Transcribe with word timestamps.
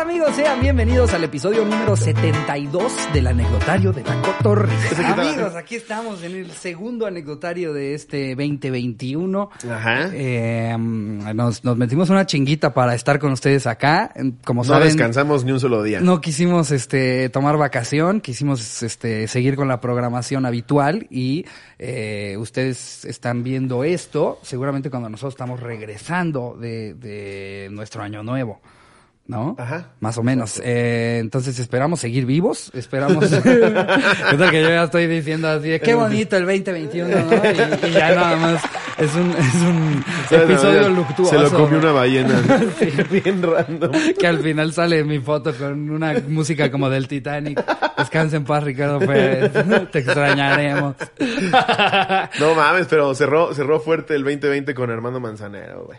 amigos? 0.00 0.34
Sean 0.34 0.60
bienvenidos 0.60 1.12
al 1.12 1.24
episodio 1.24 1.62
número 1.62 1.94
72 1.94 3.12
del 3.12 3.26
anecdotario 3.26 3.92
de 3.92 4.02
la 4.02 4.22
Cotorrisa. 4.22 5.12
Amigos, 5.12 5.54
aquí 5.54 5.74
estamos 5.74 6.22
en 6.22 6.36
el 6.36 6.50
segundo 6.52 7.04
anecdotario 7.04 7.74
de 7.74 7.92
este 7.92 8.34
2021. 8.34 9.50
Ajá. 9.70 10.08
Eh, 10.14 10.74
nos, 10.78 11.64
nos 11.64 11.76
metimos 11.76 12.08
una 12.08 12.24
chinguita 12.24 12.72
para 12.72 12.94
estar 12.94 13.18
con 13.18 13.32
ustedes 13.32 13.66
acá. 13.66 14.14
Como 14.42 14.62
no 14.62 14.68
saben, 14.68 14.88
descansamos 14.88 15.44
ni 15.44 15.52
un 15.52 15.60
solo 15.60 15.82
día. 15.82 16.00
no 16.00 16.22
quisimos 16.22 16.70
este 16.70 17.28
tomar 17.28 17.58
vacación, 17.58 18.22
quisimos 18.22 18.82
este 18.82 19.28
seguir 19.28 19.54
con 19.54 19.68
la 19.68 19.82
programación 19.82 20.46
habitual 20.46 21.08
y 21.10 21.44
eh, 21.78 22.36
ustedes 22.38 23.04
están 23.04 23.44
viendo 23.44 23.84
esto 23.84 24.38
seguramente 24.42 24.88
cuando 24.88 25.10
nosotros 25.10 25.34
estamos 25.34 25.60
regresando 25.60 26.56
de, 26.58 26.94
de 26.94 27.68
nuestro 27.70 28.02
año 28.02 28.22
nuevo. 28.22 28.62
¿No? 29.30 29.56
Ajá. 29.58 29.92
Más 30.00 30.18
o 30.18 30.22
menos. 30.22 30.60
Eh, 30.64 31.18
entonces 31.20 31.58
esperamos 31.58 32.00
seguir 32.00 32.26
vivos. 32.26 32.70
Esperamos. 32.74 33.24
es 33.32 34.38
lo 34.38 34.50
que 34.50 34.62
yo 34.62 34.68
ya 34.68 34.84
estoy 34.84 35.06
diciendo 35.06 35.48
así 35.48 35.68
de 35.68 35.80
qué 35.80 35.94
bonito 35.94 36.36
el 36.36 36.46
2021, 36.46 37.08
¿no? 37.08 37.34
Y, 37.34 37.88
y 37.88 37.92
ya 37.92 38.14
nada 38.14 38.36
más 38.36 38.62
es 39.00 39.14
un, 39.14 39.30
es 39.30 39.54
un 39.54 40.04
episodio 40.30 40.88
luctuoso. 40.90 41.30
Se 41.30 41.38
lo 41.38 41.50
comió 41.50 41.78
una 41.78 41.92
ballena. 41.92 42.42
Sí. 42.78 42.90
Bien 43.10 43.42
random. 43.42 43.92
Que 44.18 44.26
al 44.26 44.38
final 44.40 44.72
sale 44.72 45.04
mi 45.04 45.18
foto 45.18 45.54
con 45.54 45.90
una 45.90 46.14
música 46.28 46.70
como 46.70 46.88
del 46.88 47.08
Titanic. 47.08 47.62
Descansa 47.96 48.36
en 48.36 48.44
paz, 48.44 48.64
Ricardo 48.64 48.98
Pérez. 49.00 49.52
Te 49.90 49.98
extrañaremos. 49.98 50.96
No 52.40 52.54
mames, 52.54 52.86
pero 52.88 53.14
cerró, 53.14 53.54
cerró 53.54 53.80
fuerte 53.80 54.14
el 54.14 54.24
2020 54.24 54.74
con 54.74 54.90
Armando 54.90 55.20
Manzanero, 55.20 55.84
güey. 55.86 55.98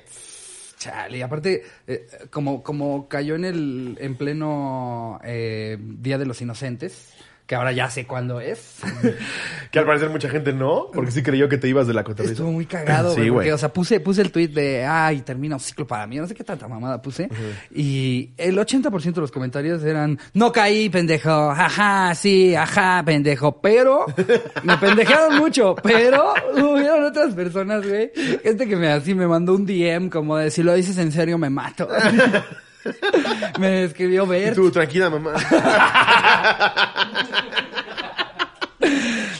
Chale, 0.81 1.21
aparte, 1.21 1.63
eh, 1.85 2.07
como, 2.31 2.63
como 2.63 3.07
cayó 3.07 3.35
en 3.35 3.45
el 3.45 3.97
en 4.01 4.15
pleno 4.15 5.19
eh, 5.23 5.77
Día 5.79 6.17
de 6.17 6.25
los 6.25 6.41
Inocentes, 6.41 7.13
que 7.51 7.55
ahora 7.55 7.73
ya 7.73 7.89
sé 7.89 8.05
cuándo 8.07 8.39
es. 8.39 8.77
Que 9.71 9.79
al 9.79 9.85
parecer 9.85 10.09
mucha 10.09 10.29
gente 10.29 10.51
no, 10.51 10.87
porque 10.93 11.11
sí 11.11 11.23
creyó 11.23 11.47
que 11.47 11.57
te 11.57 11.67
ibas 11.69 11.87
de 11.87 11.93
la 11.93 12.03
cotorriza. 12.03 12.33
Estuvo 12.33 12.51
muy 12.51 12.65
cagado, 12.65 13.09
Sí, 13.15 13.21
güey. 13.21 13.31
porque, 13.31 13.53
o 13.53 13.57
sea, 13.57 13.71
puse, 13.71 14.01
puse 14.01 14.21
el 14.21 14.29
tweet 14.29 14.49
de, 14.49 14.85
ay, 14.85 15.21
termina 15.21 15.55
un 15.55 15.61
ciclo 15.61 15.87
para 15.87 16.05
mí. 16.07 16.17
No 16.17 16.27
sé 16.27 16.35
qué 16.35 16.43
tanta 16.43 16.67
mamada 16.67 17.01
puse. 17.01 17.29
Y 17.73 18.31
el 18.37 18.57
80% 18.57 19.13
de 19.13 19.21
los 19.21 19.31
comentarios 19.31 19.81
eran, 19.83 20.19
no 20.33 20.51
caí, 20.51 20.89
pendejo. 20.89 21.29
Ajá, 21.29 22.13
sí, 22.15 22.53
ajá, 22.53 23.01
pendejo. 23.05 23.61
Pero, 23.61 24.05
me 24.63 24.77
pendejaron 24.77 25.37
mucho. 25.37 25.75
Pero, 25.81 26.33
hubieron 26.53 27.03
otras 27.03 27.33
personas, 27.33 27.85
güey. 27.87 28.11
Gente 28.43 28.67
que 28.67 28.75
me 28.75 28.89
así 28.89 29.13
me 29.13 29.27
mandó 29.27 29.55
un 29.55 29.65
DM 29.65 30.09
como 30.09 30.35
de, 30.37 30.51
si 30.51 30.63
lo 30.63 30.73
dices 30.73 30.97
en 30.97 31.13
serio, 31.13 31.37
me 31.37 31.49
mato. 31.49 31.87
me 33.59 33.83
escribió 33.83 34.25
ver. 34.27 34.55
tú, 34.55 34.71
tranquila, 34.71 35.09
mamá. 35.09 35.33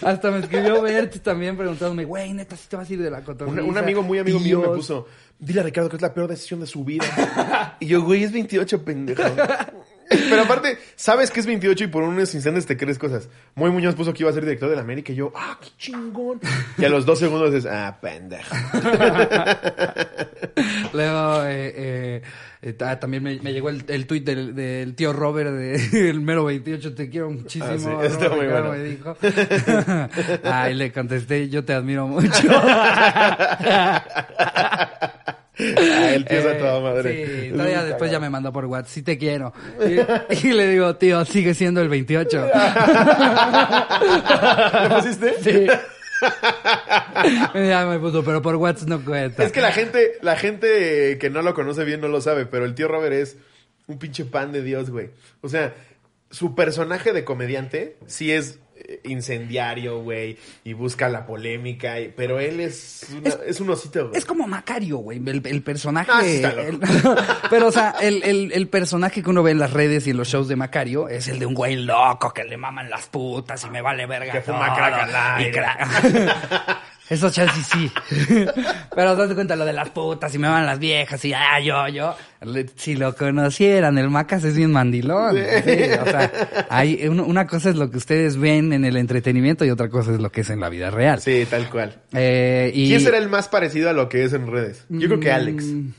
Hasta 0.02 0.32
me 0.32 0.40
escribió 0.40 0.82
Bert 0.82 1.22
también 1.22 1.56
preguntándome, 1.56 2.06
güey, 2.06 2.34
neta, 2.34 2.56
si 2.56 2.68
te 2.68 2.76
vas 2.76 2.90
a 2.90 2.94
ir 2.94 3.02
de 3.02 3.12
la 3.12 3.24
cotorriza. 3.24 3.62
Un, 3.62 3.70
un 3.70 3.78
amigo 3.78 4.02
muy 4.02 4.18
amigo 4.20 4.40
mío 4.40 4.62
me 4.62 4.70
puso, 4.70 5.08
dile 5.38 5.62
a 5.62 5.64
Ricardo 5.64 5.90
que 5.90 5.98
es 5.98 6.02
la 6.02 6.14
peor 6.14 6.30
decisión 6.30 6.60
de 6.60 6.68
su 6.68 6.84
vida. 6.84 7.78
y 7.80 7.86
yo, 7.88 8.02
güey, 8.02 8.24
es 8.24 8.32
28, 8.32 8.84
pendejo. 8.84 9.24
Pero 10.30 10.42
aparte, 10.44 10.78
sabes 10.96 11.32
que 11.32 11.40
es 11.40 11.46
28 11.46 11.86
y 11.86 11.88
por 11.88 12.04
unos 12.04 12.34
instantes 12.36 12.66
te 12.66 12.78
crees 12.78 12.98
cosas. 12.98 13.30
Muy 13.56 13.72
Muñoz 13.72 13.96
puso 13.96 14.14
que 14.14 14.24
iba 14.24 14.30
a 14.30 14.34
ser 14.34 14.44
director 14.44 14.70
de 14.70 14.76
la 14.76 14.82
América 14.82 15.12
y 15.12 15.16
yo, 15.16 15.32
ah, 15.36 15.58
qué 15.62 15.70
chingón. 15.78 16.40
Y 16.78 16.86
a 16.86 16.90
los 16.90 17.06
dos 17.06 17.20
segundos 17.20 17.54
es, 17.54 17.66
ah, 17.66 17.98
pendejo. 18.02 18.56
Luego, 20.94 21.44
eh, 21.46 21.74
eh, 21.76 22.22
eh, 22.62 22.74
ta- 22.74 23.00
también 23.00 23.24
me, 23.24 23.40
me 23.40 23.54
llegó 23.54 23.70
el, 23.70 23.84
el 23.88 24.06
tuit 24.06 24.26
del, 24.26 24.54
del 24.56 24.96
tío 24.96 25.14
Robert 25.14 25.52
de 25.52 25.76
el 26.10 26.22
mero 26.22 26.46
28, 26.46 26.94
te 26.94 27.10
quiero 27.10 27.30
muchísimo. 27.30 27.66
Ah, 27.72 27.78
sí, 27.78 27.90
está 28.14 28.30
muy 28.30 28.48
bueno. 28.48 28.72
me 28.72 28.84
dijo. 28.84 29.18
Ay, 30.44 30.74
le 30.76 30.92
contesté, 30.92 31.50
yo 31.50 31.64
te 31.64 31.74
admiro 31.74 32.08
mucho. 32.08 32.30
Ah, 35.78 36.14
el 36.14 36.26
tío 36.26 36.40
es 36.40 36.46
a 36.46 36.52
Eh, 36.52 36.56
toda 36.60 36.80
madre. 36.82 37.26
Sí, 37.44 37.52
todavía 37.52 37.84
después 37.84 38.12
ya 38.12 38.20
me 38.20 38.30
mandó 38.30 38.52
por 38.52 38.66
WhatsApp, 38.66 38.92
sí 38.92 39.02
te 39.04 39.18
quiero. 39.18 39.54
Y, 39.86 40.48
y 40.48 40.54
le 40.54 40.68
digo, 40.70 40.96
tío, 40.96 41.24
sigue 41.26 41.54
siendo 41.54 41.82
el 41.82 41.90
28. 41.90 42.48
¿Le 44.84 44.90
pusiste? 44.96 45.34
Sí. 45.42 45.68
ya 47.54 47.86
me 47.86 48.00
puso, 48.00 48.24
pero 48.24 48.42
por 48.42 48.56
WhatsApp 48.56 48.90
no 48.90 49.04
cuenta. 49.04 49.44
Es 49.44 49.52
que 49.52 49.62
la 49.62 49.72
gente, 49.72 50.14
la 50.22 50.36
gente 50.36 51.18
que 51.20 51.30
no 51.30 51.42
lo 51.42 51.54
conoce 51.54 51.84
bien 51.84 52.02
no 52.02 52.08
lo 52.08 52.22
sabe, 52.22 52.46
pero 52.46 52.66
el 52.66 52.76
tío 52.76 52.88
Robert 52.88 53.14
es 53.14 53.38
un 53.88 53.98
pinche 53.98 54.26
pan 54.26 54.52
de 54.52 54.62
Dios, 54.64 54.90
güey. 54.90 55.10
O 55.42 55.50
sea, 55.50 55.74
su 56.32 56.56
personaje 56.56 57.14
de 57.14 57.24
comediante 57.24 57.98
sí 58.08 58.32
es 58.32 58.60
eh, 58.84 59.00
incendiario, 59.04 60.00
güey, 60.02 60.38
y 60.64 60.74
busca 60.74 61.08
la 61.08 61.28
polémica, 61.28 62.00
y- 62.00 62.08
pero 62.08 62.40
él 62.40 62.60
es, 62.60 63.06
una- 63.16 63.30
Es- 63.30 63.40
es, 63.46 63.60
un 63.60 63.70
osito, 63.70 64.08
güey. 64.08 64.18
Es 64.18 64.26
como 64.26 64.48
Macario, 64.48 64.98
güey, 64.98 65.20
el, 65.24 65.46
el 65.46 65.62
personaje. 65.62 66.10
Ah, 66.12 66.22
sí 66.24 66.36
está 66.38 66.54
loco. 66.54 66.68
el- 66.68 66.80
pero, 67.52 67.68
o 67.68 67.72
sea, 67.72 67.94
el, 68.02 68.52
el, 68.52 68.68
personaje 68.70 69.22
que 69.22 69.30
uno 69.30 69.44
ve 69.44 69.52
en 69.52 69.60
las 69.60 69.72
redes 69.72 70.08
y 70.08 70.12
en 70.12 70.18
los 70.18 70.30
shows 70.30 70.48
de 70.48 70.56
Macario 70.56 71.10
es 71.10 71.28
el 71.28 71.38
de 71.38 71.46
un 71.46 71.54
güey 71.54 71.76
loco 71.76 72.34
que 72.34 72.44
le 72.44 72.58
maman 72.58 72.90
las 72.90 73.06
putas 73.08 73.64
y 73.66 73.70
me 73.70 73.82
vale 73.82 74.08
verga. 74.08 74.32
Que 74.32 74.42
fuma 74.42 74.74
crack 74.74 74.94
al 75.16 75.42
y 75.42 75.46
aire. 75.46 75.52
crack. 75.52 76.78
Eso 77.12 77.30
chances 77.30 77.68
sí. 77.68 77.92
Pero 78.96 79.16
te 79.16 79.22
das 79.28 79.34
cuenta 79.34 79.58
lo 79.58 79.66
de 79.66 79.74
las 79.74 79.90
putas 79.90 80.34
y 80.34 80.38
me 80.40 80.48
van 80.48 80.66
las 80.66 80.80
viejas 80.80 81.24
y 81.26 81.34
ah, 81.34 81.60
yo, 81.60 81.88
yo. 81.90 82.16
Si 82.78 82.96
lo 82.96 83.14
conocieran, 83.16 83.98
el 83.98 84.10
Macas 84.10 84.46
es 84.46 84.56
bien 84.56 84.72
mandilón. 84.72 85.36
Sí, 85.36 85.74
o 86.02 86.06
sea, 86.10 86.32
hay, 86.70 87.06
un- 87.10 87.20
una 87.20 87.46
cosa 87.48 87.70
es 87.70 87.76
lo 87.76 87.92
que 87.92 87.98
ustedes 87.98 88.38
ven 88.38 88.72
en 88.72 88.86
el 88.86 88.96
entretenimiento 88.96 89.66
y 89.66 89.72
otra 89.72 89.90
cosa 89.90 90.14
es 90.14 90.22
lo 90.22 90.32
que 90.32 90.40
es 90.42 90.50
en 90.52 90.62
la 90.62 90.70
vida 90.70 90.90
real. 90.90 91.20
Sí, 91.20 91.46
tal 91.50 91.70
cual. 91.70 92.02
Eh, 92.14 92.72
y... 92.74 92.88
¿Quién 92.88 93.02
será 93.02 93.18
el 93.18 93.28
más 93.28 93.50
parecido 93.50 93.90
a 93.90 93.94
lo 93.94 94.08
que 94.08 94.24
es 94.24 94.32
en 94.32 94.48
redes? 94.50 94.86
Yo 94.88 95.08
creo 95.10 95.20
que 95.20 95.32
Alex. 95.34 95.66
Mm, 95.66 95.90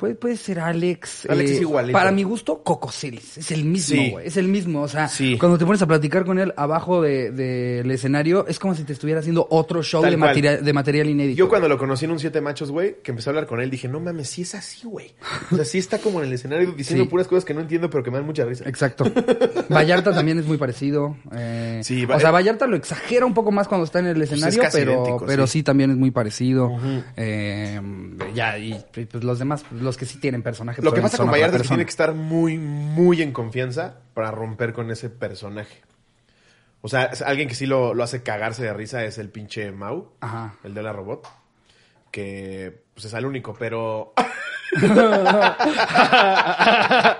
Puede, 0.00 0.14
puede 0.14 0.36
ser 0.38 0.58
Alex. 0.60 1.26
eh, 1.26 1.28
Alex 1.30 1.50
es 1.50 1.60
igualito. 1.60 1.92
Para 1.92 2.10
mi 2.10 2.22
gusto, 2.22 2.62
Coco 2.62 2.90
Celis. 2.90 3.36
Es 3.36 3.50
el 3.50 3.64
mismo, 3.64 3.96
Sí. 4.00 4.10
güey. 4.12 4.26
Es 4.26 4.36
el 4.38 4.48
mismo. 4.48 4.80
O 4.80 4.88
sea, 4.88 5.08
Sí. 5.08 5.36
cuando 5.38 5.58
te 5.58 5.66
pones 5.66 5.82
a 5.82 5.86
platicar 5.86 6.24
con 6.24 6.38
él 6.38 6.54
abajo 6.56 7.02
del 7.02 7.36
de, 7.36 7.44
del 7.82 7.90
escenario, 7.90 8.46
es 8.48 8.58
como 8.58 8.74
si 8.74 8.84
te 8.84 8.94
estuviera 8.94 9.20
haciendo 9.20 9.46
otro 9.50 9.82
show 9.82 10.02
de, 10.02 10.16
material 10.16 10.64
de 10.64 10.72
material 10.72 11.10
inédito. 11.10 11.36
Yo 11.38 11.50
cuando 11.50 11.68
lo 11.68 11.76
conocí 11.76 12.06
en 12.06 12.12
un 12.12 12.18
Siete 12.18 12.40
Machos, 12.40 12.70
güey, 12.70 12.96
que 13.02 13.10
empecé 13.10 13.28
a 13.28 13.32
hablar 13.32 13.46
con 13.46 13.60
él, 13.60 13.68
dije, 13.70 13.88
no 13.88 14.00
mames, 14.00 14.30
sí 14.30 14.40
es 14.42 14.54
así, 14.54 14.86
güey. 14.86 15.12
O 15.52 15.56
sea, 15.56 15.66
sí 15.66 15.76
está 15.76 15.98
como 15.98 16.20
en 16.22 16.28
el 16.28 16.32
escenario 16.32 16.72
diciendo 16.72 17.04
Sí. 17.04 17.10
puras 17.10 17.28
cosas 17.28 17.44
que 17.44 17.52
no 17.52 17.60
entiendo, 17.60 17.90
pero 17.90 18.02
que 18.02 18.10
me 18.10 18.16
dan 18.16 18.24
mucha 18.26 18.46
risa. 18.46 18.64
Exacto. 18.66 19.04
Vallarta 19.68 20.14
también 20.14 20.38
es 20.38 20.46
muy 20.46 20.56
parecido. 20.56 21.16
eh, 21.34 21.80
Sí, 21.84 22.06
va- 22.06 22.16
o 22.16 22.20
sea, 22.20 22.30
Vallarta 22.30 22.66
lo 22.66 22.76
exagera 22.76 23.26
un 23.26 23.34
poco 23.34 23.52
más 23.52 23.68
cuando 23.68 23.84
está 23.84 23.98
en 23.98 24.06
el 24.06 24.22
escenario, 24.22 24.62
casi 24.62 24.78
pero, 24.78 24.92
idéntico, 24.92 25.26
pero 25.26 25.46
sí. 25.46 25.62
también 25.62 25.90
es 25.90 25.96
muy 25.98 26.10
parecido. 26.10 26.70
Eh, 27.16 27.80
ya, 28.34 28.58
y 28.58 28.74
pues 29.10 29.22
los 29.24 29.38
demás, 29.38 29.64
los 29.70 29.89
que 29.96 30.06
sí 30.06 30.18
tienen 30.18 30.42
personaje. 30.42 30.82
Lo 30.82 30.92
que 30.92 31.00
pasa 31.00 31.18
con 31.18 31.30
Vallarta 31.30 31.56
es 31.56 31.62
que 31.62 31.68
tiene 31.68 31.84
que 31.84 31.90
estar 31.90 32.14
muy, 32.14 32.58
muy 32.58 33.22
en 33.22 33.32
confianza 33.32 33.96
para 34.14 34.30
romper 34.30 34.72
con 34.72 34.90
ese 34.90 35.10
personaje. 35.10 35.80
O 36.82 36.88
sea, 36.88 37.04
es 37.04 37.22
alguien 37.22 37.48
que 37.48 37.54
sí 37.54 37.66
lo, 37.66 37.94
lo 37.94 38.02
hace 38.02 38.22
cagarse 38.22 38.62
de 38.62 38.72
risa 38.72 39.04
es 39.04 39.18
el 39.18 39.28
pinche 39.28 39.70
Mau, 39.70 40.12
Ajá. 40.20 40.54
el 40.64 40.74
de 40.74 40.82
la 40.82 40.92
robot, 40.92 41.28
que 42.10 42.82
pues 42.94 43.06
es 43.06 43.12
el 43.12 43.26
único, 43.26 43.54
pero... 43.58 44.14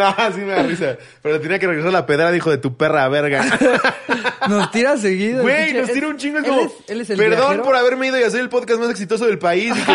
no, 0.00 0.32
sí 0.34 0.40
me 0.40 0.52
da 0.52 0.62
risa. 0.62 0.96
Pero 1.22 1.40
tenía 1.40 1.58
que 1.58 1.66
regresar 1.66 1.92
la 1.92 2.06
pedrada, 2.06 2.32
dijo 2.32 2.50
de 2.50 2.58
tu 2.58 2.76
perra 2.76 3.08
verga. 3.08 3.44
Nos 4.48 4.70
tira 4.70 4.96
seguido. 4.96 5.42
Güey, 5.42 5.74
nos 5.74 5.92
tira 5.92 6.08
un 6.08 6.16
chingo. 6.16 6.38
Es 6.38 6.44
él 6.44 6.50
como, 6.50 6.62
es- 6.62 6.72
él 6.88 7.00
es 7.02 7.10
el 7.10 7.16
perdón 7.18 7.38
viajero. 7.38 7.62
por 7.62 7.76
haberme 7.76 8.06
ido 8.08 8.18
y 8.18 8.22
hacer 8.22 8.40
el 8.40 8.48
podcast 8.48 8.80
más 8.80 8.90
exitoso 8.90 9.26
del 9.26 9.38
país 9.38 9.74
y 9.76 9.80
que, 9.82 9.92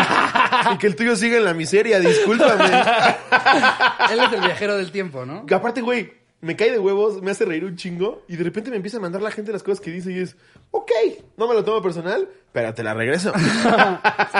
y 0.74 0.78
que 0.78 0.86
el 0.86 0.94
tuyo 0.96 1.16
siga 1.16 1.36
en 1.36 1.44
la 1.44 1.52
miseria, 1.52 1.98
discúlpame. 1.98 2.64
Él 4.12 4.20
es 4.20 4.32
el 4.32 4.40
viajero 4.40 4.76
del 4.76 4.92
tiempo, 4.92 5.26
¿no? 5.26 5.44
Que 5.46 5.54
aparte, 5.54 5.80
güey, 5.80 6.12
me 6.42 6.54
cae 6.54 6.70
de 6.70 6.78
huevos, 6.78 7.22
me 7.22 7.30
hace 7.30 7.44
reír 7.44 7.64
un 7.64 7.76
chingo 7.76 8.22
y 8.28 8.36
de 8.36 8.44
repente 8.44 8.70
me 8.70 8.76
empieza 8.76 8.98
a 8.98 9.00
mandar 9.00 9.22
la 9.22 9.30
gente 9.30 9.52
las 9.52 9.62
cosas 9.62 9.80
que 9.80 9.90
dice 9.90 10.12
y 10.12 10.18
es, 10.18 10.36
ok, 10.70 10.90
no 11.36 11.48
me 11.48 11.54
lo 11.54 11.64
tomo 11.64 11.82
personal, 11.82 12.28
pero 12.52 12.72
te 12.74 12.82
la 12.82 12.94
regreso. 12.94 13.32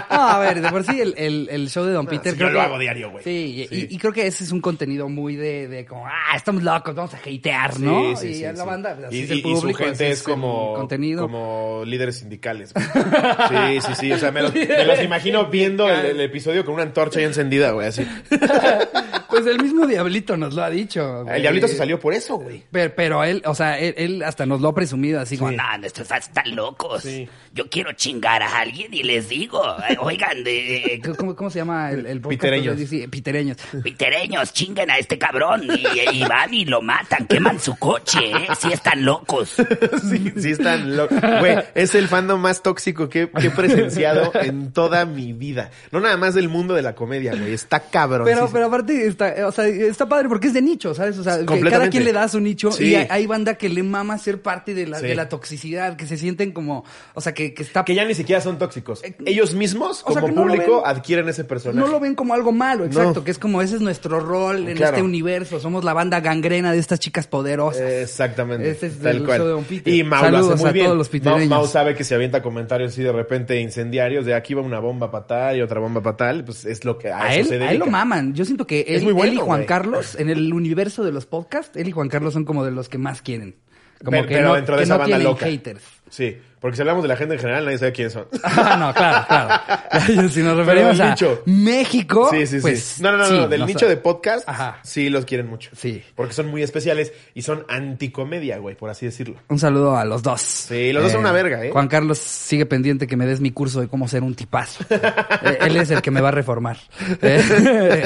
No, 0.09 0.23
a 0.29 0.39
ver, 0.39 0.63
de 0.63 0.71
por 0.71 0.83
sí 0.85 0.99
el, 0.99 1.15
el, 1.19 1.49
el 1.51 1.69
show 1.69 1.85
de 1.85 1.93
Don 1.93 2.07
Peter 2.07 2.33
sí, 2.33 2.39
creo 2.39 2.49
yo 2.49 2.55
lo 2.55 2.61
hago 2.63 2.79
diario, 2.79 3.11
güey. 3.11 3.23
Sí, 3.23 3.31
y- 3.31 3.67
Sí. 3.69 3.87
Y, 3.91 3.95
y 3.95 3.99
creo 3.99 4.13
que 4.15 4.27
ese 4.27 4.45
es 4.45 4.53
un 4.53 4.61
contenido 4.63 5.09
muy 5.11 5.37
de, 5.37 5.69
de 5.69 5.85
como, 5.85 6.07
ah, 6.07 6.35
estamos 6.35 6.63
locos, 6.63 6.95
vamos 6.95 7.13
a 7.13 7.19
hatear, 7.19 7.79
¿no? 7.81 8.17
Sí, 8.17 8.23
sí, 8.23 8.29
y 8.29 8.35
sí, 8.37 8.43
la 8.57 8.65
banda, 8.65 8.95
pues, 8.95 9.09
así 9.09 9.17
y, 9.19 9.23
es 9.25 9.31
el 9.31 9.39
y- 9.39 9.53
y 9.53 9.57
su 9.57 9.75
gente 9.75 10.11
es 10.11 10.23
como, 10.23 10.73
contenido. 10.75 11.23
como 11.23 11.83
líderes 11.85 12.17
sindicales. 12.19 12.73
güey. 12.73 12.87
Sí, 13.81 13.81
sí, 13.89 13.95
sí. 14.01 14.13
O 14.13 14.19
sea, 14.19 14.31
me 14.31 14.43
los, 14.43 14.55
me 14.55 14.85
los 14.85 15.03
imagino 15.03 15.47
viendo 15.47 15.89
el, 15.91 16.07
el 16.07 16.21
episodio 16.21 16.65
con 16.65 16.75
una 16.75 16.85
antorcha 16.85 17.21
ya 17.21 17.27
encendida, 17.27 17.73
güey, 17.73 17.89
así. 17.89 18.07
Pues 19.29 19.47
el 19.47 19.61
mismo 19.63 19.87
Diablito 19.87 20.37
nos 20.37 20.55
lo 20.55 20.63
ha 20.65 20.71
dicho. 20.71 21.23
güey. 21.25 21.37
El 21.37 21.43
diablito 21.43 21.69
se 21.69 21.77
salió 21.77 21.99
por 22.01 22.15
eso, 22.15 22.37
güey. 22.37 22.63
Pero, 22.71 22.93
pero 22.97 23.25
él, 23.25 23.43
o 23.45 23.55
sea, 23.55 23.79
él, 23.79 23.95
él 23.97 24.23
hasta 24.23 24.47
nos 24.47 24.61
lo 24.61 24.69
ha 24.69 24.75
presumido 24.75 25.21
así 25.21 25.37
como, 25.37 25.51
Sí. 25.51 25.57
"Nah, 25.57 25.67
Ah, 25.67 25.79
nuestros 25.79 26.07
fans 26.07 26.27
están 26.29 26.55
locos. 26.55 27.03
Sí. 27.03 27.29
Yo 27.53 27.69
quiero 27.69 27.93
chingar 27.93 28.43
a 28.43 28.59
alguien 28.61 28.95
y 28.95 29.03
les 29.03 29.29
digo, 29.29 29.61
oigan, 29.99 30.45
de, 30.45 31.03
¿cómo, 31.19 31.35
cómo 31.35 31.51
se 31.51 31.59
llama 31.59 31.91
el, 31.91 32.07
el 32.07 32.21
podcast? 32.21 32.41
Pitereños. 32.43 32.77
Pitereños. 33.11 33.57
pitereños, 33.83 34.53
chinguen 34.53 34.91
a 34.91 34.99
este 34.99 35.19
cabrón 35.19 35.63
y, 35.65 36.17
y 36.19 36.25
van 36.25 36.55
y 36.55 36.65
lo 36.65 36.83
matan, 36.83 37.27
queman 37.27 37.59
su 37.61 37.77
coche, 37.77 38.19
¿eh? 38.31 38.47
Sí 38.59 38.73
están 38.73 39.05
locos. 39.05 39.55
Sí, 40.09 40.33
sí 40.37 40.51
están 40.53 40.97
locos. 40.97 41.19
Güey, 41.41 41.57
es 41.75 41.95
el 41.95 42.07
fandom 42.09 42.41
más 42.41 42.63
tóxico 42.63 43.09
que, 43.09 43.29
que 43.29 43.49
he 43.49 43.51
presenciado 43.51 44.31
en 44.35 44.73
toda 44.73 45.05
mi 45.05 45.33
vida. 45.33 45.71
No 45.91 46.01
nada 46.01 46.17
más 46.17 46.35
del 46.35 46.49
mundo 46.49 46.75
de 46.75 46.83
la 46.83 46.95
comedia, 46.95 47.33
güey. 47.35 47.53
Está 47.53 47.81
cabrón. 47.81 48.25
Pero, 48.25 48.49
pero 48.53 48.67
aparte 48.67 49.07
está, 49.25 49.47
o 49.47 49.53
sea, 49.53 49.67
está 49.67 50.09
padre 50.09 50.29
porque 50.29 50.49
es 50.49 50.55
de 50.55 50.63
nicho, 50.63 50.95
¿sabes? 50.95 51.19
O 51.19 51.25
sea, 51.25 51.39
que 51.45 51.61
cada 51.71 51.89
quien 51.91 52.05
le 52.05 52.13
da 52.13 52.29
su 52.29 52.41
nicho 52.41 52.71
Sí. 52.71 52.89
y 52.91 52.95
hay, 52.95 53.07
hay 53.11 53.27
banda 53.27 53.55
que 53.55 53.69
le 53.69 53.83
mama 53.83 54.19
ser 54.19 54.43
parte 54.43 54.75
de 54.75 54.87
la, 54.87 54.99
Sí. 55.01 55.07
de 55.07 55.15
la 55.15 55.29
toxicidad, 55.29 55.97
que 55.97 56.07
se 56.07 56.17
sienten 56.17 56.53
como, 56.53 56.85
o 57.15 57.21
sea, 57.21 57.33
que, 57.35 57.55
que 57.55 57.63
está... 57.63 57.85
Que 57.85 57.95
ya 57.95 58.05
ni 58.05 58.15
siquiera 58.15 58.41
son 58.41 58.59
tóxicos. 58.59 59.03
Ellos 59.25 59.55
mismos, 59.55 60.03
o 60.07 60.13
sea, 60.13 60.21
como 60.21 60.35
no 60.35 60.43
público, 60.43 60.83
ven- 60.83 60.91
adquieren 60.97 61.29
ese 61.29 61.45
personaje. 61.45 61.79
No 61.79 61.87
lo 61.91 61.99
ven 62.01 62.15
como 62.15 62.35
algo 62.35 62.53
malo, 62.53 62.85
exacto, 62.85 63.21
No. 63.21 63.25
que 63.25 63.31
es 63.31 63.39
como 63.39 63.63
ese 63.63 63.77
es 63.77 63.81
nuestro 63.81 64.21
rol 64.21 64.69
en 64.69 64.77
Claro. 64.77 64.97
este 64.97 65.03
universo, 65.03 65.59
somos 65.61 65.85
la 65.85 65.93
banda 65.95 66.21
gangrena 66.21 66.73
de 66.73 66.79
estas 66.79 67.01
chicas 67.01 67.27
poderosas. 67.27 67.83
Exactamente. 67.83 68.71
Este 68.71 68.87
es 68.89 68.99
tal 68.99 69.17
el 69.17 69.25
cual. 69.25 69.39
show 69.39 69.47
de 69.47 69.53
Don 69.53 69.65
Peter. 69.65 69.93
Y 69.95 70.05
Mau 70.05 70.21
Saludos 70.21 70.47
lo 70.49 70.55
hace 70.55 70.63
muy 70.63 70.69
a 70.69 70.73
bien. 70.73 70.87
todos 70.87 70.99
los. 70.99 71.23
Mau, 71.25 71.47
Mau 71.47 71.67
sabe 71.67 71.95
que 71.95 72.05
si 72.05 72.15
avienta 72.15 72.43
comentarios 72.43 72.93
así 72.93 73.03
de 73.03 73.13
repente 73.13 73.61
incendiarios, 73.61 74.27
de 74.27 74.35
aquí 74.35 74.55
va 74.55 74.63
una 74.63 74.81
bomba 74.81 75.11
para 75.11 75.27
tal 75.27 75.57
y 75.57 75.63
otra 75.63 75.81
bomba 75.81 76.03
para 76.03 76.17
tal, 76.17 76.45
pues 76.45 76.65
es 76.65 76.85
lo 76.85 76.99
que 76.99 77.11
a, 77.11 77.23
A 77.25 77.35
eso 77.35 77.41
él, 77.41 77.47
se 77.47 77.53
a 77.55 77.57
él 77.57 77.63
dedica. 77.69 77.85
lo 77.85 77.91
maman. 77.91 78.35
Yo 78.35 78.45
siento 78.45 78.67
que 78.67 78.81
él, 78.83 79.06
muy 79.07 79.15
bueno, 79.15 79.33
él 79.33 79.39
y 79.39 79.41
Juan. 79.41 79.65
Carlos, 79.65 80.15
en 80.17 80.29
el 80.31 80.53
universo 80.53 81.05
de 81.05 81.13
los 81.13 81.27
podcasts, 81.27 81.77
él 81.77 81.89
y 81.89 81.93
Juan 81.93 82.09
Carlos 82.09 82.33
son 82.35 82.45
como 82.45 82.65
de 82.65 82.71
los 82.71 82.89
que 82.89 82.99
más 82.99 83.23
quieren. 83.23 83.57
Como 83.99 84.11
Pero, 84.11 84.27
que 84.29 84.35
pero 84.35 84.49
no, 84.49 84.55
dentro 84.55 84.75
de 84.77 84.81
que 84.81 84.85
esa 84.85 84.95
no 84.95 84.99
banda 85.01 85.17
tienen 85.17 85.33
loca. 85.33 85.47
haters. 85.47 85.83
Sí, 86.11 86.37
porque 86.61 86.77
si 86.77 86.83
hablamos 86.83 87.03
de 87.03 87.09
la 87.09 87.17
gente 87.17 87.35
en 87.35 87.41
general, 87.41 87.65
nadie 87.65 87.79
sabe 87.79 87.93
quiénes 87.93 88.13
son. 88.13 88.27
Ah, 88.45 88.77
no, 88.79 88.93
claro, 88.95 89.25
claro. 89.29 90.29
si 90.31 90.43
nos 90.43 90.57
referimos 90.57 90.99
a 91.01 91.11
nicho. 91.11 91.43
México, 91.47 92.29
Sí, 92.33 92.47
sí, 92.47 92.59
pues, 92.61 92.83
sí. 92.83 93.03
No, 93.03 93.13
no, 93.13 93.19
no, 93.19 93.27
sí, 93.27 93.33
no, 93.35 93.49
del 93.49 93.67
nicho 93.67 93.87
de 93.89 93.97
podcast, 93.97 94.49
Ajá. 94.49 94.79
sí 94.83 95.09
los 95.11 95.25
quieren 95.25 95.47
mucho. 95.49 95.71
Sí. 95.77 96.03
Porque 96.15 96.33
son 96.35 96.49
muy 96.49 96.63
especiales 96.63 97.13
y 97.35 97.43
son 97.43 97.65
anticomedia, 97.69 98.59
güey, 98.59 98.75
por 98.77 98.91
así 98.91 99.07
decirlo. 99.07 99.37
Un 99.49 99.59
saludo 99.59 99.97
a 99.97 100.05
los 100.05 100.23
dos. 100.23 100.41
Sí, 100.41 100.93
los 100.93 101.03
dos 101.05 101.13
son 101.13 101.21
una 101.21 101.33
verga, 101.33 101.65
¿eh? 101.65 101.71
Juan 101.71 101.89
Carlos 101.89 102.19
sigue 102.19 102.67
pendiente 102.67 103.07
que 103.07 103.17
me 103.17 103.27
des 103.27 103.41
mi 103.41 103.51
curso 103.51 103.81
de 103.81 103.89
cómo 103.89 104.09
ser 104.09 104.23
un 104.23 104.35
tipazo. 104.35 104.85
Eh, 105.43 105.59
Él 105.61 105.77
es 105.77 105.91
el 105.91 106.01
que 106.03 106.11
me 106.11 106.21
va 106.21 106.29
a 106.29 106.33
reformar. 106.33 106.79
Eh, 107.23 108.05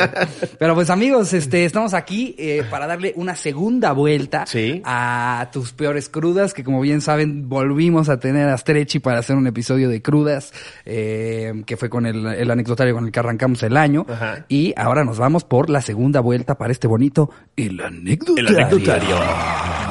Pero 0.59 0.75
pues 0.75 0.91
amigos, 0.91 1.33
este, 1.33 1.65
estamos 1.65 1.95
aquí 1.95 2.35
eh, 2.39 2.65
para 2.69 2.87
darle 2.87 3.13
una 3.17 3.37
segunda 3.37 3.93
vuelta 3.93 4.47
Sí. 4.47 4.83
a 4.85 5.49
tus 5.53 5.73
peores 5.73 6.09
crudas, 6.09 6.53
que 6.55 6.65
como 6.65 6.81
bien 6.81 7.01
saben, 7.01 7.49
volvimos 7.49 8.09
a 8.09 8.19
tener 8.19 8.40
a 8.49 8.57
Stretchy 8.57 8.99
para 8.99 9.19
hacer 9.19 9.37
un 9.37 9.47
episodio 9.47 9.89
de 9.89 10.03
crudas, 10.03 10.53
eh, 10.85 11.63
que 11.67 11.77
fue 11.77 11.91
con 11.91 12.07
el, 12.07 12.27
el 12.27 12.51
anecdotario 12.51 12.95
con 12.95 13.07
el 13.07 13.13
que 13.13 13.21
arrancamos 13.21 13.63
el 13.63 13.77
año. 13.77 14.07
Ajá. 14.09 14.45
Y 14.49 14.75
ahora 14.77 15.05
nos 15.05 15.19
vamos 15.19 15.45
por 15.45 15.71
la 15.71 15.83
segunda 15.83 16.21
vuelta 16.21 16.57
para 16.57 16.73
este 16.73 16.87
bonito 16.87 17.31
El 17.57 17.81
Anecdotario. 17.81 19.17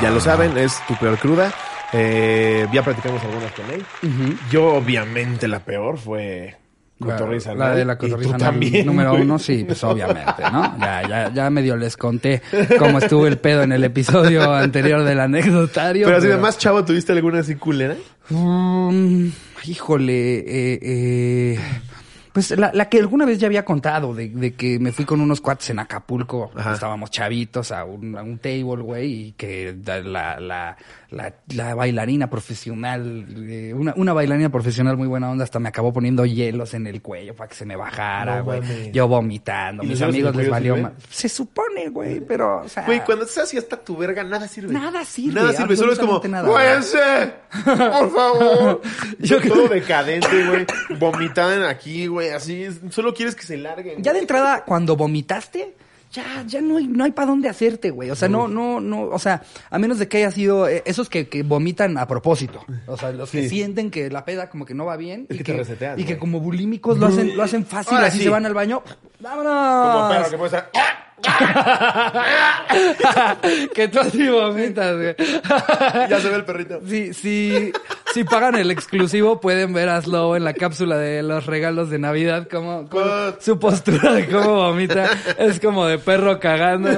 Ya 0.02 0.12
lo 0.12 0.20
saben, 0.20 0.58
es 0.58 0.80
tu 0.88 0.96
peor 0.96 1.18
cruda. 1.18 1.54
Eh, 1.92 2.68
ya 2.72 2.84
platicamos 2.84 3.24
algunas 3.24 3.52
con 3.54 3.66
él. 3.72 3.84
Yo, 4.52 4.76
obviamente, 4.76 5.48
la 5.48 5.60
peor 5.60 5.98
fue 5.98 6.56
Cotorriza. 7.00 7.56
La 7.56 7.70
¿no? 7.70 7.76
de 7.76 7.86
la 7.86 7.98
cotorriza 7.98 8.38
también. 8.38 8.86
número 8.86 9.12
güey. 9.12 9.22
uno, 9.24 9.40
sí, 9.40 9.64
pues 9.66 9.84
obviamente, 9.84 10.44
¿no? 10.52 10.76
Ya, 10.80 11.08
ya, 11.08 11.34
ya 11.34 11.50
medio 11.50 11.78
les 11.78 11.96
conté 11.96 12.42
cómo 12.78 13.00
estuvo 13.00 13.26
el 13.26 13.38
pedo 13.38 13.64
en 13.64 13.72
el 13.72 13.84
episodio 13.84 14.54
anterior 14.54 15.04
del 15.04 15.20
anecdotario. 15.20 16.06
Pero 16.06 16.18
así 16.18 16.28
de 16.28 16.38
más 16.38 16.58
chavo, 16.58 16.84
¿tuviste 16.84 17.14
alguna 17.14 17.40
así 17.40 17.56
culera? 17.56 17.96
Mm, 18.30 19.28
híjole, 19.66 20.40
eh, 20.40 20.80
eh, 20.82 21.60
pues 22.40 22.58
la, 22.58 22.72
la 22.74 22.88
que 22.88 23.00
alguna 23.00 23.26
vez 23.26 23.38
ya 23.38 23.48
había 23.48 23.66
contado, 23.66 24.14
de, 24.14 24.30
de 24.30 24.54
que 24.54 24.80
me 24.80 24.94
fui 24.94 25.04
con 25.04 25.20
unos 25.20 25.42
cuates 25.42 25.72
en 25.72 25.80
Acapulco, 25.80 26.52
estábamos 26.56 27.12
chavitos 27.12 27.74
a 27.74 27.84
un, 27.84 28.18
a 28.18 28.24
un 28.24 28.38
table, 28.38 28.82
güey, 28.82 29.12
y 29.12 29.32
que 29.34 29.76
la, 29.86 30.40
la, 30.40 30.78
la, 31.12 31.34
la 31.50 31.76
bailarina 31.76 32.30
profesional, 32.30 33.26
eh, 33.38 33.74
una, 33.76 33.94
una 33.98 34.14
bailarina 34.14 34.50
profesional 34.50 34.96
muy 34.96 35.08
buena 35.08 35.30
onda, 35.30 35.44
hasta 35.44 35.60
me 35.60 35.68
acabó 35.68 35.92
poniendo 35.92 36.26
hielos 36.26 36.74
en 36.74 36.88
el 36.88 37.02
cuello 37.02 37.36
para 37.36 37.50
que 37.50 37.56
se 37.56 37.66
me 37.66 37.76
bajara, 37.76 38.40
güey. 38.40 38.62
Yo 38.94 39.10
vomitando, 39.10 39.84
¿Y 39.84 39.88
mis 39.88 40.02
amigos 40.02 40.34
les 40.34 40.50
valió 40.50 40.78
más. 40.78 40.94
Se 41.10 41.28
supone, 41.28 41.90
güey, 41.90 42.22
pero, 42.22 42.62
o 42.62 42.70
sea... 42.70 42.86
Güey, 42.86 43.04
cuando 43.04 43.26
estás 43.26 43.44
así 43.46 43.58
hasta 43.58 43.76
tu 43.76 43.98
verga, 43.98 44.24
nada 44.24 44.48
sirve. 44.48 44.72
Nada 44.74 45.04
sirve, 45.04 45.42
Nada 45.42 45.52
sirve, 45.52 45.76
solo 45.76 45.92
es 45.92 46.00
como. 46.00 46.22
¡Váyanse! 46.22 47.34
¡Por 47.66 48.12
favor! 48.14 48.82
Yo 49.20 49.42
todo 49.42 49.68
decadente, 49.68 50.46
güey. 50.48 50.66
Vomitada 50.98 51.70
aquí, 51.70 52.08
güey, 52.08 52.29
así. 52.34 52.68
Solo 52.90 53.14
quieres 53.14 53.36
que 53.36 53.44
se 53.44 53.58
larguen. 53.58 54.02
Ya 54.04 54.14
de 54.14 54.20
entrada, 54.20 54.64
cuando 54.66 54.96
vomitaste, 54.96 55.76
ya, 56.12 56.44
ya 56.48 56.60
no 56.62 56.78
hay, 56.78 56.88
no 56.88 57.04
hay 57.04 57.12
para 57.12 57.28
dónde 57.28 57.50
hacerte, 57.50 57.92
güey. 57.92 58.10
O 58.10 58.16
sea, 58.16 58.28
no, 58.30 58.48
no, 58.48 58.80
no, 58.82 59.04
o 59.04 59.20
sea, 59.20 59.44
a 59.70 59.78
menos 59.78 60.00
de 60.00 60.08
que 60.08 60.18
haya 60.18 60.32
sido 60.32 60.68
eh, 60.68 60.82
esos 60.86 61.08
que, 61.10 61.28
que 61.28 61.44
vomitan 61.44 61.98
a 61.98 62.08
propósito. 62.08 62.66
O 62.88 62.98
sea, 62.98 63.12
los 63.12 63.30
que 63.30 63.44
Sí. 63.44 63.50
sienten 63.50 63.92
que 63.92 64.10
la 64.10 64.26
peda 64.26 64.50
como 64.50 64.66
que 64.66 64.74
no 64.74 64.86
va 64.86 64.98
bien. 64.98 65.28
Es 65.30 65.36
y 65.36 65.38
que 65.40 65.44
te 65.52 65.54
reseteas, 65.58 66.00
Y 66.00 66.06
que 66.06 66.18
como 66.18 66.40
bulímicos 66.40 66.98
lo 66.98 67.08
hacen, 67.08 67.38
lo 67.38 67.44
hacen 67.44 67.66
fácil, 67.66 67.96
Ahora 67.96 68.08
así 68.08 68.18
sí. 68.18 68.24
se 68.24 68.30
van 68.30 68.46
al 68.46 68.54
baño. 68.56 68.82
¡Vámonos! 69.20 69.94
Como 69.96 70.10
perro 70.10 70.30
que 70.32 70.38
puede 70.38 70.58
estar... 70.58 70.72
que 73.74 73.88
tú 73.88 74.00
así 74.00 74.28
vomitas, 74.28 74.96
güey. 74.96 75.16
Ya 76.10 76.20
se 76.20 76.30
ve 76.30 76.36
el 76.36 76.46
perrito. 76.46 76.80
Si, 76.90 77.14
si, 77.14 77.72
si 78.14 78.24
pagan 78.24 78.56
el 78.56 78.72
exclusivo, 78.72 79.40
pueden 79.40 79.74
ver 79.74 79.90
a 79.90 80.02
Slow 80.02 80.36
en 80.36 80.44
la 80.44 80.54
cápsula 80.54 80.98
de 80.98 81.22
los 81.22 81.46
regalos 81.46 81.90
de 81.90 82.00
Navidad, 82.00 82.48
como, 82.50 82.90
su 83.40 83.60
postura 83.60 84.14
de 84.14 84.28
cómo 84.28 84.56
vomita. 84.56 85.10
Es 85.38 85.60
como 85.60 85.86
de 85.86 86.00
perro 86.00 86.40
cagando. 86.40 86.90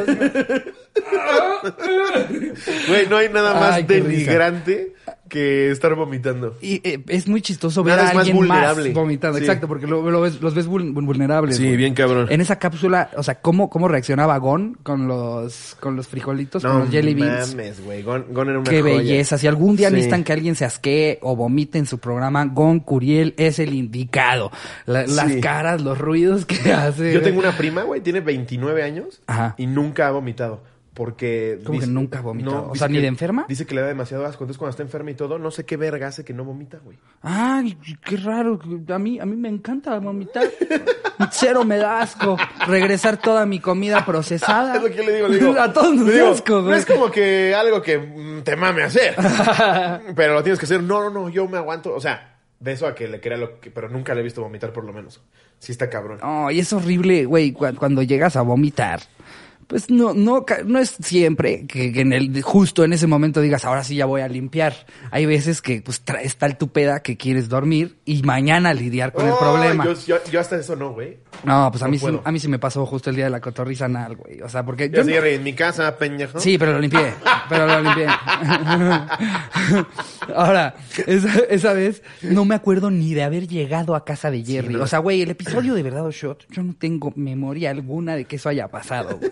Güey, 2.88 3.07
no 3.07 3.18
hay 3.18 3.29
nada 3.29 3.53
más 3.53 3.73
Ay, 3.73 3.83
denigrante 3.83 4.94
que 5.31 5.72
estar 5.72 5.95
vomitando. 5.95 6.57
Y 6.62 6.81
eh, 6.88 7.01
es 7.07 7.28
muy 7.28 7.42
chistoso 7.42 7.83
ver 7.83 7.95
Nada 7.95 8.07
a 8.07 8.10
es 8.12 8.16
más 8.16 8.28
alguien 8.28 8.48
más, 8.48 8.57
vulnerable. 8.60 8.94
vomitando. 8.94 9.38
Sí. 9.38 9.45
Exacto, 9.45 9.68
porque 9.68 9.88
lo, 9.88 10.07
lo 10.12 10.19
ves, 10.22 10.42
los 10.42 10.54
ves 10.54 10.68
vul- 10.69 10.94
vulnerables. 10.94 11.56
Sí, 11.56 11.63
güey. 11.63 11.78
bien 11.78 11.94
cabrón. 11.94 12.28
En 12.30 12.42
esa 12.42 12.60
cápsula, 12.60 13.10
o 13.16 13.24
sea, 13.24 13.39
¿cómo, 13.42 13.69
cómo 13.69 13.88
reaccionaba 13.88 14.38
Gon 14.38 14.78
con 14.83 15.07
los, 15.07 15.75
con 15.80 15.95
los 15.95 16.07
frijolitos, 16.07 16.62
con 16.63 16.80
los 16.81 16.89
jelly 16.89 17.13
beans? 17.13 17.56
mames, 17.56 17.83
güey. 17.83 18.04
Gon, 18.04 18.25
Gon 18.31 18.50
era 18.50 18.60
una 18.60 18.69
Qué 18.69 18.81
joya. 18.81 18.98
belleza. 18.98 19.38
Si 19.38 19.48
algún 19.48 19.75
día 19.78 19.88
Sí. 19.88 19.94
necesitan 19.95 20.24
que 20.25 20.33
alguien 20.33 20.56
se 20.56 20.66
asquee 20.66 21.18
o 21.22 21.36
vomite 21.38 21.78
en 21.80 21.86
su 21.86 21.98
programa, 22.00 22.44
Gon 22.45 22.81
Curiel 22.81 23.33
es 23.38 23.57
el 23.60 23.74
indicado. 23.74 24.51
La- 24.86 25.07
Las 25.07 25.31
caras, 25.38 25.81
los 25.81 25.98
ruidos 25.98 26.45
que 26.45 26.74
hace. 26.74 27.13
Yo 27.13 27.22
tengo 27.22 27.39
una 27.39 27.56
prima, 27.57 27.83
güey, 27.83 28.01
tiene 28.01 28.19
29 28.19 28.83
años 28.83 29.22
Ajá. 29.28 29.56
y 29.57 29.66
nunca 29.66 30.07
ha 30.07 30.12
vomitado. 30.12 30.69
Porque. 30.94 31.60
¿Cómo 31.66 31.80
que 31.80 31.88
nunca 31.88 32.19
ha 32.19 32.21
vomitado? 32.21 32.69
O 32.69 32.76
sea, 32.76 32.88
¿ni 32.90 33.00
de 33.00 33.07
enferma? 33.07 33.45
Dice 33.48 33.66
que 33.66 33.74
le 33.76 33.81
da 33.81 33.88
demasiado 33.88 34.26
asco. 34.26 34.44
Entonces, 34.44 34.57
cuando 34.57 34.71
está 34.71 34.83
enferma 34.83 35.12
y 35.12 35.14
todo, 35.16 35.40
no 35.40 35.50
sé 35.50 35.64
qué 35.66 35.78
verga 35.78 36.07
hace 36.07 36.26
que 36.26 36.33
no 36.33 36.44
vomita, 36.44 36.80
güey. 36.83 36.98
Ay, 37.21 37.78
qué 38.04 38.18
raro. 38.18 38.60
A 38.90 39.00
mí, 39.00 39.18
a 39.19 39.26
mí 39.26 39.36
me 39.38 39.48
encanta 39.48 39.98
vomitar. 40.00 40.50
Cero 41.31 41.64
me 41.64 41.78
da 41.78 42.02
asco. 42.02 42.36
Regresar 42.68 43.16
toda 43.18 43.45
mi 43.45 43.60
comida 43.60 44.06
procesada. 44.06 44.76
Es 44.76 44.81
lo 44.83 44.90
que 44.90 44.95
yo 44.95 45.04
le 45.04 45.14
digo, 45.16 45.28
le 45.30 45.40
digo. 45.40 45.60
A 45.60 45.71
todos 45.71 45.95
nos 45.95 46.14
da 46.14 46.30
asco, 46.30 46.56
No 46.56 46.64
güey. 46.64 46.80
es 46.80 46.86
como 46.86 47.10
que 47.10 47.56
algo 47.56 47.81
que 47.81 47.98
mm, 47.98 48.42
te 48.44 48.56
mame 48.57 48.83
hacer. 48.83 49.16
pero 50.16 50.33
lo 50.33 50.44
tienes 50.44 50.60
que 50.60 50.66
hacer. 50.66 50.83
No, 50.83 51.02
no, 51.04 51.10
no, 51.10 51.30
yo 51.30 51.48
me 51.48 51.57
aguanto. 51.57 51.94
O 51.95 52.02
sea, 52.02 52.38
de 52.60 52.74
eso 52.74 52.86
a 52.86 52.94
que 52.95 53.07
le 53.07 53.21
crea 53.21 53.38
lo 53.38 53.60
que. 53.62 53.71
Pero 53.71 53.88
nunca 53.90 54.14
le 54.14 54.19
he 54.21 54.24
visto 54.24 54.42
vomitar, 54.42 54.74
por 54.74 54.83
lo 54.83 54.92
menos. 54.94 55.21
Sí 55.60 55.71
está 55.71 55.90
cabrón. 55.90 56.19
No, 56.21 56.50
y 56.52 56.60
es 56.60 56.74
horrible, 56.74 57.26
güey, 57.26 57.52
cu- 57.54 57.74
cuando 57.78 58.02
llegas 58.02 58.36
a 58.36 58.42
vomitar. 58.42 59.00
Pues 59.71 59.90
no, 59.90 60.13
no, 60.13 60.45
no 60.66 60.80
es 60.80 60.97
siempre 60.99 61.66
que, 61.66 61.94
que 61.94 62.01
en 62.01 62.11
el, 62.11 62.42
justo 62.42 62.83
en 62.83 62.92
ese 62.92 63.07
momento 63.07 63.40
digas, 63.40 63.63
ahora 63.63 63.85
sí 63.85 63.95
ya 63.95 64.06
voy 64.06 64.19
a 64.19 64.28
limpiar. 64.28 64.75
Hay 65.11 65.25
veces 65.25 65.61
que 65.61 65.81
pues 65.81 66.01
traes 66.01 66.35
tal 66.35 66.57
tu 66.57 66.68
peda 66.68 67.01
que 67.01 67.16
quieres 67.16 67.47
dormir 67.47 67.95
y 68.04 68.21
mañana 68.23 68.73
lidiar 68.73 69.13
con 69.13 69.25
el 69.25 69.31
Ay, 69.31 69.37
problema. 69.40 69.85
Yo, 69.85 69.94
yo- 69.94 70.18
yo 70.30 70.42
hasta 70.42 70.57
eso 70.59 70.75
no, 70.75 70.92
güey. 70.92 71.19
No, 71.44 71.69
pues 71.71 71.81
a 71.83 71.88
mí, 71.88 71.97
sí, 71.97 72.06
puedo. 72.06 72.21
a 72.23 72.31
mí 72.31 72.40
sí 72.40 72.47
me 72.47 72.59
pasó 72.59 72.85
justo 72.85 73.09
el 73.09 73.16
día 73.16 73.26
de 73.26 73.31
la 73.31 73.42
cotorriza 73.42 73.85
anal, 73.85 74.16
güey. 74.16 74.42
O 74.42 74.50
sea, 74.50 74.64
porque 74.64 74.90
Yo 74.90 75.04
no- 75.04 75.11
en 75.11 75.44
mi 75.44 75.54
casa, 75.54 75.97
pendejo. 75.97 76.40
Sí, 76.40 76.57
pero 76.57 76.73
lo 76.73 76.80
limpié. 76.80 77.14
Pero 77.50 77.66
lo 77.68 77.81
limpié. 77.81 78.07
Ahora, 80.35 80.76
esa, 81.07 81.40
esa 81.50 81.73
vez 81.73 82.04
no 82.21 82.45
me 82.45 82.56
acuerdo 82.56 82.92
ni 82.92 83.14
de 83.14 83.23
haber 83.23 83.47
llegado 83.47 83.95
a 83.95 84.06
casa 84.06 84.31
de 84.31 84.44
Jerry. 84.44 84.73
no. 84.76 84.83
O 84.83 84.88
sea, 84.88 85.00
güey, 85.00 85.21
el 85.21 85.31
episodio 85.31 85.73
de 85.73 85.83
Verdad 85.83 86.06
o 86.06 86.11
Shot, 86.11 86.45
yo 86.50 86.64
no 86.64 86.76
tengo 86.78 87.11
memoria 87.16 87.71
alguna 87.71 88.16
de 88.16 88.26
que 88.26 88.35
eso 88.35 88.50
haya 88.50 88.68
pasado. 88.68 89.18
güey. 89.18 89.31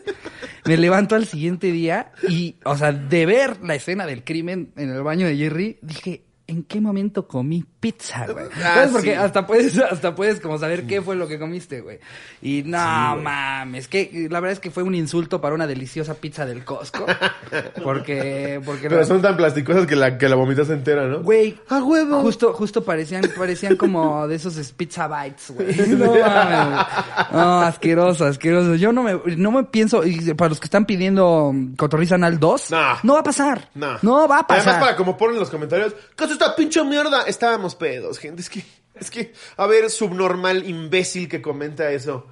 Me 0.65 0.77
levanto 0.77 1.15
al 1.15 1.25
siguiente 1.25 1.71
día 1.71 2.11
y, 2.27 2.55
o 2.65 2.75
sea, 2.77 2.91
de 2.91 3.25
ver 3.25 3.57
la 3.63 3.75
escena 3.75 4.05
del 4.05 4.23
crimen 4.23 4.71
en 4.75 4.89
el 4.89 5.03
baño 5.03 5.27
de 5.27 5.37
Jerry, 5.37 5.77
dije, 5.81 6.23
¿en 6.49 6.63
qué 6.63 6.81
momento 6.81 7.27
comí 7.27 7.63
pizza, 7.79 8.25
güey? 8.27 8.45
Ah, 8.57 8.73
¿Sabes? 8.75 8.89
Porque 8.91 9.11
sí. 9.11 9.15
hasta 9.17 9.47
puedes, 9.47 9.77
hasta 9.79 10.15
puedes 10.15 10.39
como 10.39 10.57
saber 10.57 10.85
qué 10.85 11.01
fue 11.01 11.15
lo 11.15 11.27
que 11.27 11.39
comiste, 11.39 11.81
güey. 11.81 11.99
Y 12.41 12.63
no 12.65 12.77
mames, 12.77 13.87
que 13.87 14.27
la 14.29 14.39
verdad 14.39 14.53
es 14.53 14.59
que 14.59 14.71
fue 14.71 14.83
un 14.83 14.95
insulto 14.95 15.39
para 15.39 15.55
una 15.55 15.67
deliciosa 15.67 16.15
pizza 16.15 16.45
del 16.45 16.65
Costco. 16.65 17.05
Porque, 17.83 18.61
porque 18.65 18.89
Pero 18.89 19.05
son 19.05 19.21
tan 19.21 19.35
plasticosas 19.37 19.87
que 19.87 19.95
la, 19.95 20.17
que 20.17 20.27
la 20.29 20.35
vomitas 20.35 20.69
entera, 20.69 21.07
¿no? 21.07 21.21
Güey, 21.21 21.57
¡A 21.69 21.83
huevo! 21.83 22.21
Justo, 22.21 22.53
justo 22.53 22.83
parecían, 22.83 23.23
parecían 23.37 23.75
como 23.77 24.27
de 24.27 24.35
esos 24.35 24.55
pizza 24.73 25.07
bites, 25.07 25.51
güey. 25.51 25.75
No 25.97 26.13
mames. 26.13 26.67
güey. 26.69 26.85
No, 27.31 27.61
asqueroso, 27.61 28.25
asqueroso. 28.25 28.75
Yo 28.75 28.91
no 28.91 29.03
me, 29.03 29.19
no 29.37 29.51
me 29.51 29.63
pienso, 29.63 30.05
y 30.05 30.33
para 30.33 30.49
los 30.49 30.59
que 30.59 30.65
están 30.65 30.85
pidiendo 30.85 31.53
Cotorriza 31.77 32.15
Anal 32.15 32.39
2, 32.39 32.71
No. 32.71 32.77
no 33.03 33.13
va 33.13 33.19
a 33.19 33.23
pasar. 33.23 33.69
No. 33.75 33.97
No 34.01 34.27
va 34.27 34.39
a 34.39 34.47
pasar. 34.47 34.67
Además, 34.69 34.83
para 34.87 34.97
como 34.97 35.17
ponen 35.17 35.35
en 35.35 35.39
los 35.41 35.49
comentarios, 35.49 35.93
¿qué 36.15 36.23
esta 36.45 36.83
mierda? 36.85 37.23
Estábamos 37.27 37.75
pedos, 37.75 38.17
gente. 38.19 38.41
Es 38.41 38.49
que, 38.49 38.63
es 38.95 39.09
que, 39.11 39.33
a 39.57 39.65
ver, 39.67 39.89
subnormal, 39.89 40.67
imbécil 40.67 41.27
que 41.29 41.41
comenta 41.41 41.91
eso. 41.91 42.27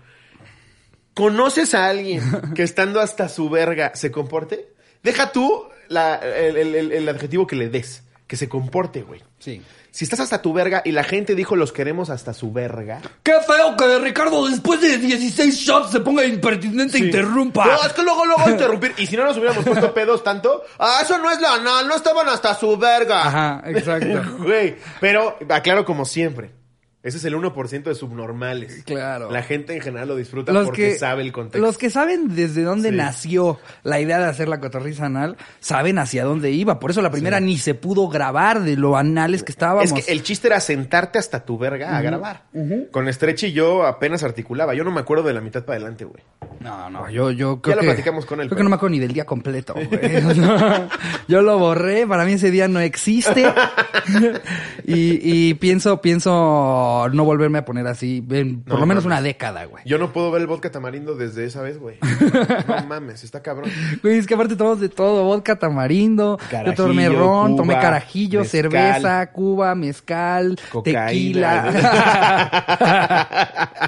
¿Conoces 1.13 1.73
a 1.73 1.87
alguien 1.89 2.21
que 2.55 2.63
estando 2.63 2.99
hasta 3.01 3.27
su 3.29 3.49
verga 3.49 3.93
se 3.95 4.11
comporte? 4.11 4.67
Deja 5.03 5.31
tú 5.31 5.63
el- 6.57 6.91
el 6.91 7.09
adjetivo 7.09 7.47
que 7.47 7.55
le 7.55 7.69
des. 7.69 8.03
Que 8.27 8.35
se 8.35 8.49
comporte, 8.49 9.03
güey. 9.03 9.23
Sí. 9.39 9.61
Si 9.97 10.03
estás 10.03 10.19
hasta 10.19 10.43
tu 10.43 10.53
verga 10.53 10.83
y 10.85 10.91
la 10.91 11.03
gente 11.03 11.33
dijo 11.33 11.55
los 11.55 11.71
queremos 11.71 12.11
hasta 12.11 12.31
su 12.31 12.53
verga. 12.53 13.01
Qué 13.23 13.33
feo 13.41 13.75
que 13.75 13.97
Ricardo 13.97 14.47
después 14.47 14.79
de 14.79 14.99
16 14.99 15.55
shots 15.55 15.91
se 15.91 16.01
ponga 16.01 16.23
impertinente 16.23 16.99
e 16.99 17.05
interrumpa. 17.05 17.65
No, 17.65 17.83
es 17.83 17.93
que 17.93 18.03
luego, 18.03 18.23
luego 18.23 18.47
interrumpir. 18.47 18.93
Y 18.99 19.07
si 19.07 19.17
no 19.17 19.23
nos 19.25 19.35
hubiéramos 19.37 19.65
puesto 19.65 19.91
pedos 19.95 20.23
tanto, 20.23 20.63
ah, 20.77 20.99
eso 21.01 21.17
no 21.17 21.31
es 21.31 21.41
la 21.41 21.55
anal, 21.55 21.87
no 21.87 21.95
estaban 21.95 22.29
hasta 22.29 22.53
su 22.53 22.77
verga. 22.77 23.25
Ajá, 23.25 23.63
exacto. 23.65 24.37
Güey, 24.37 24.75
pero 24.99 25.35
aclaro 25.49 25.83
como 25.83 26.05
siempre. 26.05 26.51
Ese 27.07 27.17
es 27.17 27.25
el 27.25 27.35
1% 27.35 27.83
de 27.83 27.95
subnormales. 27.95 28.83
Claro. 28.85 29.31
La 29.31 29.41
gente 29.43 29.73
en 29.73 29.81
general 29.81 30.09
lo 30.09 30.15
disfruta 30.17 30.51
Los 30.51 30.65
porque 30.65 30.89
que, 30.93 30.99
sabe 30.99 31.21
el 31.23 31.31
contexto. 31.31 31.65
los 31.65 31.77
que 31.77 31.89
saben 31.89 32.35
desde 32.35 32.63
dónde 32.63 32.89
Sí. 32.89 32.95
nació 32.95 33.59
la 33.83 33.99
idea 34.01 34.19
de 34.19 34.25
hacer 34.25 34.49
la 34.49 34.59
cotorriza 34.59 35.05
anal, 35.05 35.37
saben 35.61 35.99
hacia 35.99 36.25
dónde 36.25 36.51
iba. 36.51 36.79
Por 36.79 36.91
eso 36.91 37.01
la 37.01 37.09
primera 37.09 37.39
ni 37.39 37.57
se 37.57 37.73
pudo 37.75 38.09
grabar 38.09 38.61
de 38.61 38.75
lo 38.75 38.97
anales 38.97 39.43
que 39.43 39.51
estábamos. 39.53 39.85
Es 39.85 39.93
que 40.05 40.11
el 40.11 40.21
chiste 40.23 40.47
era 40.47 40.59
sentarte 40.59 41.17
hasta 41.17 41.45
tu 41.45 41.57
verga 41.57 41.97
a 41.97 42.01
grabar. 42.01 42.43
Con 42.91 43.11
Stretch 43.11 43.43
y 43.43 43.51
yo 43.53 43.85
apenas 43.85 44.23
articulaba. 44.23 44.73
Yo 44.75 44.83
no 44.83 44.91
me 44.91 44.99
acuerdo 44.99 45.23
de 45.27 45.33
la 45.33 45.41
mitad 45.41 45.63
para 45.63 45.77
adelante, 45.77 46.03
güey. 46.05 46.21
No, 46.59 46.89
no, 46.89 47.09
yo, 47.09 47.31
yo 47.31 47.61
creo 47.61 47.75
lo 47.75 47.81
que... 47.83 47.87
platicamos 47.87 48.25
con 48.25 48.41
él, 48.41 48.47
Creo 48.47 48.49
pero- 48.49 48.57
que 48.57 48.63
no 48.63 48.69
me 48.69 48.75
acuerdo 48.75 48.91
ni 48.95 48.99
del 48.99 49.13
día 49.13 49.25
completo, 49.25 49.73
güey. 49.75 49.87
Yo 51.27 51.41
lo 51.41 51.57
borré, 51.59 52.07
para 52.07 52.25
mí 52.25 52.33
ese 52.33 52.51
día 52.51 52.67
no 52.67 52.79
existe. 52.79 53.45
y, 54.85 55.19
y 55.49 55.53
pienso, 55.55 56.01
pienso 56.01 56.96
no 57.11 57.23
volverme 57.23 57.59
a 57.59 57.65
poner 57.65 57.87
así 57.87 58.25
en 58.31 58.61
por 58.61 58.73
No, 58.75 58.79
lo 58.81 58.85
menos 58.85 59.03
mames. 59.05 59.17
una 59.17 59.21
década, 59.21 59.65
güey. 59.65 59.83
Yo 59.85 59.97
no 59.97 60.11
puedo 60.13 60.31
ver 60.31 60.41
el 60.41 60.47
vodka 60.47 60.71
tamarindo 60.71 61.15
desde 61.15 61.45
esa 61.45 61.61
vez, 61.61 61.77
güey. 61.79 61.97
No 62.67 62.85
mames, 62.87 63.23
está 63.23 63.41
cabrón. 63.41 63.69
Güey, 64.01 64.17
es 64.17 64.27
que 64.27 64.33
aparte 64.33 64.55
tomamos 64.55 64.79
de 64.79 64.89
todo, 64.89 65.23
vodka 65.23 65.57
tamarindo, 65.57 66.37
yo 66.65 66.73
tomé 66.73 67.09
ron, 67.09 67.55
tomé 67.55 67.73
carajillo, 67.75 68.39
mezcal. 68.41 68.61
cerveza, 68.61 69.31
Cuba, 69.31 69.75
mezcal, 69.75 70.57
Cocaína. 70.71 71.63
tequila. 71.71 72.67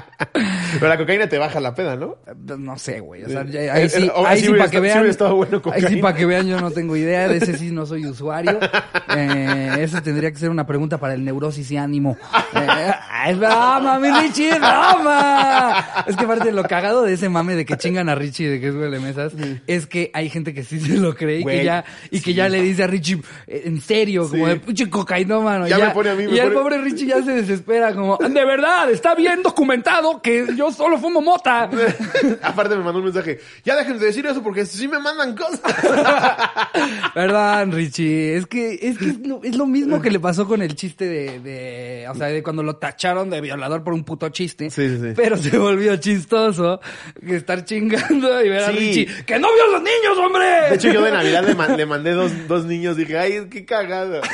Pero 0.74 0.88
la 0.88 0.96
cocaína 0.98 1.28
te 1.28 1.38
baja 1.38 1.60
la 1.60 1.74
peda, 1.74 1.96
¿no? 1.96 2.16
No 2.58 2.78
sé, 2.78 3.00
güey. 3.00 3.24
O 3.24 3.28
sea, 3.28 3.42
Eh, 3.42 3.70
ahí 3.70 3.82
eh, 3.84 3.88
sí, 3.88 4.10
ahí 4.26 4.38
sí 4.38 4.44
sí 4.44 4.50
hubiera 4.50 4.64
para 4.66 4.70
que 4.70 4.76
sí 4.76 4.82
vean. 4.82 5.36
bueno 5.36 5.62
ahí 5.72 5.82
sí 5.82 5.96
para 5.96 6.16
que 6.16 6.26
vean, 6.26 6.46
yo 6.46 6.60
no 6.60 6.70
tengo 6.70 6.96
idea. 6.96 7.28
De 7.28 7.38
ese 7.38 7.56
sí 7.56 7.70
no 7.70 7.86
soy 7.86 8.06
usuario. 8.06 8.58
Eh, 9.16 9.76
esa 9.80 10.00
tendría 10.02 10.30
que 10.30 10.38
ser 10.38 10.50
una 10.50 10.66
pregunta 10.66 10.98
para 10.98 11.14
el 11.14 11.24
neurosis 11.24 11.68
y 11.72 11.76
ánimo. 11.76 12.16
Eh, 12.54 12.89
es 13.28 13.38
broma, 13.38 13.98
mi 13.98 14.10
Richie, 14.10 14.50
es 14.50 14.58
broma. 14.58 16.04
Es 16.06 16.16
que 16.16 16.24
aparte 16.24 16.52
lo 16.52 16.62
cagado 16.64 17.02
de 17.02 17.14
ese 17.14 17.28
mame 17.28 17.54
de 17.54 17.64
que 17.64 17.76
chingan 17.76 18.08
a 18.08 18.14
Richie 18.14 18.48
de 18.48 18.60
que 18.60 18.68
es 18.68 18.74
huele 18.74 18.98
mesas, 19.00 19.32
es 19.66 19.86
que 19.86 20.10
hay 20.14 20.28
gente 20.30 20.54
que 20.54 20.62
sí 20.64 20.80
se 20.80 20.96
lo 20.98 21.14
cree 21.14 21.40
y 21.40 21.44
que 21.44 21.64
ya, 21.64 21.84
y 22.10 22.20
que 22.20 22.34
ya 22.34 22.48
le 22.48 22.62
dice 22.62 22.84
a 22.84 22.86
Richie, 22.86 23.20
eh, 23.46 23.62
en 23.66 23.80
serio, 23.80 24.28
como 24.28 24.46
de 24.46 24.56
pinche 24.56 24.88
cocainómano. 24.90 25.66
Ya 25.68 25.78
me 25.78 25.90
pone 25.90 26.10
a 26.10 26.14
mí, 26.14 26.26
me 26.26 26.32
y 26.34 26.38
el 26.38 26.52
pone- 26.52 26.54
pobre 26.60 26.78
Richie 26.82 27.06
ya 27.06 27.22
se 27.22 27.32
desespera, 27.32 27.94
como, 27.94 28.16
de 28.16 28.44
verdad, 28.44 28.90
está 28.90 29.14
bien 29.14 29.42
documentado 29.42 30.20
que 30.22 30.46
yo 30.56 30.72
solo 30.72 30.98
fumo 30.98 31.20
mota. 31.20 31.68
Aparte 32.42 32.76
me 32.76 32.82
mandó 32.82 32.98
un 32.98 33.06
mensaje. 33.06 33.40
Ya 33.64 33.76
dejen 33.76 33.98
de 33.98 34.06
decir 34.06 34.26
eso 34.26 34.42
porque 34.42 34.66
sí 34.66 34.88
me 34.88 34.98
mandan 34.98 35.36
cosas. 35.36 35.60
Perdón, 37.14 37.72
Richie. 37.72 38.36
Es 38.36 38.46
que, 38.46 38.74
es 38.82 38.98
que 38.98 39.06
es 39.10 39.18
lo, 39.26 39.40
es 39.42 39.56
lo 39.56 39.66
mismo 39.66 40.00
que 40.02 40.10
le 40.10 40.20
pasó 40.20 40.46
con 40.46 40.62
el 40.62 40.74
chiste 40.74 41.06
de, 41.06 41.40
de, 41.40 42.06
o 42.08 42.14
sea, 42.14 42.28
de 42.28 42.42
cuando 42.42 42.62
lo 42.62 42.76
tacharon 42.80 43.30
de 43.30 43.40
violador 43.40 43.84
por 43.84 43.92
un 43.94 44.02
puto 44.02 44.28
chiste. 44.30 44.70
Sí, 44.70 44.98
sí. 44.98 45.12
Pero 45.14 45.36
se 45.36 45.56
volvió 45.58 45.96
chistoso 45.98 46.80
estar 47.24 47.64
chingando 47.64 48.42
y 48.44 48.48
ver 48.48 48.64
a. 48.64 48.70
Richie. 48.70 49.06
¡Que 49.24 49.38
no 49.38 49.48
vio 49.54 49.64
a 49.64 49.68
los 49.68 49.82
niños, 49.82 50.18
hombre! 50.18 50.44
De 50.70 50.74
hecho, 50.74 50.90
yo 50.90 51.02
de 51.02 51.12
Navidad 51.12 51.44
le, 51.44 51.54
man- 51.54 51.76
le 51.76 51.86
mandé 51.86 52.12
dos, 52.12 52.32
dos 52.48 52.64
niños. 52.64 52.96
Dije, 52.96 53.16
ay, 53.18 53.46
qué 53.50 53.64
cagado. 53.64 54.20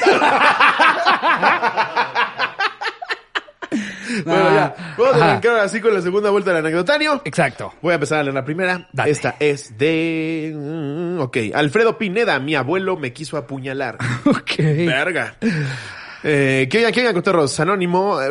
bueno, 4.24 4.54
ya. 4.54 4.74
Vamos 4.96 5.14
a 5.14 5.16
Ajá. 5.16 5.30
arrancar 5.30 5.58
así 5.58 5.80
con 5.80 5.92
la 5.92 6.00
segunda 6.00 6.30
vuelta 6.30 6.50
del 6.50 6.60
anecdotario. 6.64 7.20
Exacto. 7.24 7.74
Voy 7.82 7.92
a 7.92 7.94
empezar 7.94 8.20
a 8.20 8.22
leer 8.22 8.34
la 8.34 8.44
primera. 8.44 8.88
Esta 9.04 9.36
es 9.40 9.76
de... 9.76 10.52
mm, 10.54 11.20
Ok. 11.20 11.36
Alfredo 11.54 11.98
Pineda, 11.98 12.38
mi 12.38 12.54
abuelo 12.54 12.96
me 12.96 13.12
quiso 13.12 13.36
apuñalar. 13.36 13.98
Ok. 14.26 14.58
Verga. 14.58 15.36
Eh, 16.28 16.68
¿Qué 16.70 16.84
oigan, 16.84 17.14
cotorros? 17.14 17.58
Anónimo. 17.60 18.20
eh, 18.20 18.28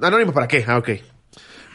¿Anónimo 0.00 0.32
para 0.32 0.46
qué? 0.46 0.64
Ah, 0.66 0.78
ok. 0.78 0.90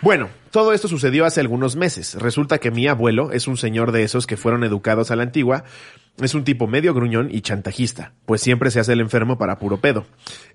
Bueno, 0.01 0.29
todo 0.51 0.73
esto 0.73 0.87
sucedió 0.87 1.25
hace 1.25 1.41
algunos 1.41 1.75
meses. 1.75 2.15
Resulta 2.15 2.59
que 2.59 2.71
mi 2.71 2.87
abuelo 2.87 3.31
es 3.31 3.47
un 3.47 3.57
señor 3.57 3.91
de 3.91 4.03
esos 4.03 4.27
que 4.27 4.37
fueron 4.37 4.63
educados 4.63 5.11
a 5.11 5.15
la 5.15 5.23
antigua. 5.23 5.63
Es 6.21 6.33
un 6.35 6.43
tipo 6.43 6.67
medio 6.67 6.93
gruñón 6.93 7.29
y 7.31 7.41
chantajista, 7.41 8.13
pues 8.25 8.41
siempre 8.41 8.71
se 8.71 8.79
hace 8.79 8.93
el 8.93 9.01
enfermo 9.01 9.37
para 9.37 9.59
puro 9.59 9.77
pedo. 9.81 10.05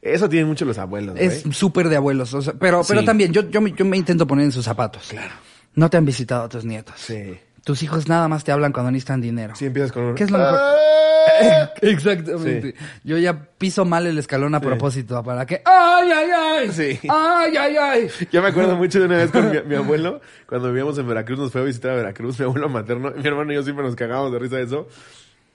Eso 0.00 0.28
tienen 0.28 0.49
mucho 0.49 0.64
los 0.64 0.78
abuelos, 0.78 1.14
güey. 1.14 1.26
Es 1.26 1.45
súper 1.52 1.88
de 1.88 1.97
abuelos. 1.97 2.33
o 2.35 2.42
sea, 2.42 2.54
pero, 2.54 2.83
pero 2.88 3.00
Sí. 3.00 3.07
también, 3.07 3.33
yo, 3.33 3.49
yo, 3.50 3.61
me, 3.61 3.73
yo 3.73 3.85
me 3.85 3.97
intento 3.97 4.26
poner 4.26 4.47
en 4.47 4.52
sus 4.52 4.64
zapatos. 4.64 5.09
Claro. 5.11 5.35
No 5.75 5.88
te 5.90 5.97
han 5.99 6.04
visitado 6.04 6.49
tus 6.49 6.64
nietos. 6.64 6.95
Sí. 6.99 7.35
Tus 7.64 7.83
hijos 7.83 8.09
nada 8.09 8.28
más 8.28 8.45
te 8.45 8.52
hablan 8.52 8.73
cuando 8.73 8.90
necesitan 8.90 9.21
dinero. 9.21 9.54
Sí, 9.54 9.66
empiezas 9.66 9.92
con... 9.92 10.14
¿Qué 10.14 10.25
es 10.25 10.31
lo 10.31 10.38
mejor? 10.38 10.59
¡Ah! 10.61 11.71
Exactamente. 11.83 12.73
Sí. 12.73 12.85
Yo 13.04 13.19
ya 13.19 13.47
piso 13.59 13.85
mal 13.85 14.07
el 14.07 14.19
escalón 14.19 14.54
a 14.54 14.61
propósito 14.61 15.23
para 15.23 15.47
que 15.47 15.62
¡ay, 15.64 16.11
ay, 16.11 16.31
ay! 16.31 16.73
Sí. 16.73 17.09
¡Ay, 17.09 17.57
ay, 17.57 17.76
ay! 17.76 18.09
Yo 18.31 18.42
me 18.42 18.49
acuerdo 18.49 18.76
mucho 18.78 18.99
de 18.99 19.07
una 19.07 19.16
vez 19.16 19.31
con 19.31 19.50
mi, 19.50 19.61
mi 19.62 19.75
abuelo, 19.75 20.21
cuando 20.47 20.69
vivíamos 20.69 20.99
en 20.99 21.07
Veracruz, 21.07 21.38
nos 21.38 21.52
fue 21.52 21.61
a 21.61 21.64
visitar 21.64 21.92
a 21.92 21.95
Veracruz, 21.95 22.38
mi 22.38 22.45
abuelo 22.45 22.69
materno, 22.69 23.12
mi 23.12 23.26
hermano 23.26 23.52
y 23.52 23.54
yo 23.54 23.62
siempre 23.62 23.85
nos 23.85 23.95
cagábamos 23.95 24.33
de 24.33 24.38
risa 24.38 24.57
de 24.57 24.64
eso. 24.64 24.88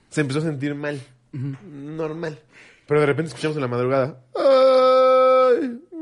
Se 0.10 0.22
empezó 0.22 0.40
a 0.40 0.44
sentir 0.44 0.74
mal, 0.76 1.02
normal. 1.34 2.40
Pero 2.88 3.02
de 3.02 3.06
repente 3.06 3.30
escuchamos 3.30 3.58
en 3.58 3.62
la 3.62 3.68
madrugada, 3.68 4.18
¡ay, 4.36 4.44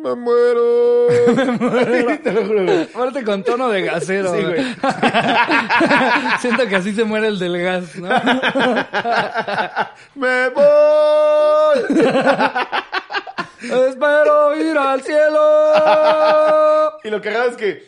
me 0.05 0.15
muero! 0.15 1.07
Te 2.23 2.31
lo 2.31 2.45
juro, 2.45 2.63
güey. 2.63 2.83
Aparte 2.83 3.23
con 3.23 3.43
tono 3.43 3.69
de 3.69 3.81
gasero. 3.81 4.33
Sí, 4.35 4.43
güey. 4.43 4.63
Siento 6.41 6.67
que 6.67 6.75
así 6.75 6.93
se 6.93 7.03
muere 7.03 7.27
el 7.27 7.39
del 7.39 7.59
gas, 7.61 7.95
¿no? 7.95 8.09
¡Me 10.15 10.49
voy! 10.49 11.79
Espero 13.61 14.55
ir 14.55 14.77
al 14.77 15.01
cielo. 15.01 15.73
Y 17.03 17.09
lo 17.09 17.21
cagado 17.21 17.49
es 17.49 17.57
que 17.57 17.83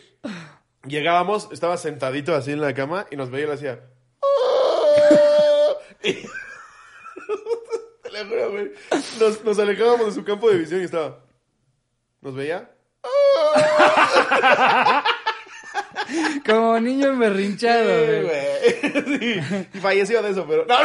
llegábamos, 0.86 1.48
estaba 1.52 1.76
sentadito 1.76 2.34
así 2.34 2.52
en 2.52 2.60
la 2.60 2.74
cama 2.74 3.06
y 3.10 3.16
nos 3.16 3.30
veía 3.30 3.44
y 3.44 3.48
le 3.48 3.54
hacía. 3.54 3.80
"Ah". 4.22 5.72
Y- 6.02 6.14
Te 6.14 8.10
lo 8.10 8.24
juro, 8.28 8.50
güey. 8.50 8.72
Nos, 9.20 9.44
nos 9.44 9.58
alejábamos 9.58 10.06
de 10.06 10.12
su 10.12 10.24
campo 10.24 10.48
de 10.50 10.56
visión 10.58 10.80
y 10.80 10.84
estaba. 10.84 11.18
Nos 12.20 12.34
veía. 12.34 12.68
Como 16.46 16.80
niño 16.80 17.08
emberrinchado, 17.08 17.88
Sí, 17.88 18.22
güey. 18.22 18.48
Sí. 19.18 19.40
Y 19.74 19.78
falleció 19.78 20.22
de 20.22 20.30
eso, 20.30 20.46
pero. 20.48 20.66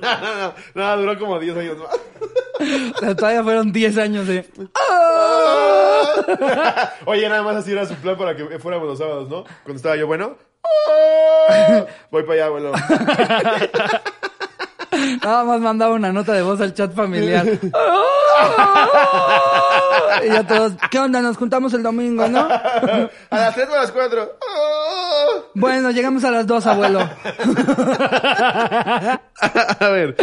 no, 0.00 0.20
no, 0.20 0.54
no, 0.74 0.76
no, 0.96 0.96
duró 0.96 1.18
como 1.18 1.38
10 1.38 1.56
años 1.56 1.78
más. 1.78 1.88
O 2.94 2.98
sea, 2.98 3.16
todavía 3.16 3.42
fueron 3.42 3.72
10 3.72 3.98
años 3.98 4.26
de... 4.26 4.46
Oye, 7.04 7.28
nada 7.28 7.42
más 7.42 7.56
así 7.56 7.72
era 7.72 7.84
su 7.84 7.94
plan 7.96 8.16
para 8.16 8.36
que 8.36 8.58
fuéramos 8.58 8.88
los 8.88 8.98
sábados, 8.98 9.28
¿no? 9.28 9.44
Cuando 9.64 9.76
estaba 9.76 9.96
yo, 9.96 10.06
bueno. 10.06 10.36
Voy 12.10 12.22
para 12.22 12.34
allá, 12.34 12.46
abuelo. 12.46 12.72
Nada 15.22 15.44
más 15.44 15.60
mandaba 15.60 15.94
una 15.94 16.12
nota 16.12 16.32
de 16.32 16.42
voz 16.42 16.60
al 16.60 16.74
chat 16.74 16.92
familiar. 16.94 17.46
y 20.24 20.28
ya 20.28 20.46
todos, 20.46 20.74
¿qué 20.90 20.98
onda? 20.98 21.20
Nos 21.20 21.36
juntamos 21.36 21.72
el 21.74 21.82
domingo, 21.82 22.28
¿no? 22.28 22.40
A 22.40 23.10
las 23.30 23.54
3 23.54 23.68
o 23.70 23.74
a 23.74 23.78
las 23.78 23.92
4. 23.92 24.38
Bueno, 25.54 25.90
llegamos 25.90 26.24
a 26.24 26.30
las 26.30 26.46
dos, 26.46 26.66
abuelo. 26.66 27.00
A 29.80 29.88
ver, 29.88 30.16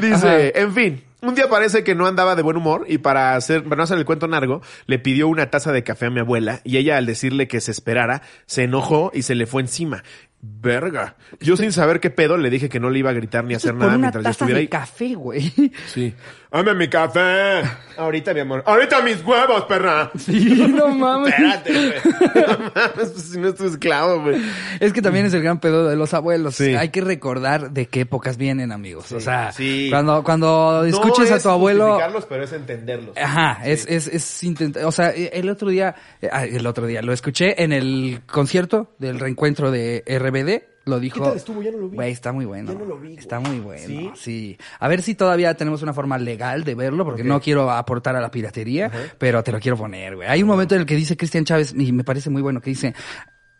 dice, 0.00 0.52
en 0.54 0.72
fin. 0.72 1.04
Un 1.22 1.34
día 1.34 1.50
parece 1.50 1.84
que 1.84 1.94
no 1.94 2.06
andaba 2.06 2.34
de 2.34 2.40
buen 2.40 2.56
humor 2.56 2.86
y 2.88 2.96
para 2.96 3.34
hacer, 3.36 3.62
para 3.64 3.76
no 3.76 3.82
hacer 3.82 3.98
el 3.98 4.06
cuento 4.06 4.26
largo, 4.26 4.62
le 4.86 4.98
pidió 4.98 5.28
una 5.28 5.50
taza 5.50 5.70
de 5.70 5.84
café 5.84 6.06
a 6.06 6.10
mi 6.10 6.20
abuela 6.20 6.62
y 6.64 6.78
ella 6.78 6.96
al 6.96 7.04
decirle 7.04 7.46
que 7.46 7.60
se 7.60 7.72
esperara, 7.72 8.22
se 8.46 8.62
enojó 8.62 9.10
y 9.12 9.20
se 9.20 9.34
le 9.34 9.46
fue 9.46 9.60
encima. 9.60 10.02
Verga. 10.42 11.16
Yo 11.40 11.56
sin 11.56 11.72
saber 11.72 12.00
qué 12.00 12.08
pedo 12.10 12.36
le 12.38 12.48
dije 12.50 12.68
que 12.68 12.80
no 12.80 12.88
le 12.90 12.98
iba 13.00 13.10
a 13.10 13.12
gritar 13.14 13.44
ni 13.44 13.54
a 13.54 13.58
hacer 13.58 13.74
nada 13.74 13.90
una 13.96 13.98
mientras 13.98 14.24
yo 14.24 14.30
estuviera 14.30 14.56
de 14.56 14.62
ahí. 14.62 14.68
café, 14.68 15.14
güey. 15.14 15.52
Sí. 15.86 16.14
Dame 16.50 16.74
mi 16.74 16.88
café. 16.88 17.62
Ahorita, 17.96 18.34
mi 18.34 18.40
amor. 18.40 18.62
Ahorita 18.66 19.02
mis 19.02 19.24
huevos, 19.24 19.64
perra. 19.66 20.10
Sí, 20.18 20.66
no 20.74 20.88
mames. 20.88 21.32
Espérate, 21.32 21.72
güey. 21.72 21.92
No 22.34 22.58
mames, 22.58 22.90
pues, 22.94 23.12
si 23.22 23.38
no 23.38 23.48
es 23.48 23.54
tu 23.54 23.66
esclavo, 23.66 24.22
güey. 24.22 24.40
Es 24.80 24.92
que 24.92 25.00
también 25.02 25.26
es 25.26 25.34
el 25.34 25.42
gran 25.42 25.60
pedo 25.60 25.88
de 25.88 25.94
los 25.96 26.12
abuelos. 26.14 26.56
Sí. 26.56 26.74
Hay 26.74 26.88
que 26.88 27.02
recordar 27.02 27.70
de 27.70 27.86
qué 27.86 28.00
épocas 28.00 28.36
vienen, 28.36 28.72
amigos. 28.72 29.12
o 29.12 29.20
sea, 29.20 29.52
sí. 29.52 29.88
cuando, 29.90 30.24
cuando 30.24 30.80
No 30.82 30.84
escuches 30.84 31.30
a 31.30 31.36
es 31.36 31.42
tu 31.42 31.50
abuelo. 31.50 31.84
justificarlos, 31.86 32.26
pero 32.26 32.44
es 32.44 32.52
entenderlos. 32.52 33.16
Ajá, 33.16 33.60
es, 33.64 33.86
es, 33.88 34.08
es 34.08 34.42
intentar, 34.42 34.84
o 34.86 34.92
sea, 34.92 35.10
el 35.10 35.48
otro 35.50 35.68
día, 35.68 35.94
eh, 36.20 36.28
el 36.52 36.66
otro 36.66 36.86
día, 36.86 37.02
lo 37.02 37.12
escuché 37.12 37.62
en 37.62 37.72
el 37.72 38.22
concierto 38.26 38.88
del 38.98 39.20
reencuentro 39.20 39.70
de 39.70 40.02
RBD, 40.30 40.62
lo 40.86 40.98
dijo. 41.00 41.20
¿Qué 41.20 41.26
tal 41.28 41.36
estuvo? 41.36 41.62
Ya 41.62 41.70
no 41.72 41.78
lo 41.78 41.88
vi. 41.88 41.96
Güey, 41.96 42.12
está 42.12 42.32
muy 42.32 42.44
bueno. 42.46 42.72
Ya 42.72 42.78
no 42.78 42.84
lo 42.84 42.96
vi, 42.98 43.08
güey. 43.08 43.18
Está 43.18 43.40
muy 43.40 43.60
bueno, 43.60 43.86
¿Sí? 43.86 44.10
¿Sí? 44.16 44.58
A 44.78 44.88
ver 44.88 45.02
si 45.02 45.14
todavía 45.14 45.54
tenemos 45.54 45.82
una 45.82 45.92
forma 45.92 46.18
legal 46.18 46.64
de 46.64 46.74
verlo, 46.74 47.04
porque 47.04 47.24
no 47.24 47.40
quiero 47.40 47.70
aportar 47.70 48.16
a 48.16 48.20
la 48.20 48.30
piratería, 48.30 48.90
pero 49.18 49.42
te 49.42 49.52
lo 49.52 49.60
quiero 49.60 49.76
poner, 49.76 50.16
güey. 50.16 50.28
Hay 50.28 50.42
un 50.42 50.48
momento 50.48 50.74
en 50.74 50.82
el 50.82 50.86
que 50.86 50.96
dice 50.96 51.16
Cristian 51.16 51.44
Chávez, 51.44 51.74
y 51.76 51.92
me 51.92 52.04
parece 52.04 52.30
muy 52.30 52.42
bueno, 52.42 52.60
que 52.60 52.70
dice, 52.70 52.94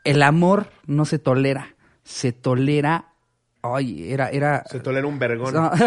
el 0.05 0.23
amor 0.23 0.69
no 0.87 1.05
se 1.05 1.19
tolera, 1.19 1.75
se 2.03 2.33
tolera... 2.33 3.07
Ay, 3.63 4.11
era, 4.11 4.31
era... 4.31 4.65
Se 4.71 4.81
tolera 4.81 5.07
un 5.07 5.19
vergón. 5.19 5.53
No, 5.53 5.71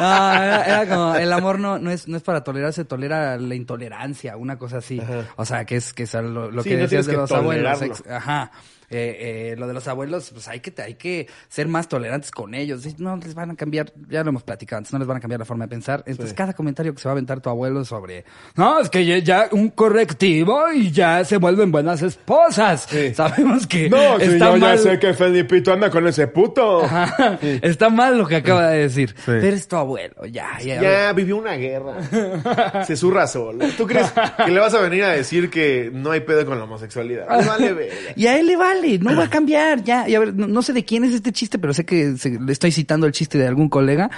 No, 0.00 0.32
era, 0.32 0.64
era 0.64 0.86
como, 0.88 1.14
el 1.16 1.32
amor 1.32 1.58
no, 1.58 1.78
no, 1.78 1.90
es, 1.90 2.08
no 2.08 2.16
es 2.16 2.22
para 2.22 2.42
tolerar, 2.44 2.72
se 2.72 2.84
tolera 2.84 3.36
la 3.36 3.54
intolerancia, 3.54 4.36
una 4.36 4.58
cosa 4.58 4.78
así. 4.78 5.00
Ajá. 5.00 5.24
O 5.36 5.44
sea, 5.44 5.64
que 5.64 5.76
es, 5.76 5.92
que 5.92 6.04
es 6.04 6.14
lo, 6.14 6.50
lo 6.50 6.62
Sí, 6.62 6.70
que 6.70 6.76
no 6.76 6.82
decías 6.82 7.04
tienes 7.04 7.06
de 7.06 7.12
que 7.12 7.16
los 7.18 7.32
abuelos. 7.32 7.78
tolerarlo. 7.78 7.94
ex- 7.94 8.10
ajá. 8.10 8.50
Eh, 8.90 9.50
eh, 9.52 9.56
lo 9.58 9.66
de 9.66 9.74
los 9.74 9.86
abuelos, 9.86 10.30
pues 10.32 10.48
hay 10.48 10.60
que, 10.60 10.72
hay 10.82 10.94
que 10.94 11.26
ser 11.48 11.68
más 11.68 11.88
tolerantes 11.88 12.30
con 12.30 12.54
ellos. 12.54 12.86
No 12.98 13.16
les 13.18 13.34
van 13.34 13.50
a 13.50 13.54
cambiar, 13.56 13.92
ya 14.08 14.22
lo 14.24 14.30
hemos 14.30 14.42
platicado 14.42 14.78
antes, 14.78 14.92
no 14.92 14.98
les 14.98 15.06
van 15.06 15.18
a 15.18 15.20
cambiar 15.20 15.40
la 15.40 15.44
forma 15.44 15.64
de 15.66 15.68
pensar. 15.68 16.02
Entonces, 16.06 16.30
Sí. 16.30 16.36
cada 16.36 16.54
comentario 16.54 16.94
que 16.94 17.00
se 17.00 17.06
va 17.08 17.12
a 17.12 17.14
aventar 17.14 17.40
tu 17.40 17.50
abuelo 17.50 17.84
sobre, 17.84 18.24
no, 18.56 18.80
es 18.80 18.88
que 18.88 19.22
ya, 19.22 19.48
un 19.52 19.68
correctivo 19.70 20.72
y 20.72 20.90
ya 20.90 21.24
se 21.24 21.36
vuelven 21.36 21.70
buenas 21.70 22.00
esposas. 22.02 22.86
Sí. 22.88 23.12
Sabemos 23.14 23.66
que 23.66 23.90
No, 23.90 24.18
si 24.18 24.24
está 24.24 24.52
yo 24.54 24.56
mal. 24.58 24.76
ya 24.76 24.78
sé 24.78 24.98
que 24.98 25.12
Felipito 25.14 25.72
anda 25.72 25.90
con 25.90 26.06
ese 26.06 26.26
puto. 26.28 26.84
Ajá. 26.84 27.38
Está 27.42 27.90
mal 27.90 28.16
lo 28.16 28.26
que 28.26 28.36
acaba 28.36 28.68
de 28.70 28.78
decir. 28.78 29.14
Pero 29.26 29.48
es 29.48 29.68
tu 29.68 29.76
abuelo, 29.76 30.24
ya, 30.26 30.58
ya. 30.64 30.80
Ya 30.80 31.12
vivió 31.12 31.36
una 31.36 31.54
guerra. 31.56 31.96
Se 32.86 32.96
zurra 32.96 33.26
solo. 33.26 33.66
¿Tú 33.76 33.86
crees 33.86 34.10
que 34.44 34.50
le 34.50 34.58
vas 34.60 34.72
a 34.74 34.80
venir 34.80 35.04
a 35.04 35.10
decir 35.10 35.50
que 35.50 35.90
no 35.92 36.10
hay 36.10 36.20
pedo 36.20 36.46
con 36.46 36.56
la 36.58 36.64
homosexualidad? 36.64 37.28
Me 37.28 37.44
vale 37.46 37.72
verga. 37.74 38.12
Y 38.16 38.26
a 38.26 38.38
él 38.38 38.46
le 38.46 38.56
vale, 38.56 38.77
no 39.00 39.16
va 39.16 39.24
a 39.24 39.30
cambiar, 39.30 39.82
ya. 39.84 40.08
Y 40.08 40.14
a 40.14 40.20
ver, 40.20 40.34
no, 40.34 40.46
no 40.46 40.62
sé 40.62 40.72
de 40.72 40.84
quién 40.84 41.04
es 41.04 41.12
este 41.14 41.32
chiste, 41.32 41.58
pero 41.58 41.72
sé 41.74 41.84
que 41.84 42.16
se- 42.16 42.38
le 42.40 42.52
estoy 42.52 42.72
citando 42.72 43.06
el 43.06 43.12
chiste 43.12 43.38
de 43.38 43.46
algún 43.46 43.68
colega. 43.68 44.10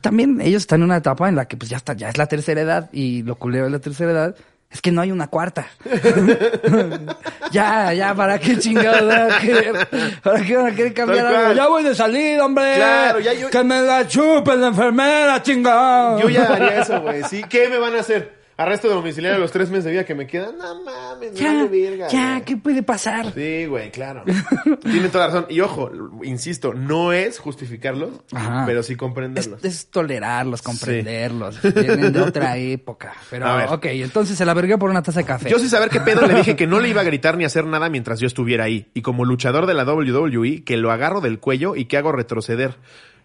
También 0.00 0.40
ellos 0.40 0.62
están 0.62 0.80
en 0.80 0.84
una 0.84 0.96
etapa 0.98 1.28
en 1.28 1.36
la 1.36 1.46
que 1.46 1.56
pues 1.56 1.70
ya 1.70 1.76
está, 1.78 1.94
ya 1.94 2.08
es 2.08 2.16
la 2.18 2.26
tercera 2.26 2.60
edad 2.60 2.90
y 2.92 3.22
lo 3.22 3.36
culero 3.36 3.64
de 3.64 3.70
la 3.70 3.78
tercera 3.78 4.10
edad 4.12 4.36
es 4.70 4.80
que 4.80 4.90
no 4.90 5.02
hay 5.02 5.10
una 5.12 5.26
cuarta. 5.26 5.66
ya, 7.52 7.92
ya, 7.92 8.14
¿para 8.14 8.38
qué 8.38 8.58
chingados 8.58 9.06
van 9.06 9.30
a 9.32 9.38
querer? 9.38 9.88
¿Para 10.22 10.42
qué 10.42 10.56
van 10.56 10.66
a 10.72 10.74
querer 10.74 10.94
cambiar 10.94 11.26
algo? 11.26 11.52
Ya 11.52 11.66
voy 11.68 11.82
de 11.84 11.94
salida, 11.94 12.44
hombre. 12.44 12.74
Claro, 12.76 13.20
ya 13.20 13.32
yo- 13.34 13.50
Que 13.50 13.62
me 13.64 13.82
la 13.82 14.06
chupe 14.08 14.56
la 14.56 14.68
enfermera, 14.68 15.42
chingado. 15.42 16.20
Yo 16.20 16.28
ya 16.30 16.44
haría 16.54 16.80
eso, 16.80 17.00
güey. 17.02 17.22
¿Sí? 17.24 17.42
¿Qué 17.48 17.68
me 17.68 17.78
van 17.78 17.96
a 17.96 18.00
hacer? 18.00 18.41
¿Arresto 18.62 18.88
domiciliario 18.88 19.36
a 19.36 19.40
los 19.40 19.50
tres 19.52 19.68
meses 19.70 19.84
de 19.84 19.90
vida 19.92 20.04
que 20.04 20.14
me 20.14 20.26
quedan? 20.26 20.56
No 20.58 20.82
mames, 20.84 21.32
me 21.32 21.38
Ya, 21.38 21.52
vale 21.64 21.68
verga. 21.68 22.08
ya, 22.08 22.30
güey. 22.34 22.44
¿qué 22.44 22.56
puede 22.56 22.82
pasar? 22.82 23.32
Sí, 23.34 23.66
güey, 23.66 23.90
claro. 23.90 24.24
Tiene 24.82 25.08
toda 25.08 25.26
la 25.28 25.32
razón. 25.34 25.46
Y 25.50 25.60
ojo, 25.60 25.90
insisto, 26.22 26.72
no 26.74 27.12
es 27.12 27.38
justificarlos, 27.38 28.10
Ajá. 28.32 28.64
pero 28.66 28.82
sí 28.82 28.96
comprenderlos. 28.96 29.64
es 29.64 29.86
tolerarlos, 29.88 30.62
comprenderlos. 30.62 31.60
Vienen 31.74 32.12
de 32.12 32.20
otra 32.20 32.56
época. 32.56 33.14
Pero, 33.30 33.46
A 33.46 33.56
ver. 33.56 33.68
ok, 33.70 33.86
entonces 33.86 34.36
se 34.38 34.44
la 34.44 34.54
vergué 34.54 34.78
por 34.78 34.90
una 34.90 35.02
taza 35.02 35.20
de 35.20 35.26
café. 35.26 35.50
Yo 35.50 35.58
sin 35.58 35.68
saber 35.68 35.88
qué 35.88 36.00
pedo 36.00 36.26
le 36.26 36.34
dije 36.34 36.56
que 36.56 36.66
no 36.66 36.80
le 36.80 36.88
iba 36.88 37.00
a 37.00 37.04
gritar 37.04 37.36
ni 37.36 37.44
hacer 37.44 37.64
nada 37.66 37.88
mientras 37.88 38.20
yo 38.20 38.26
estuviera 38.26 38.64
ahí. 38.64 38.88
Y 38.94 39.02
como 39.02 39.24
luchador 39.24 39.66
de 39.66 39.74
la 39.74 39.84
WWE, 39.84 40.64
que 40.64 40.76
lo 40.76 40.90
agarro 40.92 41.20
del 41.20 41.38
cuello 41.40 41.76
y 41.76 41.86
que 41.86 41.96
hago 41.96 42.12
retroceder. 42.12 42.76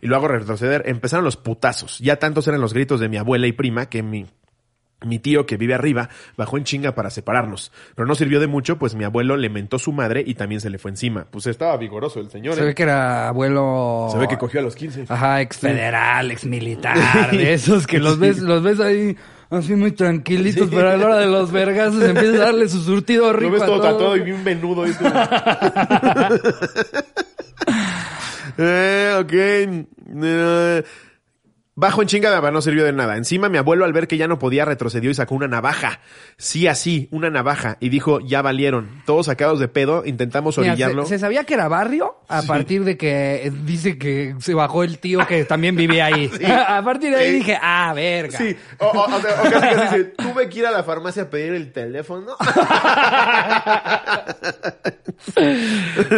Y 0.02 0.08
lo 0.08 0.16
hago 0.16 0.28
retroceder. 0.28 0.84
Empezaron 0.86 1.26
los 1.26 1.38
putazos. 1.38 2.00
Ya 2.00 2.18
tantos 2.18 2.48
eran 2.48 2.62
los 2.62 2.74
gritos 2.74 3.00
de 3.00 3.10
mi 3.10 3.18
abuela 3.18 3.48
y 3.48 3.52
prima 3.52 3.88
que 3.90 4.04
mi, 4.04 4.28
mi 5.06 5.20
tío 5.20 5.46
que 5.46 5.58
vive 5.58 5.76
arriba 5.76 6.10
bajó 6.36 6.58
en 6.58 6.64
chinga 6.64 6.96
para 6.96 7.10
separarnos. 7.10 7.72
Pero 7.96 8.08
no 8.08 8.16
sirvió 8.16 8.40
de 8.40 8.48
mucho, 8.48 8.78
pues 8.78 8.96
mi 8.96 9.04
abuelo 9.04 9.38
le 9.38 9.50
mentó 9.50 9.80
su 9.80 9.92
madre 9.92 10.24
y 10.26 10.36
también 10.36 10.62
se 10.62 10.70
le 10.70 10.80
fue 10.80 10.92
encima. 10.92 11.28
Pues 11.30 11.48
estaba 11.48 11.78
vigoroso 11.78 12.20
el 12.20 12.30
señor. 12.30 12.56
Se 12.56 12.62
¿eh? 12.62 12.66
ve 12.66 12.76
que 12.76 12.84
era 12.84 13.28
abuelo. 13.28 14.10
Se 14.12 14.18
ve 14.18 14.28
que 14.28 14.38
cogió 14.38 14.60
a 14.60 14.64
los 14.64 14.76
15. 14.76 15.06
Ajá, 15.10 15.42
ex 15.42 15.58
federal, 15.58 16.32
ex 16.32 16.46
militar, 16.46 16.98
de 17.32 17.54
esos 17.54 17.86
que 17.86 18.00
los 18.00 18.20
ves, 18.20 18.40
los 18.40 18.64
ves 18.64 18.80
ahí 18.80 19.16
así 19.50 19.76
muy 19.76 19.92
tranquilitos, 19.92 20.70
pero 20.70 20.90
a 20.90 20.98
la 20.98 21.06
hora 21.06 21.18
de 21.20 21.28
los 21.28 21.52
vergazos 21.52 22.04
empieza 22.04 22.36
a 22.36 22.46
darle 22.48 22.68
su 22.68 22.82
surtido 22.82 23.32
rico. 23.34 23.52
Lo 23.52 23.60
ves 23.60 23.66
todo 23.66 23.80
todo. 23.80 23.92
tatuado 23.92 24.18
y 24.18 24.22
bien 24.22 24.62
como- 24.62 24.86
eh, 28.58 29.16
ok. 29.20 29.34
Eh, 30.24 30.84
bajo 31.78 32.02
en 32.02 32.08
chinga, 32.10 32.32
pero 32.42 32.52
no 32.52 32.62
sirvió 32.62 32.84
de 32.84 32.92
nada. 32.92 33.16
Encima 33.16 33.48
mi 33.48 33.58
abuelo 33.58 33.86
al 33.86 33.94
ver 33.94 34.08
que 34.10 34.18
ya 34.18 34.28
no 34.28 34.40
podía 34.40 34.66
retrocedió 34.66 35.10
y 35.12 35.14
sacó 35.14 35.36
una 35.36 35.48
navaja. 35.48 36.02
Sí, 36.38 36.68
así, 36.68 37.08
una 37.12 37.30
navaja. 37.30 37.78
Y 37.80 37.88
dijo, 37.90 38.20
ya 38.20 38.42
valieron. 38.42 39.04
Todos 39.06 39.28
sacados 39.28 39.60
de 39.60 39.68
pedo, 39.68 40.04
intentamos 40.06 40.58
Mira, 40.58 40.72
orillarlo. 40.74 41.04
se, 41.04 41.10
se 41.16 41.20
sabía 41.20 41.44
que 41.46 41.54
era 41.54 41.68
barrio 41.68 42.18
a 42.28 42.42
partir 42.42 42.84
de 42.84 42.98
que 42.98 43.46
eh, 43.48 43.52
dice 43.64 43.98
que 43.98 44.36
se 44.40 44.54
bajó 44.56 44.84
el 44.84 44.98
tío 44.98 45.26
que 45.28 45.46
también 45.46 45.76
vivía 45.76 46.08
ahí. 46.08 46.30
a 46.68 46.82
partir 46.84 47.12
de 47.12 47.18
ahí 47.18 47.28
Sí. 47.32 47.34
dije, 47.38 47.58
ah, 47.62 47.94
verga. 47.96 48.38
Sí, 48.38 48.56
o, 48.80 48.86
o- 48.88 49.16
o 49.16 49.22
sea, 49.22 49.30
o 49.40 49.44
casi 49.44 49.76
casi 49.76 49.98
dice, 49.98 50.04
tuve 50.18 50.50
que 50.50 50.60
ir 50.60 50.66
a 50.66 50.72
la 50.72 50.84
farmacia 50.84 51.24
a 51.24 51.30
pedir 51.30 51.54
el 51.54 51.72
teléfono. 51.72 52.36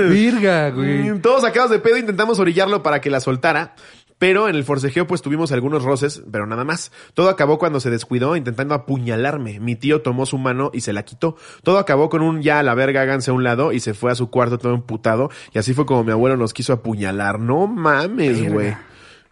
Virga, 0.09 0.69
güey. 0.71 1.11
Mm, 1.11 1.21
Todos 1.21 1.41
sacados 1.41 1.69
de 1.71 1.79
pedo 1.79 1.97
intentamos 1.97 2.39
orillarlo 2.39 2.83
para 2.83 3.01
que 3.01 3.09
la 3.09 3.19
soltara. 3.19 3.75
Pero 4.19 4.49
en 4.49 4.55
el 4.55 4.65
forcejeo 4.65 5.07
pues 5.07 5.21
tuvimos 5.21 5.51
algunos 5.51 5.83
roces, 5.83 6.21
pero 6.31 6.45
nada 6.45 6.65
más. 6.65 6.91
Todo 7.13 7.29
acabó 7.29 7.57
cuando 7.57 7.79
se 7.79 7.89
descuidó 7.89 8.35
intentando 8.35 8.75
apuñalarme. 8.75 9.59
Mi 9.61 9.75
tío 9.75 10.01
tomó 10.01 10.25
su 10.25 10.37
mano 10.37 10.69
y 10.73 10.81
se 10.81 10.93
la 10.93 11.03
quitó. 11.03 11.37
Todo 11.63 11.79
acabó 11.79 12.09
con 12.09 12.21
un 12.21 12.41
ya 12.41 12.59
a 12.59 12.63
la 12.63 12.75
verga, 12.75 13.01
háganse 13.01 13.31
a 13.31 13.33
un 13.33 13.43
lado 13.43 13.71
y 13.71 13.79
se 13.79 13.93
fue 13.93 14.11
a 14.11 14.15
su 14.15 14.29
cuarto 14.29 14.57
todo 14.57 14.73
emputado. 14.75 15.31
Y 15.53 15.57
así 15.57 15.73
fue 15.73 15.85
como 15.85 16.03
mi 16.03 16.11
abuelo 16.11 16.35
nos 16.35 16.53
quiso 16.53 16.73
apuñalar. 16.73 17.39
No 17.39 17.65
mames, 17.65 18.51
güey. 18.51 18.75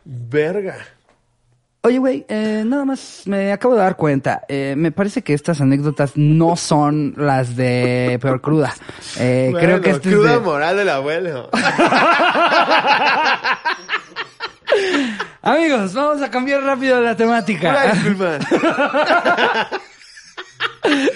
Verga. 0.06 0.78
Oye, 1.82 2.00
güey, 2.00 2.26
eh, 2.28 2.64
nada 2.66 2.84
más 2.86 3.24
me 3.28 3.52
acabo 3.52 3.76
de 3.76 3.82
dar 3.82 3.96
cuenta. 3.96 4.42
Eh, 4.48 4.74
me 4.78 4.92
parece 4.92 5.22
que 5.22 5.34
estas 5.34 5.62
anécdotas 5.62 6.14
no 6.16 6.56
son 6.56 7.14
las 7.18 7.56
de 7.56 8.18
Peor 8.22 8.42
Cruda. 8.42 8.74
Eh, 9.20 9.54
creo 9.58 9.80
que 9.80 9.92
este 9.92 10.10
es 10.10 10.16
cruda 10.16 10.34
de... 10.34 10.40
moral 10.40 10.76
del 10.76 10.90
abuelo. 10.90 11.50
Amigos, 15.42 15.94
vamos 15.94 16.22
a 16.22 16.30
cambiar 16.30 16.62
rápido 16.64 17.00
la 17.02 17.16
temática. 17.16 17.94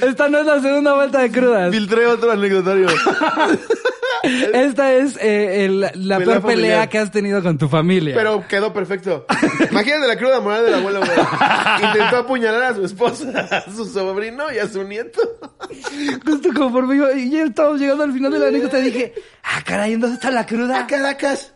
Esta 0.02 0.28
no 0.30 0.40
es 0.40 0.46
la 0.46 0.60
segunda 0.62 0.94
vuelta 0.94 1.20
de 1.20 1.32
crudas. 1.32 1.72
Filtré 1.72 2.06
otro 2.06 2.32
anecdotario. 2.32 2.88
Esta 4.54 4.94
es 4.94 5.18
eh, 5.20 5.66
el- 5.66 5.80
la 5.82 6.18
Pelea 6.18 6.18
peor 6.20 6.42
pelea 6.42 6.42
familiar. 6.42 6.90
que 6.90 6.98
has 7.00 7.12
tenido 7.12 7.42
con 7.42 7.58
tu 7.58 7.68
familia. 7.70 8.14
Pero 8.16 8.46
quedó 8.48 8.72
perfecto. 8.74 9.26
Imagínate 9.72 10.08
la 10.08 10.16
cruda 10.18 10.40
moral 10.42 10.66
del 10.66 10.74
abuelo, 10.76 11.00
güey. 11.00 11.12
Intentó 11.84 12.18
apuñalar 12.18 12.64
a 12.64 12.76
su 12.76 12.86
esposa, 12.86 13.48
a 13.50 13.72
su 13.72 13.86
sobrino 13.86 14.52
y 14.54 14.60
a 14.60 14.68
su 14.68 14.84
nieto. 14.84 15.20
Justo 16.26 16.50
conforme 16.56 16.98
iba, 16.98 17.12
y 17.14 17.32
ya 17.32 17.44
estábamos 17.44 17.80
llegando 17.80 18.04
al 18.04 18.14
final 18.14 18.32
de 18.32 18.40
la 18.40 18.48
anécdota, 18.48 18.78
dije, 18.78 19.14
ah, 19.44 19.62
caray, 19.66 19.94
¿en 19.94 20.02
¿dónde 20.02 20.16
está 20.16 20.30
la 20.30 20.46
cruda? 20.46 20.86
Caracas. 20.86 21.54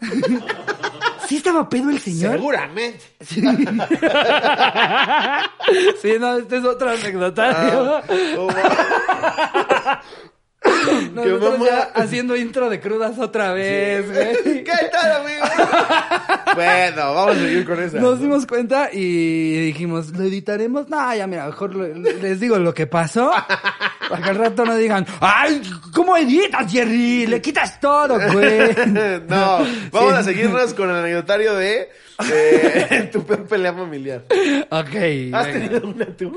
¿Sí 1.27 1.37
estaba 1.37 1.67
pedo 1.69 1.89
el 1.89 1.99
señor? 1.99 2.33
Seguramente. 2.33 2.99
Sí. 3.21 3.41
sí, 6.01 6.13
no, 6.19 6.37
este 6.37 6.57
es 6.57 6.65
otro 6.65 6.89
anecdotario. 6.89 8.01
Oh, 8.37 8.49
Nosotros 11.13 11.59
ya 11.65 11.91
haciendo 11.95 12.35
intro 12.35 12.69
de 12.69 12.79
crudas 12.79 13.17
otra 13.19 13.53
vez, 13.53 14.05
güey. 14.11 14.63
¿Qué 14.63 14.71
tal, 14.91 15.11
amigo? 15.21 15.43
bueno, 16.55 17.13
vamos 17.13 17.37
a 17.37 17.39
seguir 17.39 17.65
con 17.65 17.81
esa. 17.81 17.99
Nos 17.99 18.19
dimos 18.19 18.45
cuenta 18.45 18.89
y 18.91 19.65
dijimos, 19.67 20.09
¿lo 20.11 20.23
editaremos? 20.23 20.89
No, 20.89 21.15
ya 21.15 21.27
mira, 21.27 21.45
mejor 21.45 21.75
lo- 21.75 21.87
les 21.87 22.39
digo 22.39 22.57
lo 22.57 22.73
que 22.73 22.87
pasó. 22.87 23.31
Para 24.09 24.21
que 24.21 24.29
al 24.29 24.35
rato 24.35 24.65
no 24.65 24.75
digan, 24.75 25.05
¡ay! 25.19 25.61
¿Cómo 25.93 26.15
editas, 26.17 26.71
Jerry? 26.71 27.25
Le 27.27 27.41
quitas 27.41 27.79
todo, 27.79 28.17
güey. 28.31 28.69
no, 29.27 29.59
vamos 29.91 30.13
Sí. 30.13 30.17
a 30.19 30.23
seguirnos 30.23 30.73
con 30.73 30.89
el 30.89 30.95
anecdotario 30.97 31.55
de 31.55 31.89
eh, 32.31 33.09
tu 33.11 33.25
peor 33.25 33.45
pelea 33.45 33.73
familiar. 33.73 34.23
Ok. 34.69 34.87
¿Has 34.87 34.95
venga. 34.95 35.51
tenido 35.51 35.87
una 35.87 36.05
tú? 36.05 36.35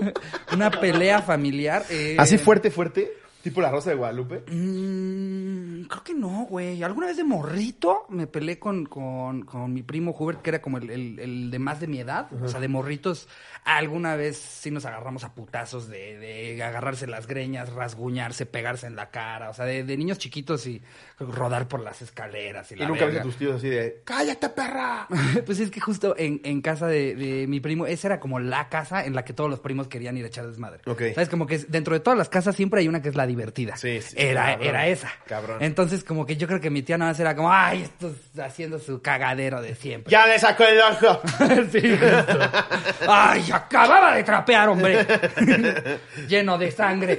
Una 0.52 0.70
pelea 0.70 1.20
familiar. 1.22 1.84
eh, 1.90 2.16
¿Así 2.18 2.38
fuerte, 2.38 2.70
fuerte? 2.70 3.12
¿Tipo 3.48 3.61
la 3.62 3.70
Rosa 3.70 3.90
de 3.90 3.96
Guadalupe? 3.96 4.44
Mm, 4.50 5.82
creo 5.88 6.04
que 6.04 6.14
no, 6.14 6.46
güey. 6.48 6.82
Alguna 6.82 7.06
vez 7.06 7.16
de 7.16 7.24
morrito 7.24 8.04
me 8.11 8.26
peleé 8.26 8.58
con, 8.58 8.84
con, 8.87 9.42
con 9.42 9.72
mi 9.72 9.82
primo 9.82 10.14
Hubert, 10.18 10.42
que 10.42 10.50
era 10.50 10.61
como 10.62 10.78
el, 10.78 10.90
el- 10.90 11.18
el 11.18 11.50
de 11.50 11.58
más 11.58 11.80
de 11.80 11.87
mi 11.87 11.98
edad. 11.98 12.28
O 12.42 12.48
sea, 12.48 12.61
de 12.61 12.68
morritos. 12.68 13.28
Alguna 13.76 14.16
vez 14.16 14.38
sí 14.38 14.70
nos 14.70 14.87
agarramos 14.87 15.24
a 15.24 15.35
putazos 15.35 15.88
de, 15.88 16.18
de 16.18 16.62
agarrarse 16.62 17.07
las 17.07 17.26
greñas, 17.26 17.70
rasguñarse, 17.72 18.46
pegarse 18.46 18.87
en 18.87 18.96
la 18.96 19.11
cara. 19.11 19.50
O 19.50 19.54
sea, 19.54 19.66
de, 19.66 19.85
de 19.85 19.96
niños 19.98 20.16
chiquitos 20.18 20.66
y 20.66 20.83
rodar 21.18 21.68
por 21.68 21.81
las 21.81 22.00
escaleras. 22.00 22.70
Y, 22.72 22.76
Y 22.76 22.78
la 22.78 22.88
nunca 22.88 23.04
ves 23.04 23.18
a 23.18 23.22
tus 23.22 23.37
tíos 23.37 23.57
así 23.57 23.68
de, 23.68 24.00
¡cállate, 24.04 24.48
perra! 24.48 25.07
Pues 25.44 25.61
es 25.61 25.70
que 25.70 25.81
justo 25.81 26.14
en, 26.18 26.40
en 26.44 26.61
casa 26.62 26.87
de, 26.87 27.14
de 27.14 27.46
mi 27.46 27.61
primo, 27.61 27.87
esa 27.87 28.09
era 28.09 28.20
como 28.20 28.40
la 28.40 28.68
casa 28.68 29.04
en 29.04 29.14
la 29.14 29.24
que 29.24 29.33
todos 29.35 29.50
los 29.50 29.61
primos 29.61 29.87
querían 29.88 30.16
ir 30.16 30.24
a 30.24 30.28
echar 30.28 30.46
desmadre. 30.46 30.81
Ok. 30.87 31.02
¿Sabes? 31.14 31.28
Como 31.28 31.46
que 31.46 31.59
dentro 31.59 31.94
de 31.94 32.00
todas 32.00 32.18
las 32.18 32.28
casas 32.28 32.57
siempre 32.57 32.81
hay 32.81 32.88
una 32.88 33.02
que 33.02 33.11
es 33.11 33.14
la 33.16 33.26
divertida. 33.26 33.76
Sí, 33.76 34.00
sí, 34.00 34.14
Era, 34.18 34.46
cabrón. 34.52 34.66
era 34.68 34.87
esa. 34.88 35.11
Cabrón. 35.26 35.59
Entonces, 35.62 36.04
como 36.04 36.24
que 36.26 36.37
yo 36.37 36.46
creo 36.46 36.61
que 36.61 36.70
mi 36.70 36.83
tía 36.83 36.96
nada 36.98 37.11
más 37.11 37.20
era 37.20 37.37
como, 37.37 37.52
ay, 37.52 37.83
esto 37.83 38.09
es 38.09 38.40
haciendo 38.40 38.78
su 38.78 39.00
cagadero 39.02 39.61
de 39.61 39.74
siempre. 39.74 40.11
¡Ya 40.11 40.26
le 40.26 40.38
sacó 40.38 40.64
el 40.64 40.81
ojo! 40.81 41.20
sí, 41.72 41.81
justo. 41.98 42.38
Ay, 43.09 43.44
acababa 43.59 44.14
de 44.14 44.25
trapear, 44.25 44.68
hombre. 44.68 45.07
Lleno 46.29 46.59
de 46.59 46.71
sangre. 46.71 47.18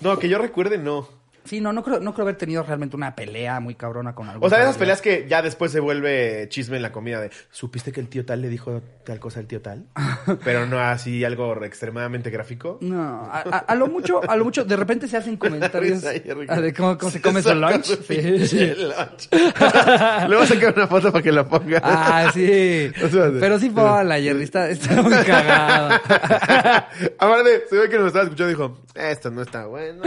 No, 0.00 0.18
que 0.18 0.28
yo 0.28 0.38
recuerde, 0.38 0.78
no. 0.78 1.19
Sí, 1.44 1.60
no, 1.60 1.72
no 1.72 1.82
creo, 1.82 2.00
no 2.00 2.12
creo 2.12 2.24
haber 2.24 2.36
tenido 2.36 2.62
realmente 2.62 2.96
una 2.96 3.14
pelea 3.14 3.60
muy 3.60 3.74
cabrona 3.74 4.14
con 4.14 4.28
algo. 4.28 4.46
O 4.46 4.48
sea, 4.48 4.58
de 4.58 4.64
esas 4.64 4.76
peleas 4.76 5.00
que 5.00 5.26
ya 5.28 5.42
después 5.42 5.72
se 5.72 5.80
vuelve 5.80 6.46
chisme 6.50 6.76
en 6.76 6.82
la 6.82 6.92
comida 6.92 7.20
de, 7.20 7.30
¿supiste 7.50 7.92
que 7.92 8.00
el 8.00 8.08
tío 8.08 8.24
tal 8.24 8.42
le 8.42 8.48
dijo 8.48 8.82
tal 9.04 9.18
cosa 9.18 9.40
al 9.40 9.46
tío 9.46 9.60
tal? 9.60 9.86
Pero 10.44 10.66
no 10.66 10.78
así 10.80 11.24
algo 11.24 11.62
extremadamente 11.64 12.30
gráfico. 12.30 12.78
No, 12.82 13.24
a, 13.30 13.38
a- 13.40 13.58
a 13.58 13.74
lo 13.74 13.86
mucho, 13.88 14.20
a 14.28 14.36
lo 14.36 14.44
mucho, 14.44 14.64
de 14.64 14.76
repente 14.76 15.08
se 15.08 15.16
hacen 15.16 15.36
comentarios 15.36 16.02
de 16.02 16.74
cómo, 16.76 16.96
cómo 16.98 17.10
se 17.10 17.20
come 17.20 17.42
su 17.42 17.54
lunch. 17.54 17.84
su 17.84 18.02
Sí. 18.02 18.74
lunch. 18.76 19.28
Luego 20.28 20.46
sacar 20.46 20.74
una 20.76 20.86
foto 20.86 21.10
para 21.12 21.22
que 21.22 21.32
la 21.32 21.46
ponga. 21.48 21.80
Ah, 21.82 22.30
sí. 22.32 22.90
O 23.04 23.08
sea, 23.08 23.30
Pero 23.38 23.58
sí 23.58 23.70
fue 23.70 23.82
la 24.04 24.20
Jerry, 24.20 24.42
está, 24.44 24.68
está 24.70 25.02
muy 25.02 25.12
cagado. 25.24 26.00
Aparte, 27.18 27.64
se 27.68 27.76
ve 27.76 27.88
que 27.88 27.96
nos 27.98 28.08
estaba 28.08 28.24
escuchando 28.24 28.50
y 28.50 28.54
dijo, 28.54 28.78
esto 28.94 29.30
no 29.30 29.42
está 29.42 29.66
bueno. 29.66 30.02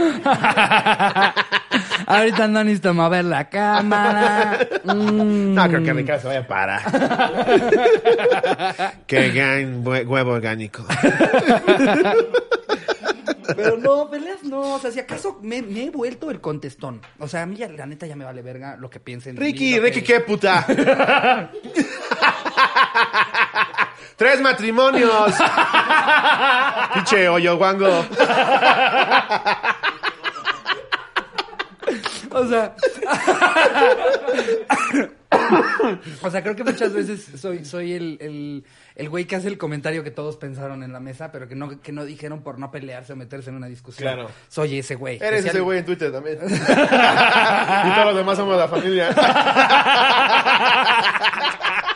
Ahorita 2.06 2.48
no 2.48 2.62
necesito 2.64 2.92
mover 2.94 3.24
la 3.24 3.48
cámara. 3.48 4.58
Mm. 4.84 5.54
No, 5.54 5.68
creo 5.68 5.82
que 5.82 5.92
Ricardo 5.92 6.22
se 6.22 6.28
vaya 6.28 6.40
a 6.40 6.46
parar. 6.46 6.82
Qué 9.06 9.30
gran 9.30 9.84
hue- 9.84 10.06
huevo 10.06 10.32
orgánico. 10.32 10.84
Pero 13.56 13.76
no, 13.78 14.08
peleas 14.10 14.42
no. 14.42 14.74
O 14.74 14.78
sea, 14.78 14.90
si 14.90 15.00
acaso 15.00 15.38
me, 15.42 15.62
me 15.62 15.84
he 15.84 15.90
vuelto 15.90 16.30
el 16.30 16.40
contestón. 16.40 17.00
O 17.18 17.28
sea, 17.28 17.42
a 17.42 17.46
mí 17.46 17.56
ya, 17.56 17.68
la 17.68 17.86
neta 17.86 18.06
ya 18.06 18.16
me 18.16 18.24
vale 18.24 18.42
verga 18.42 18.76
lo 18.76 18.90
que 18.90 19.00
piensen. 19.00 19.34
de 19.36 19.40
mí, 19.40 19.46
Ricky, 19.46 19.74
que- 19.74 19.80
Ricky, 19.80 20.02
qué 20.02 20.20
puta. 20.20 20.66
Tres 24.16 24.40
matrimonios. 24.40 25.34
Pinche 26.94 27.28
hoyo 27.28 27.56
guango. 27.56 28.04
O 32.30 32.46
sea. 32.46 32.74
o 36.22 36.30
sea, 36.30 36.42
creo 36.42 36.56
que 36.56 36.64
muchas 36.64 36.92
veces 36.92 37.40
soy, 37.40 37.64
soy 37.64 37.92
el, 37.92 38.18
el, 38.20 38.64
el 38.94 39.08
güey 39.08 39.26
que 39.26 39.36
hace 39.36 39.48
el 39.48 39.58
comentario 39.58 40.04
que 40.04 40.10
todos 40.10 40.36
pensaron 40.36 40.82
en 40.82 40.92
la 40.92 41.00
mesa, 41.00 41.32
pero 41.32 41.48
que 41.48 41.54
no, 41.54 41.80
que 41.80 41.92
no 41.92 42.04
dijeron 42.04 42.42
por 42.42 42.58
no 42.58 42.70
pelearse 42.70 43.12
o 43.12 43.16
meterse 43.16 43.50
en 43.50 43.56
una 43.56 43.68
discusión. 43.68 44.12
Claro. 44.12 44.30
Soy 44.48 44.78
ese 44.78 44.94
güey. 44.94 45.18
Eres 45.22 45.44
ese 45.44 45.60
güey 45.60 45.78
en 45.78 45.84
Twitter 45.84 46.12
también. 46.12 46.38
y 46.44 47.94
todos 47.94 48.06
los 48.06 48.16
demás 48.16 48.36
somos 48.36 48.56
la 48.56 48.68
familia. 48.68 49.14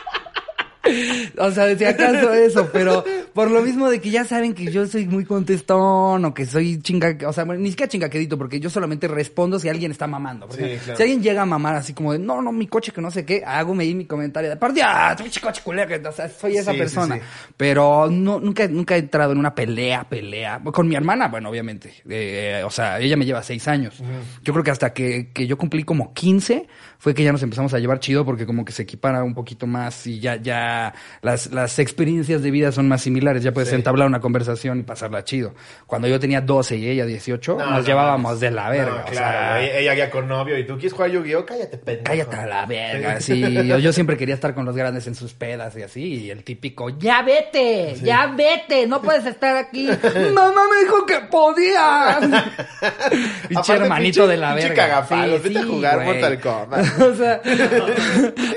O 1.37 1.51
sea, 1.51 1.75
si 1.77 1.85
acaso 1.85 2.33
eso, 2.33 2.69
pero 2.71 3.03
por 3.33 3.51
lo 3.51 3.61
mismo 3.61 3.89
de 3.89 3.99
que 3.99 4.09
ya 4.09 4.23
saben 4.25 4.53
que 4.53 4.71
yo 4.71 4.87
soy 4.87 5.05
muy 5.05 5.25
contestón 5.25 6.23
o 6.25 6.33
que 6.33 6.45
soy 6.45 6.81
chinga, 6.81 7.17
o 7.27 7.33
sea, 7.33 7.43
bueno, 7.43 7.61
ni 7.61 7.69
siquiera 7.69 7.89
chingaquedito, 7.89 8.37
porque 8.37 8.59
yo 8.59 8.69
solamente 8.69 9.07
respondo 9.07 9.59
si 9.59 9.69
alguien 9.69 9.91
está 9.91 10.07
mamando. 10.07 10.47
Porque 10.47 10.75
Sí, 10.75 10.79
claro. 10.83 10.97
Si 10.97 11.03
alguien 11.03 11.21
llega 11.23 11.41
a 11.41 11.45
mamar 11.45 11.75
así 11.75 11.93
como 11.93 12.13
de, 12.13 12.19
no, 12.19 12.41
no, 12.41 12.51
mi 12.51 12.67
coche 12.67 12.91
que 12.91 13.01
no 13.01 13.11
sé 13.11 13.25
qué, 13.25 13.43
hago 13.45 13.77
ahí 13.79 13.93
mi 13.93 14.05
comentario 14.05 14.49
de, 14.49 14.55
por 14.55 14.73
Dios, 14.73 14.87
pinche 15.17 15.39
coche 15.41 15.61
culero, 15.63 16.09
o 16.09 16.11
sea, 16.11 16.29
soy 16.29 16.57
esa 16.57 16.71
Sí, 16.71 16.77
persona. 16.77 17.15
sí. 17.15 17.21
Pero 17.57 18.09
no, 18.09 18.39
nunca, 18.39 18.67
nunca 18.67 18.95
he 18.95 18.99
entrado 18.99 19.33
en 19.33 19.37
una 19.39 19.53
pelea, 19.53 20.07
pelea. 20.09 20.61
Con 20.71 20.87
mi 20.87 20.95
hermana, 20.95 21.27
bueno, 21.27 21.49
obviamente. 21.49 21.93
Eh, 22.09 22.61
o 22.65 22.71
sea, 22.71 22.99
ella 22.99 23.17
me 23.17 23.25
lleva 23.25 23.43
seis 23.43 23.67
años. 23.67 24.01
Yo 24.43 24.53
creo 24.53 24.63
que 24.63 24.71
hasta 24.71 24.93
que, 24.93 25.31
que 25.33 25.45
yo 25.45 25.57
cumplí 25.57 25.83
como 25.83 26.13
15 26.13 26.67
fue 26.97 27.13
que 27.13 27.23
ya 27.23 27.31
nos 27.31 27.43
empezamos 27.43 27.73
a 27.73 27.79
llevar 27.79 27.99
chido 27.99 28.25
porque 28.25 28.45
como 28.45 28.65
que 28.65 28.71
se 28.71 28.83
equipara 28.83 29.23
un 29.23 29.33
poquito 29.33 29.67
más 29.67 30.05
y 30.07 30.19
ya, 30.19 30.35
ya 30.37 30.78
las, 31.21 31.47
las 31.51 31.79
experiencias 31.79 32.41
de 32.41 32.51
vida 32.51 32.71
son 32.71 32.87
más 32.87 33.01
similares. 33.01 33.43
Ya 33.43 33.51
puedes 33.51 33.69
Sí. 33.69 33.75
entablar 33.75 34.07
una 34.07 34.19
conversación 34.19 34.79
y 34.79 34.83
pasarla 34.83 35.23
chido. 35.23 35.53
Cuando 35.87 36.07
yo 36.07 36.19
tenía 36.19 36.41
12 36.41 36.77
y 36.77 36.87
ella 36.89 37.05
18, 37.05 37.55
No, 37.57 37.65
nos 37.65 37.79
no 37.79 37.85
llevábamos 37.85 38.39
de 38.39 38.51
la 38.51 38.69
verga. 38.69 39.03
O 39.07 39.09
claro, 39.11 39.59
sea, 39.61 39.79
ella 39.79 39.93
ya 39.93 40.09
con 40.09 40.27
novio 40.27 40.57
y 40.57 40.65
tú 40.65 40.73
quieres 40.75 40.93
jugar 40.93 41.11
Yu-Gi-Oh, 41.11 41.45
cállate, 41.45 41.77
pendejo. 41.77 42.03
Cállate 42.05 42.35
a 42.35 42.45
la 42.45 42.65
verga, 42.65 43.19
sí. 43.21 43.41
Yo, 43.67 43.77
yo 43.77 43.93
siempre 43.93 44.17
quería 44.17 44.35
estar 44.35 44.53
con 44.55 44.65
los 44.65 44.75
grandes 44.75 45.07
en 45.07 45.15
sus 45.15 45.33
pedas 45.33 45.75
y 45.77 45.83
así. 45.83 46.03
Y 46.25 46.29
el 46.31 46.43
típico, 46.43 46.89
ya 46.89 47.21
vete, 47.21 47.95
ya 48.01 48.27
vete, 48.35 48.87
no 48.87 49.01
puedes 49.01 49.25
estar 49.25 49.55
aquí. 49.57 49.87
Mamá 50.33 50.61
me 50.73 50.83
dijo 50.83 51.05
que 51.05 51.19
podía. 51.31 52.19
Pinche 53.47 53.73
hermanito 53.73 54.27
de 54.27 54.37
la 54.37 54.53
verga. 54.53 54.75
cagapalos, 54.75 55.43
vete 55.43 55.59
a 55.59 55.63
jugar 55.65 55.95
güey. 55.95 56.07
Mortal 56.07 56.39
Kombat. 56.39 57.01
o 57.01 57.15
sea, 57.15 57.41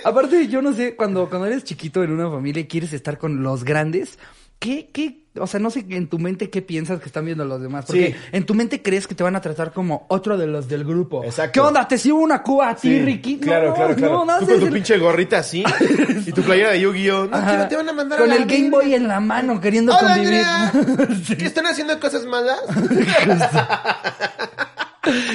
aparte 0.04 0.48
yo 0.48 0.62
no 0.62 0.72
sé, 0.72 0.94
cuando, 0.94 1.28
cuando 1.28 1.46
eres 1.46 1.64
chiquito 1.64 2.01
en 2.04 2.12
una 2.12 2.30
familia 2.30 2.60
y 2.62 2.66
quieres 2.66 2.92
estar 2.92 3.18
con 3.18 3.42
los 3.42 3.64
grandes, 3.64 4.18
¿qué, 4.58 4.90
qué, 4.92 5.22
o 5.38 5.46
sea, 5.46 5.58
no 5.58 5.70
sé 5.70 5.84
en 5.88 6.06
tu 6.08 6.18
mente 6.18 6.50
qué 6.50 6.62
piensas 6.62 7.00
que 7.00 7.06
están 7.06 7.24
viendo 7.24 7.44
los 7.44 7.60
demás? 7.60 7.84
Porque 7.86 8.12
Sí. 8.12 8.14
en 8.32 8.44
tu 8.46 8.54
mente 8.54 8.80
crees 8.82 9.06
que 9.06 9.14
te 9.14 9.22
van 9.24 9.34
a 9.34 9.40
tratar 9.40 9.72
como 9.72 10.04
otro 10.08 10.36
de 10.36 10.46
los 10.46 10.68
del 10.68 10.84
grupo. 10.84 11.24
Exacto. 11.24 11.52
¿Qué 11.52 11.60
onda? 11.60 11.88
¿Te 11.88 11.98
sirvo 11.98 12.18
una 12.20 12.42
cuba 12.42 12.68
a 12.70 12.76
ti, 12.76 12.88
Sí, 12.88 13.00
Ricky? 13.00 13.38
Claro, 13.38 13.70
no, 13.70 13.74
claro, 13.74 13.96
claro. 13.96 14.12
No, 14.12 14.24
no, 14.26 14.38
Tú 14.40 14.46
con 14.46 14.60
tu 14.60 14.66
el- 14.66 14.72
pinche 14.72 14.98
gorrita 14.98 15.38
así 15.38 15.64
y 16.26 16.32
tu 16.32 16.42
playera 16.42 16.70
de 16.72 16.80
Yu-Gi-Oh. 16.80 17.26
No, 17.26 17.36
Ajá. 17.36 17.68
te 17.68 17.76
van 17.76 17.88
a 17.88 17.92
mandar 17.92 18.18
Con 18.20 18.30
a 18.30 18.34
la 18.36 18.42
el 18.42 18.46
Game. 18.48 18.70
Boy 18.70 18.94
en 18.94 19.08
la 19.08 19.18
mano, 19.20 19.60
queriendo 19.60 19.96
Hola, 19.96 20.14
convivir. 20.14 20.44
Andrea. 20.44 21.06
¿Que 21.38 21.44
están 21.46 21.66
haciendo 21.66 21.98
cosas 21.98 22.24
malas? 22.26 22.60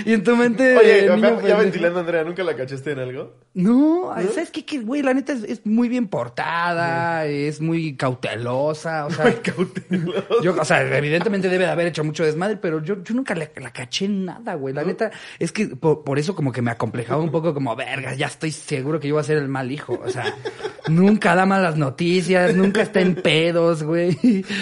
y 0.05 0.13
en 0.13 0.23
tu 0.23 0.35
mente. 0.35 0.77
Oye, 0.77 1.09
niño 1.09 1.41
ya, 1.41 1.47
ya 1.47 1.57
ventilando, 1.57 1.99
Andrea, 1.99 2.23
¿nunca 2.23 2.43
la 2.43 2.55
cachaste 2.55 2.91
en 2.91 2.99
algo? 2.99 3.35
No, 3.53 4.11
ay, 4.13 4.27
¿sabes 4.33 4.51
qué? 4.51 4.63
Que, 4.63 4.79
güey, 4.79 5.01
la 5.01 5.13
neta 5.13 5.33
es, 5.33 5.43
es 5.43 5.65
muy 5.65 5.89
bien 5.89 6.07
portada, 6.07 7.25
es 7.25 7.59
muy 7.59 7.95
cautelosa, 7.95 9.07
o 9.07 9.09
sea. 9.11 9.41
Cauteloso. 9.41 10.41
Yo, 10.43 10.55
o 10.59 10.65
sea, 10.65 10.81
evidentemente 10.97 11.49
debe 11.49 11.65
de 11.65 11.71
haber 11.71 11.87
hecho 11.87 12.03
mucho 12.03 12.23
desmadre, 12.23 12.57
pero 12.57 12.81
yo, 12.83 13.03
yo 13.03 13.15
nunca 13.15 13.35
la, 13.35 13.49
la 13.55 13.71
caché 13.71 14.05
en 14.05 14.25
nada, 14.25 14.53
güey. 14.55 14.73
La 14.73 14.83
neta, 14.83 15.11
es 15.39 15.51
que 15.51 15.67
por, 15.67 16.03
por 16.03 16.19
eso 16.19 16.35
como 16.35 16.51
que 16.51 16.61
me 16.61 16.71
acomplejaba 16.71 17.21
un 17.21 17.31
poco 17.31 17.53
como, 17.53 17.75
verga, 17.75 18.13
ya 18.13 18.27
estoy 18.27 18.51
seguro 18.51 18.99
que 18.99 19.07
yo 19.07 19.15
voy 19.15 19.21
a 19.21 19.25
ser 19.25 19.37
el 19.37 19.47
mal 19.47 19.71
hijo. 19.71 19.99
O 20.03 20.09
sea, 20.09 20.35
nunca 20.87 21.35
da 21.35 21.45
malas 21.45 21.77
noticias, 21.77 22.55
nunca 22.55 22.81
está 22.81 23.01
en 23.01 23.15
pedos, 23.15 23.83
güey. 23.83 24.17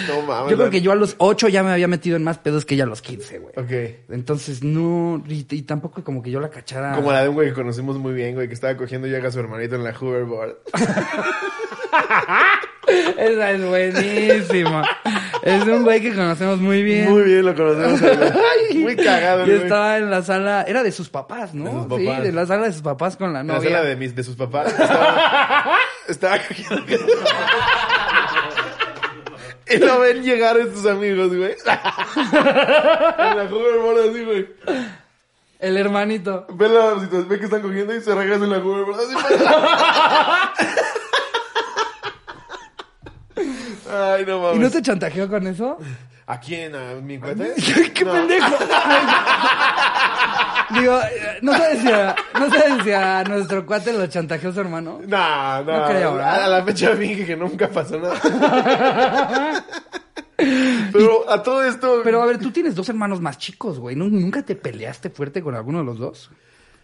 No 0.08 0.22
mames, 0.22 0.50
Yo 0.50 0.56
creo 0.56 0.70
que 0.70 0.80
yo 0.80 0.92
a 0.92 0.96
los 0.96 1.16
ocho 1.18 1.48
ya 1.48 1.62
me 1.62 1.70
había 1.70 1.88
metido 1.88 2.16
en 2.16 2.24
más 2.24 2.38
pedos 2.38 2.64
que 2.64 2.74
ella 2.74 2.84
a 2.84 2.88
los 2.88 3.02
15, 3.02 3.38
güey. 3.38 3.52
Ok. 3.56 3.96
Entonces, 4.08 4.62
no, 4.62 4.95
y, 5.26 5.46
y 5.50 5.62
tampoco 5.62 6.02
como 6.04 6.22
que 6.22 6.30
yo 6.30 6.40
la 6.40 6.50
cachara. 6.50 6.92
Como 6.94 7.12
la 7.12 7.22
de 7.22 7.28
un 7.28 7.34
güey 7.34 7.48
que 7.48 7.54
conocimos 7.54 7.96
muy 7.98 8.12
bien, 8.14 8.34
güey, 8.34 8.48
que 8.48 8.54
estaba 8.54 8.76
cogiendo 8.76 9.06
y 9.06 9.10
llega 9.10 9.30
su 9.30 9.38
hermanito 9.40 9.74
en 9.76 9.84
la 9.84 9.90
hoverboard. 9.98 10.56
Esa 13.18 13.50
es 13.50 13.64
buenísima. 13.64 14.82
Es 15.42 15.64
un 15.64 15.82
güey 15.82 16.00
que 16.00 16.14
conocemos 16.14 16.60
muy 16.60 16.82
bien. 16.84 17.10
Muy 17.10 17.22
bien 17.22 17.44
lo 17.44 17.54
conocemos. 17.54 18.00
Muy 18.76 18.94
cagado, 18.96 19.40
Y 19.46 19.50
el 19.50 19.56
güey. 19.56 19.62
estaba 19.64 19.96
en 19.98 20.10
la 20.10 20.22
sala, 20.22 20.62
era 20.68 20.82
de 20.84 20.92
sus 20.92 21.08
papás, 21.08 21.52
¿no? 21.54 21.64
De 21.64 21.70
sus 21.72 21.82
papás. 21.86 22.16
Sí, 22.18 22.22
de 22.22 22.32
la 22.32 22.46
sala 22.46 22.66
de 22.66 22.72
sus 22.72 22.82
papás 22.82 23.16
con 23.16 23.32
la 23.32 23.40
En 23.40 23.48
la 23.48 23.54
novia. 23.54 23.70
sala 23.70 23.82
de, 23.84 23.96
mis, 23.96 24.14
de 24.14 24.22
sus 24.22 24.36
papás. 24.36 24.68
Estaba, 24.78 25.74
estaba 26.08 26.38
cogiendo. 26.38 26.84
Y 29.68 29.78
lo 29.78 29.98
ven 30.00 30.22
llegar 30.22 30.56
estos 30.58 30.86
amigos, 30.86 31.34
güey. 31.34 31.56
En 31.66 33.36
la 33.36 33.48
hoverboard 33.50 34.10
así, 34.10 34.24
güey. 34.24 34.48
El 35.58 35.76
hermanito. 35.76 36.46
Ve 36.50 36.68
la 36.68 36.94
ve 36.94 37.38
que 37.38 37.44
están 37.46 37.62
cogiendo 37.62 37.94
y 37.94 38.00
se 38.00 38.14
regresa 38.14 38.44
en 38.44 38.50
la 38.50 38.58
hoverboard 38.58 39.00
así. 39.00 39.16
Ay, 43.90 44.24
no 44.26 44.38
¿Y 44.38 44.42
mames. 44.42 44.58
no 44.60 44.70
te 44.70 44.82
chantajeó 44.82 45.28
con 45.28 45.46
eso? 45.46 45.78
¿A 46.26 46.40
quién? 46.40 46.74
¿A 46.74 46.94
mi 46.94 47.18
cuate? 47.18 47.54
¡Qué 47.94 48.04
No. 48.04 48.12
pendejo! 48.12 48.46
Digo, 50.74 50.98
no 51.42 51.52
sabes 51.52 51.80
si 51.80 51.88
a, 51.88 52.16
no 52.38 52.50
sabes 52.50 52.82
si 52.84 52.92
a 52.92 53.22
nuestro 53.24 53.64
cuate 53.66 53.92
lo 53.92 54.06
chantajeó 54.08 54.52
su 54.52 54.60
hermano. 54.60 55.00
No, 55.06 55.62
no. 55.64 55.78
No 55.80 55.86
creo, 55.88 56.14
¿verdad? 56.14 56.44
A 56.44 56.48
la 56.48 56.64
fecha 56.64 56.96
finge 56.96 57.24
que 57.24 57.36
nunca 57.36 57.68
pasó 57.68 57.98
nada. 58.00 58.20
Pero 60.92 61.30
a 61.30 61.42
todo 61.42 61.64
esto. 61.64 62.00
Pero 62.04 62.22
a 62.22 62.26
ver, 62.26 62.38
tú 62.38 62.50
tienes 62.50 62.74
dos 62.74 62.88
hermanos 62.88 63.20
más 63.20 63.38
chicos, 63.38 63.78
güey. 63.78 63.96
¿Nu- 63.96 64.08
¿Nunca 64.10 64.42
te 64.42 64.54
peleaste 64.54 65.10
fuerte 65.10 65.42
con 65.42 65.54
alguno 65.54 65.78
de 65.78 65.84
los 65.84 65.98
dos? 65.98 66.30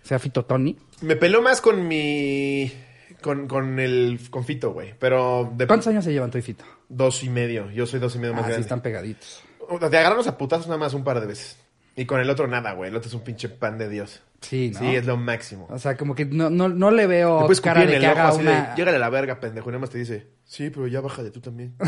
O 0.04 0.06
sea, 0.06 0.18
Fito 0.18 0.44
Tony. 0.44 0.76
Me 1.02 1.16
peló 1.16 1.42
más 1.42 1.60
con 1.60 1.86
mi. 1.86 2.72
Con, 3.20 3.46
con 3.46 3.78
el. 3.78 4.18
Con 4.30 4.44
Fito, 4.44 4.72
güey. 4.72 4.94
Pero. 4.98 5.52
De 5.54 5.66
¿Cuántos 5.66 5.88
años 5.88 6.04
se 6.04 6.12
llevan 6.12 6.30
tú 6.30 6.38
y 6.38 6.42
Fito? 6.42 6.64
Dos 6.88 7.22
y 7.24 7.28
medio. 7.28 7.70
Yo 7.70 7.86
soy 7.86 8.00
dos 8.00 8.14
y 8.16 8.18
medio 8.18 8.32
más 8.34 8.42
Ah, 8.42 8.46
sí, 8.46 8.50
grande. 8.50 8.62
están 8.62 8.80
pegaditos. 8.80 9.42
De 9.90 9.98
agarrarnos 9.98 10.26
a 10.26 10.36
putazos 10.36 10.66
nada 10.66 10.78
más 10.78 10.94
un 10.94 11.04
par 11.04 11.20
de 11.20 11.26
veces. 11.26 11.56
Y 11.94 12.06
con 12.06 12.20
el 12.20 12.30
otro 12.30 12.46
nada, 12.46 12.72
güey. 12.72 12.90
El 12.90 12.96
otro 12.96 13.08
es 13.08 13.14
un 13.14 13.22
pinche 13.22 13.48
pan 13.48 13.78
de 13.78 13.88
Dios. 13.88 14.22
Sí, 14.40 14.70
¿no? 14.72 14.80
Sí, 14.80 14.96
es 14.96 15.06
lo 15.06 15.16
máximo. 15.16 15.66
O 15.70 15.78
sea, 15.78 15.96
como 15.96 16.14
que 16.14 16.24
no, 16.24 16.50
no, 16.50 16.68
no 16.68 16.90
le 16.90 17.06
veo 17.06 17.40
puedes 17.40 17.60
cara 17.60 17.84
de 17.86 17.98
que 17.98 18.06
haga 18.06 18.32
una... 18.32 18.70
de, 18.70 18.76
llégale 18.76 18.96
a 18.96 19.00
la 19.00 19.10
verga, 19.10 19.38
pendejo. 19.40 19.68
Y 19.68 19.72
nada 19.72 19.80
más 19.80 19.90
te 19.90 19.98
dice, 19.98 20.28
sí, 20.44 20.70
pero 20.70 20.86
ya 20.86 21.00
bájale 21.00 21.30
tú 21.30 21.40
también. 21.40 21.74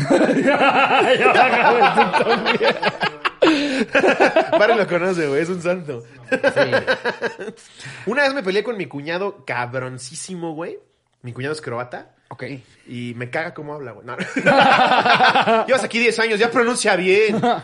Pare 4.57 4.75
lo 4.77 4.87
conoce, 4.87 5.27
güey, 5.27 5.41
es 5.41 5.49
un 5.49 5.61
santo. 5.61 6.03
Una 8.05 8.23
vez 8.23 8.33
me 8.33 8.43
peleé 8.43 8.63
con 8.63 8.77
mi 8.77 8.85
cuñado 8.87 9.43
cabroncísimo, 9.45 10.53
güey. 10.53 10.79
Mi 11.21 11.33
cuñado 11.33 11.53
es 11.53 11.61
croata. 11.61 12.15
Ok. 12.29 12.43
Y 12.87 13.13
me 13.15 13.29
caga 13.29 13.53
cómo 13.53 13.73
habla, 13.73 13.91
güey. 13.91 14.05
No. 14.05 14.15
Llevas 15.67 15.83
aquí 15.83 15.99
10 15.99 16.19
años, 16.19 16.39
ya 16.39 16.49
pronuncia 16.49 16.95
bien. 16.95 17.39
No, 17.39 17.61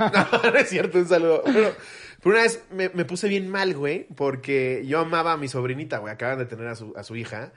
no 0.51 0.55
es 0.55 0.69
cierto, 0.69 0.99
un 0.99 1.07
saludo. 1.07 1.43
Pero, 1.45 1.73
pero 2.21 2.35
una 2.35 2.43
vez 2.43 2.63
me, 2.71 2.89
me 2.89 3.05
puse 3.05 3.27
bien 3.27 3.49
mal, 3.49 3.73
güey, 3.75 4.05
porque 4.15 4.83
yo 4.85 4.99
amaba 4.99 5.33
a 5.33 5.37
mi 5.37 5.47
sobrinita, 5.47 5.97
güey. 5.97 6.13
Acaban 6.13 6.37
de 6.37 6.45
tener 6.45 6.67
a 6.67 6.75
su, 6.75 6.93
a 6.95 7.03
su 7.03 7.15
hija. 7.15 7.51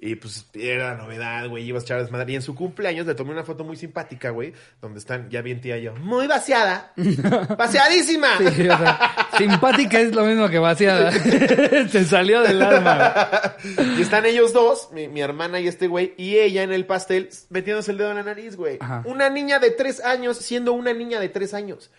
Y 0.00 0.14
pues 0.14 0.46
era 0.54 0.94
la 0.94 1.02
novedad, 1.02 1.48
güey. 1.48 1.64
Ibas 1.64 1.82
a 1.90 1.98
echar. 1.98 2.30
Y 2.30 2.36
en 2.36 2.42
su 2.42 2.54
cumpleaños 2.54 3.04
le 3.04 3.16
tomé 3.16 3.32
una 3.32 3.42
foto 3.42 3.64
muy 3.64 3.76
simpática, 3.76 4.30
güey. 4.30 4.52
Donde 4.80 5.00
están, 5.00 5.28
ya 5.28 5.42
bien 5.42 5.60
tía 5.60 5.76
y 5.76 5.82
yo, 5.82 5.96
muy 5.96 6.28
vaciada. 6.28 6.92
¡Vaciadísima! 7.58 8.38
Sí, 8.38 8.68
o 8.68 8.78
sea, 8.78 9.28
simpática 9.36 9.98
es 9.98 10.14
lo 10.14 10.24
mismo 10.24 10.48
que 10.48 10.60
vaciada. 10.60 11.10
Te 11.92 12.04
salió 12.04 12.42
del 12.42 12.62
alma. 12.62 13.56
y 13.98 14.02
están 14.02 14.24
ellos 14.24 14.52
dos, 14.52 14.90
mi, 14.92 15.08
mi 15.08 15.20
hermana 15.20 15.58
y 15.58 15.66
este 15.66 15.88
güey, 15.88 16.14
y 16.16 16.36
ella 16.36 16.62
en 16.62 16.72
el 16.72 16.86
pastel 16.86 17.30
metiéndose 17.50 17.90
el 17.90 17.98
dedo 17.98 18.10
en 18.10 18.16
la 18.18 18.22
nariz, 18.22 18.54
güey. 18.54 18.76
Ajá. 18.78 19.02
Una 19.04 19.28
niña 19.30 19.58
de 19.58 19.72
tres 19.72 20.04
años 20.04 20.36
siendo 20.36 20.74
una 20.74 20.92
niña 20.92 21.18
de 21.18 21.28
tres 21.28 21.54
años. 21.54 21.90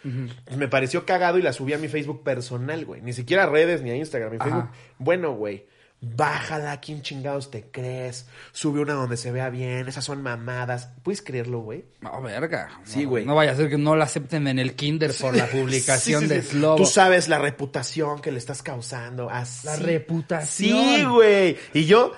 Me 0.55 0.69
pareció 0.69 1.05
cagado 1.05 1.37
y 1.37 1.41
la 1.41 1.51
subí 1.51 1.73
a 1.73 1.77
mi 1.77 1.89
Facebook 1.89 2.23
personal, 2.23 2.85
güey. 2.85 3.01
Ni 3.01 3.11
siquiera 3.11 3.43
a 3.43 3.47
redes 3.47 3.81
ni 3.81 3.91
a 3.91 3.95
Instagram, 3.97 4.31
mi 4.31 4.37
Ajá. 4.37 4.45
Facebook. 4.49 4.69
Bueno, 4.99 5.33
güey. 5.33 5.65
Bájala, 6.01 6.79
¿quién 6.79 7.01
chingados 7.01 7.51
te 7.51 7.65
crees? 7.71 8.25
Sube 8.53 8.79
una 8.79 8.93
donde 8.93 9.17
se 9.17 9.33
vea 9.33 9.49
bien, 9.49 9.87
esas 9.89 10.05
son 10.05 10.23
mamadas. 10.23 10.89
¿Puedes 11.03 11.21
creerlo, 11.21 11.59
güey? 11.59 11.83
No, 11.99 12.21
verga. 12.21 12.69
Sí, 12.85 13.03
güey. 13.03 13.25
No 13.25 13.35
vaya 13.35 13.51
a 13.51 13.55
ser 13.55 13.69
que 13.69 13.77
no 13.77 13.97
la 13.97 14.05
acepten 14.05 14.47
en 14.47 14.59
el 14.59 14.75
kinder 14.75 15.13
por 15.19 15.35
la 15.35 15.45
publicación 15.51 16.21
Sí, 16.21 16.27
sí, 16.29 16.33
de. 16.35 16.41
Slobo. 16.41 16.77
Tú 16.77 16.85
sabes 16.85 17.27
la 17.27 17.37
reputación 17.39 18.21
que 18.21 18.31
le 18.31 18.37
estás 18.37 18.63
causando. 18.63 19.29
Así. 19.29 19.67
La 19.67 19.75
reputación. 19.75 20.69
Sí, 20.69 21.03
güey. 21.03 21.57
Y 21.73 21.83
yo. 21.85 22.13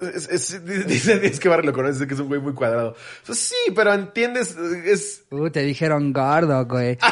Es, 0.00 0.28
es- 0.28 0.64
dice, 0.86 1.20
es 1.26 1.38
que 1.40 1.48
Barry 1.48 1.66
lo 1.66 1.72
conoce, 1.72 2.06
que 2.06 2.14
es 2.14 2.20
un 2.20 2.28
güey 2.28 2.40
muy 2.40 2.52
cuadrado. 2.54 2.94
Sí, 3.30 3.54
pero 3.74 3.92
entiendes, 3.94 4.56
es... 4.84 5.24
Uh, 5.30 5.50
te 5.50 5.60
dijeron 5.62 6.12
gordo, 6.12 6.64
güey. 6.66 6.96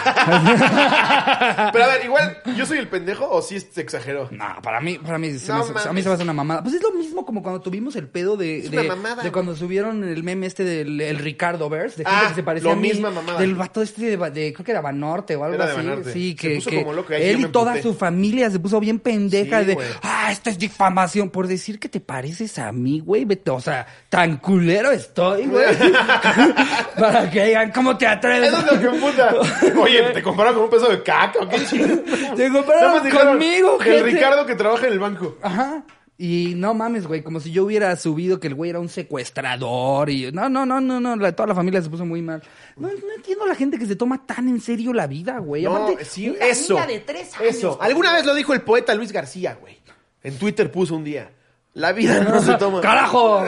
Pero 1.73 1.85
a 1.85 1.89
ver, 1.89 2.05
igual, 2.05 2.39
¿yo 2.57 2.67
soy 2.67 2.79
el 2.79 2.89
pendejo 2.89 3.29
o 3.31 3.43
sí 3.43 3.61
se 3.61 3.81
exageró? 3.81 4.29
No, 4.31 4.45
para 4.63 4.81
mí, 4.81 4.99
para 4.99 5.19
mí, 5.19 5.39
se 5.39 5.49
No 5.53 5.65
me 5.67 5.81
a 5.81 5.93
mí 5.93 6.03
se 6.03 6.09
me 6.09 6.15
hace 6.15 6.23
una 6.25 6.33
mamada. 6.33 6.63
Pues 6.63 6.75
es 6.75 6.83
lo 6.83 6.93
mismo 6.93 7.25
como 7.25 7.43
cuando 7.43 7.61
tuvimos 7.61 7.97
el 7.97 8.09
pedo 8.09 8.37
de, 8.37 8.59
Es 8.61 8.71
de, 8.71 8.79
una 8.81 8.97
mamada, 8.97 9.23
de 9.23 9.33
cuando 9.33 9.55
subieron 9.57 10.05
el 10.05 10.23
meme 10.23 10.47
este 10.47 10.65
del 10.65 11.01
el 11.01 11.19
Ricardo 11.19 11.69
Verse, 11.69 11.99
de 12.03 12.05
gente 12.05 12.25
Ah, 12.25 12.29
que 12.29 12.35
se 12.35 12.43
parecía 12.43 12.71
lo 12.71 12.77
a 12.77 12.77
mí, 12.81 12.89
misma 12.89 13.11
mamada. 13.11 13.41
del 13.41 13.55
vato 13.55 13.83
este 13.83 14.17
de, 14.17 14.31
de- 14.31 14.53
creo 14.53 14.65
que 14.65 14.71
era 14.73 14.81
Banorte 14.81 15.37
o 15.37 15.45
algo 15.45 15.55
Era 15.57 15.65
así. 16.01 16.11
Sí, 16.13 16.31
Se 16.31 16.49
que, 16.49 16.55
puso 16.57 16.71
que 16.71 16.81
como 16.83 16.93
loco, 16.95 17.13
ahí 17.13 17.23
él 17.29 17.41
y 17.41 17.45
toda 17.47 17.81
su 17.83 17.95
familia 17.95 18.51
se 18.51 18.59
puso 18.59 18.81
bien 18.81 18.99
pendeja 18.99 19.61
Sí, 19.61 19.67
de, 19.67 19.79
ah, 20.03 20.31
esta 20.33 20.51
es 20.51 20.59
difamación 20.59 21.31
por 21.31 21.47
decir 21.47 21.79
que 21.79 21.89
te 21.89 22.01
pareces 22.01 22.59
a 22.59 22.73
mí, 22.73 22.78
güey, 23.01 23.25
vete, 23.25 23.51
o 23.51 23.61
sea, 23.61 23.87
tan 24.09 24.37
culero 24.39 24.91
estoy, 24.91 25.47
güey. 25.47 25.67
Para 26.99 27.31
que 27.31 27.45
digan, 27.47 27.71
¿cómo 27.73 27.97
te 27.97 28.07
atreves? 28.07 28.53
Eso 28.53 28.59
es 28.75 28.83
lo 28.83 28.93
que 28.93 28.99
puta. 28.99 29.35
Oye, 29.81 30.03
¿te 30.13 30.23
compararon 30.23 30.57
con 30.57 30.65
un 30.65 30.71
peso 30.71 30.89
de 30.91 31.03
caca 31.03 31.39
o 31.41 31.49
qué 31.49 31.65
chido? 31.65 31.99
Te 32.37 32.45
dijeron, 32.45 33.29
conmigo, 33.33 33.79
El 33.81 33.85
gente. 33.85 34.03
Ricardo 34.03 34.47
que 34.47 34.55
trabaja 34.55 34.87
en 34.87 34.93
el 34.93 34.99
banco. 34.99 35.37
Ajá. 35.43 35.85
Y 36.21 36.55
no 36.57 36.75
mames, 36.75 37.07
güey, 37.07 37.23
como 37.23 37.39
si 37.39 37.53
yo 37.53 37.65
hubiera 37.65 37.95
subido 37.95 38.41
que 38.41 38.49
el 38.49 38.55
güey 38.57 38.71
era 38.71 38.81
un 38.81 38.89
secuestrador 38.89 40.11
y 40.11 40.33
no, 40.33 40.49
no, 40.49 40.67
no, 40.67 40.81
no, 40.81 40.99
no, 40.99 41.15
la- 41.15 41.31
toda 41.31 41.47
la 41.47 41.55
familia 41.55 41.81
se 41.81 41.89
puso 41.89 42.05
muy 42.05 42.23
mal. 42.23 42.43
No, 42.77 42.89
no 42.89 42.95
entiendo 43.17 43.45
a 43.45 43.49
la 43.49 43.55
gente 43.55 43.79
que 43.79 43.87
se 43.87 43.95
toma 43.95 44.27
tan 44.27 44.49
en 44.49 44.61
serio 44.61 44.93
la 44.93 45.07
vida, 45.07 45.39
güey. 45.39 45.63
No, 45.63 45.77
Aparte, 45.77 46.05
sí, 46.05 46.35
eso. 46.41 46.75
niña 46.75 46.87
de 46.89 46.99
tres 46.99 47.33
años, 47.39 47.55
Eso. 47.57 47.77
güey. 47.77 47.89
Alguna 47.89 48.13
vez 48.15 48.27
lo 48.27 48.35
dijo 48.35 48.53
el 48.53 48.63
poeta 48.63 48.97
Luis 48.97 49.13
García, 49.13 49.57
güey. 49.61 49.79
En 50.25 50.37
Twitter 50.39 50.73
puso 50.73 50.97
un 50.97 51.05
día. 51.05 51.31
La 51.79 51.93
vida 51.93 52.21
no 52.25 52.43
se 52.43 52.55
toma. 52.59 52.81
¡Carajo! 52.81 53.45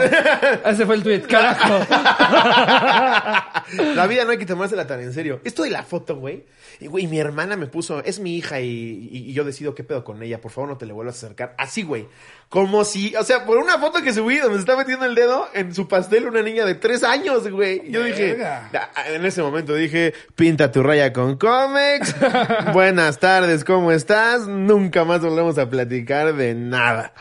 Ese 0.64 0.86
fue 0.86 0.94
el 0.94 1.02
tweet, 1.02 1.22
carajo. 1.22 1.84
La 3.94 4.06
vida 4.06 4.24
no 4.24 4.30
hay 4.30 4.38
que 4.38 4.46
tomársela 4.46 4.86
tan 4.86 5.00
en 5.00 5.12
serio. 5.12 5.40
Esto 5.44 5.64
de 5.64 5.70
la 5.70 5.82
foto, 5.82 6.16
güey. 6.16 6.44
Y, 6.80 6.86
güey, 6.86 7.06
mi 7.06 7.18
hermana 7.18 7.56
me 7.56 7.66
puso, 7.66 8.02
es 8.04 8.20
mi 8.20 8.36
hija 8.36 8.60
y, 8.60 9.32
yo 9.32 9.44
decido 9.44 9.74
qué 9.74 9.84
pedo 9.84 10.04
con 10.04 10.22
ella. 10.22 10.40
Por 10.40 10.50
favor, 10.50 10.70
no 10.70 10.78
te 10.78 10.86
le 10.86 10.92
vuelvas 10.92 11.16
a 11.16 11.26
acercar. 11.26 11.54
Así, 11.58 11.82
güey. 11.82 12.06
Como 12.48 12.84
si, 12.84 13.14
o 13.16 13.22
sea, 13.22 13.44
por 13.44 13.58
una 13.58 13.78
foto 13.78 14.02
que 14.02 14.12
subí 14.12 14.38
donde 14.38 14.54
se 14.54 14.60
está 14.60 14.76
metiendo 14.76 15.06
el 15.06 15.14
dedo 15.14 15.48
en 15.54 15.74
su 15.74 15.86
pastel 15.86 16.26
una 16.26 16.42
niña 16.42 16.64
de 16.64 16.74
tres 16.74 17.04
años, 17.04 17.48
güey. 17.48 17.90
Yo 17.90 18.02
dije, 18.02 18.44
ah, 18.44 18.70
en 19.08 19.24
ese 19.24 19.42
momento 19.42 19.74
dije, 19.74 20.14
pinta 20.34 20.72
tu 20.72 20.82
raya 20.82 21.12
con 21.12 21.36
cómics. 21.36 22.16
Buenas 22.72 23.18
tardes, 23.18 23.64
¿cómo 23.64 23.92
estás? 23.92 24.48
Nunca 24.48 25.04
más 25.04 25.20
volvemos 25.20 25.58
a 25.58 25.68
platicar 25.70 26.34
de 26.34 26.54
nada. 26.54 27.12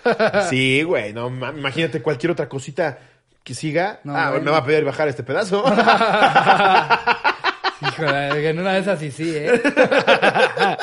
Sí, 0.50 0.82
güey, 0.82 0.99
no, 1.14 1.30
ma- 1.30 1.52
imagínate 1.52 2.02
cualquier 2.02 2.32
otra 2.32 2.50
cosita 2.50 2.98
que 3.44 3.54
siga. 3.54 4.00
No, 4.04 4.16
ah, 4.16 4.32
güey. 4.32 4.42
me 4.42 4.52
va 4.52 4.58
a 4.58 4.66
pedir 4.66 4.84
bajar 4.84 5.08
este 5.08 5.24
pedazo. 5.24 5.64
Híjole, 7.82 8.50
en 8.50 8.60
una 8.60 8.74
de 8.74 8.80
esas 8.80 9.00
sí, 9.00 9.12
sí, 9.12 9.32
¿eh? 9.36 9.62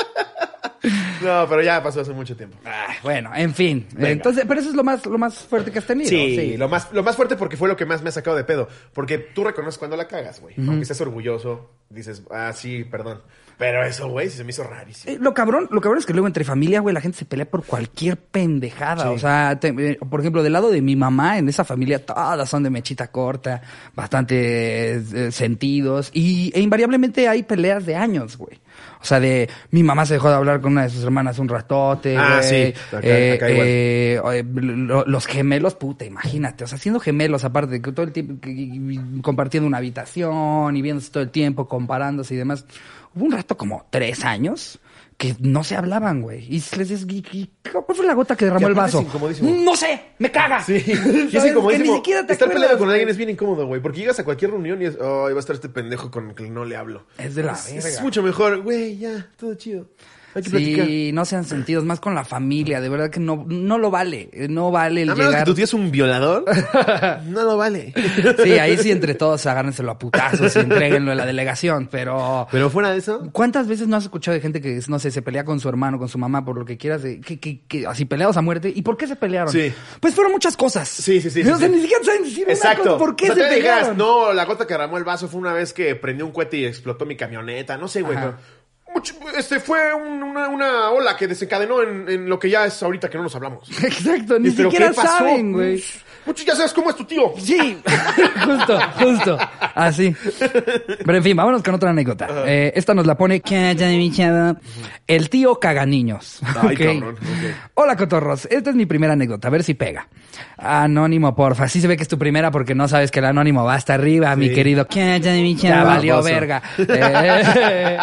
No, 1.27 1.47
pero 1.49 1.63
ya 1.63 1.83
pasó 1.83 2.01
hace 2.01 2.13
mucho 2.13 2.37
tiempo. 2.37 2.57
Ah, 2.65 2.95
bueno, 3.03 3.31
en 3.35 3.53
fin. 3.55 3.87
Entonces, 3.99 4.45
pero 4.47 4.61
eso 4.61 4.71
es 4.71 4.75
lo 4.77 4.85
más, 4.85 5.05
lo 5.07 5.19
más 5.19 5.35
fuerte 5.41 5.71
que 5.73 5.79
has 5.81 5.87
tenido. 5.87 6.09
Sí, 6.09 6.57
Lo, 6.57 6.69
más, 6.69 6.93
lo 6.93 7.03
más 7.03 7.17
fuerte 7.17 7.37
porque 7.37 7.57
fue 7.57 7.69
lo 7.69 7.77
que 7.77 7.85
más 7.87 8.03
me 8.03 8.09
ha 8.09 8.13
sacado 8.13 8.37
de 8.37 8.45
pedo. 8.45 8.69
Porque 8.93 9.19
tú 9.19 9.45
reconoces 9.45 9.79
cuando 9.79 9.97
la 9.97 10.07
cagas, 10.09 10.41
güey. 10.41 10.55
Aunque 10.59 10.83
estés 10.83 11.01
orgulloso, 11.01 11.71
dices, 11.91 12.23
ah, 12.31 12.53
sí, 12.55 12.85
perdón. 12.85 13.21
Pero 13.59 13.83
eso, 13.87 14.09
güey, 14.11 14.29
sí 14.29 14.37
se 14.37 14.45
me 14.45 14.51
hizo 14.51 14.65
rarísimo. 14.65 15.15
Eh, 15.15 15.19
Lo 15.19 15.33
cabrón, 15.33 15.67
lo 15.71 15.81
cabrón 15.81 15.99
es 15.99 16.05
que 16.05 16.13
luego 16.13 16.27
entre 16.27 16.45
familia, 16.45 16.81
güey, 16.81 16.93
la 16.95 17.01
gente 17.01 17.17
se 17.17 17.25
pelea 17.25 17.47
por 17.51 17.65
cualquier 17.65 18.19
pendejada. 18.19 19.05
Sí. 19.05 19.09
O 19.15 19.19
sea, 19.19 19.59
te- 19.59 19.69
eh, 19.93 19.99
por 20.11 20.21
ejemplo, 20.21 20.43
del 20.43 20.53
lado 20.53 20.71
de 20.71 20.83
mi 20.83 20.95
mamá, 20.95 21.39
en 21.39 21.49
esa 21.49 21.65
familia, 21.65 22.05
todas 22.05 22.47
son 22.51 22.63
de 22.65 22.69
mechita 22.69 23.07
corta, 23.11 23.63
bastante 23.95 24.97
eh, 24.97 25.33
sentidos. 25.33 26.11
Y 26.13 26.53
e 26.55 26.61
invariablemente 26.61 27.29
hay 27.29 27.43
peleas 27.43 27.87
de 27.87 27.97
años, 27.97 28.37
güey. 28.37 28.59
O 29.07 29.09
sea, 29.09 29.21
de 29.21 29.49
mi 29.71 29.85
mamá 29.85 30.05
se 30.05 30.15
dejó 30.15 30.29
de 30.29 30.35
hablar 30.35 30.61
con 30.61 30.73
una 30.73 30.83
de 30.83 30.91
sus 30.91 31.05
hermanas 31.05 31.39
un 31.39 31.49
ratote. 31.49 32.17
Ah, 32.19 32.41
sí, 32.43 32.75
acá- 32.89 33.01
Eh, 33.05 33.35
acá 33.35 33.51
igual. 33.53 33.67
eh, 33.69 34.45
lo- 34.45 35.05
los 35.07 35.27
gemelos, 35.27 35.75
puta, 35.77 36.05
imagínate. 36.05 36.65
O 36.65 36.67
sea, 36.67 36.77
siendo 36.77 36.99
gemelos, 36.99 37.45
aparte 37.45 37.71
de 37.75 37.83
que 37.83 37.93
todo 37.93 38.05
el 38.05 38.11
tiempo 38.11 38.35
compartiendo 39.23 39.67
una 39.69 39.79
habitación 39.79 40.77
y 40.77 40.83
viéndose 40.83 41.13
todo 41.13 41.23
el 41.23 41.31
tiempo, 41.31 41.69
comparándose 41.69 42.35
y 42.35 42.37
demás. 42.37 42.65
Hubo 43.15 43.27
un 43.27 43.31
rato 43.33 43.57
como 43.57 43.87
tres 43.91 44.25
años 44.25 44.81
que 45.17 45.35
no 45.41 45.65
se 45.65 45.77
hablaban, 45.77 46.21
güey. 46.21 46.45
Y 46.45 46.63
les 46.77 46.89
dices, 46.89 47.07
¿y- 47.09 47.25
y 47.33 47.51
¿cuál 47.73 47.97
fue 47.97 48.05
la 48.07 48.15
gota 48.15 48.37
que 48.37 48.45
derramó 48.45 48.69
el 48.69 48.75
vaso? 48.75 49.05
No 49.43 49.75
sé, 49.75 50.01
me 50.19 50.31
caga. 50.31 50.63
Sí, 50.63 50.75
y 50.87 51.37
es 51.37 51.45
incomodísimo. 51.47 51.93
Ni 51.93 51.97
siquiera 51.99 52.27
te 52.27 52.35
Estar 52.35 52.51
peleado 52.53 52.77
con 52.79 52.91
alguien 52.91 53.09
es 53.09 53.17
bien 53.17 53.31
incómodo, 53.31 53.67
güey. 53.67 53.81
Porque 53.81 54.01
llegas 54.01 54.19
a 54.19 54.25
cualquier 54.25 54.51
reunión 54.51 54.81
y 54.83 54.87
es, 54.87 54.97
oh, 55.01 55.23
va 55.23 55.31
a 55.31 55.39
estar 55.39 55.55
este 55.57 55.69
pendejo 55.71 56.11
con 56.11 56.29
el 56.31 56.35
que 56.35 56.51
no 56.51 56.65
le 56.65 56.77
hablo. 56.77 57.07
Es 57.19 57.35
de 57.35 57.43
la 57.43 57.53
es, 57.53 57.73
verga. 57.73 57.89
es 57.89 58.03
mucho 58.03 58.23
mejor, 58.23 58.63
güey, 58.63 58.99
ya, 58.99 59.29
todo 59.39 59.55
chido. 59.55 59.87
Hay 60.37 60.43
que 60.43 60.51
platicar. 60.51 60.87
Sí, 60.87 61.11
no 61.13 61.25
sean 61.25 61.45
sentidos, 61.45 61.85
más 61.85 61.99
con 61.99 62.15
la 62.15 62.25
familia, 62.25 62.81
de 62.81 62.89
verdad 62.89 63.11
que 63.11 63.19
no, 63.21 63.45
no 63.49 63.79
lo 63.79 63.91
vale, 63.91 64.29
eh, 64.33 64.47
no 64.49 64.71
vale 64.71 65.03
el 65.03 65.11
A 65.11 65.15
menos 65.15 65.31
que 65.31 65.33
llegar. 65.33 65.47
tu 65.47 65.55
tío 65.55 65.65
es 65.65 65.75
un 65.75 65.91
violador, 65.91 66.45
no 67.27 67.43
lo 67.43 67.57
vale. 67.57 67.93
Sí, 68.43 68.53
ahí 68.53 68.77
sí 68.77 68.91
entre 68.91 69.15
todos 69.15 69.45
agárrenselo 69.47 69.91
a 69.93 69.99
putazos 69.99 70.55
y 70.55 70.59
entréguenlo 70.61 71.13
en 71.13 71.19
la 71.19 71.27
delegación, 71.27 71.89
pero... 71.91 72.47
Pero 72.51 72.71
fuera 72.71 72.91
de 72.91 72.99
eso, 72.99 73.29
¿Cuántas 73.33 73.67
veces 73.67 73.89
no 73.89 73.97
has 73.97 74.05
escuchado 74.05 74.35
de 74.35 74.41
gente 74.41 74.61
que, 74.61 74.81
no 74.89 74.99
sé, 74.99 75.11
se 75.11 75.23
pelea 75.23 75.45
con 75.45 75.59
su 75.61 75.69
hermano, 75.69 75.99
con 75.99 76.09
su 76.09 76.19
mamá, 76.19 76.45
por 76.45 76.57
lo 76.59 76.65
que 76.65 76.77
quieras, 76.77 77.03
de- 77.03 77.21
que, 77.21 77.41
que, 77.41 77.61
que 77.67 77.87
así 77.87 78.05
peleados 78.05 78.37
a 78.37 78.43
muerte? 78.43 78.73
¿Y 78.75 78.83
por 78.83 78.97
qué 78.97 79.07
se 79.07 79.17
pelearon? 79.17 79.53
Sí. 79.53 79.73
Pues 80.01 80.15
fueron 80.15 80.33
muchas 80.33 80.57
cosas. 80.57 80.89
Sí, 80.89 81.21
sí, 81.21 81.31
sí. 81.31 81.43
Ni 81.43 81.81
siquiera 81.81 82.05
saben 82.05 82.25
decir 82.25 82.45
una 82.45 82.53
Exacto. 82.53 82.83
cosa. 82.85 82.99
¿Por 82.99 83.17
qué 83.17 83.31
O 83.31 83.35
sea, 83.35 83.49
se 83.49 83.55
pelearon? 83.57 83.97
no, 83.97 84.33
la 84.33 84.45
gota 84.45 84.67
que 84.67 84.75
derramó 84.75 84.99
el 84.99 85.05
vaso 85.05 85.29
fue 85.29 85.41
una 85.41 85.53
vez 85.53 85.73
que 85.73 85.95
prendió 85.97 86.27
un 86.27 86.33
cohete 86.33 86.59
y 86.59 86.65
explotó 86.67 87.07
mi 87.07 87.17
camioneta. 87.17 87.77
No 87.79 87.89
sé, 87.89 88.03
güey. 88.03 88.17
Pero 88.17 88.35
mucho- 88.97 89.15
este 89.37 89.61
fue 89.61 89.93
un- 89.95 90.23
una, 90.23 90.49
una 90.49 90.91
ola 90.91 91.17
que 91.17 91.27
desencadenó 91.27 91.83
en, 91.83 92.09
en 92.09 92.29
lo 92.29 92.39
que 92.39 92.51
ya 92.51 92.67
es 92.67 92.83
ahorita 92.83 93.09
que 93.11 93.17
no 93.17 93.25
nos 93.25 93.35
hablamos. 93.35 93.69
Exacto, 93.83 94.39
ni 94.39 94.49
Y, 94.49 94.53
¿pero 94.53 94.71
siquiera 94.71 94.93
saben, 94.93 95.53
güey. 95.53 95.83
Muchos 96.27 96.45
ya 96.45 96.55
sabes 96.57 96.73
cómo 96.73 96.91
es 96.91 96.97
tu 96.97 97.05
tío. 97.05 97.33
Sí, 97.39 97.79
justo, 98.45 98.79
justo. 98.99 99.39
Así. 99.75 100.15
Pero 101.05 101.19
en 101.19 101.23
fin, 101.25 101.37
vámonos 101.37 101.63
con 101.63 101.75
otra 101.75 101.91
anécdota. 101.91 102.27
Eh, 102.47 102.73
esta 102.75 102.95
nos 102.95 103.07
la 103.07 103.17
pone 103.17 103.41
el 105.07 105.31
tío 105.31 105.59
caganiños. 105.61 106.41
Ay, 106.43 106.55
Ok. 106.75 106.79
cabrón. 107.01 107.17
Hola, 107.75 107.97
cotorros. 107.97 108.47
Esta 108.51 108.71
es 108.71 108.77
mi 108.77 108.87
primera 108.87 109.13
anécdota. 109.13 109.49
A 109.49 109.51
ver 109.51 109.63
si 109.63 109.75
pega. 109.75 110.09
Anónimo, 110.59 111.35
porfa. 111.35 111.69
Sí 111.69 111.81
se 111.81 111.87
ve 111.87 111.97
que 111.97 112.03
es 112.03 112.09
tu 112.09 112.19
primera 112.19 112.51
porque 112.51 112.75
no 112.75 112.89
sabes 112.89 113.11
que 113.11 113.21
el 113.21 113.27
anónimo 113.27 113.65
va 113.65 113.75
hasta 113.75 113.95
arriba, 113.95 114.35
mi 114.37 114.53
querido. 114.53 114.87
Ya, 115.69 115.85
valió 115.85 116.23
verga. 116.23 116.63
Eh. 117.59 117.99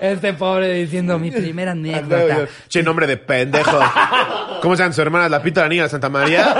este 0.00 0.32
pobre 0.34 0.74
diciendo 0.74 1.18
mi 1.18 1.30
primera 1.30 1.72
anécdota. 1.72 2.46
Che, 2.68 2.82
nombre 2.82 3.06
de 3.06 3.16
pendejo. 3.16 3.78
¿Cómo 4.60 4.76
se 4.76 4.82
llama 4.82 4.92
su 4.94 5.02
hermana? 5.02 5.28
¿La 5.32 5.42
Pita 5.42 5.62
la 5.62 5.68
Niña 5.70 5.84
de 5.84 5.88
Santa 5.88 6.10
María? 6.10 6.44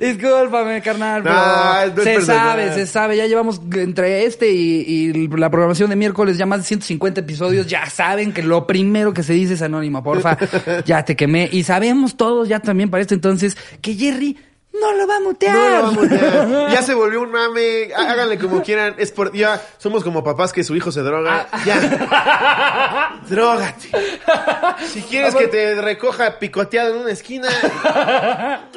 Discúlpame, 0.00 0.80
carnal, 0.80 1.24
pero 1.24 1.34
no 1.96 2.02
se 2.02 2.22
sabe, 2.22 2.72
se 2.72 2.86
sabe. 2.86 3.16
Ya 3.16 3.26
llevamos 3.26 3.60
entre 3.74 4.26
este 4.26 4.52
y, 4.52 4.84
y 4.86 5.28
la 5.28 5.50
programación 5.50 5.90
de 5.90 5.96
miércoles 5.96 6.38
ya 6.38 6.46
más 6.46 6.60
de 6.60 6.66
150 6.66 7.20
episodios. 7.20 7.66
Ya 7.66 7.86
saben 7.86 8.32
que 8.32 8.44
lo 8.44 8.64
primero 8.64 9.12
que 9.12 9.24
se 9.24 9.32
dice 9.32 9.54
es 9.54 9.62
anónimo, 9.62 10.04
porfa. 10.04 10.38
ya 10.86 11.04
te 11.04 11.16
quemé. 11.16 11.48
Y 11.50 11.64
sabemos 11.64 12.16
todos 12.16 12.48
ya 12.48 12.60
también 12.60 12.90
para 12.90 13.00
este 13.00 13.14
entonces 13.14 13.56
que 13.80 13.94
Jerry 13.94 14.36
no 14.80 14.92
lo 14.92 15.06
va 15.06 15.16
a 15.16 15.20
mutear. 15.20 15.54
No, 15.56 15.82
vamos, 15.82 16.08
ya, 16.10 16.68
ya 16.70 16.82
se 16.82 16.94
volvió 16.94 17.22
un 17.22 17.30
mame. 17.30 17.90
Há- 17.96 18.12
Háganle 18.12 18.38
como 18.38 18.62
quieran. 18.62 18.94
Es 18.98 19.10
por, 19.12 19.32
ya 19.32 19.60
somos 19.78 20.02
como 20.04 20.22
papás 20.24 20.52
que 20.52 20.62
su 20.64 20.74
hijo 20.76 20.90
se 20.92 21.00
droga. 21.02 21.46
Ah. 21.52 21.60
Ya. 21.64 23.20
Drógate. 23.28 23.88
Si 24.92 25.02
quieres 25.02 25.34
que 25.34 25.46
te 25.48 25.80
recoja 25.80 26.38
picoteado 26.38 26.94
en 26.96 27.00
una 27.02 27.10
esquina, 27.12 27.48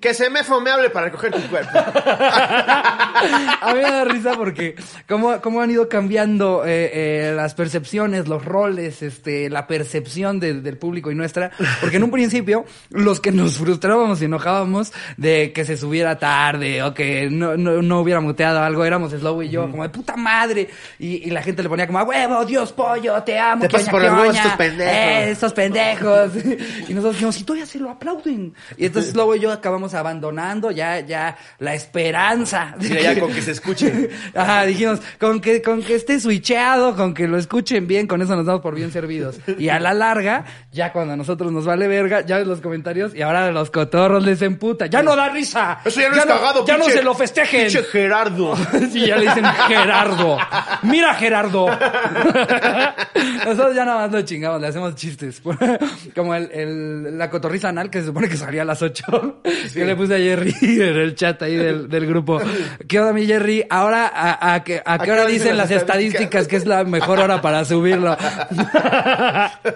que 0.00 0.14
se 0.14 0.30
me 0.30 0.44
fomeable 0.44 0.90
para 0.90 1.06
recoger 1.06 1.32
tu 1.32 1.42
cuerpo. 1.48 1.70
A 1.74 3.72
mí 3.74 3.80
me 3.80 3.90
da 3.90 4.04
risa 4.04 4.32
porque 4.36 4.76
cómo, 5.08 5.40
cómo 5.40 5.60
han 5.60 5.70
ido 5.70 5.88
cambiando 5.88 6.64
eh, 6.64 6.90
eh, 7.28 7.32
las 7.34 7.54
percepciones, 7.54 8.28
los 8.28 8.44
roles, 8.44 9.02
este, 9.02 9.50
la 9.50 9.66
percepción 9.66 10.40
de- 10.40 10.60
del 10.60 10.76
público 10.78 11.10
y 11.10 11.14
nuestra. 11.14 11.50
Porque 11.80 11.96
en 11.96 12.04
un 12.04 12.10
principio, 12.10 12.64
los 12.90 13.20
que 13.20 13.32
nos 13.32 13.56
frustrábamos 13.58 14.20
y 14.22 14.26
enojábamos 14.26 14.92
de 15.16 15.29
que 15.54 15.64
se 15.64 15.76
subiera 15.76 16.18
tarde 16.18 16.82
o 16.82 16.92
que 16.94 17.28
no, 17.30 17.56
no, 17.56 17.82
no 17.82 18.00
hubiera 18.00 18.20
muteado 18.20 18.60
algo, 18.62 18.84
éramos 18.84 19.12
Slow 19.12 19.42
y 19.42 19.48
yo, 19.48 19.70
como 19.70 19.82
de 19.82 19.88
puta 19.88 20.16
madre. 20.16 20.68
Y, 20.98 21.26
y 21.26 21.30
la 21.30 21.42
gente 21.42 21.62
le 21.62 21.68
ponía 21.68 21.86
como, 21.86 21.98
a 21.98 22.04
huevo, 22.04 22.44
Dios 22.44 22.72
pollo, 22.72 23.22
te 23.22 23.38
amo. 23.38 23.62
Te 23.62 23.68
pasas 23.68 23.88
por 23.88 24.00
que 24.02 24.08
los 24.08 24.18
huevos 24.18 24.36
estos 24.36 24.52
pendejos. 24.52 24.94
eh, 24.94 25.30
estos 25.30 25.52
pendejos. 25.52 26.30
Y 26.88 26.94
nosotros 26.94 27.14
dijimos, 27.14 27.38
y 27.40 27.44
todavía 27.44 27.66
se 27.66 27.78
lo 27.78 27.90
aplauden. 27.90 28.54
Y 28.76 28.86
entonces 28.86 29.14
luego 29.14 29.36
yo 29.36 29.52
acabamos 29.52 29.94
abandonando 29.94 30.70
ya, 30.70 31.00
ya 31.00 31.36
la 31.58 31.74
esperanza. 31.74 32.74
de 32.78 32.88
Mira, 32.88 33.00
ya 33.14 33.20
con 33.20 33.32
que 33.32 33.42
se 33.42 33.52
escuche. 33.52 34.10
Ajá, 34.34 34.64
dijimos, 34.64 35.00
con 35.18 35.40
que, 35.40 35.62
con 35.62 35.82
que 35.82 35.94
esté 35.94 36.18
switcheado, 36.20 36.96
con 36.96 37.14
que 37.14 37.28
lo 37.28 37.38
escuchen 37.38 37.86
bien, 37.86 38.06
con 38.06 38.22
eso 38.22 38.34
nos 38.36 38.46
damos 38.46 38.60
por 38.62 38.74
bien 38.74 38.90
servidos. 38.90 39.38
Y 39.58 39.68
a 39.68 39.78
la 39.78 39.94
larga, 39.94 40.44
ya 40.72 40.92
cuando 40.92 41.14
a 41.14 41.16
nosotros 41.16 41.52
nos 41.52 41.64
vale 41.64 41.86
verga, 41.88 42.22
ya 42.22 42.38
ves 42.38 42.46
los 42.46 42.60
comentarios 42.60 43.14
y 43.14 43.22
ahora 43.22 43.50
los 43.52 43.70
cotorros 43.70 44.24
les 44.24 44.42
emputa. 44.42 44.86
¡Ya 44.86 45.02
no 45.02 45.14
da 45.20 45.28
risa! 45.28 45.80
Eso 45.84 46.00
ya 46.00 46.08
no 46.10 46.16
es 46.16 46.24
cagado, 46.26 46.64
Ya 46.66 46.76
no 46.78 46.84
se 46.84 47.02
lo 47.02 47.14
festejen. 47.14 47.62
Pinche 47.68 47.82
Gerardo. 47.84 48.54
Sí, 48.90 49.06
ya 49.06 49.16
le 49.16 49.26
dicen 49.26 49.44
Gerardo. 49.68 50.38
Mira, 50.82 51.14
Gerardo. 51.14 51.66
Nosotros 53.44 53.74
ya 53.74 53.84
nada 53.84 54.02
más 54.02 54.12
lo 54.12 54.22
chingamos, 54.22 54.60
le 54.60 54.68
hacemos 54.68 54.94
chistes. 54.94 55.40
Como 56.14 56.34
el, 56.34 56.50
el- 56.52 57.18
la 57.18 57.28
cotorriza 57.30 57.68
anal 57.68 57.90
que 57.90 58.00
se 58.00 58.06
supone 58.06 58.28
que 58.28 58.36
salía 58.36 58.62
a 58.62 58.64
las 58.64 58.80
8. 58.82 59.40
Que 59.72 59.84
le 59.84 59.94
puse 59.96 60.14
a 60.14 60.18
Jerry 60.18 60.54
en 60.62 60.96
el 60.96 61.14
chat 61.14 61.40
ahí 61.42 61.56
del, 61.56 61.88
del 61.88 62.06
grupo. 62.06 62.40
¿Qué 62.88 62.98
onda, 63.00 63.12
mi 63.12 63.26
Jerry? 63.26 63.64
Ahora, 63.70 64.10
¿a, 64.14 64.54
a 64.54 64.64
qué, 64.64 64.82
a 64.84 64.98
qué 64.98 65.12
hora 65.12 65.26
dicen 65.26 65.56
las 65.56 65.70
estadísticas 65.70 66.48
que 66.48 66.56
es 66.56 66.66
la 66.66 66.84
mejor 66.84 67.18
hora 67.20 67.40
para 67.40 67.64
subirlo? 67.64 68.16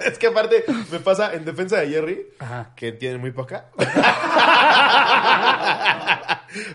es 0.04 0.18
que 0.18 0.26
aparte 0.26 0.64
me 0.90 0.98
pasa 1.00 1.34
en 1.34 1.44
defensa 1.44 1.76
de 1.78 1.88
Jerry, 1.88 2.26
Ajá. 2.38 2.70
que 2.76 2.92
tiene 2.92 3.18
muy 3.18 3.30
poca. 3.32 3.66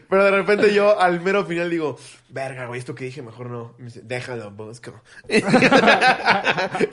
Pero 0.09 0.25
de 0.25 0.31
repente 0.31 0.73
yo 0.73 0.99
al 0.99 1.21
mero 1.21 1.45
final 1.45 1.69
digo, 1.69 1.97
verga, 2.29 2.65
güey, 2.65 2.79
esto 2.79 2.95
que 2.95 3.05
dije 3.05 3.21
mejor 3.21 3.49
no. 3.49 3.75
Me 3.77 3.85
dice, 3.85 4.01
déjalo, 4.03 4.51
busco. 4.51 5.01
y 5.29 5.41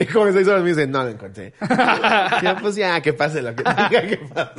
como 0.05 0.31
seis 0.31 0.47
horas 0.47 0.63
me 0.63 0.69
dice, 0.69 0.87
no 0.87 1.03
lo 1.03 1.09
encontré. 1.09 1.53
ya, 2.41 2.57
pues 2.61 2.75
ya, 2.75 3.01
que 3.01 3.13
pase 3.13 3.41
lo 3.41 3.55
que 3.55 3.63
tenga 3.63 3.89
que 3.89 4.17
pasar. 4.17 4.53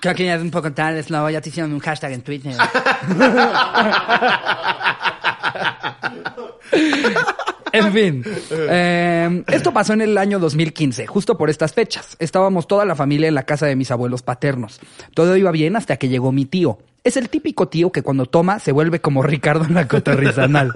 Creo 0.00 0.14
que 0.14 0.24
ya 0.24 0.36
es 0.36 0.42
un 0.42 0.50
poco 0.50 0.72
tarde, 0.72 1.02
Slow. 1.02 1.28
Ya 1.30 1.40
te 1.40 1.50
hicieron 1.50 1.72
un 1.72 1.80
hashtag 1.80 2.12
en 2.12 2.22
Twitter. 2.22 2.54
En 7.72 7.92
fin, 7.92 8.24
eh, 8.50 9.44
esto 9.48 9.72
pasó 9.72 9.92
en 9.92 10.00
el 10.00 10.18
año 10.18 10.38
2015, 10.38 11.06
justo 11.06 11.36
por 11.36 11.50
estas 11.50 11.72
fechas. 11.72 12.16
Estábamos 12.18 12.66
toda 12.66 12.84
la 12.84 12.94
familia 12.94 13.28
en 13.28 13.34
la 13.34 13.44
casa 13.44 13.66
de 13.66 13.76
mis 13.76 13.90
abuelos 13.90 14.22
paternos. 14.22 14.80
Todo 15.14 15.36
iba 15.36 15.50
bien 15.50 15.76
hasta 15.76 15.96
que 15.96 16.08
llegó 16.08 16.32
mi 16.32 16.44
tío. 16.44 16.78
Es 17.06 17.16
el 17.16 17.28
típico 17.28 17.68
tío 17.68 17.92
que 17.92 18.02
cuando 18.02 18.26
toma 18.26 18.58
se 18.58 18.72
vuelve 18.72 19.00
como 19.00 19.22
Ricardo 19.22 19.64
en 19.64 19.74
la 19.74 19.86
cotorrizanal. 19.86 20.72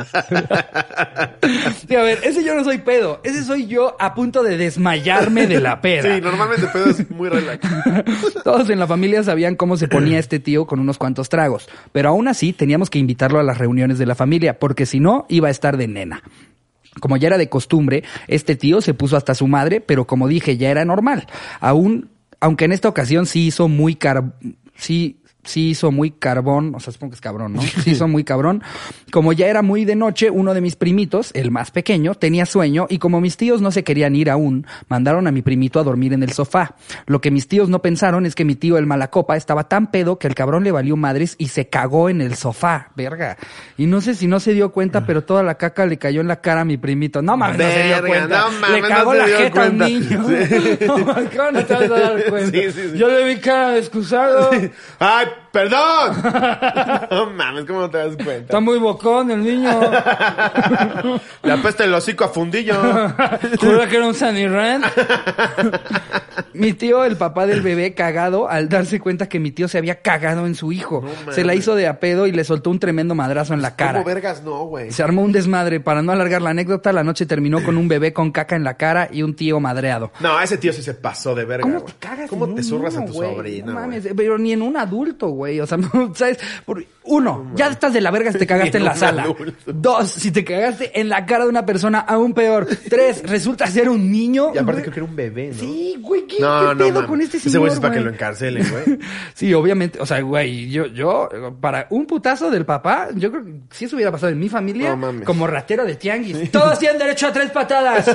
Sí, 1.88 1.96
a 1.96 2.02
ver, 2.02 2.20
ese 2.22 2.44
yo 2.44 2.54
no 2.54 2.62
soy 2.62 2.78
pedo. 2.78 3.20
Ese 3.24 3.42
soy 3.42 3.66
yo 3.66 3.96
a 3.98 4.14
punto 4.14 4.44
de 4.44 4.56
desmayarme 4.56 5.48
de 5.48 5.58
la 5.58 5.80
peda. 5.80 6.14
Sí, 6.14 6.20
normalmente 6.20 6.68
pedo 6.68 6.90
es 6.90 7.10
muy 7.10 7.28
relax. 7.28 7.66
Todos 8.44 8.70
en 8.70 8.78
la 8.78 8.86
familia 8.86 9.24
sabían 9.24 9.56
cómo 9.56 9.76
se 9.76 9.88
ponía 9.88 10.20
este 10.20 10.38
tío 10.38 10.66
con 10.66 10.78
unos 10.78 10.98
cuantos 10.98 11.28
tragos, 11.28 11.68
pero 11.90 12.10
aún 12.10 12.28
así 12.28 12.52
teníamos 12.52 12.90
que 12.90 13.00
invitarlo 13.00 13.40
a 13.40 13.42
las 13.42 13.58
reuniones 13.58 13.98
de 13.98 14.06
la 14.06 14.14
familia, 14.14 14.60
porque 14.60 14.86
si 14.86 15.00
no, 15.00 15.26
iba 15.28 15.48
a 15.48 15.50
estar 15.50 15.76
de 15.76 15.88
nena. 15.88 16.22
Como 17.00 17.16
ya 17.16 17.28
era 17.28 17.38
de 17.38 17.48
costumbre, 17.48 18.04
este 18.28 18.56
tío 18.56 18.80
se 18.80 18.94
puso 18.94 19.16
hasta 19.16 19.34
su 19.34 19.46
madre, 19.48 19.80
pero 19.80 20.06
como 20.06 20.28
dije, 20.28 20.56
ya 20.56 20.70
era 20.70 20.84
normal. 20.84 21.26
Aún, 21.60 22.10
aunque 22.40 22.66
en 22.66 22.72
esta 22.72 22.88
ocasión 22.88 23.26
sí 23.26 23.46
hizo 23.46 23.68
muy 23.68 23.94
car... 23.94 24.32
sí 24.76 25.19
sí 25.44 25.70
hizo 25.70 25.90
muy 25.90 26.10
carbón, 26.10 26.74
o 26.74 26.80
sea, 26.80 26.92
supongo 26.92 27.10
que 27.12 27.14
es 27.16 27.20
cabrón, 27.20 27.54
¿no? 27.54 27.62
Sí 27.62 27.72
hizo 27.90 28.08
muy 28.08 28.24
cabrón. 28.24 28.62
Como 29.10 29.32
ya 29.32 29.46
era 29.46 29.62
muy 29.62 29.84
de 29.84 29.96
noche, 29.96 30.30
uno 30.30 30.54
de 30.54 30.60
mis 30.60 30.76
primitos, 30.76 31.30
el 31.34 31.50
más 31.50 31.70
pequeño, 31.70 32.14
tenía 32.14 32.46
sueño 32.46 32.86
y 32.88 32.98
como 32.98 33.20
mis 33.20 33.36
tíos 33.36 33.60
no 33.60 33.70
se 33.70 33.84
querían 33.84 34.14
ir 34.16 34.30
aún, 34.30 34.66
mandaron 34.88 35.26
a 35.26 35.32
mi 35.32 35.42
primito 35.42 35.80
a 35.80 35.84
dormir 35.84 36.12
en 36.12 36.22
el 36.22 36.32
sofá. 36.32 36.74
Lo 37.06 37.20
que 37.20 37.30
mis 37.30 37.48
tíos 37.48 37.68
no 37.68 37.80
pensaron 37.82 38.26
es 38.26 38.34
que 38.34 38.44
mi 38.44 38.54
tío, 38.54 38.78
el 38.78 38.86
malacopa, 38.86 39.36
estaba 39.36 39.64
tan 39.68 39.90
pedo 39.90 40.18
que 40.18 40.26
el 40.28 40.34
cabrón 40.34 40.64
le 40.64 40.72
valió 40.72 40.96
madres 40.96 41.34
y 41.38 41.48
se 41.48 41.68
cagó 41.68 42.08
en 42.08 42.20
el 42.20 42.34
sofá, 42.36 42.90
verga. 42.96 43.36
Y 43.76 43.86
no 43.86 44.00
sé 44.00 44.14
si 44.14 44.26
no 44.26 44.40
se 44.40 44.52
dio 44.52 44.72
cuenta, 44.72 45.06
pero 45.06 45.24
toda 45.24 45.42
la 45.42 45.56
caca 45.56 45.86
le 45.86 45.96
cayó 45.98 46.20
en 46.20 46.28
la 46.28 46.40
cara 46.40 46.60
a 46.62 46.64
mi 46.64 46.76
primito. 46.76 47.22
No 47.22 47.36
mames, 47.36 47.58
no 47.58 47.64
se 47.64 47.82
dio 47.84 48.02
Verga, 48.02 48.08
cuenta. 48.08 48.40
no 48.40 48.50
mames, 48.60 48.82
le 48.82 48.88
cagó 48.88 49.12
no 49.14 49.18
la 49.18 49.26
jeta 49.26 49.62
a 49.64 49.68
un 49.70 49.78
cuenta. 49.78 49.88
niño. 49.88 50.28
Sí. 50.28 50.78
No, 50.86 50.94
¿Cómo 50.96 51.50
no 51.52 51.64
te 51.64 51.74
vas 51.74 51.82
a 51.84 51.88
dar 51.88 52.24
cuenta? 52.30 52.50
Sí, 52.58 52.72
sí, 52.72 52.80
sí. 52.92 52.98
Yo 52.98 53.08
le 53.08 53.24
vi 53.24 53.40
cara 53.40 53.70
de 53.70 53.78
excusado. 53.80 54.50
¡Ay, 54.98 55.26
perdón! 55.52 56.16
No 57.10 57.30
mames, 57.30 57.64
¿cómo 57.64 57.80
no 57.80 57.90
te 57.90 57.98
das 57.98 58.14
cuenta? 58.16 58.32
Está 58.44 58.60
muy 58.60 58.78
bocón 58.78 59.30
el 59.30 59.42
niño. 59.42 59.70
Le 61.42 61.52
apesta 61.52 61.84
el 61.84 61.92
hocico 61.94 62.24
a 62.24 62.28
fundillo. 62.28 62.74
Jura 63.60 63.88
que 63.88 63.96
era 63.96 64.06
un 64.06 64.14
Sunny 64.14 64.46
Rand. 64.46 64.84
mi 66.54 66.72
tío, 66.72 67.04
el 67.04 67.16
papá 67.16 67.46
del 67.46 67.62
bebé, 67.62 67.94
cagado 67.94 68.48
al 68.48 68.68
darse 68.68 69.00
cuenta 69.00 69.28
que 69.28 69.40
mi 69.40 69.50
tío 69.50 69.66
se 69.68 69.78
había 69.78 70.00
cagado 70.02 70.46
en 70.46 70.54
su 70.54 70.72
hijo. 70.72 71.04
se 71.30 71.44
la 71.44 71.54
hizo 71.54 71.74
de 71.74 71.86
a 71.88 71.98
pedo 72.00 72.26
y 72.26 72.32
le 72.32 72.44
soltó 72.44 72.70
un 72.70 72.78
tremendo 72.78 73.14
madrazo 73.14 73.54
en 73.54 73.62
la 73.62 73.74
cara. 73.76 73.94
¿Cómo 73.94 74.04
vergas 74.04 74.42
no, 74.42 74.64
güey? 74.64 74.90
Se 74.92 75.02
armó 75.02 75.22
un 75.22 75.32
desmadre. 75.32 75.80
Para 75.80 76.02
no 76.02 76.12
alargar 76.12 76.42
la 76.42 76.50
anécdota, 76.50 76.92
la 76.92 77.02
noche 77.04 77.26
terminó 77.26 77.62
con 77.64 77.76
un 77.76 77.88
bebé 77.88 78.12
con 78.12 78.30
caca 78.30 78.56
en 78.56 78.64
la 78.64 78.74
cara 78.74 79.08
y 79.10 79.22
un 79.22 79.34
tío 79.34 79.58
madreado. 79.60 80.12
No, 80.20 80.40
ese 80.40 80.58
tío 80.58 80.72
sí 80.72 80.82
se 80.82 80.94
pasó 80.94 81.34
de 81.34 81.44
verga, 81.44 81.62
¿Cómo 81.64 81.82
te 81.82 81.92
cagas? 81.98 82.30
¿Cómo 82.30 82.44
en 82.46 82.54
te 82.54 82.62
zurras 82.62 82.96
a 82.96 83.04
tu 83.04 83.12
güey? 83.12 83.34
sobrino, 83.34 83.72
No 83.72 83.80
mames, 83.80 84.08
pero 84.16 84.38
ni 84.38 84.52
en 84.52 84.62
un 84.62 84.76
adulto, 84.76 85.19
güey. 85.28 85.60
O 85.60 85.66
sea, 85.66 85.78
¿sabes? 86.14 86.38
Uno, 87.10 87.50
ya 87.54 87.68
estás 87.68 87.92
de 87.92 88.00
la 88.00 88.10
verga 88.10 88.32
si 88.32 88.38
te 88.38 88.46
cagaste 88.46 88.78
en 88.78 88.84
la 88.84 88.94
sala. 88.96 89.26
Dos, 89.66 90.10
si 90.10 90.30
te 90.30 90.44
cagaste 90.44 90.98
en 91.00 91.08
la 91.08 91.26
cara 91.26 91.44
de 91.44 91.50
una 91.50 91.66
persona, 91.66 91.98
aún 92.00 92.32
peor. 92.34 92.66
Tres, 92.88 93.22
resulta 93.24 93.66
ser 93.66 93.88
un 93.88 94.10
niño. 94.10 94.52
Y 94.54 94.58
aparte 94.58 94.80
Güey, 94.80 94.82
creo 94.82 94.92
que 94.94 95.00
era 95.00 95.08
un 95.10 95.16
bebé, 95.16 95.48
¿no? 95.52 95.58
Sí, 95.58 95.96
güey, 96.00 96.26
¿qué, 96.26 96.36
No, 96.40 96.60
qué 96.60 96.66
no, 96.66 96.78
pedo 96.78 96.92
mames. 96.94 97.08
con 97.08 97.20
este 97.20 97.38
señor, 97.38 97.48
Ese 97.50 97.58
güey 97.58 97.72
es 97.72 97.80
para 97.80 97.94
que 97.94 98.00
lo 98.00 98.10
encarcelen, 98.10 98.66
güey. 98.70 98.98
Sí, 99.34 99.52
obviamente. 99.54 100.00
O 100.00 100.06
sea, 100.06 100.20
güey, 100.20 100.70
yo, 100.70 100.86
yo, 100.86 101.28
para 101.60 101.86
un 101.90 102.06
putazo 102.06 102.50
del 102.50 102.64
papá, 102.64 103.08
yo 103.14 103.30
creo 103.32 103.44
que 103.44 103.54
si 103.70 103.86
eso 103.86 103.96
hubiera 103.96 104.12
pasado 104.12 104.30
en 104.32 104.38
mi 104.38 104.48
familia, 104.48 104.90
No 104.90 104.96
mames. 104.98 105.24
como 105.26 105.46
ratero 105.46 105.84
de 105.84 105.96
tianguis, 105.96 106.50
todos 106.52 106.78
tienen 106.78 106.98
derecho 106.98 107.26
a 107.26 107.32
tres 107.32 107.50
patadas. 107.50 108.06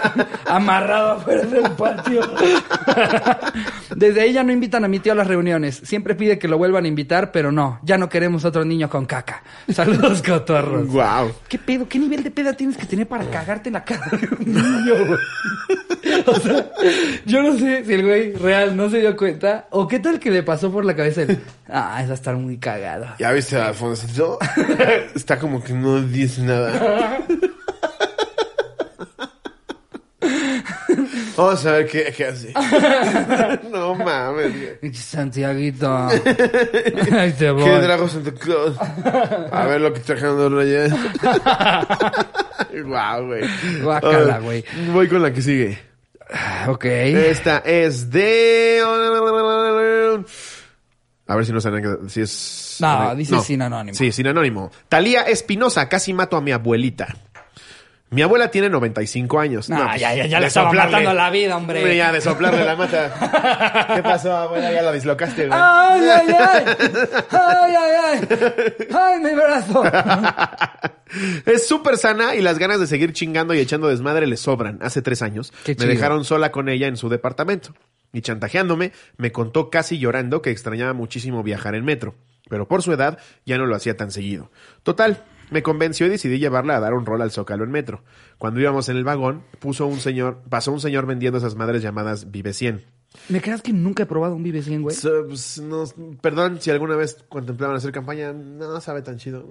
Amarrado 0.46 1.12
afuera 1.12 1.42
del 1.42 1.70
patio. 1.72 2.22
Desde 3.94 4.20
ahí 4.20 4.32
ya 4.32 4.42
no 4.42 4.52
invitan 4.52 4.84
a 4.84 4.88
mi 4.88 4.98
tío 5.00 5.12
a 5.12 5.16
las 5.16 5.26
reuniones. 5.26 5.80
Siempre 5.84 6.14
pide 6.14 6.38
que 6.38 6.48
lo 6.48 6.58
vuelvan 6.58 6.84
a 6.84 6.88
invitar, 6.88 7.32
pero 7.32 7.52
no, 7.52 7.80
ya 7.82 7.98
no 7.98 8.08
queremos 8.08 8.39
otro 8.44 8.64
niño 8.64 8.88
con 8.88 9.06
caca. 9.06 9.42
Saludos, 9.68 10.22
cotorros. 10.22 10.88
Wow. 10.88 11.32
¿Qué 11.48 11.58
pedo? 11.58 11.88
¿Qué 11.88 11.98
nivel 11.98 12.22
de 12.22 12.30
peda 12.30 12.52
tienes 12.52 12.76
que 12.76 12.86
tener 12.86 13.06
para 13.06 13.24
cagarte 13.30 13.68
en 13.68 13.74
la 13.74 13.84
cara 13.84 14.06
de 14.10 14.28
un 14.38 14.52
niño, 14.52 15.06
güey? 15.06 15.18
O 16.26 16.34
sea, 16.34 16.70
yo 17.24 17.42
no 17.42 17.58
sé 17.58 17.84
si 17.84 17.92
el 17.92 18.02
güey 18.02 18.34
real 18.34 18.76
no 18.76 18.90
se 18.90 18.98
dio 18.98 19.16
cuenta 19.16 19.66
o 19.70 19.86
qué 19.86 19.98
tal 19.98 20.18
que 20.18 20.30
le 20.30 20.42
pasó 20.42 20.70
por 20.70 20.84
la 20.84 20.96
cabeza 20.96 21.22
el, 21.22 21.38
ah, 21.68 22.00
es 22.02 22.08
va 22.08 22.12
a 22.12 22.14
estar 22.14 22.36
muy 22.36 22.58
cagado. 22.58 23.06
¿Ya 23.18 23.32
viste 23.32 23.56
a 23.56 23.68
Alfonso? 23.68 24.38
Está 25.14 25.38
como 25.38 25.62
que 25.62 25.72
no 25.72 26.00
dice 26.02 26.42
nada. 26.42 27.18
Vamos 31.36 31.64
a 31.66 31.72
ver 31.72 31.86
qué, 31.88 32.12
qué 32.16 32.26
hace. 32.26 32.52
no 33.70 33.94
mames, 33.94 34.52
Santiaguito. 34.94 35.90
Ahí 37.12 37.32
te 37.32 37.50
voy. 37.50 37.64
¿Qué 37.64 37.70
dragos 37.80 38.14
en 38.16 38.24
tu 38.24 38.34
Claus? 38.34 38.76
A 39.50 39.66
ver 39.66 39.80
lo 39.80 39.92
que 39.92 40.00
trajeron 40.00 40.38
de 40.38 40.48
Reyes. 40.48 40.92
Guau, 42.84 43.26
güey. 43.26 43.42
Guácala, 43.82 44.34
Ah, 44.36 44.38
güey. 44.40 44.64
Voy 44.92 45.08
con 45.08 45.22
la 45.22 45.32
que 45.32 45.42
sigue. 45.42 45.78
Ok. 46.68 46.84
Esta 46.84 47.58
es 47.58 48.10
de. 48.10 48.80
A 51.26 51.36
ver 51.36 51.46
si 51.46 51.52
no 51.52 51.60
saben 51.60 52.08
si 52.08 52.20
es. 52.20 52.76
No, 52.80 53.14
dice 53.14 53.40
sin 53.40 53.62
anónimo. 53.62 53.96
Sí, 53.96 54.10
sin 54.12 54.26
anónimo. 54.26 54.70
Talía 54.88 55.22
Espinosa, 55.22 55.88
casi 55.88 56.12
mato 56.12 56.36
a 56.36 56.40
mi 56.40 56.52
abuelita. 56.52 57.16
Mi 58.10 58.22
abuela 58.22 58.50
tiene 58.50 58.68
95 58.68 59.38
años. 59.38 59.70
No, 59.70 59.86
pues, 59.86 60.00
ya, 60.00 60.14
ya, 60.14 60.26
ya 60.26 60.40
le 60.40 60.48
estaba 60.48 60.72
matando 60.72 61.14
la 61.14 61.30
vida, 61.30 61.56
hombre. 61.56 61.96
Ya, 61.96 62.10
de 62.10 62.20
soplarle 62.20 62.64
la 62.64 62.74
mata. 62.74 63.88
¿Qué 63.94 64.02
pasó, 64.02 64.36
abuela? 64.36 64.72
Ya 64.72 64.82
la 64.82 64.90
dislocaste, 64.92 65.46
güey. 65.46 65.58
¡Ay, 65.62 66.00
ay, 66.08 66.36
ay! 66.36 66.64
¡Ay, 67.30 67.74
ay, 67.78 67.92
ay! 68.04 68.86
¡Ay, 68.92 69.20
mi 69.20 69.34
brazo! 69.34 69.82
Es 71.44 71.66
súper 71.66 71.96
sana 71.96 72.36
y 72.36 72.40
las 72.40 72.60
ganas 72.60 72.78
de 72.78 72.86
seguir 72.86 73.12
chingando 73.12 73.52
y 73.52 73.58
echando 73.58 73.88
desmadre 73.88 74.28
le 74.28 74.36
sobran. 74.36 74.78
Hace 74.80 75.02
tres 75.02 75.22
años 75.22 75.52
Qué 75.64 75.74
me 75.76 75.86
dejaron 75.86 76.24
sola 76.24 76.52
con 76.52 76.68
ella 76.68 76.86
en 76.86 76.96
su 76.96 77.08
departamento. 77.08 77.74
Y 78.12 78.20
chantajeándome, 78.20 78.92
me 79.16 79.32
contó 79.32 79.70
casi 79.70 79.98
llorando 79.98 80.40
que 80.40 80.50
extrañaba 80.50 80.92
muchísimo 80.92 81.42
viajar 81.42 81.74
en 81.74 81.84
metro. 81.84 82.14
Pero 82.48 82.68
por 82.68 82.82
su 82.82 82.92
edad 82.92 83.18
ya 83.44 83.58
no 83.58 83.66
lo 83.66 83.74
hacía 83.74 83.96
tan 83.96 84.12
seguido. 84.12 84.52
Total, 84.84 85.24
me 85.50 85.62
convenció 85.62 86.06
y 86.06 86.10
decidí 86.10 86.38
llevarla 86.38 86.76
a 86.76 86.80
dar 86.80 86.94
un 86.94 87.06
rol 87.06 87.22
al 87.22 87.30
Zócalo 87.30 87.64
en 87.64 87.70
metro. 87.70 88.02
Cuando 88.38 88.60
íbamos 88.60 88.88
en 88.88 88.96
el 88.96 89.04
vagón, 89.04 89.42
puso 89.58 89.86
un 89.86 90.00
señor, 90.00 90.42
pasó 90.48 90.72
un 90.72 90.80
señor 90.80 91.06
vendiendo 91.06 91.38
esas 91.38 91.54
madres 91.54 91.82
llamadas 91.82 92.30
Vive 92.30 92.52
100. 92.52 92.84
¿Me 93.28 93.40
creas 93.40 93.60
que 93.60 93.72
nunca 93.72 94.04
he 94.04 94.06
probado 94.06 94.36
un 94.36 94.42
Vive 94.42 94.62
100, 94.62 94.82
güey? 94.82 94.94
So, 94.94 95.26
pues, 95.26 95.60
no- 95.60 95.84
perdón 96.20 96.58
si 96.60 96.70
alguna 96.70 96.94
vez 96.94 97.24
contemplaban 97.28 97.76
hacer 97.76 97.90
campaña, 97.90 98.32
no 98.32 98.80
sabe 98.80 99.02
tan 99.02 99.18
chido. 99.18 99.48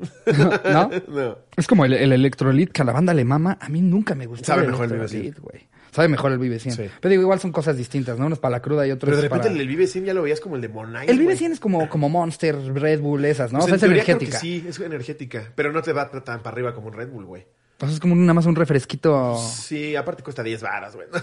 ¿No? 0.72 0.89
no. 1.10 1.38
Es 1.58 1.68
como 1.68 1.84
el, 1.86 1.93
el 1.93 2.14
electrolit 2.14 2.72
que 2.72 2.82
a 2.82 2.86
la 2.86 2.93
banda 2.93 3.14
le 3.14 3.26
mama. 3.26 3.58
A 3.60 3.68
mí 3.68 3.82
nunca 3.82 4.16
me 4.16 4.26
gustó 4.28 4.45
Sabe 4.45 4.64
el 4.64 4.72
mejor 4.72 4.86
el 4.86 4.93
Vive 4.93 5.06
Electrolit, 5.06 5.39
güey. 5.39 5.68
Sabe 5.92 6.08
mejor 6.08 6.32
el 6.32 6.38
Vive 6.38 6.60
100. 6.60 6.76
Sí. 6.76 6.90
Pero 7.00 7.10
digo, 7.10 7.24
igual 7.24 7.40
son 7.40 7.52
cosas 7.52 7.76
distintas, 7.78 8.18
¿no? 8.20 8.26
Uno 8.26 8.36
es 8.36 8.40
para 8.40 8.54
la 8.54 8.62
cruda 8.62 8.86
y 8.86 8.92
otro 8.92 9.08
Pero 9.08 9.18
de 9.18 9.26
es 9.26 9.30
repente 9.30 9.50
para... 9.50 9.62
el 9.62 9.68
Vive 9.68 9.88
100 9.88 10.06
ya 10.06 10.14
lo 10.14 10.22
veías 10.24 10.40
como 10.40 10.56
el 10.56 10.62
de 10.62 10.70
Monay. 10.70 11.08
El 11.08 11.18
Vive 11.18 11.26
güey. 11.26 11.38
100 11.38 11.52
es 11.54 11.60
como, 11.60 11.90
como 11.90 12.10
Monster, 12.10 12.56
Red 12.56 13.02
Bull, 13.02 13.26
esas, 13.26 13.52
¿no? 13.52 13.60
Pues 13.60 13.74
o 13.74 13.78
sea, 13.78 13.88
en 13.88 13.94
es 13.94 14.04
energética. 14.04 14.40
sí, 14.40 14.66
es 14.68 14.80
energética. 14.80 15.52
Pero 15.56 15.72
no 15.72 15.82
te 15.82 15.94
va 15.94 16.10
tan 16.10 16.42
para 16.42 16.54
arriba 16.54 16.74
como 16.74 16.88
un 16.88 16.94
Red 16.94 17.10
Bull, 17.10 17.26
güey. 17.26 17.46
O 17.82 17.86
sea, 17.86 17.94
es 17.94 18.00
como 18.02 18.14
nada 18.16 18.34
más 18.34 18.46
un 18.46 18.56
refresquito. 18.56 19.38
Sí, 19.38 19.96
aparte 19.96 20.22
cuesta 20.22 20.44
10 20.44 20.62
varas, 20.62 20.96
güey. 20.96 21.08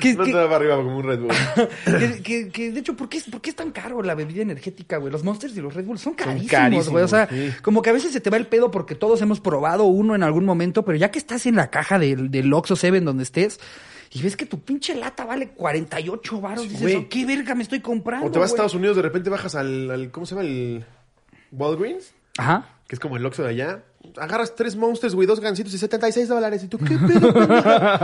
Que- 0.00 0.14
no 0.14 0.24
va 0.24 0.32
para 0.44 0.56
arriba 0.56 0.76
como 0.76 0.96
un 0.98 1.04
Red 1.04 1.20
Bull. 1.20 1.30
que, 1.84 2.22
que- 2.22 2.48
que, 2.50 2.70
de 2.72 2.80
hecho, 2.80 2.96
¿por 2.96 3.08
qué, 3.08 3.18
es- 3.18 3.24
¿por 3.24 3.40
qué 3.40 3.50
es 3.50 3.56
tan 3.56 3.70
caro 3.72 4.02
la 4.02 4.14
bebida 4.14 4.42
energética, 4.42 4.98
güey? 4.98 5.12
Los 5.12 5.24
Monsters 5.24 5.56
y 5.56 5.60
los 5.60 5.74
Red 5.74 5.84
Bull 5.84 5.98
son 5.98 6.14
carísimos, 6.14 6.50
carísimos, 6.50 6.88
güey. 6.90 7.04
O 7.04 7.08
sea, 7.08 7.28
sí. 7.28 7.52
como 7.62 7.82
que 7.82 7.90
a 7.90 7.92
veces 7.92 8.12
se 8.12 8.20
te 8.20 8.30
va 8.30 8.36
el 8.36 8.46
pedo 8.46 8.70
porque 8.70 8.94
todos 8.94 9.20
hemos 9.22 9.40
probado 9.40 9.84
uno 9.84 10.14
en 10.14 10.22
algún 10.22 10.44
momento, 10.44 10.84
pero 10.84 10.98
ya 10.98 11.10
que 11.10 11.18
estás 11.18 11.46
en 11.46 11.56
la 11.56 11.70
caja 11.70 11.98
del, 11.98 12.30
del 12.30 12.52
Oxxo 12.52 12.76
Seven 12.76 13.04
donde 13.04 13.22
estés 13.24 13.58
y 14.12 14.22
ves 14.22 14.36
que 14.36 14.46
tu 14.46 14.60
pinche 14.60 14.94
lata 14.94 15.24
vale 15.24 15.48
48 15.50 16.40
baros, 16.40 16.64
dices, 16.64 16.80
güey. 16.82 16.96
"Oh, 16.96 17.06
¿qué 17.08 17.24
verga 17.24 17.54
me 17.54 17.62
estoy 17.62 17.80
comprando? 17.80 18.26
O 18.26 18.30
te 18.30 18.38
vas 18.38 18.50
a 18.50 18.50
güey?" 18.50 18.54
Estados 18.56 18.74
Unidos, 18.74 18.96
de 18.96 19.02
repente 19.02 19.30
bajas 19.30 19.54
al, 19.54 19.90
al- 19.90 20.10
¿cómo 20.10 20.26
se 20.26 20.34
llama? 20.34 20.46
El 20.46 20.84
Walgreens, 21.52 22.12
Ajá. 22.38 22.68
que 22.86 22.96
es 22.96 23.00
como 23.00 23.16
el 23.16 23.24
Oxxo 23.26 23.42
de 23.42 23.48
allá. 23.50 23.82
Agarras 24.18 24.54
tres 24.54 24.76
monsters, 24.76 25.14
güey, 25.14 25.26
dos 25.26 25.40
gancitos 25.40 25.72
y 25.72 25.78
76 25.78 26.28
dólares. 26.28 26.62
Y 26.64 26.68
tú, 26.68 26.76
¿qué 26.78 26.96
pedo? 26.98 27.28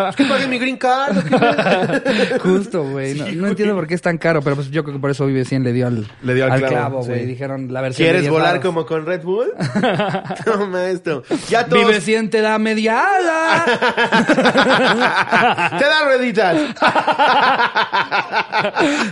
¿Es 0.08 0.16
que 0.16 0.24
pagué 0.24 0.46
mi 0.46 0.58
green 0.58 0.78
card? 0.78 1.18
qué? 1.28 2.38
Justo, 2.40 2.82
güey. 2.84 3.14
No, 3.14 3.26
Sí, 3.26 3.32
no 3.34 3.40
güey. 3.40 3.50
entiendo 3.50 3.74
por 3.74 3.86
qué 3.86 3.94
es 3.94 4.00
tan 4.02 4.16
caro, 4.16 4.40
pero 4.40 4.56
pues 4.56 4.70
yo 4.70 4.82
creo 4.84 4.94
que 4.96 5.00
por 5.00 5.10
eso 5.10 5.26
Vive 5.26 5.44
100 5.44 5.64
le 5.64 5.72
dio 5.74 5.86
al, 5.86 6.06
Le 6.22 6.34
dio 6.34 6.50
al 6.50 6.62
clavo, 6.62 7.02
güey. 7.02 7.20
sí. 7.20 7.26
Dijeron 7.26 7.70
la 7.72 7.82
versión 7.82 8.06
¿Quieres 8.06 8.22
10 8.22 8.32
volar 8.32 8.60
como 8.62 8.86
con 8.86 9.04
Red 9.04 9.22
Bull? 9.22 9.52
Toma 10.44 10.86
esto. 10.86 11.22
Ya 11.50 11.66
todos... 11.66 11.86
Vive 11.86 12.00
100 12.00 12.30
te 12.30 12.40
da 12.40 12.58
media 12.58 13.04
ala. 13.16 13.64
¡Te 15.78 15.84
da 15.84 16.04
rueditas! 16.06 16.56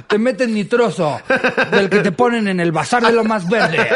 te 0.07 0.19
meten 0.19 0.55
nitroso 0.55 1.21
del 1.73 1.91
que 1.91 1.99
te 2.01 2.13
ponen 2.13 2.49
en 2.49 2.61
el 2.61 2.73
bazar 2.73 3.03
de 3.03 3.13
lo 3.13 3.25
más 3.25 3.47
verde. 3.49 3.87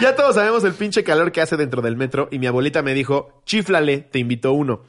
Ya 0.00 0.14
todos 0.14 0.34
sabemos 0.34 0.62
el 0.64 0.72
pinche 0.74 0.89
calor 1.04 1.32
que 1.32 1.40
hace 1.40 1.56
dentro 1.56 1.82
del 1.82 1.96
metro 1.96 2.28
y 2.30 2.38
mi 2.38 2.46
abuelita 2.46 2.82
me 2.82 2.94
dijo, 2.94 3.42
chiflale, 3.46 3.98
te 3.98 4.18
invito 4.18 4.52
uno. 4.52 4.82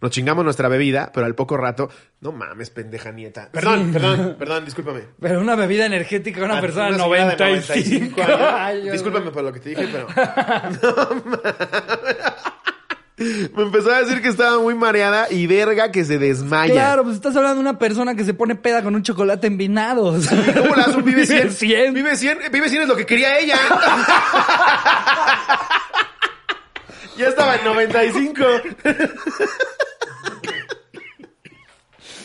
Nos 0.00 0.10
chingamos 0.12 0.44
nuestra 0.44 0.68
bebida, 0.68 1.10
pero 1.12 1.26
al 1.26 1.34
poco 1.34 1.58
rato, 1.58 1.90
no 2.22 2.32
mames, 2.32 2.70
pendeja 2.70 3.12
nieta. 3.12 3.50
Perdón, 3.52 3.92
perdón, 3.92 4.36
perdón, 4.38 4.64
discúlpame. 4.64 5.02
Pero 5.20 5.40
una 5.40 5.56
bebida 5.56 5.84
energética 5.84 6.40
a 6.40 6.44
una 6.46 6.56
Ah, 6.58 6.60
persona 6.62 6.86
de 6.88 6.94
una 6.94 7.04
señora 7.04 7.26
de 7.26 7.36
95 7.36 8.22
años. 8.22 8.40
años. 8.40 8.92
Discúlpame 8.92 9.30
por 9.30 9.42
lo 9.44 9.52
que 9.52 9.60
te 9.60 9.68
dije, 9.70 9.88
pero. 9.92 10.06
No 10.82 11.22
mames. 11.26 12.47
Me 13.18 13.62
empezó 13.64 13.92
a 13.92 14.00
decir 14.02 14.22
que 14.22 14.28
estaba 14.28 14.60
muy 14.60 14.74
mareada 14.76 15.26
y 15.30 15.46
verga 15.48 15.90
que 15.90 16.04
se 16.04 16.18
desmaya. 16.18 16.72
Claro, 16.72 17.02
pues 17.02 17.16
estás 17.16 17.34
hablando 17.34 17.56
de 17.56 17.60
una 17.68 17.78
persona 17.78 18.14
que 18.14 18.24
se 18.24 18.32
pone 18.32 18.54
peda 18.54 18.82
con 18.82 18.94
un 18.94 19.02
chocolate 19.02 19.48
envinado. 19.48 20.20
sea. 20.20 20.54
¿Cómo 20.54 20.76
das 20.76 20.94
un 20.94 21.04
Vive 21.04 21.26
100? 21.26 21.38
Vive 21.48 21.52
100. 21.52 21.94
Vive 21.94 22.16
100, 22.16 22.38
Vive 22.52 22.68
100 22.68 22.82
es 22.82 22.88
lo 22.88 22.96
que 22.96 23.06
quería 23.06 23.38
ella. 23.38 23.56
ya 27.16 27.28
estaba 27.28 27.56
en 27.56 27.64
95. 27.64 28.44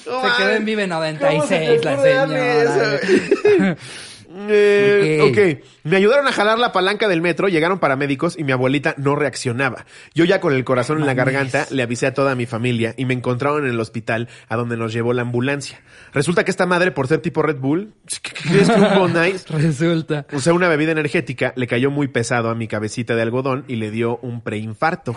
No 0.06 0.22
Se 0.22 0.38
quedó 0.38 0.50
en 0.52 0.66
Vive 0.66 0.88
¿Cómo 0.88 1.02
se 1.48 1.60
96 1.60 1.82
te 1.82 1.86
la 1.86 2.02
señora. 2.02 2.64
eso? 2.64 3.78
Eh, 4.36 5.20
Ok. 5.22 5.64
me 5.84 5.98
ayudaron 5.98 6.28
a 6.28 6.32
jalar 6.32 6.58
la 6.60 6.72
palanca 6.72 7.08
del 7.08 7.22
metro, 7.22 7.48
llegaron 7.50 7.80
paramédicos 7.80 8.38
y 8.38 8.44
mi 8.44 8.52
abuelita 8.52 8.96
no 8.98 9.16
reaccionaba. 9.16 9.86
Yo 10.14 10.26
ya 10.26 10.40
con 10.40 10.54
el 10.54 10.64
corazón 10.64 11.00
en 11.00 11.06
la 11.06 11.14
garganta 11.14 11.68
le 11.70 11.84
avisé 11.84 12.08
a 12.08 12.14
toda 12.14 12.36
mi 12.36 12.46
familia 12.46 12.94
y 12.98 13.06
me 13.06 13.14
encontraron 13.14 13.66
en 13.66 13.72
el 13.72 13.80
hospital 13.80 14.28
a 14.48 14.56
donde 14.56 14.78
nos 14.78 14.94
llevó 14.94 15.14
la 15.14 15.22
ambulancia. 15.22 15.82
Resulta 16.14 16.44
que 16.44 16.52
esta 16.52 16.66
madre, 16.66 16.92
por 16.92 17.08
ser 17.08 17.20
tipo 17.20 17.42
Red 17.42 17.58
Bull, 17.58 17.94
¿qué 18.22 18.32
crees 18.50 18.70
que 18.70 18.80
un? 18.80 19.14
Resulta. 19.62 20.26
O 20.34 20.40
sea, 20.40 20.54
una 20.54 20.68
bebida 20.68 20.92
energética 20.92 21.54
le 21.56 21.68
cayó 21.68 21.92
muy 21.92 22.08
pesado 22.08 22.50
a 22.50 22.56
mi 22.56 22.68
cabecita 22.68 23.16
de 23.16 23.22
algodón 23.22 23.66
y 23.68 23.76
le 23.76 23.92
dio 23.92 24.18
un 24.18 24.42
preinfarto. 24.42 25.16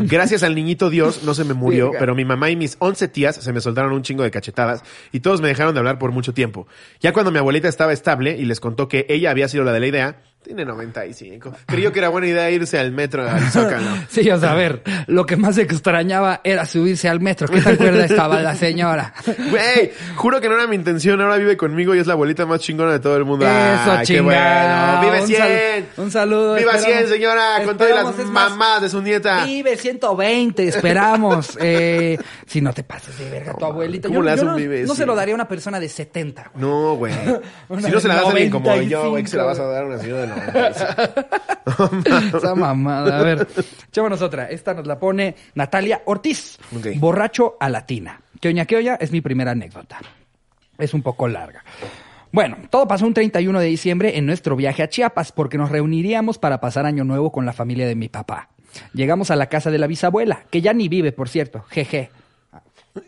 Gracias 0.00 0.42
al 0.42 0.54
niñito 0.54 0.90
Dios 0.90 1.22
no 1.24 1.34
se 1.34 1.44
me 1.44 1.54
murió, 1.54 1.92
pero 1.98 2.14
mi 2.14 2.24
mamá 2.24 2.50
y 2.50 2.56
mis 2.56 2.76
11 2.78 3.08
tías 3.08 3.36
se 3.36 3.52
me 3.52 3.60
soltaron 3.60 3.92
un 3.92 4.02
chingo 4.02 4.22
de 4.22 4.30
cachetadas 4.30 4.82
y 5.12 5.20
todos 5.20 5.40
me 5.40 5.48
dejaron 5.48 5.74
de 5.74 5.80
hablar 5.80 5.98
por 5.98 6.12
mucho 6.12 6.32
tiempo. 6.34 6.66
Ya 7.00 7.12
cuando 7.12 7.30
mi 7.30 7.38
abuelita 7.38 7.68
estaba 7.68 7.92
estable 7.92 8.36
y 8.38 8.44
les 8.52 8.60
contó 8.60 8.86
que 8.86 9.06
ella 9.08 9.30
había 9.30 9.48
sido 9.48 9.64
la 9.64 9.72
de 9.72 9.80
la 9.80 9.86
idea, 9.86 10.22
Tiene 10.42 10.64
95. 10.64 11.52
Creyó 11.66 11.92
que 11.92 12.00
era 12.00 12.08
buena 12.08 12.26
idea 12.26 12.50
irse 12.50 12.76
al 12.78 12.90
metro 12.90 13.28
al 13.28 13.40
Zócalo. 13.50 13.86
Sí, 14.08 14.28
o 14.28 14.38
sea, 14.40 14.52
a 14.52 14.54
ver, 14.54 14.82
lo 15.06 15.24
que 15.24 15.36
más 15.36 15.56
extrañaba 15.56 16.40
era 16.42 16.66
subirse 16.66 17.08
al 17.08 17.20
metro. 17.20 17.46
¿Qué 17.46 17.60
tan 17.60 17.76
cuerda 17.76 18.04
estaba 18.04 18.40
la 18.40 18.54
señora? 18.56 19.14
Güey, 19.50 19.92
juro 20.16 20.40
que 20.40 20.48
no 20.48 20.54
era 20.54 20.66
mi 20.66 20.74
intención. 20.76 21.20
Ahora 21.20 21.36
vive 21.36 21.56
conmigo 21.56 21.94
y 21.94 21.98
es 22.00 22.06
la 22.08 22.14
abuelita 22.14 22.44
más 22.44 22.60
chingona 22.60 22.90
de 22.92 22.98
todo 22.98 23.16
el 23.16 23.24
mundo. 23.24 23.46
Eso, 23.46 23.98
qué 24.06 24.20
bueno. 24.20 25.00
Vive 25.02 25.20
Un 25.20 25.26
100. 25.26 25.38
sal- 25.40 25.84
un 25.98 26.10
saludo, 26.10 26.54
Viva 26.56 26.72
esperamos- 26.72 26.98
100, 26.98 27.08
señora, 27.08 27.62
con 27.64 27.76
todas 27.78 28.04
las 28.04 28.18
es 28.18 28.26
más, 28.26 28.50
mamadas 28.50 28.82
de 28.82 28.88
su 28.88 29.00
nieta. 29.00 29.44
Vive 29.44 29.76
120, 29.76 30.68
esperamos. 30.68 31.56
Eh, 31.64 32.18
si 32.46 32.60
no 32.60 32.72
te 32.72 32.82
pases 32.82 33.16
de 33.18 33.30
verga, 33.30 33.54
tu 33.54 33.64
abuelita. 33.64 34.08
¿Cómo 34.08 34.20
Yo, 34.20 34.24
le 34.24 34.30
hace 34.32 34.40
yo 34.42 34.46
un 34.46 34.52
no, 34.52 34.56
Vive 34.58 34.82
no 34.82 34.88
se 34.88 34.96
100? 34.96 35.06
lo 35.06 35.14
daría 35.14 35.34
a 35.34 35.36
una 35.36 35.48
persona 35.48 35.78
de 35.78 35.88
70, 35.88 36.50
güey. 36.54 36.60
No, 36.64 36.94
güey. 36.96 37.12
Si 37.14 37.90
no 37.90 38.00
se 38.00 38.08
la 38.08 38.16
das 38.16 38.24
a 38.26 38.28
alguien 38.30 38.50
como 38.50 38.66
95, 38.66 38.90
yo, 39.04 39.10
güey, 39.10 39.22
que 39.22 39.28
se 39.30 39.36
la 39.36 39.44
vas 39.44 39.58
a 39.58 39.64
dar 39.64 39.84
a 39.84 39.86
una 39.86 39.98
señora 39.98 40.22
de 40.22 40.26
95. 40.36 42.30
Esa 42.36 42.54
mamada. 42.54 43.18
A 43.18 43.22
ver, 43.22 43.46
echémonos 43.88 44.22
otra. 44.22 44.46
Esta 44.46 44.74
nos 44.74 44.86
la 44.86 44.98
pone 44.98 45.34
Natalia 45.54 46.02
Ortiz. 46.06 46.58
Borracho 46.96 47.56
a 47.60 47.68
latina. 47.68 48.20
Que 48.40 48.48
oña 48.48 48.66
que 48.66 48.76
oña 48.76 48.96
es 49.00 49.12
mi 49.12 49.20
primera 49.20 49.52
anécdota. 49.52 49.98
Es 50.78 50.94
un 50.94 51.02
poco 51.02 51.28
larga. 51.28 51.62
Bueno, 52.32 52.56
todo 52.70 52.88
pasó 52.88 53.06
un 53.06 53.14
31 53.14 53.60
de 53.60 53.66
diciembre 53.66 54.16
en 54.16 54.26
nuestro 54.26 54.56
viaje 54.56 54.82
a 54.82 54.88
Chiapas 54.88 55.32
porque 55.32 55.58
nos 55.58 55.70
reuniríamos 55.70 56.38
para 56.38 56.60
pasar 56.60 56.86
año 56.86 57.04
nuevo 57.04 57.30
con 57.30 57.44
la 57.44 57.52
familia 57.52 57.86
de 57.86 57.94
mi 57.94 58.08
papá. 58.08 58.48
Llegamos 58.94 59.30
a 59.30 59.36
la 59.36 59.50
casa 59.50 59.70
de 59.70 59.78
la 59.78 59.86
bisabuela, 59.86 60.44
que 60.50 60.62
ya 60.62 60.72
ni 60.72 60.88
vive, 60.88 61.12
por 61.12 61.28
cierto. 61.28 61.62
Jeje. 61.68 62.10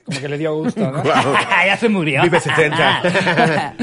Como 0.04 0.20
que 0.20 0.28
le 0.28 0.38
dio 0.38 0.54
gusto, 0.54 0.80
¿no? 0.90 1.02
ya 1.66 1.76
se 1.76 1.88
murió. 1.88 2.22
Vive 2.22 2.40
70. 2.40 3.74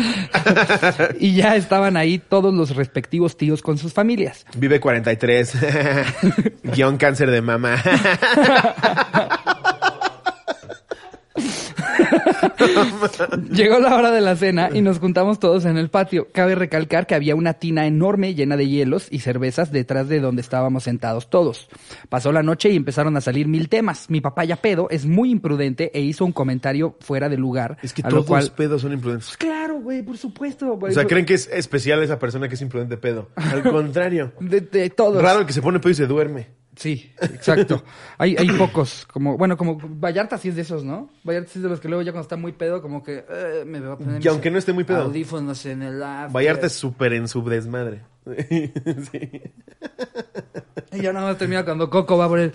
y 1.19 1.35
ya 1.35 1.55
estaban 1.55 1.95
ahí 1.97 2.17
todos 2.17 2.53
los 2.53 2.75
respectivos 2.75 3.37
tíos 3.37 3.61
con 3.61 3.77
sus 3.77 3.93
familias. 3.93 4.45
Vive 4.55 4.79
43. 4.79 5.57
Guión 6.63 6.97
cáncer 6.97 7.29
de 7.29 7.41
mama. 7.41 7.81
Llegó 13.51 13.79
la 13.79 13.95
hora 13.95 14.11
de 14.11 14.21
la 14.21 14.35
cena 14.35 14.69
y 14.73 14.81
nos 14.81 14.99
juntamos 14.99 15.39
todos 15.39 15.65
en 15.65 15.77
el 15.77 15.89
patio. 15.89 16.27
Cabe 16.31 16.55
recalcar 16.55 17.07
que 17.07 17.15
había 17.15 17.35
una 17.35 17.53
tina 17.53 17.85
enorme 17.85 18.33
llena 18.33 18.57
de 18.57 18.67
hielos 18.67 19.07
y 19.09 19.19
cervezas 19.19 19.71
detrás 19.71 20.07
de 20.09 20.19
donde 20.19 20.41
estábamos 20.41 20.83
sentados 20.83 21.29
todos. 21.29 21.69
Pasó 22.09 22.31
la 22.31 22.43
noche 22.43 22.69
y 22.69 22.75
empezaron 22.75 23.17
a 23.17 23.21
salir 23.21 23.47
mil 23.47 23.69
temas. 23.69 24.09
Mi 24.09 24.21
papá 24.21 24.43
ya 24.43 24.55
pedo 24.55 24.89
es 24.89 25.05
muy 25.05 25.31
imprudente 25.31 25.91
e 25.93 26.01
hizo 26.01 26.25
un 26.25 26.31
comentario 26.31 26.95
fuera 26.99 27.29
de 27.29 27.37
lugar. 27.37 27.77
Es 27.81 27.93
que 27.93 28.01
a 28.03 28.09
todos 28.09 28.29
lo 28.29 28.37
los 28.37 28.49
pedos 28.49 28.81
son 28.81 28.93
imprudentes. 28.93 29.37
Claro, 29.37 29.79
güey, 29.79 30.01
por 30.01 30.17
supuesto. 30.17 30.77
O 30.79 30.91
sea, 30.91 31.05
creen 31.05 31.25
que 31.25 31.33
es 31.33 31.49
especial 31.51 32.01
esa 32.03 32.19
persona 32.19 32.47
que 32.47 32.55
es 32.55 32.61
imprudente 32.61 32.97
pedo. 32.97 33.29
Al 33.35 33.63
contrario. 33.71 34.33
De, 34.39 34.61
de 34.61 34.89
todos. 34.89 35.21
Raro 35.21 35.41
el 35.41 35.45
que 35.45 35.53
se 35.53 35.61
pone 35.61 35.79
pedo 35.79 35.91
y 35.91 35.95
se 35.95 36.07
duerme. 36.07 36.60
Sí, 36.81 37.13
exacto. 37.21 37.83
Hay, 38.17 38.35
hay 38.35 38.47
pocos, 38.57 39.05
como, 39.13 39.37
bueno, 39.37 39.55
como 39.55 39.77
Vallarta 39.79 40.39
sí 40.39 40.49
es 40.49 40.55
de 40.55 40.63
esos, 40.63 40.83
¿no? 40.83 41.11
Vallarta 41.23 41.51
sí 41.51 41.59
es 41.59 41.63
de 41.63 41.69
los 41.69 41.79
que 41.79 41.87
luego 41.87 42.01
ya 42.01 42.11
cuando 42.11 42.23
está 42.23 42.37
muy 42.37 42.53
pedo, 42.53 42.81
como 42.81 43.03
que 43.03 43.23
eh, 43.29 43.63
me 43.67 43.79
voy 43.79 43.91
a 43.91 43.97
poner 43.97 44.13
Y 44.15 44.17
mis 44.17 44.25
aunque 44.25 44.49
no 44.49 44.57
esté 44.57 44.73
muy 44.73 44.83
pedo. 44.83 45.03
Audífonos 45.03 45.63
en 45.67 45.83
el 45.83 46.01
after. 46.01 46.35
Vallarta 46.35 46.65
es 46.65 46.73
súper 46.73 47.13
en 47.13 47.27
su 47.27 47.43
desmadre. 47.43 48.01
Sí. 49.11 49.41
Y 50.91 51.01
ya 51.01 51.13
nada 51.13 51.27
más 51.27 51.37
termina 51.37 51.63
cuando 51.63 51.89
Coco 51.89 52.17
va 52.17 52.27
por 52.27 52.39
el 52.39 52.51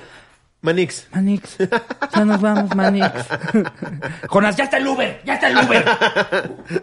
Manix. 0.67 1.07
Manix, 1.15 1.59
ya 2.13 2.25
nos 2.25 2.41
vamos, 2.41 2.75
Manix. 2.75 3.07
Jonas, 4.29 4.57
ya 4.57 4.65
está 4.65 4.79
el 4.79 4.89
Uber, 4.89 5.21
ya 5.25 5.35
está 5.35 5.49
el 5.49 5.65
Uber. 5.65 5.85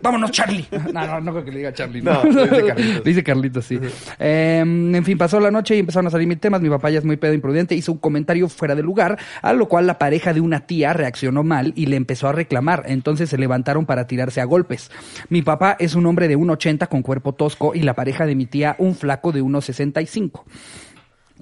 Vámonos, 0.02 0.32
Charlie. 0.32 0.66
No, 0.94 1.06
no, 1.06 1.20
no 1.20 1.32
creo 1.34 1.44
que 1.44 1.52
le 1.52 1.58
diga 1.58 1.74
Charlie. 1.74 2.02
No, 2.02 2.24
le 2.24 2.44
dice 2.48 2.66
Carlitos. 2.68 2.96
Le 2.96 3.02
dice 3.04 3.24
Carlitos, 3.24 3.66
sí. 3.66 3.80
Eh, 4.20 4.60
en 4.60 5.04
fin, 5.04 5.18
pasó 5.18 5.38
la 5.42 5.52
noche 5.52 5.76
y 5.76 5.80
empezaron 5.80 6.08
a 6.08 6.12
salir 6.12 6.30
mil 6.30 6.40
temas. 6.40 6.62
Mi 6.62 6.70
papá 6.70 6.92
ya 6.92 7.00
es 7.00 7.04
muy 7.04 7.18
pedo 7.18 7.34
imprudente, 7.34 7.76
hizo 7.76 7.92
un 7.92 7.98
comentario 7.98 8.48
fuera 8.48 8.74
de 8.74 8.84
lugar, 8.84 9.20
a 9.42 9.52
lo 9.52 9.68
cual 9.68 9.86
la 9.86 10.00
pareja 10.00 10.34
de 10.34 10.40
una 10.40 10.62
tía 10.62 10.94
reaccionó 10.94 11.44
mal 11.44 11.74
y 11.76 11.88
le 11.88 11.98
empezó 11.98 12.30
a 12.30 12.32
reclamar. 12.32 12.84
Entonces 12.88 13.30
se 13.30 13.38
levantaron 13.38 13.86
para 13.86 14.08
tirarse 14.08 14.40
a 14.40 14.46
golpes. 14.46 14.92
Mi 15.28 15.42
papá 15.42 15.76
es 15.78 15.94
un 15.94 16.06
hombre 16.06 16.30
de 16.30 16.38
1,80 16.38 16.88
con 16.88 17.02
cuerpo 17.02 17.34
tosco 17.34 17.76
y 17.76 17.82
la 17.82 17.96
pareja 17.96 18.26
de 18.26 18.36
mi 18.36 18.46
tía 18.46 18.78
un 18.80 18.96
flaco 18.96 19.34
de 19.34 19.44
1,65. 19.44 20.44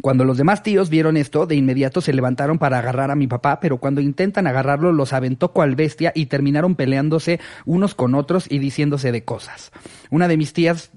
Cuando 0.02 0.26
los 0.26 0.38
demás 0.38 0.64
tíos 0.64 0.90
vieron 0.90 1.16
esto, 1.16 1.46
de 1.46 1.56
inmediato 1.56 2.02
se 2.02 2.14
levantaron 2.14 2.58
para 2.58 2.80
agarrar 2.80 3.12
a 3.12 3.16
mi 3.16 3.28
papá, 3.28 3.60
pero 3.60 3.78
cuando 3.78 4.02
intentan 4.02 4.48
agarrarlo 4.48 4.92
los 4.92 5.14
aventó 5.14 5.54
cual 5.54 5.76
bestia 5.76 6.12
y 6.16 6.26
terminaron 6.26 6.76
peleándose 6.76 7.40
unos 7.66 7.94
con 7.94 8.16
otros 8.16 8.46
y 8.50 8.60
diciéndose 8.60 9.12
de 9.12 9.24
cosas. 9.24 9.72
Una 10.10 10.28
de 10.28 10.38
mis 10.38 10.54
tías 10.54 10.92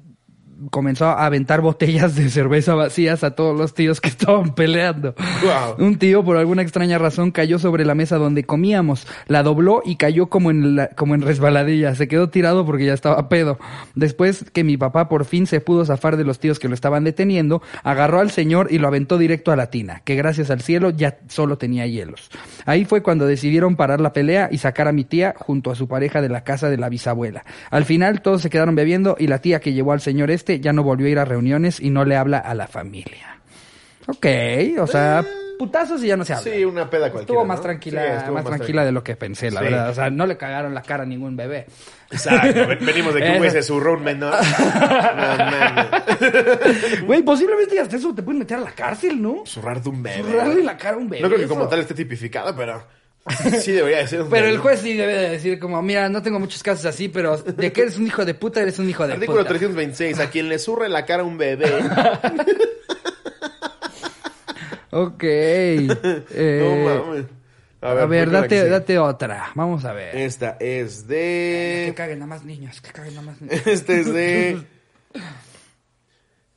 comenzó 0.71 1.07
a 1.07 1.27
aventar 1.27 1.61
botellas 1.61 2.15
de 2.17 2.29
cerveza 2.31 2.75
vacías 2.75 3.25
a 3.25 3.33
todos 3.35 3.57
los 3.59 3.75
tíos 3.75 4.01
que 4.01 4.09
estaban 4.11 4.55
peleando. 4.55 5.15
Wow. 5.43 5.85
Un 5.87 5.97
tío, 5.99 6.25
por 6.25 6.37
alguna 6.37 6.63
extraña 6.63 6.99
razón, 6.99 7.31
cayó 7.31 7.59
sobre 7.59 7.85
la 7.85 7.95
mesa 7.95 8.17
donde 8.17 8.45
comíamos, 8.45 9.07
la 9.27 9.43
dobló 9.43 9.83
y 9.85 9.97
cayó 9.97 10.27
como 10.27 10.51
en, 10.51 10.77
la- 10.77 10.89
como 10.89 11.15
en 11.15 11.23
resbaladilla. 11.23 11.95
Se 11.95 12.09
quedó 12.09 12.29
tirado 12.31 12.65
porque 12.67 12.87
ya 12.87 12.95
estaba 12.95 13.29
pedo. 13.29 13.59
Después 13.95 14.45
que 14.53 14.65
mi 14.65 14.77
papá 14.77 15.09
por 15.09 15.25
fin 15.25 15.47
se 15.47 15.61
pudo 15.61 15.85
zafar 15.85 16.17
de 16.17 16.25
los 16.25 16.39
tíos 16.39 16.59
que 16.59 16.69
lo 16.69 16.75
estaban 16.75 17.05
deteniendo, 17.05 17.63
agarró 17.83 18.21
al 18.21 18.31
señor 18.31 18.69
y 18.71 18.79
lo 18.79 18.89
aventó 18.89 19.19
directo 19.19 19.53
a 19.53 19.57
la 19.57 19.71
tina, 19.71 20.03
que 20.05 20.15
gracias 20.15 20.51
al 20.51 20.61
cielo 20.61 20.91
ya 20.91 21.19
solo 21.29 21.59
tenía 21.59 21.87
hielos. 21.87 22.31
Ahí 22.67 22.85
fue 22.85 23.03
cuando 23.03 23.27
decidieron 23.27 23.77
parar 23.77 24.01
la 24.01 24.13
pelea 24.13 24.49
y 24.51 24.59
sacar 24.59 24.89
a 24.89 24.93
mi 24.93 25.05
tía 25.05 25.35
junto 25.37 25.71
a 25.71 25.75
su 25.75 25.89
pareja 25.89 26.21
de 26.23 26.29
la 26.29 26.45
casa 26.45 26.71
de 26.71 26.77
la 26.77 26.89
bisabuela. 26.89 27.45
Al 27.71 27.85
final 27.85 28.23
todos 28.23 28.43
se 28.43 28.51
quedaron 28.51 28.75
bebiendo 28.75 29.17
y 29.19 29.27
la 29.27 29.39
tía 29.41 29.61
que 29.61 29.73
llevó 29.73 29.93
al 29.93 30.01
señor 30.01 30.31
este 30.31 30.44
ya 30.61 30.73
no 30.73 30.83
volvió 30.83 31.07
a 31.07 31.11
ir 31.11 31.19
a 31.19 31.25
reuniones 31.25 31.81
y 31.81 31.91
no 31.91 32.05
le 32.05 32.17
habla 32.17 32.39
a 32.39 32.55
la 32.55 32.67
familia. 32.67 33.39
Ok, 34.07 34.27
o 34.81 34.87
sea, 34.87 35.25
putazos 35.59 36.03
y 36.05 36.09
ya 36.09 36.17
no 36.17 36.25
se 36.27 36.35
habla. 36.35 36.53
Sí, 36.53 36.65
una 36.65 36.91
peda 36.91 37.11
cualquiera. 37.11 37.21
Estuvo 37.23 37.45
más 37.47 37.57
¿no? 37.59 37.63
tranquila, 37.63 38.03
Sí, 38.03 38.13
estuvo 38.19 38.35
más 38.35 38.45
tranquila 38.45 38.85
de 38.85 38.93
lo 38.93 39.03
que 39.03 39.17
pensé, 39.17 39.51
la 39.51 39.61
Sí. 39.61 39.65
verdad. 39.67 39.89
O 39.91 39.95
sea, 39.95 40.11
no 40.11 40.27
le 40.27 40.37
cagaron 40.37 40.75
la 40.75 40.83
cara 40.83 41.05
a 41.05 41.07
ningún 41.07 41.37
bebé. 41.37 41.67
Exacto. 42.11 42.67
Ven- 42.67 42.79
Venimos 42.85 43.15
de 43.15 43.21
que 43.23 43.31
un 43.31 43.39
güey 43.39 43.51
se 43.51 43.63
zurró 43.63 43.95
un 43.95 44.03
menor. 44.05 44.35
Güey, 47.07 47.23
posiblemente 47.23 47.79
hasta 47.81 47.97
eso 47.97 48.15
te 48.15 48.23
pueden 48.23 48.41
meter 48.41 48.59
a 48.59 48.61
la 48.63 48.73
cárcel, 48.73 49.21
¿no? 49.21 49.45
Zurrarte 49.47 49.89
un 49.89 50.03
bebé. 50.03 50.23
Zurrarle 50.23 50.63
la 50.65 50.77
cara 50.77 50.97
a 50.97 50.99
un 50.99 51.09
bebé. 51.09 51.23
No 51.23 51.29
creo 51.29 51.41
que 51.41 51.47
como 51.49 51.67
tal 51.69 51.81
esté 51.81 51.95
tipificado, 51.95 52.55
pero 52.55 52.87
sí 53.61 53.73
debería 53.73 53.99
de 53.99 54.09
ser 54.09 54.23
un 54.23 54.31
Pero 54.31 54.47
el 54.47 54.59
juez 54.59 54.81
sí 54.81 54.95
debe 54.95 55.15
de 55.15 55.31
decir 55.31 55.59
como, 55.59 55.81
mira, 55.83 56.09
no 56.09 56.23
tengo 56.23 56.39
muchos 56.39 56.63
casos 56.63 56.85
así, 56.85 57.09
pero 57.09 57.39
de 57.39 57.73
que 57.73 57.81
eres 57.83 57.97
un 57.97 58.07
hijo 58.07 58.25
de 58.25 58.35
puta, 58.35 58.61
eres 58.61 58.79
un 58.79 58.89
hijo 58.89 59.07
de 59.07 59.15
Artículo 59.15 59.39
puta. 59.39 59.51
326. 59.51 60.19
A 60.21 60.31
quien 60.31 60.49
le 60.49 60.59
zurre 60.59 60.89
la 60.89 61.05
cara 61.07 61.23
a 61.23 61.27
un 61.27 61.39
bebé. 61.39 61.67
Ok. 64.95 65.23
Eh, 65.27 66.61
no 66.63 67.05
mames. 67.07 67.27
a 67.81 68.07
ver, 68.07 68.49
que 68.49 68.65
date, 68.65 68.99
otra. 68.99 69.51
Vamos 69.57 69.85
a 69.85 69.93
ver. 69.93 70.17
Esta 70.17 70.57
es 70.61 71.03
Que 71.03 71.87
de. 71.87 71.95
caguen 71.97 72.21
nada 72.21 72.29
más 72.29 72.45
niños, 72.45 72.81
que 72.81 72.93
caguen 72.93 73.15
nada 73.17 73.27
más 73.27 73.41
niños. 73.41 73.67
Este 73.67 74.01
es 74.01 74.13
de. 74.13 74.63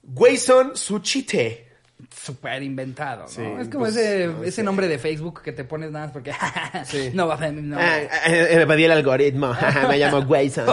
Wayson 0.03 0.78
Suchite. 0.78 1.66
Súper 2.28 2.62
inventado, 2.62 3.22
¿no? 3.22 3.28
Sí, 3.30 3.42
es 3.42 3.70
como 3.70 3.86
pues, 3.86 3.96
ese, 3.96 4.28
no 4.28 4.44
ese 4.44 4.62
nombre 4.64 4.90
de 4.90 5.00
Facebook 5.00 5.42
que 5.42 5.54
te 5.54 5.64
pones 5.64 5.92
nada 5.92 6.08
más 6.08 6.14
porque 6.14 6.34
Sí. 6.84 7.12
no 7.14 7.26
va 7.26 7.36
a 7.36 7.52
mi 7.52 7.62
nombre. 7.62 7.86
Ah, 7.88 8.02
eh, 8.28 8.48
eh, 8.50 8.56
me 8.58 8.68
pedí 8.68 8.84
el 8.84 8.92
algoritmo. 8.92 9.56
me 9.88 9.98
llamo 9.98 10.20
Wayson. 10.20 10.66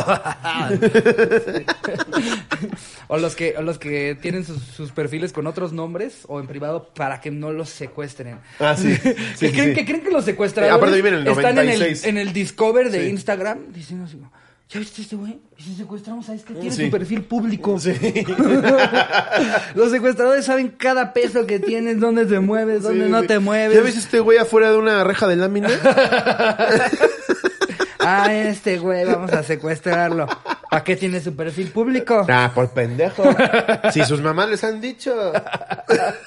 o 3.07 3.19
los 3.19 3.37
que 3.37 3.55
o 3.57 3.63
los 3.63 3.79
que 3.79 4.17
tienen 4.21 4.45
sus, 4.45 4.61
sus 4.63 4.91
perfiles 4.91 5.33
con 5.33 5.47
otros 5.47 5.73
nombres 5.73 6.25
o 6.27 6.41
en 6.41 6.49
privado 6.49 6.89
para 6.93 7.21
que 7.21 7.31
no 7.31 7.53
los 7.53 7.69
secuestren. 7.71 8.39
Ah, 8.59 8.75
sí. 8.77 8.99
que, 8.99 9.15
Sí, 9.37 9.53
creen, 9.53 9.75
que 9.75 9.85
creen 9.85 10.01
que 10.03 10.11
los 10.11 10.25
secuestradores 10.25 10.75
Eh, 10.75 10.77
aparte 10.77 10.99
en 11.09 11.15
el 11.15 11.27
están 11.29 11.51
en 11.51 11.67
96. 11.67 12.03
el, 12.05 12.11
en 12.11 12.19
el 12.19 12.33
Discover 12.33 12.91
de. 12.91 13.09
Instagram 13.11 13.73
diciendo 13.73 14.07
así, 14.07 14.19
¿ya 14.69 14.81
viste 14.81 15.03
este 15.03 15.17
güey? 15.17 15.39
¿Y 15.57 15.63
si 15.63 15.75
secuestramos 15.77 16.29
a 16.29 16.35
este? 16.35 16.55
Tiene 16.55 16.71
Sí. 16.73 16.87
su 16.87 16.91
perfil 16.91 17.23
público. 17.25 17.79
Sí. 17.79 17.93
los 19.75 19.91
secuestradores 19.91 20.45
saben 20.47 20.69
cada 20.71 21.13
peso 21.13 21.47
que 21.47 21.59
tienes, 21.61 22.01
dónde 22.01 22.27
te 22.27 22.41
mueves, 22.41 22.83
dónde 22.83 23.07
Sí, 23.07 23.11
no 23.11 23.23
te 23.23 23.39
mueves. 23.39 23.77
¿Ya 23.77 23.83
ves 23.83 23.97
este 23.97 24.21
güey 24.21 24.39
afuera 24.39 24.71
de 24.71 24.77
una 24.79 25.05
reja 25.05 25.27
de 25.29 25.37
lámina? 25.37 25.69
Ah, 28.07 28.35
este 28.35 28.77
güey, 28.79 29.07
vamos 29.07 29.33
a 29.33 29.43
secuestrarlo. 29.43 30.27
¿Para 30.71 30.85
qué 30.85 30.95
tiene 30.95 31.23
su 31.23 31.35
perfil 31.35 31.69
público? 31.69 32.27
Ah, 32.29 32.51
por 32.55 32.69
pendejo. 32.69 33.23
Si 33.95 34.05
sus 34.05 34.21
mamás 34.21 34.51
les 34.51 34.63
han 34.63 34.79
dicho. 34.79 35.33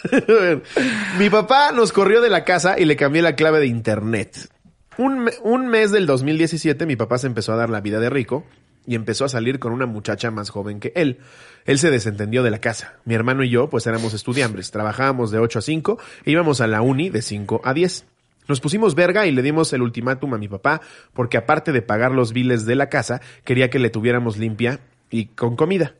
Mi 1.19 1.29
papá 1.29 1.71
nos 1.73 1.93
corrió 1.93 2.19
de 2.19 2.29
la 2.31 2.43
casa 2.45 2.79
y 2.79 2.85
le 2.85 2.95
cambié 2.95 3.21
la 3.21 3.35
clave 3.35 3.59
de 3.59 3.67
internet. 3.67 4.49
Un, 4.97 5.19
me- 5.19 5.31
un 5.43 5.67
mes 5.67 5.91
del 5.91 6.05
2017 6.05 6.85
mi 6.85 6.95
papá 6.95 7.17
se 7.17 7.27
empezó 7.27 7.53
a 7.53 7.57
dar 7.57 7.69
la 7.69 7.81
vida 7.81 7.99
de 7.99 8.09
rico 8.09 8.43
y 8.85 8.95
empezó 8.95 9.25
a 9.25 9.29
salir 9.29 9.59
con 9.59 9.73
una 9.73 9.85
muchacha 9.85 10.31
más 10.31 10.49
joven 10.49 10.79
que 10.79 10.91
él. 10.95 11.19
Él 11.65 11.77
se 11.77 11.91
desentendió 11.91 12.41
de 12.41 12.51
la 12.51 12.59
casa. 12.59 12.93
Mi 13.05 13.13
hermano 13.15 13.43
y 13.43 13.49
yo 13.49 13.69
pues 13.69 13.85
éramos 13.85 14.13
estudiantes. 14.13 14.71
Trabajábamos 14.71 15.29
de 15.31 15.39
8 15.39 15.59
a 15.59 15.61
5 15.61 15.99
e 16.25 16.31
íbamos 16.31 16.61
a 16.61 16.67
la 16.67 16.81
uni 16.81 17.09
de 17.09 17.21
5 17.21 17.61
a 17.63 17.73
10. 17.73 18.05
Nos 18.47 18.61
pusimos 18.61 18.95
verga 18.95 19.27
y 19.27 19.31
le 19.33 19.41
dimos 19.41 19.73
el 19.73 19.81
ultimátum 19.81 20.33
a 20.33 20.37
mi 20.37 20.47
papá 20.47 20.81
porque 21.13 21.37
aparte 21.37 21.73
de 21.73 21.81
pagar 21.81 22.11
los 22.13 22.31
biles 22.31 22.65
de 22.65 22.75
la 22.75 22.87
casa, 22.89 23.19
quería 23.43 23.69
que 23.69 23.77
le 23.79 23.89
tuviéramos 23.89 24.37
limpia 24.37 24.79
y 25.09 25.27
con 25.27 25.55
comida. 25.55 25.93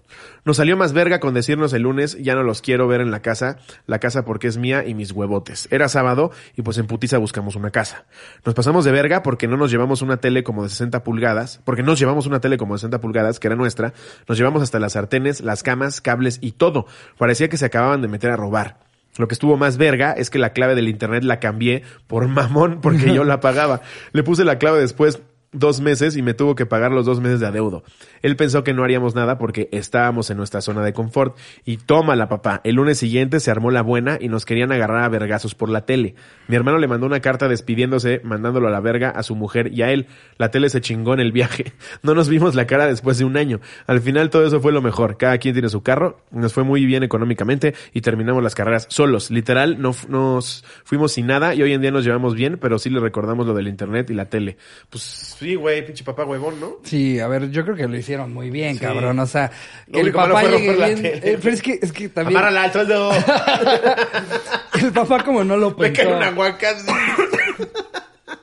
Nos 0.45 0.58
salió 0.58 0.78
más 0.78 0.93
verga 0.93 1.20
con 1.20 1.34
decirnos 1.34 1.74
el 1.74 1.84
lunes, 1.84 2.18
ya 2.22 2.36
no 2.36 2.43
los 2.43 2.62
quiero 2.62 2.88
ver 2.88 3.01
en 3.01 3.12
la 3.12 3.22
casa, 3.22 3.58
la 3.86 3.99
casa 3.99 4.26
porque 4.26 4.47
es 4.47 4.58
mía 4.58 4.86
y 4.86 4.93
mis 4.93 5.12
huevotes. 5.12 5.68
Era 5.72 5.89
sábado 5.89 6.32
y 6.55 6.62
pues 6.62 6.78
en 6.78 6.88
putiza 6.88 7.18
buscamos 7.18 7.55
una 7.55 7.72
casa. 7.72 8.05
Nos 8.45 8.55
pasamos 8.55 8.86
de 8.86 8.91
verga 8.91 9.24
porque 9.24 9.47
no 9.47 9.58
nos 9.58 9.72
llevamos 9.72 10.01
una 10.01 10.18
tele 10.18 10.43
como 10.43 10.64
de 10.64 10.70
60 10.70 11.03
pulgadas, 11.03 11.62
porque 11.66 11.84
nos 11.84 11.99
llevamos 11.99 12.26
una 12.26 12.39
tele 12.39 12.58
como 12.58 12.76
de 12.76 12.80
60 12.80 12.99
pulgadas, 13.01 13.39
que 13.39 13.47
era 13.47 13.55
nuestra, 13.55 13.93
nos 14.28 14.38
llevamos 14.38 14.62
hasta 14.64 14.80
las 14.80 14.93
sartenes, 14.93 15.41
las 15.41 15.64
camas, 15.64 16.01
cables 16.01 16.39
y 16.41 16.53
todo. 16.53 16.86
Parecía 17.18 17.49
que 17.49 17.58
se 17.58 17.66
acababan 17.66 18.01
de 18.01 18.08
meter 18.08 18.32
a 18.32 18.38
robar. 18.38 18.88
Lo 19.18 19.28
que 19.28 19.34
estuvo 19.34 19.58
más 19.58 19.78
verga 19.78 20.14
es 20.14 20.30
que 20.30 20.39
la 20.39 20.51
clave 20.51 20.76
del 20.76 20.88
internet 20.88 21.24
la 21.24 21.39
cambié 21.39 21.84
por 22.08 22.28
mamón 22.28 22.82
porque 22.82 23.14
yo 23.14 23.24
la 23.24 23.39
pagaba. 23.39 23.82
Le 24.12 24.24
puse 24.24 24.45
la 24.45 24.60
clave 24.60 24.80
después 24.80 25.22
dos 25.52 25.80
meses 25.80 26.18
y 26.18 26.22
me 26.22 26.34
tuvo 26.34 26.56
que 26.56 26.66
pagar 26.66 26.91
los 26.91 27.06
dos 27.06 27.22
meses 27.22 27.39
de 27.39 27.48
adeudo. 27.48 27.84
Él 28.22 28.36
pensó 28.36 28.64
que 28.64 28.74
no 28.74 28.84
haríamos 28.84 29.16
nada 29.16 29.38
porque 29.38 29.70
estábamos 29.72 30.30
en 30.30 30.38
nuestra 30.38 30.62
zona 30.62 30.84
de 30.84 30.93
confort 30.93 31.38
y 31.66 31.78
toma 31.78 32.16
la 32.16 32.28
papá. 32.28 32.62
El 32.64 32.76
lunes 32.76 32.98
siguiente 32.98 33.39
se 33.39 33.52
armó 33.52 33.72
la 33.72 33.82
buena 33.82 34.18
y 34.20 34.28
nos 34.28 34.45
querían 34.45 34.72
agarrar 34.72 35.04
a 35.04 35.10
vergazos 35.10 35.56
por 35.56 35.70
la 35.70 35.86
tele. 35.86 36.16
Mi 36.48 36.56
hermano 36.56 36.78
le 36.78 36.88
mandó 36.88 37.06
una 37.06 37.22
carta 37.22 37.48
despidiéndose, 37.48 38.22
mandándolo 38.24 38.68
a 38.68 38.72
la 38.72 38.80
verga 38.80 39.10
a 39.10 39.24
su 39.24 39.36
mujer 39.36 39.72
y 39.74 39.82
a 39.82 39.91
él. 39.91 40.08
La 40.38 40.52
tele 40.52 40.70
se 40.70 40.82
chingó 40.82 41.14
en 41.14 41.20
el 41.20 41.32
viaje. 41.32 41.74
No 42.04 42.14
nos 42.14 42.30
vimos 42.30 42.56
la 42.56 42.68
cara 42.68 42.86
después 42.86 43.18
de 43.18 43.26
un 43.26 43.38
año. 43.38 43.60
Al 43.86 44.02
final 44.02 44.30
todo 44.30 44.45
eso 44.45 44.62
fue 44.62 44.72
lo 44.72 44.82
mejor. 44.82 45.18
Cada 45.18 45.38
quien 45.39 45.54
tiene 45.54 45.68
su 45.68 45.82
carro. 45.82 46.22
Nos 46.32 46.54
fue 46.54 46.64
muy 46.64 46.86
bien 46.86 47.04
económicamente 47.04 47.74
y 47.93 48.02
terminamos 48.02 48.43
las 48.43 48.56
carreras 48.56 48.88
solos. 48.89 49.32
Literal, 49.32 49.82
no 49.82 49.93
nos 50.08 50.64
fuimos 50.84 51.14
sin 51.14 51.28
nada 51.28 51.56
y 51.56 51.64
hoy 51.64 51.74
en 51.74 51.82
día 51.82 51.91
nos 51.91 52.06
llevamos 52.06 52.36
bien, 52.36 52.58
pero 52.62 52.80
sí 52.80 52.89
le 52.89 53.00
recordamos 53.00 53.48
lo 53.48 53.54
del 53.54 53.68
internet 53.68 54.10
y 54.10 54.14
la 54.14 54.26
tele. 54.26 54.58
Pues 54.89 55.37
sí, 55.40 55.56
güey, 55.56 55.86
pinche 55.86 56.04
papá 56.04 56.24
huevón, 56.26 56.60
¿no? 56.60 56.78
Sí, 56.84 57.20
a 57.20 57.28
ver, 57.28 57.50
yo 57.52 57.64
creo 57.64 57.76
que 57.76 57.88
lo 57.88 57.96
hicieron 57.98 58.34
muy 58.34 58.50
bien, 58.50 58.76
Sí. 58.76 58.82
cabrón. 58.82 59.20
O 59.20 59.26
sea, 59.28 59.52
Lo 59.88 60.00
que 60.00 60.08
el 60.08 60.12
papá 60.14 60.42
fue 60.42 60.50
llegue 60.52 60.74
bien. 60.76 60.96
tele. 61.02 61.18
eh, 61.34 61.40
pero 61.42 61.54
es 61.54 61.62
que, 61.62 61.80
es 61.82 61.92
que 61.92 62.10
también. 62.10 62.38
Amárrala 62.38 62.64
al 62.64 62.72
sueldo. 62.74 63.12
El 64.82 64.92
papá, 64.94 65.24
como 65.24 65.44
no 65.44 65.58
lo 65.58 65.72
Me 65.72 65.92
cae 65.92 66.06
pensó. 66.06 66.18
un 66.18 66.24
aguacate. 66.24 66.82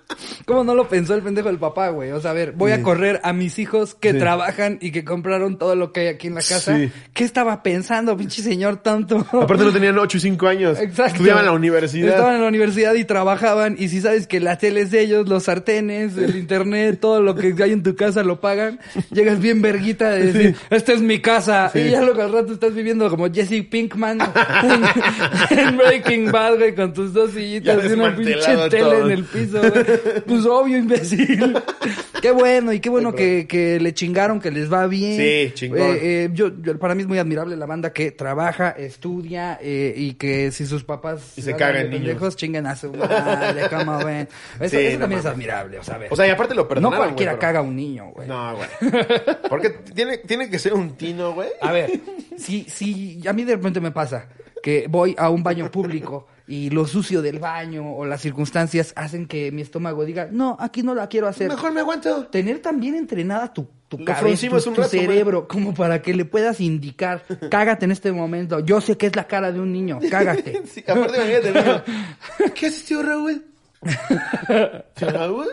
¿Cómo 0.44 0.64
no 0.64 0.74
lo 0.74 0.88
pensó 0.88 1.14
el 1.14 1.22
pendejo 1.22 1.48
del 1.48 1.58
papá, 1.58 1.88
güey? 1.88 2.10
O 2.12 2.20
sea, 2.20 2.32
a 2.32 2.34
ver, 2.34 2.52
voy 2.52 2.72
a 2.72 2.82
correr 2.82 3.20
a 3.24 3.32
mis 3.32 3.58
hijos 3.58 3.94
que 3.94 4.12
Sí. 4.12 4.18
trabajan 4.18 4.78
y 4.80 4.90
que 4.92 5.04
compraron 5.04 5.56
todo 5.58 5.74
lo 5.74 5.92
que 5.92 6.00
hay 6.00 6.06
aquí 6.08 6.26
en 6.26 6.34
la 6.34 6.40
casa. 6.42 6.76
Sí. 6.76 6.90
¿Qué 7.14 7.24
estaba 7.24 7.62
pensando, 7.62 8.16
pinche 8.16 8.42
señor, 8.42 8.76
tanto? 8.76 9.18
Aparte 9.32 9.64
no 9.64 9.72
tenían 9.72 9.98
8 9.98 10.16
y 10.18 10.20
5 10.20 10.46
años. 10.46 10.78
Exacto. 10.78 11.12
Estudiaban 11.14 11.40
en 11.44 11.46
la 11.46 11.52
universidad. 11.52 12.10
Estaban 12.10 12.34
en 12.34 12.42
la 12.42 12.48
universidad 12.48 12.94
y 12.94 13.04
trabajaban. 13.04 13.76
Y 13.78 13.88
si 13.88 14.00
sabes 14.00 14.26
que 14.26 14.40
la 14.40 14.58
tele 14.58 14.82
es 14.82 14.90
de 14.90 15.00
ellos, 15.00 15.28
los 15.28 15.44
sartenes, 15.44 16.16
el 16.18 16.36
internet, 16.44 16.98
todo 17.00 17.22
lo 17.22 17.34
que 17.34 17.54
hay 17.62 17.72
en 17.72 17.82
tu 17.82 17.96
casa 17.96 18.22
lo 18.22 18.40
pagan, 18.40 18.80
llegas 19.10 19.40
bien 19.40 19.62
verguita 19.62 20.10
de 20.10 20.32
decir, 20.32 20.56
esta 20.70 20.92
es 20.92 21.00
mi 21.00 21.20
casa. 21.20 21.70
Y 21.74 21.90
ya 21.90 22.02
luego 22.02 22.22
al 22.22 22.32
rato 22.32 22.52
estás 22.52 22.74
viviendo 22.74 23.08
como 23.08 23.32
Jesse 23.32 23.64
Pinkman 23.68 24.18
en, 25.50 25.58
en 25.58 25.76
Breaking 25.76 26.30
Bad, 26.30 26.56
güey, 26.58 26.74
con 26.74 26.92
tus 26.92 27.12
dos 27.12 27.30
sillitas 27.32 27.78
y 27.84 27.92
una 27.92 28.14
pinche 28.14 28.34
tele 28.68 28.82
todo. 28.84 29.04
en 29.06 29.10
el 29.10 29.24
piso, 29.24 29.58
güey. 29.60 29.93
Pues 30.26 30.46
obvio, 30.46 30.78
imbécil. 30.78 31.56
qué 32.22 32.30
bueno, 32.30 32.72
y 32.72 32.80
qué 32.80 32.88
bueno 32.88 33.12
que, 33.14 33.46
que 33.46 33.78
le 33.80 33.92
chingaron, 33.94 34.40
que 34.40 34.50
les 34.50 34.72
va 34.72 34.86
bien. 34.86 35.16
Sí, 35.16 35.52
chingón. 35.54 35.80
Eh, 35.80 35.98
eh, 36.02 36.30
yo, 36.32 36.50
yo- 36.62 36.78
para 36.78 36.94
mí 36.94 37.02
es 37.02 37.08
muy 37.08 37.18
admirable 37.18 37.56
la 37.56 37.66
banda 37.66 37.92
que 37.92 38.10
trabaja, 38.10 38.70
estudia 38.70 39.58
eh, 39.60 39.94
y 39.96 40.14
que 40.14 40.50
si 40.52 40.66
sus 40.66 40.84
papás 40.84 41.34
Y 41.36 41.42
se 41.42 41.54
cagan 41.56 41.90
pendejos, 41.90 42.36
chingan 42.36 42.66
a 42.66 42.76
su 42.76 42.92
madre, 42.92 43.62
cómo 43.70 43.98
ven. 44.04 44.28
Eso, 44.60 44.76
Sí, 44.76 44.82
eso 44.84 44.94
no 44.94 45.00
también 45.00 45.20
es 45.20 45.26
admirable, 45.26 45.78
o 45.78 45.82
sea. 45.84 46.00
O 46.10 46.16
sea, 46.16 46.26
y 46.26 46.30
aparte 46.30 46.54
lo 46.54 46.62
no 46.62 46.68
perdonaron, 46.68 46.98
cualquiera 47.06 47.32
güey, 47.32 47.40
pero- 47.40 47.48
caga 47.52 47.58
a 47.60 47.62
un 47.62 47.76
niño, 47.76 48.10
güey. 48.14 48.28
No, 48.28 48.56
güey. 48.56 48.68
Porque 49.48 49.70
tiene, 49.94 50.18
tiene 50.18 50.48
que 50.50 50.58
ser 50.58 50.74
un 50.74 50.96
tino, 50.96 51.32
güey. 51.32 51.48
A 51.60 51.72
ver, 51.72 51.90
si, 52.36 52.64
si 52.64 53.20
a 53.26 53.32
mí 53.32 53.44
de 53.44 53.56
repente 53.56 53.80
me 53.80 53.90
pasa 53.90 54.28
que 54.62 54.86
voy 54.88 55.14
a 55.18 55.28
un 55.30 55.42
baño 55.42 55.70
público 55.70 56.26
y 56.46 56.70
lo 56.70 56.86
sucio 56.86 57.22
del 57.22 57.38
baño 57.38 57.94
o 57.94 58.04
las 58.04 58.20
circunstancias 58.20 58.92
hacen 58.96 59.26
que 59.26 59.50
mi 59.50 59.62
estómago 59.62 60.04
diga, 60.04 60.28
no, 60.30 60.56
aquí 60.60 60.82
no 60.82 60.94
la 60.94 61.08
quiero 61.08 61.26
hacer. 61.26 61.48
Mejor 61.48 61.72
me 61.72 61.80
aguanto. 61.80 62.26
Tener 62.26 62.60
también 62.60 62.94
entrenada 62.96 63.52
tu, 63.52 63.66
tu 63.88 64.04
cabeza, 64.04 64.48
tu, 64.48 64.56
un 64.56 64.62
tu 64.62 64.82
rato, 64.82 64.90
cerebro, 64.90 65.48
como 65.48 65.72
para 65.72 66.02
que 66.02 66.12
le 66.12 66.24
puedas 66.24 66.60
indicar, 66.60 67.24
cágate 67.50 67.86
en 67.86 67.92
este 67.92 68.12
momento. 68.12 68.60
Yo 68.60 68.80
sé 68.80 68.96
que 68.98 69.06
es 69.06 69.16
la 69.16 69.26
cara 69.26 69.52
de 69.52 69.60
un 69.60 69.72
niño, 69.72 69.98
cágate. 70.10 70.62
Sí, 70.74 70.84
aparte 70.86 71.16
imagínate, 71.16 71.48
el 71.48 71.54
niño. 71.54 71.82
¿Qué 72.54 72.66
haces, 72.66 72.84
tío 72.84 73.02
Raúl? 73.02 73.44
¿Tío 74.94 75.10
Raúl? 75.10 75.48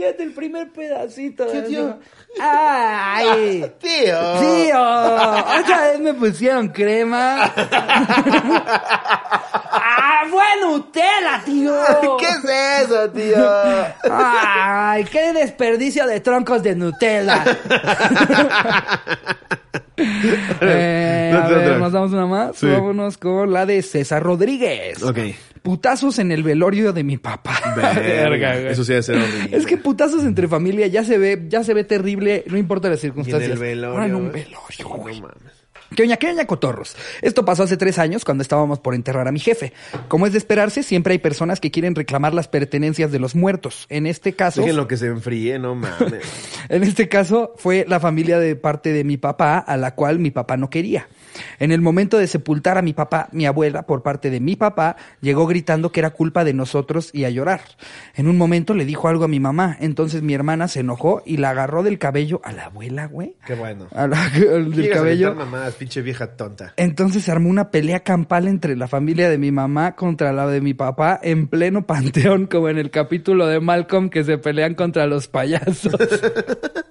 Imagínate 0.00 0.22
el 0.22 0.32
primer 0.32 0.70
pedacito. 0.70 1.46
¿Qué, 1.46 1.60
de 1.60 1.62
tío? 1.68 1.98
¡Ay! 2.40 3.70
Tío. 3.78 4.18
¡Tío! 4.40 4.80
Otra 4.80 5.90
vez 5.90 6.00
me 6.00 6.14
pusieron 6.14 6.68
crema. 6.68 7.52
¡Ah, 9.72 10.22
fue 10.30 10.42
Nutella, 10.62 11.42
tío! 11.44 11.74
¿Qué 12.18 12.28
es 12.28 12.44
eso, 12.84 13.10
tío? 13.10 13.46
¡Ay, 14.10 15.04
qué 15.04 15.34
desperdicio 15.34 16.06
de 16.06 16.20
troncos 16.20 16.62
de 16.62 16.74
Nutella! 16.74 17.44
Eh, 20.62 21.32
a 21.36 21.46
ver, 21.46 21.76
nos 21.78 21.92
damos 21.92 22.12
una 22.12 22.24
más. 22.24 22.56
Sí. 22.56 22.66
Vámonos 22.66 23.18
con 23.18 23.52
la 23.52 23.66
de 23.66 23.82
César 23.82 24.22
Rodríguez. 24.22 25.02
Ok. 25.02 25.18
Putazos 25.62 26.18
en 26.18 26.32
el 26.32 26.42
velorio 26.42 26.92
de 26.92 27.04
mi 27.04 27.18
papá. 27.18 27.58
Verga, 27.76 28.54
güey. 28.54 28.66
Eso 28.68 28.84
sí 28.84 28.92
debe 28.92 29.02
ser 29.02 29.16
horrible. 29.16 29.56
Es 29.56 29.66
que 29.66 29.76
putazos 29.76 30.24
entre 30.24 30.48
familia 30.48 30.86
ya 30.86 31.04
se 31.04 31.18
ve, 31.18 31.44
ya 31.48 31.62
se 31.64 31.74
ve 31.74 31.84
terrible, 31.84 32.44
no 32.46 32.56
importa 32.56 32.88
las 32.88 33.02
Y 33.04 33.06
en 33.06 33.12
circunstancias. 33.12 33.52
el 33.52 33.58
velorio. 33.58 33.92
Ahora 33.94 34.06
en 34.06 34.14
un 34.14 34.30
güey. 34.30 34.44
velorio, 34.44 34.60
No 34.88 34.88
güey. 34.96 35.20
mames. 35.20 35.60
¿Qué 35.96 36.04
oña, 36.04 36.16
qué 36.18 36.28
oña, 36.28 36.46
cotorros? 36.46 36.96
Esto 37.20 37.44
pasó 37.44 37.64
hace 37.64 37.76
tres 37.76 37.98
años 37.98 38.24
cuando 38.24 38.42
estábamos 38.42 38.78
por 38.78 38.94
enterrar 38.94 39.26
a 39.26 39.32
mi 39.32 39.40
jefe. 39.40 39.72
Como 40.06 40.24
es 40.24 40.30
de 40.32 40.38
esperarse, 40.38 40.84
siempre 40.84 41.12
hay 41.14 41.18
personas 41.18 41.58
que 41.58 41.72
quieren 41.72 41.96
reclamar 41.96 42.32
las 42.32 42.46
pertenencias 42.46 43.10
de 43.10 43.18
los 43.18 43.34
muertos. 43.34 43.86
En 43.88 44.06
este 44.06 44.34
caso, 44.34 44.60
Déjenlo 44.60 44.86
que 44.86 44.96
se 44.96 45.06
enfríe, 45.08 45.58
no 45.58 45.74
mames. 45.74 46.22
en 46.68 46.84
este 46.84 47.08
caso 47.08 47.54
fue 47.56 47.84
la 47.88 47.98
familia 47.98 48.38
de 48.38 48.54
parte 48.54 48.92
de 48.92 49.02
mi 49.02 49.16
papá, 49.16 49.58
a 49.58 49.76
la 49.76 49.96
cual 49.96 50.20
mi 50.20 50.30
papá 50.30 50.56
no 50.56 50.70
quería. 50.70 51.08
En 51.58 51.72
el 51.72 51.80
momento 51.80 52.18
de 52.18 52.26
sepultar 52.26 52.78
a 52.78 52.82
mi 52.82 52.92
papá, 52.92 53.28
mi 53.32 53.46
abuela, 53.46 53.82
por 53.82 54.02
parte 54.02 54.30
de 54.30 54.40
mi 54.40 54.56
papá, 54.56 54.96
llegó 55.20 55.46
gritando 55.46 55.92
que 55.92 56.00
era 56.00 56.10
culpa 56.10 56.44
de 56.44 56.54
nosotros 56.54 57.10
y 57.12 57.24
a 57.24 57.30
llorar. 57.30 57.60
En 58.14 58.28
un 58.28 58.36
momento 58.36 58.74
le 58.74 58.84
dijo 58.84 59.08
algo 59.08 59.24
a 59.24 59.28
mi 59.28 59.40
mamá, 59.40 59.76
entonces 59.80 60.22
mi 60.22 60.34
hermana 60.34 60.68
se 60.68 60.80
enojó 60.80 61.22
y 61.24 61.36
la 61.36 61.50
agarró 61.50 61.82
del 61.82 61.98
cabello 61.98 62.40
a 62.44 62.52
la 62.52 62.66
abuela, 62.66 63.06
güey. 63.06 63.34
Qué 63.46 63.54
bueno. 63.54 63.86
A 63.94 64.06
la- 64.06 64.28
del 64.34 64.72
Llegas 64.72 64.96
a 64.96 65.00
cabello. 65.00 65.34
mamadas, 65.34 65.74
pinche 65.74 66.02
vieja 66.02 66.36
tonta. 66.36 66.72
Entonces 66.76 67.24
se 67.24 67.32
armó 67.32 67.48
una 67.48 67.70
pelea 67.70 68.00
campal 68.00 68.48
entre 68.48 68.76
la 68.76 68.88
familia 68.88 69.28
de 69.30 69.38
mi 69.38 69.50
mamá 69.52 69.96
contra 69.96 70.32
la 70.32 70.46
de 70.46 70.60
mi 70.60 70.74
papá 70.74 71.18
en 71.22 71.46
pleno 71.48 71.86
panteón, 71.86 72.46
como 72.46 72.68
en 72.68 72.78
el 72.78 72.90
capítulo 72.90 73.46
de 73.46 73.60
Malcolm 73.60 74.10
que 74.10 74.24
se 74.24 74.38
pelean 74.38 74.74
contra 74.74 75.06
los 75.06 75.28
payasos. 75.28 75.92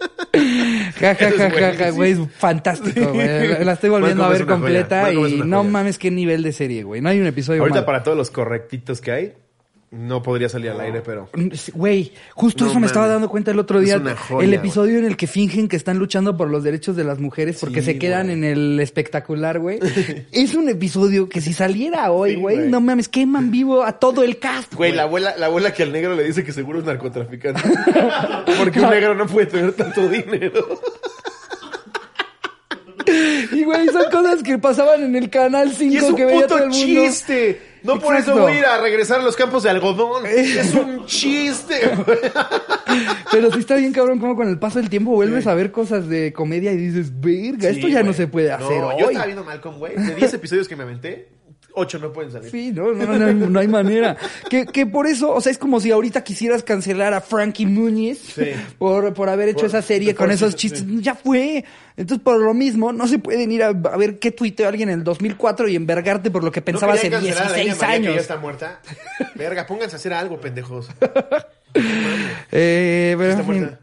Ja, 1.00 1.16
ja, 1.16 1.32
ja, 1.32 1.50
ja, 1.50 1.74
ja, 1.74 1.90
güey, 1.92 2.12
es 2.12 2.20
fantástico, 2.38 3.14
güey. 3.14 3.64
La 3.64 3.74
estoy 3.74 3.90
volviendo 3.90 4.24
a 4.24 4.30
ver 4.30 4.46
completa 4.46 5.12
y 5.14 5.42
no 5.46 5.64
mames 5.64 5.98
qué 5.98 6.12
nivel 6.12 6.44
de 6.44 6.52
serie, 6.52 6.84
güey. 6.84 7.02
No 7.02 7.10
hay 7.10 7.20
un 7.20 7.28
episodio 7.28 7.62
Ahorita 7.62 7.86
para 7.86 8.04
todos 8.04 8.18
los 8.18 8.30
correctitos 8.30 9.02
que 9.02 9.12
hay, 9.12 9.34
no 9.92 10.22
podría 10.22 10.50
salir 10.50 10.70
al 10.70 10.80
aire, 10.82 11.02
pero... 11.02 11.30
Güey, 11.74 12.12
justo 12.36 12.66
No 12.66 12.70
eso 12.72 12.80
me 12.80 12.86
estaba 12.86 13.08
dando 13.08 13.28
cuenta 13.28 13.50
el 13.50 13.58
otro 13.58 13.80
día. 13.80 13.96
Es 13.96 14.02
una 14.02 14.16
joya, 14.16 14.46
el 14.46 14.54
episodio 14.54 15.00
en 15.00 15.06
el 15.06 15.18
que 15.18 15.26
fingen 15.26 15.68
que 15.68 15.76
están 15.76 15.98
luchando 15.98 16.38
por 16.38 16.48
los 16.50 16.64
derechos 16.64 16.96
de 16.96 17.04
las 17.04 17.18
mujeres 17.20 17.58
porque 17.60 17.80
Sí, 17.82 17.94
se 17.94 17.98
quedan 18.00 18.30
en 18.30 18.44
el 18.44 18.80
espectacular, 18.80 19.58
güey. 19.60 19.80
es 20.32 20.54
un 20.54 20.70
episodio 20.70 21.28
que 21.28 21.42
si 21.42 21.54
saliera 21.54 22.12
hoy, 22.12 22.32
Sí, 22.32 22.36
güey, 22.36 22.58
güey. 22.58 22.70
no 22.70 22.82
mames, 22.82 23.10
queman 23.10 23.50
vivo 23.50 23.84
a 23.84 23.94
todo 23.94 24.24
el 24.24 24.38
cast. 24.38 24.76
Güey, 24.76 24.92
la 24.92 25.04
abuela, 25.04 25.36
la 25.38 25.48
abuela 25.48 25.74
que 25.74 25.82
al 25.84 25.92
negro 25.92 26.16
le 26.16 26.24
dice 26.24 26.44
que 26.44 26.52
seguro 26.54 26.80
es 26.80 26.86
narcotraficante. 26.86 27.62
Porque 28.60 28.80
un 28.82 28.90
negro 28.92 29.16
no 29.16 29.26
puede 29.26 29.48
tener 29.48 29.74
tanto 29.74 30.08
dinero. 30.08 30.80
Y 33.52 33.64
güey, 33.64 33.88
son 33.88 34.04
cosas 34.12 34.44
que 34.44 34.60
pasaban 34.60 35.02
en 35.02 35.16
el 35.16 35.30
canal 35.32 35.72
5 35.72 35.94
Y 35.94 35.98
es 35.98 36.04
un 36.04 36.16
que 36.16 36.26
veía 36.26 36.46
todo 36.46 36.60
el 36.60 36.70
mundo. 36.70 36.78
chiste. 36.86 37.60
No 37.84 38.00
por 38.00 38.16
eso 38.16 38.36
voy 38.38 38.54
a 38.54 38.60
ir 38.60 38.66
a 38.66 38.82
regresar 38.82 39.20
a 39.20 39.24
los 39.24 39.36
campos 39.36 39.64
de 39.64 39.70
algodón. 39.70 40.26
Es 40.26 40.74
un 40.74 41.06
chiste. 41.06 41.76
Pero 43.32 43.52
sí 43.52 43.60
está 43.60 43.76
bien 43.76 43.94
cabrón 43.94 44.20
como 44.20 44.36
con 44.36 44.50
el 44.50 44.60
paso 44.60 44.80
del 44.80 44.90
tiempo 44.90 45.12
vuelves 45.12 45.48
a 45.48 45.54
ver 45.54 45.72
cosas 45.72 46.08
de 46.08 46.34
comedia 46.34 46.72
y 46.72 46.78
dices, 46.78 47.20
verga, 47.20 47.70
esto 47.70 47.88
ya 47.88 48.04
no 48.04 48.14
se 48.14 48.28
puede 48.28 48.52
hacer 48.52 48.82
No, 48.82 48.90
hoy. 48.90 48.96
Yo 49.00 49.08
estaba 49.08 49.26
viendo 49.26 49.44
Malcolm, 49.44 49.78
güey. 49.78 49.96
De 49.96 50.16
10 50.16 50.34
episodios 50.36 50.68
que 50.68 50.76
me 50.76 50.84
aventé, 50.84 51.30
8 51.74 52.00
no 52.00 52.12
pueden 52.12 52.32
salir. 52.32 52.50
Sí, 52.52 52.72
no, 52.72 52.92
no, 52.94 53.06
no, 53.18 53.26
hay, 53.26 53.34
no 53.34 53.60
hay 53.60 53.68
manera. 53.68 54.18
Que, 54.50 54.66
que 54.66 54.86
por 54.86 55.08
eso, 55.08 55.34
o 55.34 55.40
sea, 55.42 55.52
es 55.52 55.58
como 55.58 55.80
si 55.80 55.92
ahorita 55.92 56.24
quisieras 56.24 56.64
cancelar 56.64 57.14
a 57.14 57.22
Frankie 57.22 57.66
Muniz 57.66 58.20
Sí. 58.20 58.52
por, 58.78 59.14
por 59.14 59.30
haber 59.30 59.50
hecho 59.50 59.60
Por- 59.62 59.68
esa 59.68 59.82
serie 59.82 60.14
con 60.16 60.32
esos 60.32 60.56
chistes. 60.56 60.82
sí. 60.82 61.02
Ya 61.02 61.16
fue. 61.16 61.64
Entonces, 61.96 62.24
por 62.24 62.40
lo 62.40 62.54
mismo, 62.54 62.92
no 62.94 63.08
se 63.08 63.20
pueden 63.20 63.52
ir 63.52 63.62
a, 63.64 63.68
a 63.68 63.72
ver 63.98 64.20
qué 64.20 64.32
tuiteó 64.32 64.68
alguien 64.68 64.90
en 64.90 65.00
el 65.00 65.04
2004 65.04 65.68
y 65.68 65.76
envergarte 65.76 66.32
por 66.32 66.44
lo 66.44 66.52
que 66.52 66.62
pensaba 66.62 66.94
¿No 66.94 66.98
hace 66.98 67.10
querían 67.10 67.24
cancelar 67.24 67.48
a 67.48 67.50
la 67.52 67.56
16 67.58 67.74
India 67.76 67.88
María 67.88 68.02
que 68.02 68.08
años. 68.08 68.16
ya 68.16 68.22
está 68.22 68.38
muerta? 68.38 68.80
Verga, 69.36 69.68
pónganse 69.68 69.96
a 69.96 70.00
hacer 70.00 70.14
algo, 70.14 70.40
pendejos. 70.40 70.90
Eh, 72.52 73.16
pero, 73.18 73.30
Está 73.32 73.44
muerta. 73.44 73.80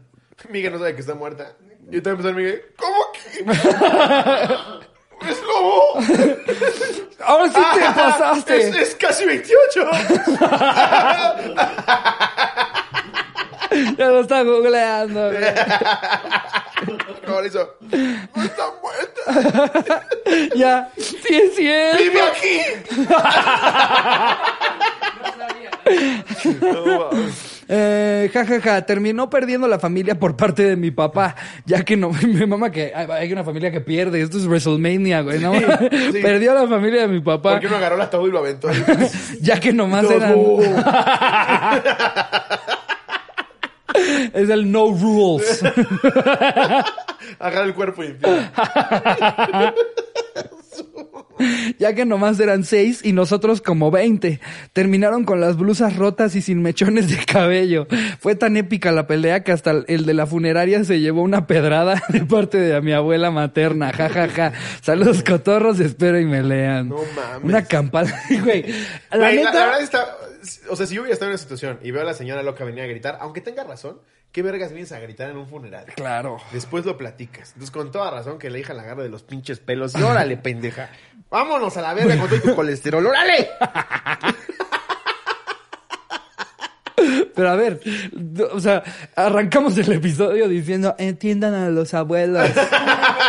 Miguel 0.51 0.73
no 0.73 0.79
sabe 0.79 0.93
que 0.95 1.01
está 1.01 1.15
muerta. 1.15 1.53
Y 1.89 2.01
te 2.01 2.09
empezó 2.09 2.33
Miguel, 2.33 2.61
¿cómo 2.75 2.97
que? 3.13 3.45
¡Es 5.21 5.41
lobo! 5.43 5.99
Ahora 7.25 7.47
sí 7.47 7.53
te 7.53 7.59
Ah, 7.85 7.93
pasaste. 7.95 8.57
Es, 8.69 8.75
es 8.75 8.95
casi 8.95 9.25
28. 9.25 9.89
Ya 13.97 14.07
lo 14.07 14.21
está 14.21 14.41
googleando. 14.43 15.29
güey. 15.29 15.43
No, 17.27 17.45
hizo, 17.45 17.75
no 17.81 18.43
está 18.43 18.63
muerta. 18.81 20.07
Ya, 20.55 20.89
sí 20.97 21.35
es 21.35 21.55
cierto. 21.55 22.01
¡Vive 22.01 22.21
aquí! 22.21 22.61
No, 26.61 27.09
mames. 27.11 27.56
Eh, 27.69 28.29
ja, 28.33 28.45
ja, 28.45 28.61
ja, 28.61 28.81
terminó 28.85 29.29
perdiendo 29.29 29.67
la 29.67 29.77
familia 29.77 30.17
por 30.17 30.37
parte 30.37 30.63
de 30.63 30.75
mi 30.77 30.91
papá, 30.91 31.35
ya 31.65 31.83
que 31.83 31.97
no, 31.97 32.11
mi 32.25 32.45
mamá 32.45 32.71
que 32.71 32.93
hay- 32.95 33.33
una 33.33 33.43
familia 33.43 33.71
que 33.71 33.81
pierde, 33.81 34.21
esto 34.21 34.37
es 34.37 34.45
WrestleMania, 34.47 35.21
güey, 35.21 35.39
¿no? 35.39 35.53
sí. 35.53 36.19
Perdió 36.21 36.51
a 36.53 36.63
la 36.63 36.67
familia 36.67 37.01
de 37.01 37.07
mi 37.09 37.19
papá, 37.19 37.51
¿Por 37.53 37.59
qué 37.61 37.67
no 37.69 37.75
agarró 37.75 37.95
el 37.95 38.01
ataúd 38.01 38.29
y 38.29 38.31
lo 38.31 38.39
aventó? 38.39 38.69
ya 39.41 39.59
que 39.59 39.73
nomás 39.73 40.03
Todos, 40.03 40.15
eran, 40.15 40.33
"Oh". 40.37 40.61
es 44.33 44.49
el 44.49 44.71
no 44.71 44.87
rules. 44.91 45.61
Agarra 47.39 47.65
el 47.65 47.73
cuerpo 47.73 48.03
y... 48.03 48.15
ya 51.79 51.93
que 51.93 52.05
nomás 52.05 52.39
eran 52.39 52.63
seis 52.63 53.01
y 53.03 53.13
nosotros 53.13 53.61
como 53.61 53.91
veinte. 53.91 54.39
Terminaron 54.73 55.23
con 55.23 55.41
las 55.41 55.57
blusas 55.57 55.95
rotas 55.95 56.35
y 56.35 56.41
sin 56.41 56.61
mechones 56.61 57.09
de 57.09 57.23
cabello. 57.25 57.87
Fue 58.19 58.35
tan 58.35 58.57
épica 58.57 58.91
la 58.91 59.07
pelea 59.07 59.43
que 59.43 59.51
hasta 59.51 59.71
el 59.87 60.05
de 60.05 60.13
la 60.13 60.25
funeraria 60.25 60.83
se 60.83 60.99
llevó 60.99 61.21
una 61.21 61.47
pedrada 61.47 62.01
de 62.09 62.25
parte 62.25 62.57
de 62.59 62.81
mi 62.81 62.93
abuela 62.93 63.31
materna. 63.31 63.91
Ja, 63.93 64.09
ja, 64.09 64.27
ja. 64.29 64.53
Saludos 64.81 65.23
cotorros, 65.23 65.79
espero 65.79 66.19
y 66.19 66.25
me 66.25 66.43
lean. 66.43 66.89
No 66.89 66.99
mames. 67.15 67.43
Una 67.43 67.63
campana, 67.65 68.13
güey. 68.43 68.65
La 69.11 69.17
Güey, 69.17 69.35
la, 69.35 69.51
neta, 69.51 69.59
la 69.59 69.65
verdad 69.65 69.81
está... 69.81 70.17
O 70.69 70.75
sea, 70.75 70.85
si 70.85 70.95
yo 70.95 71.01
hubiera 71.01 71.13
estado 71.13 71.31
en 71.31 71.33
una 71.33 71.37
situación 71.39 71.79
y 71.81 71.91
veo 71.91 72.01
a 72.01 72.05
la 72.05 72.13
señora 72.13 72.43
loca 72.43 72.63
venir 72.63 72.83
a 72.83 72.87
gritar, 72.87 73.17
aunque 73.19 73.41
tenga 73.41 73.63
razón, 73.63 73.99
¿qué 74.31 74.41
vergas 74.41 74.71
vienes 74.71 74.91
a 74.91 74.99
gritar 74.99 75.29
en 75.29 75.37
un 75.37 75.47
funeral? 75.47 75.85
Claro. 75.95 76.37
Después 76.51 76.85
lo 76.85 76.97
platicas. 76.97 77.49
Entonces, 77.49 77.71
con 77.71 77.91
toda 77.91 78.11
razón 78.11 78.39
que 78.39 78.49
la 78.49 78.59
hija 78.59 78.73
la 78.73 78.83
agarra 78.83 79.03
de 79.03 79.09
los 79.09 79.23
pinches 79.23 79.59
pelos. 79.59 79.95
Y 79.95 80.01
órale, 80.03 80.37
pendeja. 80.37 80.89
Vámonos 81.29 81.75
a 81.77 81.81
la 81.81 81.93
verga 81.93 82.17
con 82.17 82.41
tu 82.41 82.55
colesterol. 82.55 83.05
¡Órale! 83.05 83.49
Pero 87.37 87.51
a 87.51 87.55
ver, 87.55 87.79
o 88.51 88.59
sea, 88.59 88.81
arrancamos 89.15 89.77
el 89.77 89.91
episodio 89.93 90.47
diciendo, 90.47 90.95
entiendan 90.97 91.53
a 91.53 91.69
los 91.69 91.93
abuelos. 91.93 92.49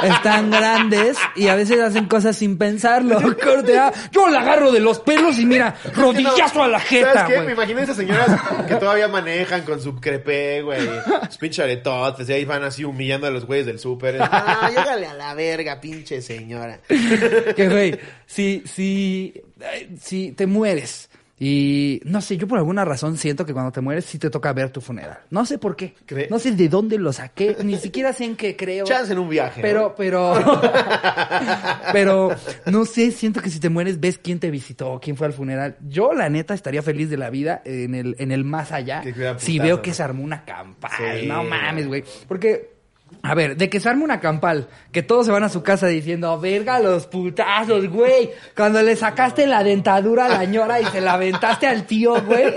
Están 0.02 0.50
grandes 0.50 1.18
y 1.36 1.48
a 1.48 1.54
veces 1.54 1.78
hacen 1.80 2.06
cosas 2.06 2.34
sin 2.34 2.56
pensarlo. 2.56 3.20
Corte 3.44 3.78
A, 3.78 3.92
yo 4.10 4.30
la 4.30 4.40
agarro 4.40 4.72
de 4.72 4.80
los 4.80 5.00
pelos 5.00 5.38
y 5.38 5.44
mira, 5.44 5.74
rodillazo 5.94 6.62
a 6.62 6.68
la 6.68 6.80
jeta, 6.80 7.12
¿Sabes 7.12 7.36
qué? 7.36 7.42
Me 7.42 7.52
imagino 7.52 7.80
esas 7.80 7.96
señoras 7.96 8.30
que 8.66 8.76
todavía 8.76 9.08
manejan 9.08 9.60
con 9.64 9.78
su 9.78 9.96
crepé, 9.96 10.62
güey. 10.62 10.88
Sus 11.28 11.36
pinches 11.36 11.62
aretotes. 11.62 12.26
Y 12.30 12.32
ahí 12.32 12.46
van 12.46 12.64
así 12.64 12.84
humillando 12.84 13.26
a 13.26 13.30
los 13.30 13.44
güeyes 13.44 13.66
del 13.66 13.78
súper. 13.78 14.22
Ah, 14.22 14.70
llégale 14.70 15.06
a 15.06 15.14
la 15.14 15.34
verga, 15.34 15.78
pinche 15.82 16.22
señora. 16.22 16.80
Que 17.54 17.68
güey, 17.68 17.98
si, 18.24 18.62
si, 18.64 19.34
si 20.00 20.32
te 20.32 20.46
mueres 20.46 21.10
y 21.40 22.00
no 22.04 22.20
sé, 22.20 22.36
yo 22.36 22.48
por 22.48 22.58
alguna 22.58 22.84
razón 22.84 23.16
siento 23.16 23.46
que 23.46 23.52
cuando 23.52 23.70
te 23.70 23.80
mueres 23.80 24.04
sí 24.04 24.18
te 24.18 24.28
toca 24.28 24.52
ver 24.52 24.70
tu 24.70 24.80
funeral. 24.80 25.20
No 25.30 25.46
sé 25.46 25.58
por 25.58 25.76
qué. 25.76 25.94
No 26.30 26.38
sé 26.38 26.52
de 26.52 26.68
dónde 26.68 26.98
lo 26.98 27.12
saqué, 27.12 27.56
ni 27.62 27.76
siquiera 27.76 28.12
sé 28.12 28.24
en 28.24 28.36
qué 28.36 28.56
creo. 28.56 28.84
Chance 28.84 29.12
en 29.12 29.18
un 29.18 29.28
viaje. 29.28 29.62
Pero, 29.62 29.80
¿no? 29.80 29.94
pero, 29.94 30.34
pero, 31.92 32.30
no 32.66 32.84
sé, 32.84 33.12
siento 33.12 33.40
que 33.40 33.50
si 33.50 33.60
te 33.60 33.68
mueres 33.68 34.00
ves 34.00 34.18
quién 34.18 34.40
te 34.40 34.50
visitó, 34.50 34.98
quién 35.00 35.16
fue 35.16 35.28
al 35.28 35.32
funeral. 35.32 35.76
Yo, 35.88 36.12
la 36.12 36.28
neta, 36.28 36.54
estaría 36.54 36.82
feliz 36.82 37.08
de 37.08 37.16
la 37.16 37.30
vida 37.30 37.62
en 37.64 37.94
el, 37.94 38.16
en 38.18 38.32
el 38.32 38.44
más 38.44 38.72
allá. 38.72 39.02
Si 39.38 39.58
veo 39.58 39.80
que 39.80 39.94
se 39.94 40.02
armó 40.02 40.24
una 40.24 40.44
campal. 40.44 40.90
Sí, 41.20 41.26
no 41.26 41.44
mames, 41.44 41.86
güey. 41.86 42.04
Porque, 42.26 42.77
a 43.22 43.34
ver, 43.34 43.56
de 43.56 43.68
que 43.68 43.80
se 43.80 43.88
arme 43.88 44.04
una 44.04 44.20
campal, 44.20 44.68
que 44.92 45.02
todos 45.02 45.26
se 45.26 45.32
van 45.32 45.42
a 45.44 45.48
su 45.48 45.62
casa 45.62 45.86
diciendo, 45.88 46.38
verga 46.40 46.78
los 46.80 47.06
putazos, 47.06 47.88
güey. 47.88 48.30
Cuando 48.56 48.80
le 48.82 48.96
sacaste 48.96 49.46
la 49.46 49.62
dentadura 49.64 50.26
a 50.26 50.28
la 50.28 50.44
ñora 50.44 50.80
y 50.80 50.84
se 50.86 51.00
la 51.00 51.14
aventaste 51.14 51.66
al 51.66 51.84
tío, 51.86 52.22
güey. 52.24 52.54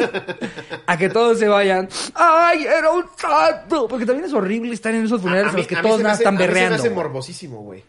A 0.88 0.98
que 0.98 1.10
todos 1.10 1.40
se 1.40 1.48
vayan, 1.48 1.90
ay, 2.14 2.66
era 2.66 2.92
un 2.92 3.06
santo. 3.18 3.88
Porque 3.88 4.06
también 4.06 4.26
es 4.26 4.34
horrible 4.34 4.74
estar 4.74 4.94
en 4.94 5.06
esos 5.06 5.22
funerales 5.22 5.48
A 5.48 5.50
en 5.52 5.56
mí- 5.56 5.62
los 5.62 5.68
que 5.68 5.76
a 5.76 5.82
mí 5.82 5.84
todos 5.84 5.98
se 5.98 6.04
me 6.04 6.04
nada 6.04 6.14
hace- 6.14 6.24
están 6.24 6.36
a 6.36 6.38
mí 6.38 6.44
se 6.44 6.48
me 6.48 6.54
berreando. 6.54 6.76
hace 6.84 6.90
morbosísimo, 6.90 7.62
güey. 7.62 7.84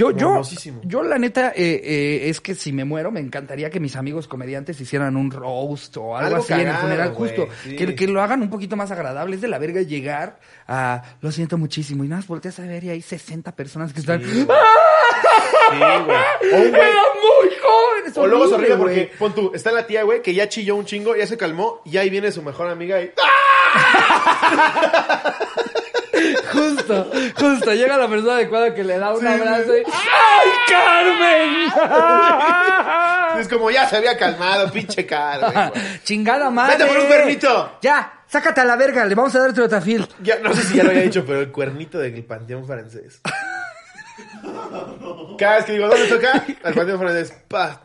Yo, 0.00 0.12
yo, 0.12 0.40
yo 0.84 1.02
la 1.02 1.18
neta, 1.18 1.52
eh, 1.54 1.78
eh, 1.84 2.30
es 2.30 2.40
que 2.40 2.54
si 2.54 2.72
me 2.72 2.86
muero, 2.86 3.10
me 3.10 3.20
encantaría 3.20 3.68
que 3.68 3.80
mis 3.80 3.96
amigos 3.96 4.26
comediantes 4.28 4.80
hicieran 4.80 5.14
un 5.14 5.30
roast 5.30 5.94
o 5.98 6.16
algo, 6.16 6.36
Algo 6.36 6.42
así 6.42 6.54
en 6.54 6.68
el 6.68 6.74
funeral 6.76 7.12
justo. 7.12 7.48
sí. 7.62 7.76
Que, 7.76 7.94
que 7.94 8.06
lo 8.06 8.22
hagan 8.22 8.40
un 8.40 8.48
poquito 8.48 8.76
más 8.76 8.90
agradable. 8.90 9.34
Es 9.36 9.42
de 9.42 9.48
la 9.48 9.58
verga 9.58 9.82
llegar 9.82 10.40
a, 10.66 11.02
lo 11.20 11.30
siento 11.30 11.58
muchísimo, 11.58 12.02
y 12.02 12.08
nada 12.08 12.20
más 12.20 12.28
volteas 12.28 12.58
a 12.60 12.62
ver 12.62 12.82
y 12.84 12.88
hay 12.88 13.02
60 13.02 13.54
personas 13.54 13.92
que 13.92 14.00
están, 14.00 14.22
Sí, 14.24 14.46
¡Ah! 14.48 14.64
Sí, 15.70 15.76
güey. 15.78 16.54
O 16.54 16.56
un 16.66 16.72
güey- 16.72 16.78
¡Era 16.78 17.02
muy 17.22 17.50
O 18.16 18.26
luego 18.26 18.48
se 18.48 18.54
horrible, 18.54 18.74
ríe 18.74 18.78
porque, 18.78 19.04
güey. 19.04 19.18
pon 19.18 19.34
tú, 19.34 19.52
está 19.54 19.70
la 19.70 19.86
tía, 19.86 20.02
güey, 20.04 20.22
que 20.22 20.32
ya 20.32 20.48
chilló 20.48 20.76
un 20.76 20.86
chingo, 20.86 21.14
ya 21.14 21.26
se 21.26 21.36
calmó, 21.36 21.82
y 21.84 21.98
ahí 21.98 22.08
viene 22.08 22.32
su 22.32 22.40
mejor 22.42 22.68
amiga 22.68 23.02
y... 23.02 23.10
Justo, 26.52 27.10
justo. 27.38 27.72
Llega 27.72 27.96
la 27.96 28.08
persona 28.08 28.34
adecuada 28.34 28.74
que 28.74 28.84
le 28.84 28.98
da 28.98 29.14
un 29.14 29.26
abrazo 29.26 29.76
y, 29.76 29.82
¡ay, 29.86 30.50
Carmen! 30.68 31.70
Es 33.40 33.48
como, 33.48 33.70
ya 33.70 33.88
se 33.88 33.96
había 33.96 34.18
calmado, 34.18 34.70
pinche 34.70 35.06
Carmen. 35.06 35.72
¡Chingada 36.04 36.50
madre! 36.50 36.76
¡Vete 36.76 36.90
por 36.90 36.98
un 37.00 37.06
cuernito! 37.06 37.78
Ya, 37.80 38.24
sácate 38.26 38.60
a 38.60 38.64
la 38.64 38.76
verga, 38.76 39.04
le 39.04 39.14
vamos 39.14 39.34
a 39.34 39.38
dar 39.38 39.52
trotafil. 39.52 40.06
Ya, 40.20 40.38
no 40.40 40.52
sé 40.52 40.62
si 40.62 40.76
ya 40.76 40.84
lo 40.84 40.90
había 40.90 41.02
dicho, 41.02 41.24
pero 41.24 41.40
el 41.40 41.50
cuernito 41.50 41.98
del 41.98 42.24
panteón 42.24 42.66
francés. 42.66 43.20
Cada 45.38 45.56
vez 45.56 45.64
que 45.64 45.72
digo, 45.72 45.88
¿dónde 45.88 46.06
toca? 46.08 46.44
Al 46.62 46.74
panteón 46.74 46.98
francés. 47.00 47.32
Pa. 47.48 47.80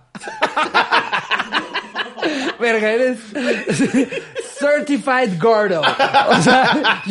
Verga, 2.60 2.90
eres 2.90 3.20
certified 4.60 5.40
gordo. 5.40 5.82
O 5.82 6.42
sea, 6.42 7.04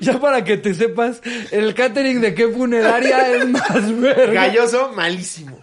ya 0.00 0.18
para 0.20 0.44
que, 0.44 0.56
te 0.56 0.74
sepas, 0.74 1.20
el 1.50 1.74
catering 1.74 2.20
de 2.20 2.34
qué 2.34 2.48
funeraria 2.48 3.34
es 3.34 3.48
más 3.48 4.00
verga. 4.00 4.46
Galloso, 4.46 4.92
malísimo. 4.92 5.58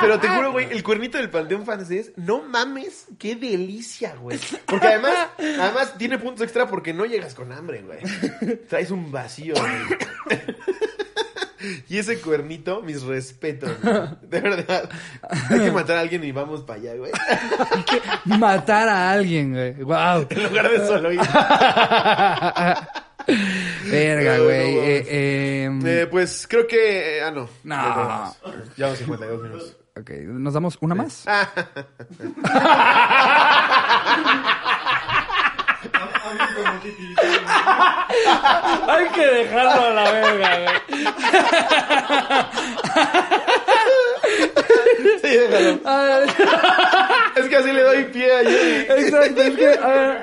Pero 0.00 0.18
te 0.18 0.28
juro, 0.28 0.52
güey, 0.52 0.68
el 0.70 0.82
cuernito 0.82 1.18
del 1.18 1.30
panteón 1.30 1.64
francés, 1.64 2.12
no 2.16 2.42
mames, 2.42 3.06
qué 3.18 3.36
delicia, 3.36 4.14
güey. 4.16 4.38
Porque 4.66 4.86
además, 4.86 5.28
además 5.38 5.94
tiene 5.98 6.18
puntos 6.18 6.42
extra 6.42 6.66
porque 6.66 6.92
no 6.92 7.04
llegas 7.04 7.34
con 7.34 7.52
hambre, 7.52 7.82
güey. 7.82 7.98
Traes 8.68 8.90
un 8.90 9.10
vacío, 9.10 9.54
güey. 9.54 9.98
Y 11.88 11.98
ese 11.98 12.20
cuernito, 12.20 12.82
mis 12.82 13.02
respetos, 13.02 13.70
güey. 13.82 13.94
De 14.22 14.40
verdad. 14.40 14.88
Hay 15.50 15.60
que 15.60 15.70
matar 15.72 15.96
a 15.98 16.00
alguien 16.00 16.24
y 16.24 16.32
vamos 16.32 16.62
para 16.62 16.80
allá, 16.80 16.94
güey. 16.96 17.12
Hay 17.70 17.82
que 17.84 18.00
matar 18.38 18.88
a 18.88 19.10
alguien, 19.12 19.52
güey. 19.52 19.74
Wow. 19.82 20.26
En 20.30 20.42
lugar 20.44 20.70
de 20.70 20.86
solo 20.86 21.12
ir. 21.12 21.20
Verga, 23.90 24.38
güey. 24.38 24.74
no 24.74 24.82
Eh, 24.82 25.06
eh, 25.08 25.70
Eh, 25.84 26.06
pues 26.10 26.46
creo 26.48 26.66
que. 26.66 27.22
ah, 27.24 27.30
no. 27.30 27.48
No. 27.62 27.74
Ya 27.74 27.94
vamos. 27.94 28.36
Llevamos 28.76 28.98
52 28.98 29.42
minutos. 29.42 29.76
ok, 29.98 30.10
¿nos 30.26 30.52
damos 30.54 30.76
una 30.80 30.94
más? 30.94 31.24
Hay 38.88 39.08
que 39.08 39.26
dejarlo 39.26 39.86
a 39.86 39.90
la 39.90 40.10
verga. 40.10 40.82
Sí, 45.22 45.28
déjalo. 45.28 45.80
Es 47.36 47.46
que 47.48 47.56
así 47.56 47.72
le 47.72 47.82
doy 47.82 48.04
pie 48.04 48.32
a 48.32 48.38
Jerry. 48.44 49.02
Exacto, 49.04 49.42
es 49.42 49.56
que, 49.56 49.66
a 49.74 49.88
ver, 49.88 50.18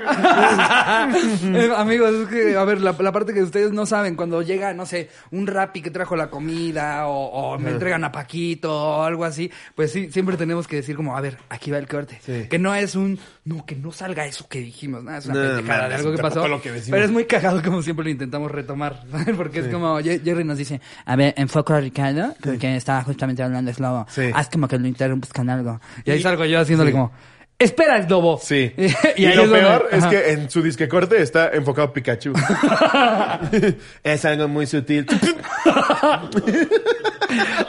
Eh, 1.62 1.70
amigos, 1.76 2.12
es 2.14 2.28
que, 2.30 2.56
a 2.56 2.64
ver, 2.64 2.80
la, 2.82 2.96
la 2.98 3.12
parte 3.12 3.34
que 3.34 3.42
ustedes 3.44 3.72
no 3.74 3.86
saben, 3.86 4.16
cuando 4.16 4.42
llega, 4.42 4.74
no 4.74 4.86
sé, 4.86 5.10
un 5.32 5.46
rapi 5.48 5.82
que 5.82 5.92
trajo 5.92 6.16
la 6.16 6.30
comida, 6.30 7.08
o, 7.08 7.26
o 7.54 7.60
me 7.60 7.72
entregan 7.72 8.04
a 8.06 8.12
Paquito, 8.12 8.72
o 8.74 9.04
algo 9.04 9.26
así, 9.26 9.52
pues 9.76 9.92
sí, 9.92 10.10
siempre 10.12 10.38
tenemos 10.38 10.68
que 10.68 10.78
decir 10.78 10.96
como, 10.96 11.18
a 11.18 11.22
ver, 11.22 11.38
aquí 11.50 11.70
va 11.72 11.78
el 11.80 11.88
corte. 11.88 12.18
Sí. 12.26 12.48
Que 12.50 12.58
no 12.60 12.74
es 12.74 12.96
un, 12.96 13.20
no, 13.44 13.66
que 13.66 13.76
no 13.76 13.92
salga 13.92 14.26
eso 14.26 14.48
que 14.48 14.60
dijimos, 14.60 15.04
nada, 15.04 15.18
es 15.18 15.26
una 15.26 15.34
No, 15.36 15.56
pendejada 15.58 15.90
de 15.90 15.96
algo 15.96 16.12
que 16.14 16.18
pasó. 16.22 16.62
que 16.62 16.72
pero 16.90 17.04
es 17.06 17.12
muy 17.12 17.26
cagado 17.26 17.62
como 17.62 17.82
siempre 17.82 18.06
lo 18.06 18.12
intentamos 18.12 18.50
retomar, 18.52 19.04
¿sabes? 19.12 19.36
Porque 19.36 19.60
es 19.60 19.68
como, 19.68 20.00
Jerry 20.00 20.44
nos 20.46 20.58
dice, 20.58 20.80
a 21.06 21.16
ver, 21.18 21.34
enfoco 21.38 21.74
a 21.74 21.82
Ricardo, 21.82 22.34
porque 22.42 22.76
estaba 22.78 23.04
justamente 23.04 23.44
hablando 23.44 23.70
de 23.70 23.76
Slobo, 23.76 24.06
Sí. 24.10 24.30
haz 24.34 24.50
como 24.50 24.68
que 24.78 24.82
lo 24.82 24.88
interrumpes 24.88 25.32
con 25.34 25.50
algo. 25.50 25.80
Y 26.06 26.12
ahí 26.12 26.22
salgo 26.22 26.46
yo 26.46 26.60
haciéndole 26.60 26.92
Sí. 26.92 26.98
como, 26.98 27.12
espera, 27.60 27.98
es 27.98 28.10
lobo. 28.10 28.40
Sí. 28.42 28.72
y, 28.78 29.24
lo 29.26 29.30
es 29.30 29.36
donde- 29.36 29.60
peor 29.60 29.88
es 29.92 30.00
ajá. 30.04 30.10
que 30.10 30.32
en 30.32 30.50
su 30.50 30.62
disque 30.64 30.88
corte 30.88 31.22
está 31.22 31.50
enfocado 31.54 31.92
Pikachu. 31.94 32.34
es 34.04 34.26
algo 34.26 34.48
muy 34.48 34.66
sutil. 34.66 35.06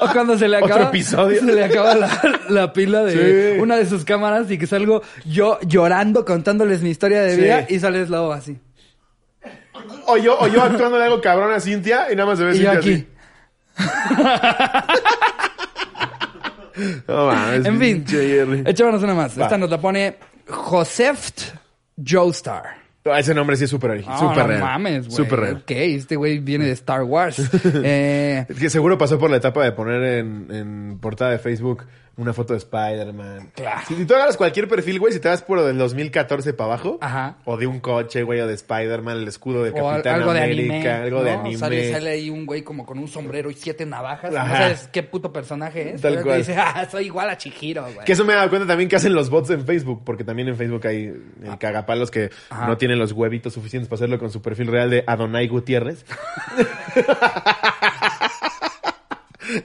O 0.00 0.08
cuando 0.12 0.36
se 0.38 0.48
le 0.48 0.56
Otro 0.56 0.66
acaba, 0.74 0.88
episodio. 0.88 1.40
se 1.40 1.52
le 1.52 1.64
acaba 1.64 1.94
la, 1.94 2.08
la 2.48 2.72
pila 2.72 3.02
de 3.04 3.54
Sí. 3.54 3.60
una 3.60 3.76
de 3.76 3.86
sus 3.86 4.04
cámaras 4.04 4.50
y 4.50 4.58
que 4.58 4.66
salgo 4.66 5.02
yo 5.24 5.58
llorando 5.66 6.24
contándoles 6.24 6.82
mi 6.82 6.90
historia 6.90 7.22
de 7.22 7.34
Sí. 7.36 7.40
vida 7.42 7.66
y 7.68 7.78
sales 7.78 8.08
lobo 8.10 8.32
así. 8.32 8.58
O 10.06 10.16
yo, 10.16 10.38
o 10.38 10.46
yo 10.48 10.62
actuando 10.62 10.98
de 10.98 11.04
algo 11.04 11.20
cabrón 11.20 11.52
a 11.52 11.60
Cintia 11.60 12.12
y 12.12 12.16
nada 12.16 12.26
más 12.30 12.38
se 12.38 12.44
ve 12.44 12.56
Y 12.56 12.60
yo 12.60 12.70
Cintia 12.72 12.78
aquí. 12.78 12.92
así. 12.92 13.08
No 17.08 17.26
mames, 17.26 17.66
En 17.66 17.78
fin, 17.80 18.04
Jerry. 18.06 18.62
echémonos 18.66 19.02
una 19.02 19.14
más. 19.14 19.38
Va. 19.38 19.44
Esta 19.44 19.58
nos 19.58 19.70
la 19.70 19.80
pone 19.80 20.16
Joseft 20.48 21.54
Joestar. 21.96 22.82
Ah, 23.04 23.18
Ese 23.18 23.34
nombre 23.34 23.56
sí 23.56 23.64
es 23.64 23.70
súper 23.70 23.90
original. 23.90 24.18
Súper 24.18 24.38
no 24.38 24.46
real. 24.46 24.60
mames, 24.60 25.06
güey. 25.08 25.16
Súper 25.16 25.40
real. 25.40 25.56
Ok, 25.56 25.70
este 25.72 26.14
güey 26.16 26.38
viene 26.38 26.66
de 26.66 26.72
Star 26.72 27.02
Wars. 27.02 27.36
eh, 27.64 28.46
que 28.58 28.70
seguro 28.70 28.96
pasó 28.96 29.18
por 29.18 29.28
la 29.30 29.38
etapa 29.38 29.64
de 29.64 29.72
poner 29.72 30.02
en, 30.20 30.46
en 30.50 30.98
portada 31.00 31.32
de 31.32 31.38
Facebook 31.38 31.84
una 32.16 32.32
foto 32.32 32.52
de 32.52 32.58
Spider-Man. 32.58 33.52
Claro. 33.54 33.80
Si, 33.88 33.94
si 33.96 34.04
tú 34.04 34.14
agarras 34.14 34.36
cualquier 34.36 34.68
perfil, 34.68 34.98
güey, 34.98 35.12
si 35.12 35.20
te 35.20 35.28
vas 35.28 35.42
por 35.42 35.62
del 35.62 35.78
2014 35.78 36.52
para 36.52 36.74
abajo, 36.74 36.98
Ajá. 37.00 37.36
o 37.44 37.56
de 37.56 37.66
un 37.66 37.80
coche, 37.80 38.22
güey, 38.22 38.40
o 38.40 38.46
de 38.46 38.54
Spider-Man, 38.54 39.18
el 39.18 39.28
escudo 39.28 39.62
de 39.64 39.70
o 39.70 39.74
Capitán 39.74 40.16
algo 40.16 40.32
de 40.32 40.40
anime. 40.40 40.88
algo 40.90 41.24
de 41.24 41.32
¿no? 41.32 41.40
anime. 41.40 41.58
Sale, 41.58 41.90
sale 41.92 42.10
ahí 42.10 42.30
un 42.30 42.44
güey 42.46 42.62
como 42.62 42.84
con 42.84 42.98
un 42.98 43.08
sombrero 43.08 43.50
y 43.50 43.54
siete 43.54 43.86
navajas. 43.86 44.34
Ajá. 44.34 44.48
No 44.48 44.54
sabes 44.56 44.88
qué 44.92 45.02
puto 45.02 45.32
personaje 45.32 45.94
es. 45.94 46.00
Tal 46.00 46.12
pero 46.12 46.22
te 46.22 46.28
cual. 46.28 46.38
dice, 46.38 46.54
ah, 46.58 46.86
soy 46.90 47.06
igual 47.06 47.30
a 47.30 47.36
Chihiro, 47.38 47.82
güey. 47.82 48.04
Que 48.04 48.12
eso 48.12 48.24
me 48.24 48.32
he 48.34 48.36
dado 48.36 48.48
cuenta 48.50 48.66
también 48.68 48.88
que 48.88 48.96
hacen 48.96 49.14
los 49.14 49.30
bots 49.30 49.50
en 49.50 49.64
Facebook, 49.64 50.02
porque 50.04 50.24
también 50.24 50.48
en 50.48 50.56
Facebook 50.56 50.86
hay 50.86 51.04
el 51.06 51.58
cagapalos 51.58 52.10
que 52.10 52.30
Ajá. 52.50 52.66
no 52.66 52.76
tienen 52.76 52.98
los 52.98 53.12
huevitos 53.12 53.52
suficientes 53.54 53.88
para 53.88 53.96
hacerlo 53.96 54.18
con 54.18 54.30
su 54.30 54.42
perfil 54.42 54.66
real 54.68 54.90
de 54.90 55.02
Adonai 55.06 55.48
Gutiérrez. 55.48 56.04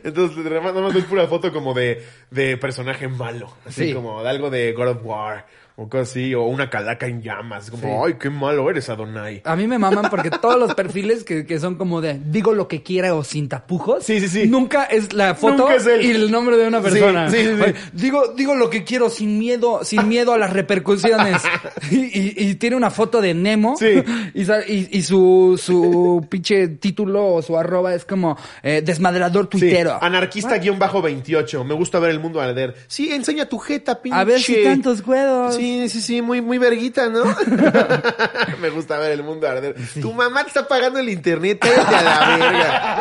Entonces, 0.03 0.37
nada 0.43 0.61
más 0.81 0.93
ves 0.93 1.05
pura 1.05 1.27
foto 1.27 1.51
como 1.51 1.73
de, 1.73 2.03
de 2.31 2.57
personaje 2.57 3.07
malo. 3.07 3.51
Así 3.65 3.87
Sí. 3.89 3.93
como 3.93 4.23
de 4.23 4.29
algo 4.29 4.49
de 4.49 4.73
God 4.73 4.87
of 4.89 4.97
War. 5.03 5.45
O 5.79 5.87
cosas 5.87 6.09
así. 6.09 6.33
O 6.33 6.43
una 6.45 6.71
calaca 6.71 7.05
en 7.05 7.21
llamas. 7.21 7.69
Como, 7.69 8.03
ay, 8.03 8.15
qué 8.19 8.31
malo 8.31 8.67
eres, 8.69 8.89
Adonai. 8.89 9.41
A 9.45 9.55
mí 9.55 9.67
me 9.67 9.77
maman 9.77 10.09
porque 10.09 10.31
todos 10.31 10.57
los 10.59 10.73
perfiles 10.73 11.23
que, 11.23 11.45
que 11.45 11.59
son 11.59 11.75
como 11.75 12.01
de 12.01 12.19
digo 12.19 12.51
lo 12.53 12.67
que 12.67 12.81
quiera 12.81 13.13
o 13.13 13.23
sin 13.23 13.47
tapujos. 13.47 14.03
Sí, 14.03 14.19
sí, 14.19 14.27
sí. 14.27 14.47
Nunca 14.47 14.85
es 14.85 15.13
la 15.13 15.35
foto 15.35 15.69
es 15.69 15.85
él. 15.85 16.03
y 16.03 16.09
el 16.09 16.31
nombre 16.31 16.57
de 16.57 16.67
una 16.67 16.81
persona. 16.81 17.29
sí, 17.29 17.37
sí, 17.37 17.51
sí. 17.63 17.73
Digo, 17.93 18.33
digo 18.35 18.55
lo 18.55 18.71
que 18.71 18.83
quiero 18.83 19.11
sin 19.11 19.37
miedo, 19.37 19.83
sin 19.83 20.07
miedo 20.07 20.33
a 20.33 20.39
las 20.39 20.51
repercusiones. 20.51 21.43
y, 21.91 21.97
y- 22.05 22.33
y 22.37 22.55
tiene 22.55 22.75
una 22.75 22.89
foto 22.89 23.21
de 23.21 23.35
Nemo. 23.35 23.75
Sí. 23.77 24.01
Y, 24.33 24.97
y- 24.97 25.03
su, 25.03 25.59
su 25.63 26.25
pinche 26.27 26.67
título 26.69 27.35
o 27.35 27.41
su 27.43 27.55
arroba 27.55 27.93
es 27.93 28.03
como 28.03 28.35
eh, 28.63 28.81
desmadrador 28.83 29.47
Sí, 29.51 29.59
tuitero. 29.59 29.99
Anarquista-28. 30.01 31.63
Me 31.65 31.73
gusta 31.75 31.99
ver 31.99 32.11
el 32.11 32.19
mundo 32.19 32.41
arder. 32.41 32.75
Sí, 32.87 33.11
enseña 33.11 33.45
tu 33.47 33.59
jeta, 33.59 34.01
pinche. 34.01 34.17
A 34.17 34.23
ver 34.23 34.39
si 34.39 34.63
tantos 34.63 35.05
huevos. 35.05 35.55
Sí, 35.55 35.66
sí, 35.89 36.01
sí, 36.01 36.21
muy, 36.21 36.41
muy 36.41 36.57
verguita, 36.57 37.09
¿no? 37.09 37.23
Me 38.61 38.69
gusta 38.69 38.97
ver 38.97 39.11
el 39.11 39.23
mundo 39.23 39.47
arder. 39.47 39.75
Tu 40.01 40.13
mamá 40.13 40.43
te 40.43 40.49
está 40.49 40.67
pagando 40.67 40.99
el 40.99 41.09
internet, 41.09 41.59
cállate 41.61 41.95
a 41.95 42.01
la 42.01 42.37
verga. 42.37 42.97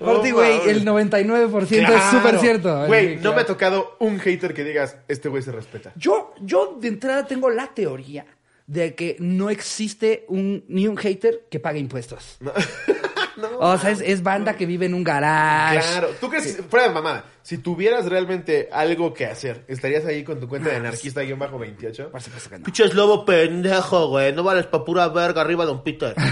Aparte, 0.00 0.32
güey, 0.32 0.68
el 0.68 0.84
99% 0.84 1.70
es 1.70 2.04
súper 2.10 2.38
cierto. 2.38 2.86
Güey, 2.86 3.16
no 3.16 3.20
claro. 3.20 3.36
me 3.36 3.42
ha 3.42 3.46
tocado 3.46 3.96
un 3.98 4.18
hater 4.18 4.54
que 4.54 4.64
digas, 4.64 4.96
este 5.08 5.28
güey 5.28 5.42
se 5.42 5.52
respeta. 5.52 5.92
Yo, 5.96 6.34
yo 6.40 6.78
de 6.80 6.88
entrada 6.88 7.26
tengo 7.26 7.50
la 7.50 7.68
teoría 7.68 8.26
de 8.66 8.94
que 8.94 9.16
no 9.18 9.50
existe 9.50 10.24
un, 10.28 10.64
ni 10.68 10.86
un 10.86 10.96
hater 10.96 11.46
que 11.50 11.60
pague 11.60 11.78
impuestos. 11.80 12.38
o 13.58 13.78
sea, 13.78 13.90
es, 13.90 14.00
es 14.00 14.22
banda 14.22 14.54
que 14.56 14.66
vive 14.66 14.86
en 14.86 14.94
un 14.94 15.04
garage. 15.04 15.80
Claro, 15.80 16.08
¿tú 16.20 16.28
crees, 16.28 16.56
que- 16.56 16.62
fuera 16.62 16.88
de 16.88 16.94
mamada, 16.94 17.24
si 17.42 17.58
tuvieras 17.58 18.06
realmente 18.06 18.68
algo 18.72 19.12
que 19.14 19.26
hacer, 19.26 19.64
estarías 19.68 20.04
ahí 20.06 20.24
con 20.24 20.38
tu 20.40 20.48
cuenta 20.48 20.70
de 20.70 20.76
anarquista-28? 20.76 22.10
Por 22.10 22.20
supuesto 22.22 22.50
que 22.50 22.58
no. 22.58 22.64
Pinches 22.64 22.94
lobo 22.94 23.24
pendejo, 23.24 24.08
güey. 24.08 24.32
No 24.32 24.42
vales 24.42 24.66
pa' 24.66 24.84
pura 24.84 25.08
verga 25.08 25.40
arriba, 25.40 25.64
don 25.64 25.82
Peter. 25.82 26.14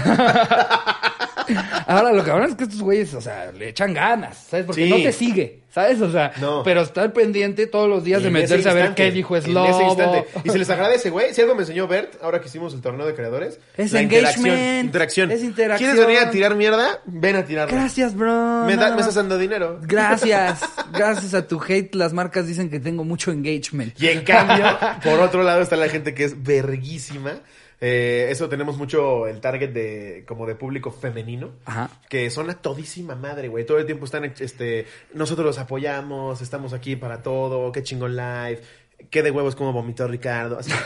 Ahora, 1.87 2.11
lo 2.13 2.23
cabrón 2.23 2.49
es 2.49 2.55
que 2.55 2.63
estos 2.65 2.81
güeyes, 2.81 3.13
o 3.13 3.21
sea, 3.21 3.51
le 3.51 3.69
echan 3.69 3.93
ganas, 3.93 4.37
¿sabes? 4.49 4.65
Porque 4.65 4.83
Sí. 4.85 4.89
no 4.89 4.97
te 4.97 5.11
sigue, 5.11 5.59
¿sabes? 5.73 5.99
O 6.01 6.11
sea, 6.11 6.31
No. 6.39 6.63
pero 6.63 6.81
estar 6.81 7.11
pendiente 7.13 7.67
todos 7.67 7.89
los 7.89 8.03
días 8.03 8.23
de 8.23 8.29
meterse 8.29 8.69
a 8.69 8.73
ver 8.73 8.93
qué 8.95 9.11
dijo 9.11 9.35
en 9.35 9.41
ese 9.43 9.51
Slobo. 9.51 9.87
instante. 9.89 10.25
Y 10.43 10.49
se 10.49 10.57
les 10.57 10.69
agradece, 10.69 11.09
güey. 11.09 11.33
Si 11.33 11.41
algo 11.41 11.55
me 11.55 11.61
enseñó 11.61 11.87
Bert, 11.87 12.15
ahora 12.21 12.39
que 12.41 12.47
hicimos 12.47 12.73
el 12.73 12.81
torneo 12.81 13.05
de 13.05 13.13
creadores. 13.15 13.59
Es 13.77 13.91
la 13.93 14.01
engagement, 14.01 14.37
interacción. 14.37 14.85
Interacción. 14.85 15.31
es 15.31 15.43
interacción. 15.43 15.91
¿Quieres 15.91 16.07
venir 16.07 16.21
a 16.27 16.31
tirar 16.31 16.55
mierda? 16.55 16.99
Ven 17.05 17.35
a 17.35 17.45
tirarla. 17.45 17.73
Gracias, 17.77 18.15
bro. 18.15 18.65
Me, 18.65 18.75
da- 18.75 18.91
me 18.93 18.99
estás 19.01 19.15
dando 19.15 19.37
dinero. 19.37 19.79
Gracias. 19.83 20.59
Gracias 20.93 21.33
a 21.33 21.47
tu 21.47 21.61
hate, 21.67 21.93
las 21.95 22.13
marcas 22.13 22.47
dicen 22.47 22.69
que 22.69 22.79
tengo 22.79 23.03
mucho 23.03 23.31
engagement. 23.31 23.99
Y 24.01 24.07
en 24.07 24.23
cambio, 24.23 24.65
por 25.03 25.19
otro 25.19 25.43
lado 25.43 25.61
está 25.61 25.75
la 25.75 25.89
gente 25.89 26.13
que 26.13 26.23
es 26.25 26.41
verguísima. 26.43 27.39
Eh, 27.81 28.27
eso 28.29 28.49
tenemos 28.49 28.77
mucho 28.77 29.27
el 29.27 29.39
target 29.39 29.69
de 29.69 30.25
como 30.27 30.45
de 30.45 30.55
público 30.55 30.91
femenino. 30.91 31.51
Ajá. 31.65 31.89
Que 32.09 32.29
son 32.29 32.49
a 32.49 32.55
todísima 32.55 33.15
madre, 33.15 33.47
güey. 33.47 33.65
Todo 33.65 33.79
el 33.79 33.85
tiempo 33.85 34.05
están, 34.05 34.25
este, 34.25 34.85
nosotros 35.13 35.45
los 35.45 35.57
apoyamos, 35.59 36.41
estamos 36.41 36.73
aquí 36.73 36.95
para 36.95 37.23
todo, 37.23 37.71
qué 37.71 37.83
chingón 37.83 38.15
live, 38.15 38.61
qué 39.09 39.23
de 39.23 39.31
huevos 39.31 39.55
como 39.55 39.73
vomitó 39.73 40.07
Ricardo. 40.07 40.59
Así. 40.59 40.71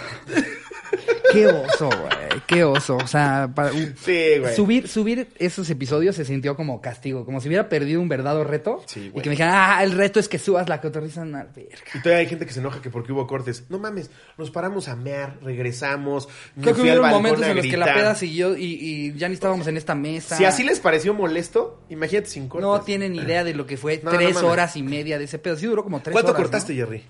Qué 1.34 1.47
oso, 1.47 1.89
güey. 1.89 2.41
Qué 2.45 2.63
oso. 2.63 2.97
O 2.97 3.07
sea, 3.07 3.49
para, 3.55 3.71
Sí, 3.71 4.38
güey. 4.39 4.55
subir, 4.55 4.88
subir 4.88 5.30
esos 5.39 5.67
episodios 5.71 6.15
se 6.15 6.26
sintió 6.26 6.55
como 6.55 6.80
castigo, 6.80 7.26
como 7.26 7.41
si 7.41 7.47
hubiera 7.47 7.69
perdido 7.69 8.01
un 8.01 8.07
verdadero 8.07 8.43
reto. 8.43 8.84
Sí, 8.86 9.05
y 9.05 9.09
güey. 9.09 9.24
que 9.24 9.30
me 9.30 9.34
dijeran, 9.34 9.53
ah, 9.55 9.84
el 9.84 9.93
reto 9.93 10.19
es 10.19 10.30
que 10.30 10.38
subas 10.38 10.69
la 10.69 10.80
cotorriza 10.80 11.24
en 11.24 11.32
la 11.32 11.45
verga. 11.45 11.71
Y 11.95 11.99
todavía 12.03 12.19
hay 12.19 12.28
gente 12.28 12.45
que 12.45 12.53
se 12.53 12.59
enoja 12.59 12.82
que 12.84 12.91
porque 12.91 13.11
hubo 13.13 13.26
cortes. 13.26 13.63
No 13.69 13.80
mames, 13.80 14.11
nos 14.38 14.51
paramos 14.51 14.88
a 14.88 14.95
mear, 14.95 15.39
regresamos. 15.41 16.30
Creo 16.61 16.76
que 16.76 16.91
al 16.91 16.99
hubo 16.99 17.07
momentos 17.07 17.47
en 17.47 17.55
los 17.55 17.65
que 17.65 17.78
la 17.78 17.91
peda 17.93 18.13
siguió 18.13 18.55
y, 18.55 18.65
y 18.80 19.13
ya 19.17 19.28
ni 19.28 19.34
estábamos 19.34 19.65
en 19.65 19.78
esta 19.78 19.95
mesa. 19.95 20.38
Si 20.38 20.45
así 20.45 20.63
les 20.63 20.80
pareció 20.80 21.15
molesto, 21.15 21.82
imagínate 21.89 22.30
sin 22.30 22.47
cortes. 22.47 22.67
No 22.67 22.80
tienen 22.82 23.15
idea 23.15 23.43
de 23.43 23.55
lo 23.55 23.65
que 23.65 23.78
fue 23.78 23.99
No, 24.03 24.11
tres 24.11 24.38
horas 24.38 24.76
y 24.78 24.84
media 24.84 25.17
de 25.17 25.24
ese 25.26 25.39
pedo. 25.39 25.55
Sí 25.57 25.65
duró 25.65 25.84
como 25.84 26.01
tres 26.01 26.11
¿Cuánto 26.13 26.30
horas. 26.32 26.43
cortaste, 26.43 26.74
¿no? 26.74 26.86
Jerry? 26.86 27.03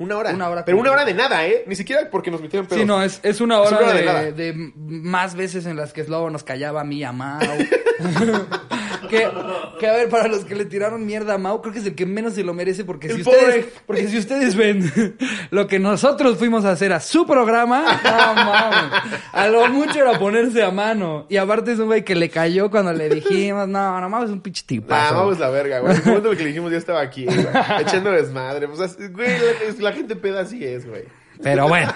Una 0.00 0.16
hora. 0.16 0.30
Una 0.30 0.48
hora 0.48 0.64
Pero 0.64 0.78
una 0.78 0.90
hora 0.90 1.04
de 1.04 1.14
nada, 1.14 1.46
¿eh? 1.46 1.62
Ni 1.66 1.76
siquiera 1.76 2.08
porque 2.10 2.30
nos 2.30 2.40
metieron 2.40 2.66
pedos. 2.66 2.80
Sí, 2.80 2.86
no, 2.86 3.02
es, 3.02 3.20
es 3.22 3.40
una 3.40 3.62
Es 3.62 3.68
hora, 3.72 3.78
una 3.78 3.90
hora 3.90 4.22
de 4.22 4.32
de, 4.32 4.52
de 4.52 4.72
más 4.76 5.34
veces 5.36 5.66
en 5.66 5.76
las 5.76 5.92
que 5.92 6.02
Slobo 6.04 6.28
nos 6.30 6.42
callaba 6.42 6.80
a 6.80 6.84
mí 6.84 6.96
y 6.98 7.04
a 7.04 7.12
Mau. 7.12 7.38
que, 9.10 9.28
que, 9.78 9.86
a 9.88 9.92
ver, 9.92 10.08
para 10.08 10.28
los 10.28 10.44
que 10.44 10.54
le 10.54 10.64
tiraron 10.64 11.04
mierda 11.04 11.34
a 11.34 11.38
Mau, 11.38 11.60
creo 11.60 11.72
que 11.72 11.80
es 11.80 11.86
el 11.86 11.94
que 11.94 12.06
menos 12.06 12.34
se 12.34 12.44
lo 12.44 12.54
merece 12.54 12.84
porque 12.84 13.08
El 13.08 13.16
si 13.16 13.22
pobre. 13.24 13.38
ustedes, 13.38 13.66
porque 13.86 14.08
si 14.08 14.18
ustedes 14.18 14.54
ven 14.54 15.16
lo 15.50 15.66
que 15.66 15.78
nosotros 15.78 16.38
fuimos 16.38 16.64
a 16.64 16.70
hacer 16.72 16.92
a 16.92 17.00
su 17.00 17.26
programa, 17.26 17.82
no. 18.04 19.20
A 19.32 19.48
lo 19.48 19.68
mucho 19.68 19.98
era 20.00 20.18
ponerse 20.18 20.62
a 20.62 20.70
mano. 20.70 21.26
Y 21.28 21.36
aparte 21.36 21.72
es 21.72 21.78
un 21.78 21.86
güey 21.86 22.04
que 22.04 22.14
le 22.14 22.28
cayó 22.30 22.70
cuando 22.70 22.92
le 22.92 23.08
dijimos, 23.08 23.68
no, 23.68 24.00
no 24.00 24.08
Mau 24.08 24.24
es 24.24 24.30
un 24.30 24.40
pinche 24.40 24.62
Ah, 24.62 24.66
tipazo. 24.68 25.14
vamos 25.14 25.38
la 25.38 25.50
verga, 25.50 25.80
güey. 25.80 25.96
El 25.96 26.04
momento 26.04 26.30
que 26.30 26.36
le 26.42 26.46
dijimos 26.46 26.70
ya 26.70 26.78
estaba 26.78 27.00
aquí, 27.00 27.24
güey. 27.24 27.38
Echando 27.80 28.10
desmadre. 28.12 28.68
Pues, 28.68 28.96
güey, 29.12 29.28
la, 29.78 29.89
la 29.89 29.89
gente 29.92 30.16
peda 30.16 30.40
así 30.40 30.64
es, 30.64 30.86
güey. 30.86 31.04
Pero 31.42 31.68
bueno, 31.68 31.92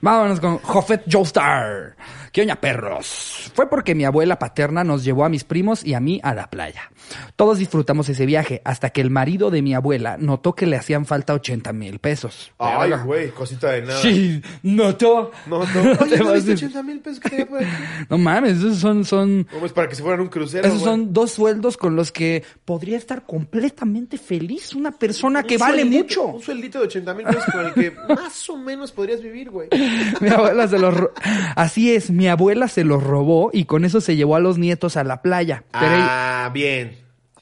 vámonos 0.00 0.40
con 0.40 0.58
Jofet 0.58 1.02
Joestar. 1.10 1.96
¿Qué 2.32 2.42
oña, 2.42 2.56
perros? 2.60 3.50
Fue 3.54 3.68
porque 3.70 3.94
mi 3.94 4.04
abuela 4.04 4.38
paterna 4.38 4.84
nos 4.84 5.02
llevó 5.02 5.24
a 5.24 5.28
mis 5.30 5.44
primos 5.44 5.82
y 5.84 5.94
a 5.94 6.00
mí 6.00 6.20
a 6.22 6.34
la 6.34 6.50
playa. 6.50 6.90
Todos 7.36 7.58
disfrutamos 7.58 8.08
ese 8.10 8.26
viaje 8.26 8.60
hasta 8.66 8.90
que 8.90 9.00
el 9.00 9.10
marido 9.10 9.50
de 9.50 9.62
mi 9.62 9.74
abuela 9.74 10.16
notó 10.18 10.54
que 10.54 10.66
le 10.66 10.76
hacían 10.76 11.06
falta 11.06 11.32
80 11.32 11.72
mil 11.72 11.98
pesos. 12.00 12.52
Ay, 12.58 12.92
güey, 13.04 13.30
cosita 13.30 13.70
de 13.72 13.82
nada. 13.82 14.00
Sí, 14.02 14.42
notó. 14.62 15.32
No, 15.46 15.60
no. 15.60 15.64
Oye, 16.00 16.18
¿no 16.18 16.24
vas 16.26 16.32
a 16.32 16.34
viste 16.34 16.50
decir- 16.52 16.66
80 16.68 16.82
mil 16.82 17.00
pesos 17.00 17.18
que 17.20 17.30
tenía 17.30 17.46
por 17.46 17.58
aquí? 17.58 17.68
No 18.10 18.18
mames, 18.18 18.58
esos 18.58 18.76
son, 18.78 19.04
son, 19.06 19.46
para 19.74 19.88
que 19.88 19.94
se 19.94 20.02
fueran 20.02 20.20
a 20.20 20.22
un 20.24 20.28
crucero, 20.28 20.66
esos 20.68 20.80
güey. 20.80 20.90
son 20.92 21.12
dos 21.14 21.32
sueldos 21.32 21.78
con 21.78 21.96
los 21.96 22.12
que 22.12 22.44
podría 22.66 22.98
estar 22.98 23.24
completamente 23.24 24.18
feliz 24.18 24.74
una 24.74 24.92
persona 24.92 25.42
que 25.44 25.54
Un 25.54 25.60
vale 25.60 25.80
sueldito, 25.80 26.04
mucho. 26.04 26.26
Un 26.26 26.42
sueldito 26.42 26.78
de 26.80 26.84
80 26.84 27.14
mil 27.14 27.26
pesos 27.26 27.44
con 27.50 27.64
el 27.66 27.72
que 27.72 27.90
más 28.14 28.50
o 28.50 28.56
menos 28.58 28.77
podrías 28.92 29.20
vivir, 29.22 29.50
güey. 29.50 29.68
Mi 30.20 30.28
abuela 30.28 30.68
se 30.68 30.78
los 30.78 30.94
ro- 30.96 31.12
Así 31.56 31.94
es, 31.94 32.10
mi 32.10 32.28
abuela 32.28 32.68
se 32.68 32.84
los 32.84 33.02
robó 33.02 33.50
y 33.52 33.64
con 33.64 33.84
eso 33.84 34.00
se 34.00 34.16
llevó 34.16 34.36
a 34.36 34.40
los 34.40 34.58
nietos 34.58 34.96
a 34.96 35.04
la 35.04 35.22
playa. 35.22 35.64
Pero 35.72 35.86
ella- 35.94 36.44
Ah, 36.46 36.50
bien. 36.52 36.96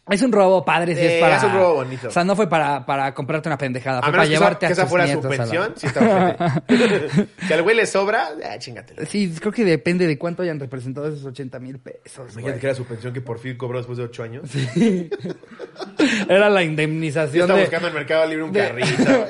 Es 0.08 0.22
un 0.22 0.30
robo 0.30 0.64
padre, 0.64 0.94
si 0.94 1.00
Eh, 1.00 1.14
es 1.16 1.20
para... 1.20 1.36
es 1.38 1.42
un 1.42 1.52
robo 1.52 1.74
bonito. 1.74 2.06
O 2.06 2.10
sea, 2.12 2.22
no 2.22 2.36
fue 2.36 2.48
para, 2.48 2.86
para 2.86 3.12
comprarte 3.12 3.48
una 3.48 3.58
pendejada, 3.58 3.98
A 3.98 4.02
fue 4.02 4.12
menos 4.12 4.28
para 4.28 4.28
que 4.28 4.34
esa, 4.34 4.40
llevarte 4.40 4.60
que 4.60 4.66
a 4.66 4.70
esa 4.72 4.82
tus 4.82 4.90
fuera 4.90 5.06
su 5.08 5.18
a 5.18 5.28
pensión, 5.28 5.72
sí 5.76 5.86
está 5.88 6.62
que 7.48 7.54
al 7.54 7.62
güey 7.62 7.74
le 7.74 7.86
sobra, 7.86 8.28
ah, 8.48 8.56
chingatelo. 8.56 9.04
Sí, 9.06 9.34
creo 9.40 9.52
que 9.52 9.64
depende 9.64 10.06
de 10.06 10.16
cuánto 10.16 10.42
hayan 10.44 10.60
representado 10.60 11.08
esos 11.08 11.24
80 11.24 11.58
mil 11.58 11.78
pesos. 11.80 12.32
Imagínate 12.34 12.42
güey. 12.42 12.60
que 12.60 12.66
era 12.66 12.74
su 12.76 12.84
pensión 12.84 13.12
que 13.12 13.20
por 13.20 13.40
fin 13.40 13.56
cobró 13.56 13.78
después 13.78 13.98
de 13.98 14.04
ocho 14.04 14.22
años. 14.22 14.48
Era 16.28 16.48
la 16.50 16.62
indemnización 16.62 17.42
está 17.42 17.54
de... 17.54 17.60
buscando 17.62 17.88
en 17.88 17.94
Mercado 17.94 18.26
Libre 18.26 18.44
un 18.44 18.52
de- 18.52 18.60
carrito. 18.68 19.26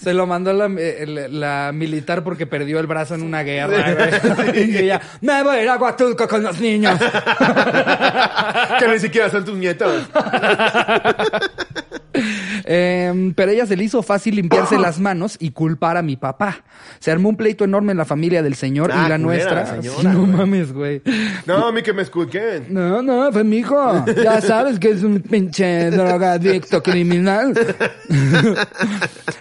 Se 0.00 0.14
lo 0.14 0.26
mandó 0.26 0.52
la, 0.52 0.66
el- 0.66 1.40
la 1.40 1.70
militar 1.74 2.22
porque 2.24 2.46
perdió 2.46 2.78
el 2.80 2.86
brazo 2.86 3.14
en 3.14 3.22
una 3.22 3.42
guerra. 3.42 3.94
Y 4.54 4.76
ella, 4.78 5.00
me 5.20 5.42
voy 5.42 5.56
a 5.56 5.62
ir 5.62 5.68
a 5.68 5.76
Huatulco 5.76 6.26
con 6.28 6.42
los 6.42 6.58
niños. 6.60 6.98
que 8.78 8.86
ni 8.94 9.00
siquiera 9.00 9.30
son 9.30 9.44
tus 9.44 9.56
nietos. 9.56 10.04
Eh, 12.64 13.32
pero 13.36 13.52
ella 13.52 13.66
se 13.66 13.76
le 13.76 13.84
hizo 13.84 14.02
fácil 14.02 14.36
limpiarse 14.36 14.78
las 14.78 14.98
manos 15.00 15.36
y 15.40 15.50
culpar 15.50 15.96
a 15.96 16.02
mi 16.02 16.16
papá. 16.16 16.64
Se 16.98 17.10
armó 17.10 17.28
un 17.28 17.36
pleito 17.36 17.64
enorme 17.64 17.92
en 17.92 17.98
la 17.98 18.04
familia 18.04 18.42
del 18.42 18.54
señor 18.54 18.90
Ah, 18.92 19.04
y 19.06 19.08
la 19.10 19.18
nuestra. 19.18 19.54
la 19.54 19.66
señora, 19.66 19.98
Sí, 20.00 20.06
no 20.06 20.20
güey. 20.20 20.32
mames, 20.32 20.72
güey. 20.72 21.02
No, 21.46 21.66
a 21.68 21.72
mí 21.72 21.82
que 21.82 21.92
me 21.92 22.02
escuchen. 22.02 22.66
No, 22.70 23.02
no, 23.02 23.30
fue 23.32 23.44
mi 23.44 23.58
hijo. 23.58 24.04
Ya 24.22 24.40
sabes 24.42 24.78
que 24.78 24.90
es 24.90 25.02
un 25.02 25.20
pinche 25.20 25.90
drogadicto 25.90 26.82
criminal. 26.82 27.54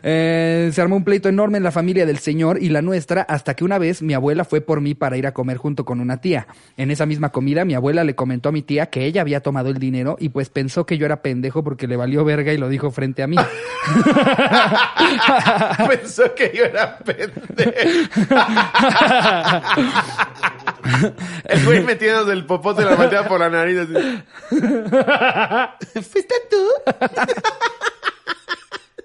Eh, 0.05 0.69
se 0.73 0.81
armó 0.81 0.97
un 0.97 1.03
pleito 1.05 1.29
enorme 1.29 1.57
en 1.57 1.63
la 1.63 1.71
familia 1.71 2.05
del 2.05 2.17
señor 2.17 2.61
y 2.61 2.67
la 2.69 2.81
nuestra 2.81 3.21
hasta 3.21 3.53
que 3.55 3.63
una 3.63 3.77
vez 3.77 4.01
mi 4.01 4.13
abuela 4.13 4.43
fue 4.43 4.59
por 4.59 4.81
mí 4.81 4.95
para 4.95 5.15
ir 5.17 5.25
a 5.27 5.33
comer 5.33 5.55
junto 5.57 5.85
con 5.85 6.01
una 6.01 6.17
tía. 6.17 6.47
En 6.75 6.91
esa 6.91 7.05
misma 7.05 7.29
comida 7.29 7.63
mi 7.63 7.73
abuela 7.73 8.03
le 8.03 8.13
comentó 8.15 8.49
a 8.49 8.51
mi 8.51 8.61
tía 8.63 8.87
que 8.87 9.05
ella 9.05 9.21
había 9.21 9.39
tomado 9.39 9.69
el 9.69 9.77
dinero 9.77 10.17
y 10.19 10.29
pues 10.29 10.49
pensó 10.49 10.85
que 10.85 10.97
yo 10.97 11.05
era 11.05 11.21
pendejo 11.21 11.63
porque 11.63 11.87
le 11.87 11.95
valió 11.95 12.25
verga 12.25 12.51
y 12.51 12.57
lo 12.57 12.67
dijo 12.67 12.91
frente 12.91 13.22
a 13.22 13.22
mí. 13.27 13.37
Pensó 15.87 16.33
que 16.35 16.51
yo 16.55 16.65
era 16.65 16.97
pendejo. 16.99 17.41
El 21.45 21.65
güey 21.65 21.83
metiéndose 21.83 22.33
el 22.33 22.45
popote 22.45 22.81
y 22.81 22.85
la 22.85 22.95
batea 22.95 23.27
por 23.27 23.39
la 23.39 23.49
nariz. 23.49 23.79
así. 23.79 23.93
¿Fuiste 26.01 26.35
tú? 26.49 26.67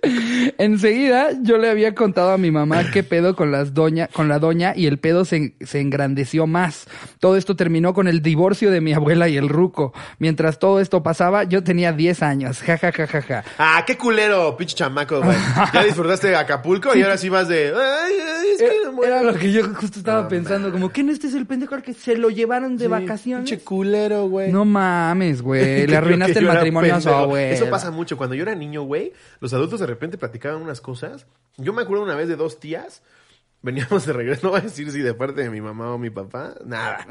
Enseguida 0.59 1.31
yo 1.43 1.59
le 1.59 1.71
había 1.71 1.95
contado 1.95 2.31
a 2.33 2.39
mi 2.39 2.51
mamá 2.51 2.91
qué 2.93 3.03
pedo 3.03 3.35
con 3.37 3.51
las 3.53 3.75
doña, 3.75 4.09
con 4.09 4.29
la 4.29 4.39
doña 4.39 4.73
y 4.77 4.87
el 4.87 4.99
pedo 4.99 5.25
se, 5.25 5.55
se 5.61 5.81
engrandeció 5.81 6.47
más. 6.47 6.87
Todo 7.21 7.37
esto 7.37 7.57
terminó 7.57 7.95
con 7.95 8.09
el 8.09 8.23
divorcio 8.23 8.71
de 8.71 8.81
mi 8.81 8.93
abuela 8.93 9.29
y 9.29 9.37
el 9.37 9.49
ruco. 9.49 9.93
Mientras 10.19 10.59
todo 10.59 10.81
esto 10.81 11.03
pasaba, 11.03 11.45
yo 11.45 11.63
tenía 11.65 11.93
10 11.93 12.23
años. 12.23 12.61
Ja, 12.61 12.79
ja, 12.79 12.93
ja, 12.93 13.07
ja, 13.07 13.23
ja. 13.23 13.45
Ah, 13.59 13.85
qué 13.87 13.97
culero, 13.97 14.57
pinche 14.57 14.77
chamaco, 14.77 15.21
güey. 15.23 15.37
Ya 15.73 15.85
disfrutaste 15.85 16.29
de 16.29 16.37
Acapulco 16.37 16.95
y 16.97 17.03
ahora 17.03 17.17
sí 17.17 17.29
vas 17.29 17.49
de. 17.49 17.69
Ay, 17.69 18.13
ay, 18.15 18.49
es 18.53 18.59
que 18.59 18.65
Era, 18.67 18.75
no 18.85 18.93
muero". 18.93 19.15
era 19.15 19.23
lo 19.33 19.35
que 19.39 19.53
yo 19.53 19.63
justo 19.75 19.99
estaba 19.99 20.23
No 20.23 20.29
pensando, 20.29 20.73
como, 20.73 20.91
¿quién 20.91 21.09
este 21.11 21.27
es 21.27 21.35
el 21.35 21.47
pendejo 21.47 21.75
al 21.75 21.83
que 21.83 21.95
se 21.95 22.17
lo 22.17 22.31
llevaron 22.31 22.77
de 22.77 22.85
Sí, 22.85 22.91
vacaciones? 22.91 23.49
Pinche 23.51 23.65
culero, 23.65 24.29
güey. 24.29 24.53
No 24.53 24.65
mames, 24.65 25.43
güey. 25.43 25.83
Que 25.83 25.87
Le 25.89 25.97
arruinaste 25.97 26.35
que 26.35 26.39
el 26.41 26.47
matrimonio 26.47 26.95
a 26.97 27.01
su 27.01 27.09
abuela. 27.11 27.55
Eso 27.55 27.69
pasa 27.71 27.91
mucho. 27.91 28.17
Cuando 28.17 28.35
yo 28.35 28.43
era 28.43 28.55
niño, 28.55 28.83
güey, 28.83 29.13
los 29.41 29.53
adultos 29.53 29.81
repente 29.89 30.19
platicaban 30.19 30.63
unas 30.63 30.81
cosas. 30.81 31.27
Yo 31.57 31.73
me 31.73 31.83
acuerdo 31.83 32.05
una 32.05 32.15
vez 32.15 32.29
de 32.29 32.37
dos 32.37 32.61
tías. 32.61 33.03
Veníamos 33.63 34.07
de 34.07 34.13
regreso, 34.13 34.47
no 34.47 34.51
voy 34.51 34.61
a 34.61 34.63
decir 34.63 34.89
si 34.93 35.01
de 35.01 35.15
parte 35.15 35.43
de 35.43 35.51
mi 35.51 35.61
mamá 35.61 35.93
o 35.93 35.99
mi 35.99 36.11
papá, 36.11 36.55
nada. 36.65 37.05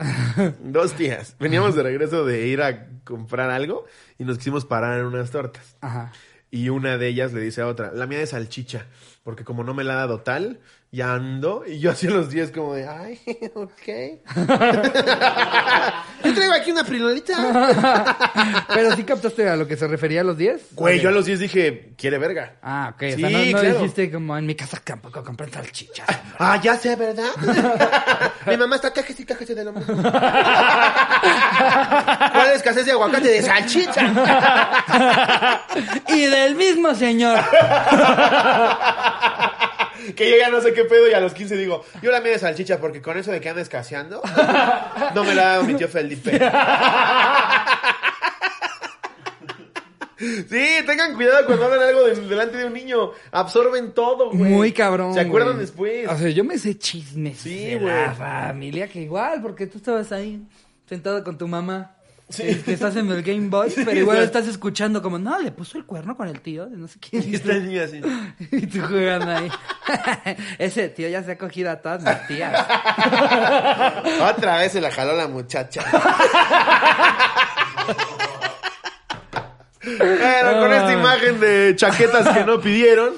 Dos 0.62 0.94
tías. 0.94 1.36
Veníamos 1.40 1.76
de 1.76 1.84
regreso 1.84 2.24
de 2.24 2.48
ir 2.48 2.62
a 2.62 2.88
comprar 3.04 3.50
algo 3.50 3.86
y 4.18 4.24
nos 4.24 4.38
quisimos 4.38 4.64
parar 4.64 4.98
en 4.98 5.08
unas 5.08 5.30
tortas. 5.30 5.76
Ajá. 5.82 6.14
Y 6.50 6.70
una 6.70 6.98
de 6.98 7.10
ellas 7.10 7.34
le 7.34 7.42
dice 7.42 7.60
a 7.60 7.68
otra, 7.68 7.92
la 7.92 8.08
mía 8.08 8.20
de 8.20 8.28
salchicha, 8.28 8.86
porque 9.24 9.44
como 9.44 9.66
no 9.66 9.74
me 9.74 9.84
la 9.84 9.96
ha 9.96 9.98
dado 9.98 10.22
tal, 10.22 10.62
ya 10.92 11.14
ando. 11.14 11.64
Y 11.68 11.80
yo 11.80 11.92
hacía 11.92 12.10
los 12.10 12.30
10 12.30 12.52
como 12.52 12.74
de, 12.74 12.88
ay, 12.88 13.20
ok. 13.56 13.72
Yo 16.24 16.34
traigo 16.34 16.54
aquí 16.54 16.72
una 16.72 16.84
prilolita. 16.84 18.66
Pero 18.74 18.96
sí 18.96 19.04
captaste 19.04 19.48
a 19.48 19.56
lo 19.56 19.68
que 19.68 19.78
se 19.78 19.88
refería 19.88 20.22
a 20.22 20.24
los 20.24 20.36
10. 20.38 20.74
Güey, 20.74 21.00
yo 21.00 21.10
a 21.10 21.12
los 21.12 21.26
10 21.26 21.40
dije, 21.40 21.94
quiere 21.96 22.18
verga. 22.18 22.56
Ah, 22.62 22.92
ok. 22.96 23.02
O 23.04 23.06
Sí, 23.16 23.22
sea, 23.22 23.30
no, 23.30 23.38
no 23.40 23.52
claro. 23.52 23.74
dijiste 23.80 24.12
como 24.12 24.38
en 24.38 24.46
mi 24.46 24.56
casa 24.56 24.82
tampoco 24.84 25.24
compran 25.24 25.52
salchichas. 25.52 26.08
hombre". 26.10 26.36
Ah, 26.40 26.60
ya 26.62 26.76
sé, 26.76 26.96
¿verdad? 26.96 27.30
Mi 28.48 28.58
mamá 28.58 28.76
está 28.78 28.92
cájese 28.92 29.22
y 29.22 29.26
cájese 29.26 29.54
de 29.56 29.64
lo 29.64 29.72
mismo. 29.74 29.96
¿Cuál 30.02 30.12
escasez 32.56 32.86
de 32.86 32.92
aguacate? 32.92 33.28
De 33.30 33.42
salchicha. 33.44 34.14
y 36.10 36.26
del 36.26 36.56
mismo 36.56 36.94
señor. 36.96 37.40
Que 40.16 40.30
yo 40.32 40.38
ya 40.38 40.50
no 40.50 40.62
sé 40.62 40.74
qué 40.74 40.84
pedo 40.86 41.10
y 41.10 41.14
a 41.14 41.20
los 41.20 41.34
15 41.34 41.56
digo, 41.58 41.84
yo 42.02 42.12
la 42.12 42.22
mía 42.22 42.32
de 42.32 42.40
salchicha 42.40 42.80
porque 42.80 43.02
con 43.02 43.18
eso 43.18 43.32
de 43.32 43.40
que 43.42 43.50
anda 43.50 43.62
escaseando, 43.62 44.22
no 45.16 45.24
me 45.24 45.34
la 45.36 45.56
ha 45.56 45.64
mi 45.64 45.74
tío 45.76 45.88
Felipe. 45.88 46.40
Sí, 50.20 50.66
tengan 50.88 51.14
cuidado 51.14 51.46
cuando 51.46 51.66
hagan 51.68 51.80
algo 51.80 52.04
de- 52.08 52.16
delante 52.28 52.58
de 52.58 52.66
un 52.66 52.74
niño. 52.74 53.12
Absorben 53.32 53.92
todo, 53.92 54.32
güey. 54.32 54.52
Muy 54.52 54.72
cabrón. 54.72 55.14
¿Se 55.14 55.20
acuerdan 55.20 55.54
güey. 55.54 55.62
después? 55.66 56.08
O 56.10 56.18
sea, 56.18 56.30
yo 56.30 56.44
me 56.44 56.58
sé 56.58 56.76
chismes. 56.78 57.38
Sí, 57.38 57.66
de 57.66 57.76
güey. 57.78 57.94
la 57.94 58.14
familia 58.14 58.88
que 58.88 59.02
igual, 59.02 59.44
porque 59.44 59.68
tú 59.68 59.78
estabas 59.78 60.12
ahí 60.12 60.42
sentado 60.90 61.24
con 61.24 61.38
tu 61.38 61.48
mamá. 61.48 61.97
Sí. 62.30 62.62
Que 62.66 62.74
estás 62.74 62.96
en 62.98 63.10
el 63.10 63.24
Game 63.24 63.48
Boy, 63.50 63.72
pero 63.76 63.94
igual 63.94 64.18
estás 64.18 64.48
escuchando 64.48 65.02
como, 65.02 65.18
no, 65.18 65.40
le 65.40 65.52
puso 65.54 65.78
el 65.78 65.86
cuerno 65.86 66.18
con 66.18 66.28
el 66.28 66.42
tío 66.42 66.66
de 66.66 66.76
no 66.76 66.88
sé 66.88 67.00
quién. 67.00 67.24
Y 67.30 67.36
esta 67.36 67.54
niña 67.54 67.84
así. 67.84 68.02
Y 68.52 68.68
tú 68.68 68.82
jugando 68.82 69.32
ahí. 69.32 69.50
Ese 70.60 70.90
tío 70.90 71.08
ya 71.08 71.24
se 71.24 71.32
ha 71.34 71.38
cogido 71.38 71.72
a 71.72 71.78
todas 71.78 72.04
mis 72.04 72.28
tías. 72.28 72.54
Otra 74.22 74.58
vez 74.58 74.74
se 74.74 74.82
la 74.82 74.92
jaló 74.92 75.16
la 75.16 75.28
muchacha. 75.28 75.84
Bueno, 79.86 80.60
con 80.60 80.74
esta 80.74 80.92
imagen 80.94 81.40
de 81.40 81.74
chaquetas 81.78 82.28
que 82.38 82.44
no 82.44 82.60
pidieron, 82.60 83.14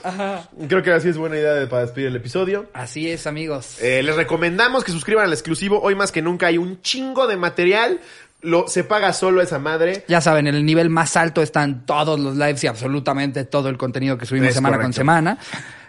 creo 0.67 0.83
que 0.83 0.91
así 0.91 1.09
es 1.09 1.17
buena 1.17 1.35
idea 1.37 1.53
de- 1.53 1.65
para 1.65 1.81
despedir 1.83 2.07
el 2.09 2.15
episodio. 2.17 2.69
Así 2.73 3.09
es, 3.09 3.25
amigos. 3.25 3.81
Eh, 3.81 4.03
les 4.03 4.15
recomendamos 4.15 4.83
que 4.83 4.91
suscriban 4.91 5.25
al 5.25 5.33
exclusivo. 5.33 5.81
Hoy 5.81 5.95
más 5.95 6.11
que 6.11 6.21
nunca 6.21 6.45
hay 6.47 6.59
un 6.59 6.79
chingo 6.83 7.25
de 7.25 7.37
material. 7.37 7.99
Lo, 8.41 8.67
se 8.67 8.85
paga 8.85 9.11
solo 9.11 9.41
esa 9.41 9.59
madre. 9.59 10.05
Ya 10.07 10.21
saben, 10.21 10.47
en 10.47 10.55
el 10.55 10.65
nivel 10.65 10.89
más 10.89 11.17
alto 11.17 11.41
están 11.41 11.85
todos 11.85 12.19
los 12.19 12.37
lives 12.37 12.63
y 12.63 12.67
absolutamente 12.67 13.43
todo 13.43 13.67
el 13.69 13.77
contenido 13.77 14.17
que 14.17 14.25
subimos 14.25 14.49
Es 14.49 14.55
semana 14.55 14.79
con 14.79 14.93
semana. 14.93 15.37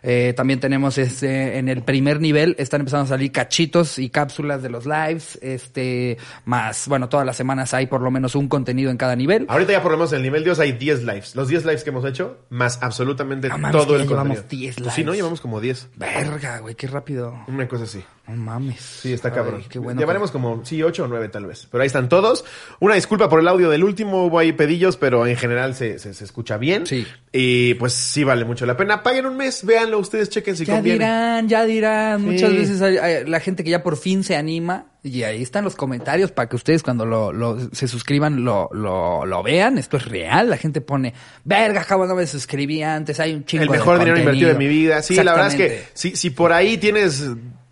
Eh, 0.03 0.33
también 0.37 0.61
tenemos 0.61 0.99
este, 0.99 1.59
en 1.59 1.69
el 1.69 1.83
primer 1.83 2.21
nivel, 2.21 2.57
están 2.59 2.81
empezando 2.81 3.05
a 3.05 3.09
salir 3.09 3.33
cachitos 3.33 3.99
y 3.99 4.09
cápsulas 4.11 4.63
de 4.63 4.71
los 4.71 4.87
lives. 4.87 5.39
Este, 5.43 6.17
más, 6.45 6.89
bueno, 6.89 7.09
todas 7.09 7.27
las 7.27 7.37
semanas 7.37 7.75
hay 7.75 7.87
por 7.87 8.01
lo 8.01 8.11
menos 8.11 8.35
un 8.35 8.49
contenido 8.49 8.91
en 8.91 8.97
cada 8.97 9.15
nivel. 9.15 9.47
Ahorita 9.49 9.73
ya 9.73 9.83
por 9.83 9.93
lo 9.93 9.99
menos 9.99 10.13
en 10.13 10.17
el 10.19 10.23
nivel 10.23 10.45
Dios 10.45 10.59
hay 10.59 10.73
10 10.73 11.05
lives. 11.05 11.37
Los 11.37 11.49
10 11.49 11.65
lives 11.67 11.85
que 11.85 11.91
hemos 11.91 12.05
hecho, 12.05 12.39
más 12.49 12.79
absolutamente 12.83 13.49
No 13.49 13.71
todo 13.71 13.97
el 13.97 14.03
ya 14.03 14.09
llevamos 14.09 14.39
contenido. 14.39 14.49
10 14.49 14.77
Pues 14.77 14.95
sí, 14.95 15.03
¿no? 15.03 15.13
lives. 15.13 15.17
Llevamos 15.19 15.41
como 15.41 15.61
10. 15.61 15.89
Verga, 15.97 16.59
güey, 16.59 16.75
qué 16.75 16.87
rápido. 16.87 17.45
Una 17.47 17.69
cosa 17.69 17.85
así. 17.85 18.03
No 18.31 18.37
mames. 18.37 18.81
Sí, 18.81 19.13
está 19.13 19.33
cabrón. 19.33 19.65
bueno. 19.77 19.99
Llevaremos 20.01 20.31
como, 20.31 20.65
sí, 20.65 20.83
8 20.83 21.05
o 21.05 21.09
9 21.09 21.29
tal 21.29 21.47
vez. 21.47 21.67
Pero 21.71 21.83
ahí 21.83 21.87
están 21.87 22.09
todos. 22.09 22.45
Una 22.81 22.95
disculpa 22.95 23.29
por 23.29 23.41
el 23.41 23.49
audio 23.49 23.71
del 23.71 23.85
último. 23.85 24.25
Hubo 24.27 24.39
ahí 24.39 24.53
pedillos, 24.53 24.97
pero 24.97 25.27
en 25.27 25.37
general 25.37 25.75
se, 25.75 25.99
se, 25.99 26.15
se 26.15 26.25
escucha 26.25 26.57
bien. 26.59 26.87
Sí. 26.87 27.07
Y 27.33 27.75
pues 27.75 27.93
sí 27.93 28.25
vale 28.25 28.45
mucho 28.45 28.67
la 28.67 28.77
pena. 28.77 29.03
Paguen 29.03 29.27
un 29.27 29.37
mes, 29.37 29.65
véanlo 29.65 29.99
ustedes, 29.99 30.29
chequen 30.31 30.57
si 30.57 30.65
Ya 30.65 30.75
conviene. 30.75 30.99
dirán, 30.99 31.49
ya 31.49 31.65
dirán. 31.65 32.21
Sí. 32.21 32.27
Muchas 32.27 32.53
veces 32.53 32.83
hay, 32.83 32.97
hay 32.99 33.25
la 33.27 33.41
gente 33.41 33.63
que 33.65 33.71
ya 33.71 33.83
por 33.83 33.97
fin 33.97 34.23
se 34.25 34.37
anima. 34.37 34.87
Y 35.03 35.23
ahí 35.23 35.41
están 35.41 35.65
los 35.65 35.77
comentarios 35.77 36.31
para 36.31 36.47
que 36.49 36.57
ustedes 36.57 36.83
cuando 36.83 37.07
lo, 37.07 37.33
lo- 37.33 37.59
se 37.73 37.89
suscriban 37.89 38.45
lo, 38.45 38.69
lo, 38.73 39.25
lo 39.25 39.43
vean. 39.43 39.79
Esto 39.79 39.97
es 39.97 40.05
real. 40.05 40.51
La 40.51 40.59
gente 40.59 40.83
pone, 40.83 41.15
verga, 41.45 41.85
cabo, 41.85 42.05
no 42.07 42.15
me 42.15 42.27
suscribí 42.27 42.83
antes. 42.83 43.19
Hay 43.19 43.33
un 43.35 43.45
chingo 43.47 43.63
El 43.63 43.69
de 43.71 43.79
mejor 43.79 43.99
dinero 43.99 44.19
invertido 44.19 44.49
de 44.49 44.55
contenido". 44.55 44.71
mi 44.75 44.81
vida. 44.83 45.01
Sí, 45.03 45.15
la 45.15 45.33
verdad 45.33 45.49
es 45.49 45.55
que 45.55 45.85
si, 45.95 46.17
si 46.17 46.29
por 46.31 46.53
ahí 46.53 46.77
tienes 46.77 47.25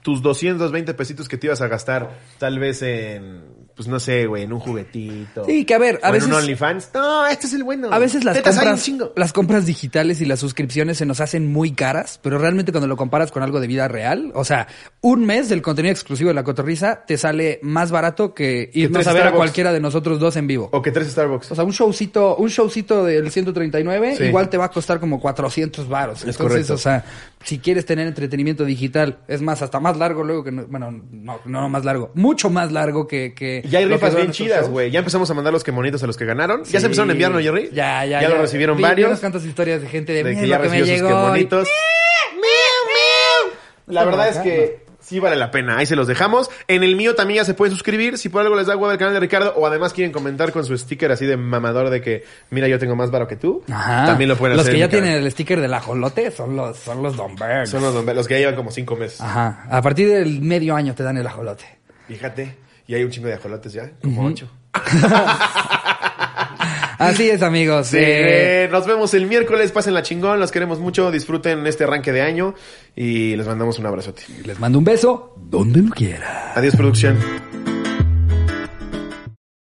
tus 0.02 0.22
220 0.22 0.94
pesitos 0.94 1.28
que 1.28 1.36
te 1.36 1.46
ibas 1.48 1.60
a 1.60 1.68
gastar, 1.68 2.10
tal 2.38 2.58
vez 2.58 2.82
en, 2.82 3.42
pues 3.74 3.88
no 3.88 4.00
sé, 4.00 4.26
güey, 4.26 4.44
en 4.44 4.52
un 4.52 4.60
juguetito. 4.60 5.44
Sí, 5.44 5.64
que 5.64 5.74
a 5.74 5.78
ver, 5.78 6.00
a 6.02 6.08
o 6.10 6.12
veces- 6.12 6.28
en 6.28 6.34
un 6.34 6.40
OnlyFans. 6.40 6.90
No, 6.94 7.26
este 7.26 7.46
es 7.46 7.52
el 7.54 7.64
bueno. 7.64 7.88
A 7.92 7.98
veces 7.98 8.24
las 8.24 8.40
compras, 8.40 8.90
las 9.16 9.32
compras 9.32 9.66
digitales 9.66 10.20
y 10.20 10.24
las 10.24 10.38
suscripciones 10.40 10.98
se 10.98 11.04
nos 11.06 11.20
hacen 11.20 11.52
muy 11.52 11.72
caras, 11.72 12.18
pero 12.22 12.38
realmente 12.38 12.72
cuando 12.72 12.86
lo 12.86 12.96
comparas 12.96 13.30
con 13.32 13.42
algo 13.42 13.60
de 13.60 13.66
vida 13.66 13.86
real, 13.88 14.30
o 14.34 14.44
sea, 14.44 14.66
un 15.00 15.26
mes 15.26 15.48
del 15.48 15.62
contenido 15.62 15.92
exclusivo 15.92 16.28
de 16.28 16.34
la 16.34 16.44
cotorriza 16.44 17.04
te 17.04 17.18
sale 17.18 17.58
más 17.62 17.90
barato 17.90 18.34
que 18.34 18.70
irnos 18.74 19.06
a 19.06 19.12
ver 19.12 19.26
a 19.26 19.32
cualquiera 19.32 19.72
de 19.72 19.80
nosotros 19.80 20.18
dos 20.20 20.36
en 20.36 20.46
vivo. 20.46 20.70
O 20.72 20.80
que 20.80 20.90
tres 20.90 21.08
Starbucks. 21.10 21.52
O 21.52 21.54
sea, 21.54 21.64
un 21.64 21.72
showcito, 21.72 22.36
un 22.36 22.48
showcito 22.48 23.04
del 23.04 23.30
139 23.30 24.16
Sí. 24.16 24.24
igual 24.24 24.48
te 24.48 24.56
va 24.56 24.66
a 24.66 24.70
costar 24.70 25.00
como 25.00 25.20
400 25.20 25.88
varos. 25.88 26.18
Es 26.22 26.28
Entonces, 26.28 26.46
correcto. 26.46 26.74
o 26.74 26.78
sea, 26.78 27.04
si 27.44 27.58
quieres 27.60 27.86
tener 27.86 28.06
entretenimiento 28.06 28.64
digital, 28.64 29.18
es 29.28 29.40
más, 29.42 29.62
hasta 29.62 29.80
más 29.80 29.96
largo 29.96 30.24
luego 30.24 30.44
que, 30.44 30.50
no- 30.52 30.66
bueno, 30.66 30.90
no, 31.10 31.40
no 31.44 31.68
más 31.68 31.84
largo, 31.84 32.10
mucho 32.14 32.50
más 32.50 32.72
largo 32.72 33.06
que... 33.06 33.32
que 33.34 33.62
Y 33.64 33.76
hay 33.76 33.86
que 33.86 33.92
rifas 33.94 34.14
bien 34.14 34.30
chidas, 34.32 34.68
güey. 34.68 34.90
Ya 34.90 34.98
empezamos 34.98 35.30
a 35.30 35.34
mandar 35.34 35.52
los 35.52 35.62
quemonitos 35.64 36.02
a 36.02 36.06
los 36.06 36.16
que 36.16 36.24
ganaron. 36.24 36.64
¿Ya 36.64 36.80
se 36.80 36.86
empezaron 36.86 37.10
a 37.10 37.12
enviar, 37.12 37.30
no, 37.30 37.38
Jerry? 37.40 37.70
Ya, 37.72 38.04
ya. 38.04 38.20
Ya, 38.22 38.28
lo 38.28 38.38
recibieron 38.38 38.76
Vi- 38.76 38.82
vi 38.82 38.88
varios. 38.88 39.08
unas 39.08 39.20
cuantas 39.20 39.44
historias 39.44 39.80
de 39.82 39.88
gente 39.88 40.12
de, 40.12 40.24
de 40.24 40.30
"Mira 40.34 40.40
que 40.42 40.48
ya 40.48 40.60
que 40.62 40.68
me 40.68 40.78
sus 40.80 40.88
llegó. 40.88 41.08
La 43.86 44.04
verdad 44.04 44.28
es 44.28 44.38
que 44.38 44.87
sí 45.08 45.18
vale 45.20 45.36
la 45.36 45.50
pena. 45.50 45.78
Ahí 45.78 45.86
se 45.86 45.96
los 45.96 46.06
dejamos. 46.06 46.50
En 46.66 46.82
el 46.82 46.94
mío 46.96 47.14
también 47.14 47.38
ya 47.38 47.44
se 47.44 47.54
pueden 47.54 47.72
suscribir. 47.74 48.18
Si 48.18 48.28
por 48.28 48.42
algo 48.42 48.54
les 48.56 48.66
da 48.66 48.76
huevo 48.76 48.92
el 48.92 48.98
canal 48.98 49.14
de 49.14 49.20
Ricardo 49.20 49.54
o 49.56 49.66
además 49.66 49.92
quieren 49.92 50.12
comentar 50.12 50.52
con 50.52 50.64
su 50.64 50.76
sticker 50.76 51.10
así 51.12 51.24
de 51.26 51.36
mamador 51.36 51.90
de 51.90 52.00
que, 52.02 52.24
mira, 52.50 52.68
yo 52.68 52.78
tengo 52.78 52.94
más 52.96 53.10
varo 53.10 53.26
que 53.26 53.36
tú. 53.36 53.62
Ajá. 53.70 54.06
También 54.06 54.28
lo 54.28 54.36
pueden 54.36 54.56
Los 54.56 54.64
hacer. 54.66 54.74
que 54.74 54.80
en 54.82 54.86
ya 54.86 54.90
canal. 54.90 55.04
tienen 55.06 55.24
el 55.24 55.30
sticker 55.32 55.60
del 55.60 55.72
ajolote 55.74 56.30
son 56.30 56.54
los, 56.56 56.76
son 56.78 57.02
los. 57.02 57.16
Son 57.16 57.82
los, 57.82 57.94
dombe- 57.94 58.14
los 58.14 58.28
que 58.28 58.34
ya 58.34 58.40
llevan 58.40 58.56
como 58.56 58.70
cinco 58.70 58.96
meses. 58.96 59.20
Ajá. 59.20 59.64
A 59.70 59.80
partir 59.82 60.08
del 60.08 60.40
medio 60.42 60.76
año 60.76 60.94
te 60.94 61.02
dan 61.02 61.16
el 61.16 61.26
ajolote. 61.26 61.64
Fíjate. 62.06 62.56
Y 62.86 62.94
hay 62.94 63.04
un 63.04 63.10
chingo 63.10 63.28
de 63.28 63.34
ajolotes 63.34 63.72
ya. 63.72 63.90
Como 64.02 64.26
ocho. 64.26 64.48
Así 66.98 67.30
es, 67.30 67.42
amigos. 67.42 67.88
Sí, 67.88 67.96
Eh, 68.00 68.68
nos 68.70 68.86
vemos 68.86 69.14
el 69.14 69.26
miércoles. 69.26 69.70
Pasen 69.72 69.94
la 69.94 70.02
chingón. 70.02 70.40
Los 70.40 70.50
queremos 70.50 70.80
mucho. 70.80 71.10
Disfruten 71.10 71.66
este 71.66 71.84
arranque 71.84 72.12
de 72.12 72.22
año. 72.22 72.54
Y 72.96 73.36
les 73.36 73.46
mandamos 73.46 73.78
un 73.78 73.86
abrazote. 73.86 74.22
les 74.44 74.58
mando 74.58 74.78
un 74.78 74.84
beso 74.84 75.34
donde 75.36 75.80
lo 75.82 75.90
quiera. 75.90 76.52
Adiós, 76.54 76.74
producción. 76.76 77.16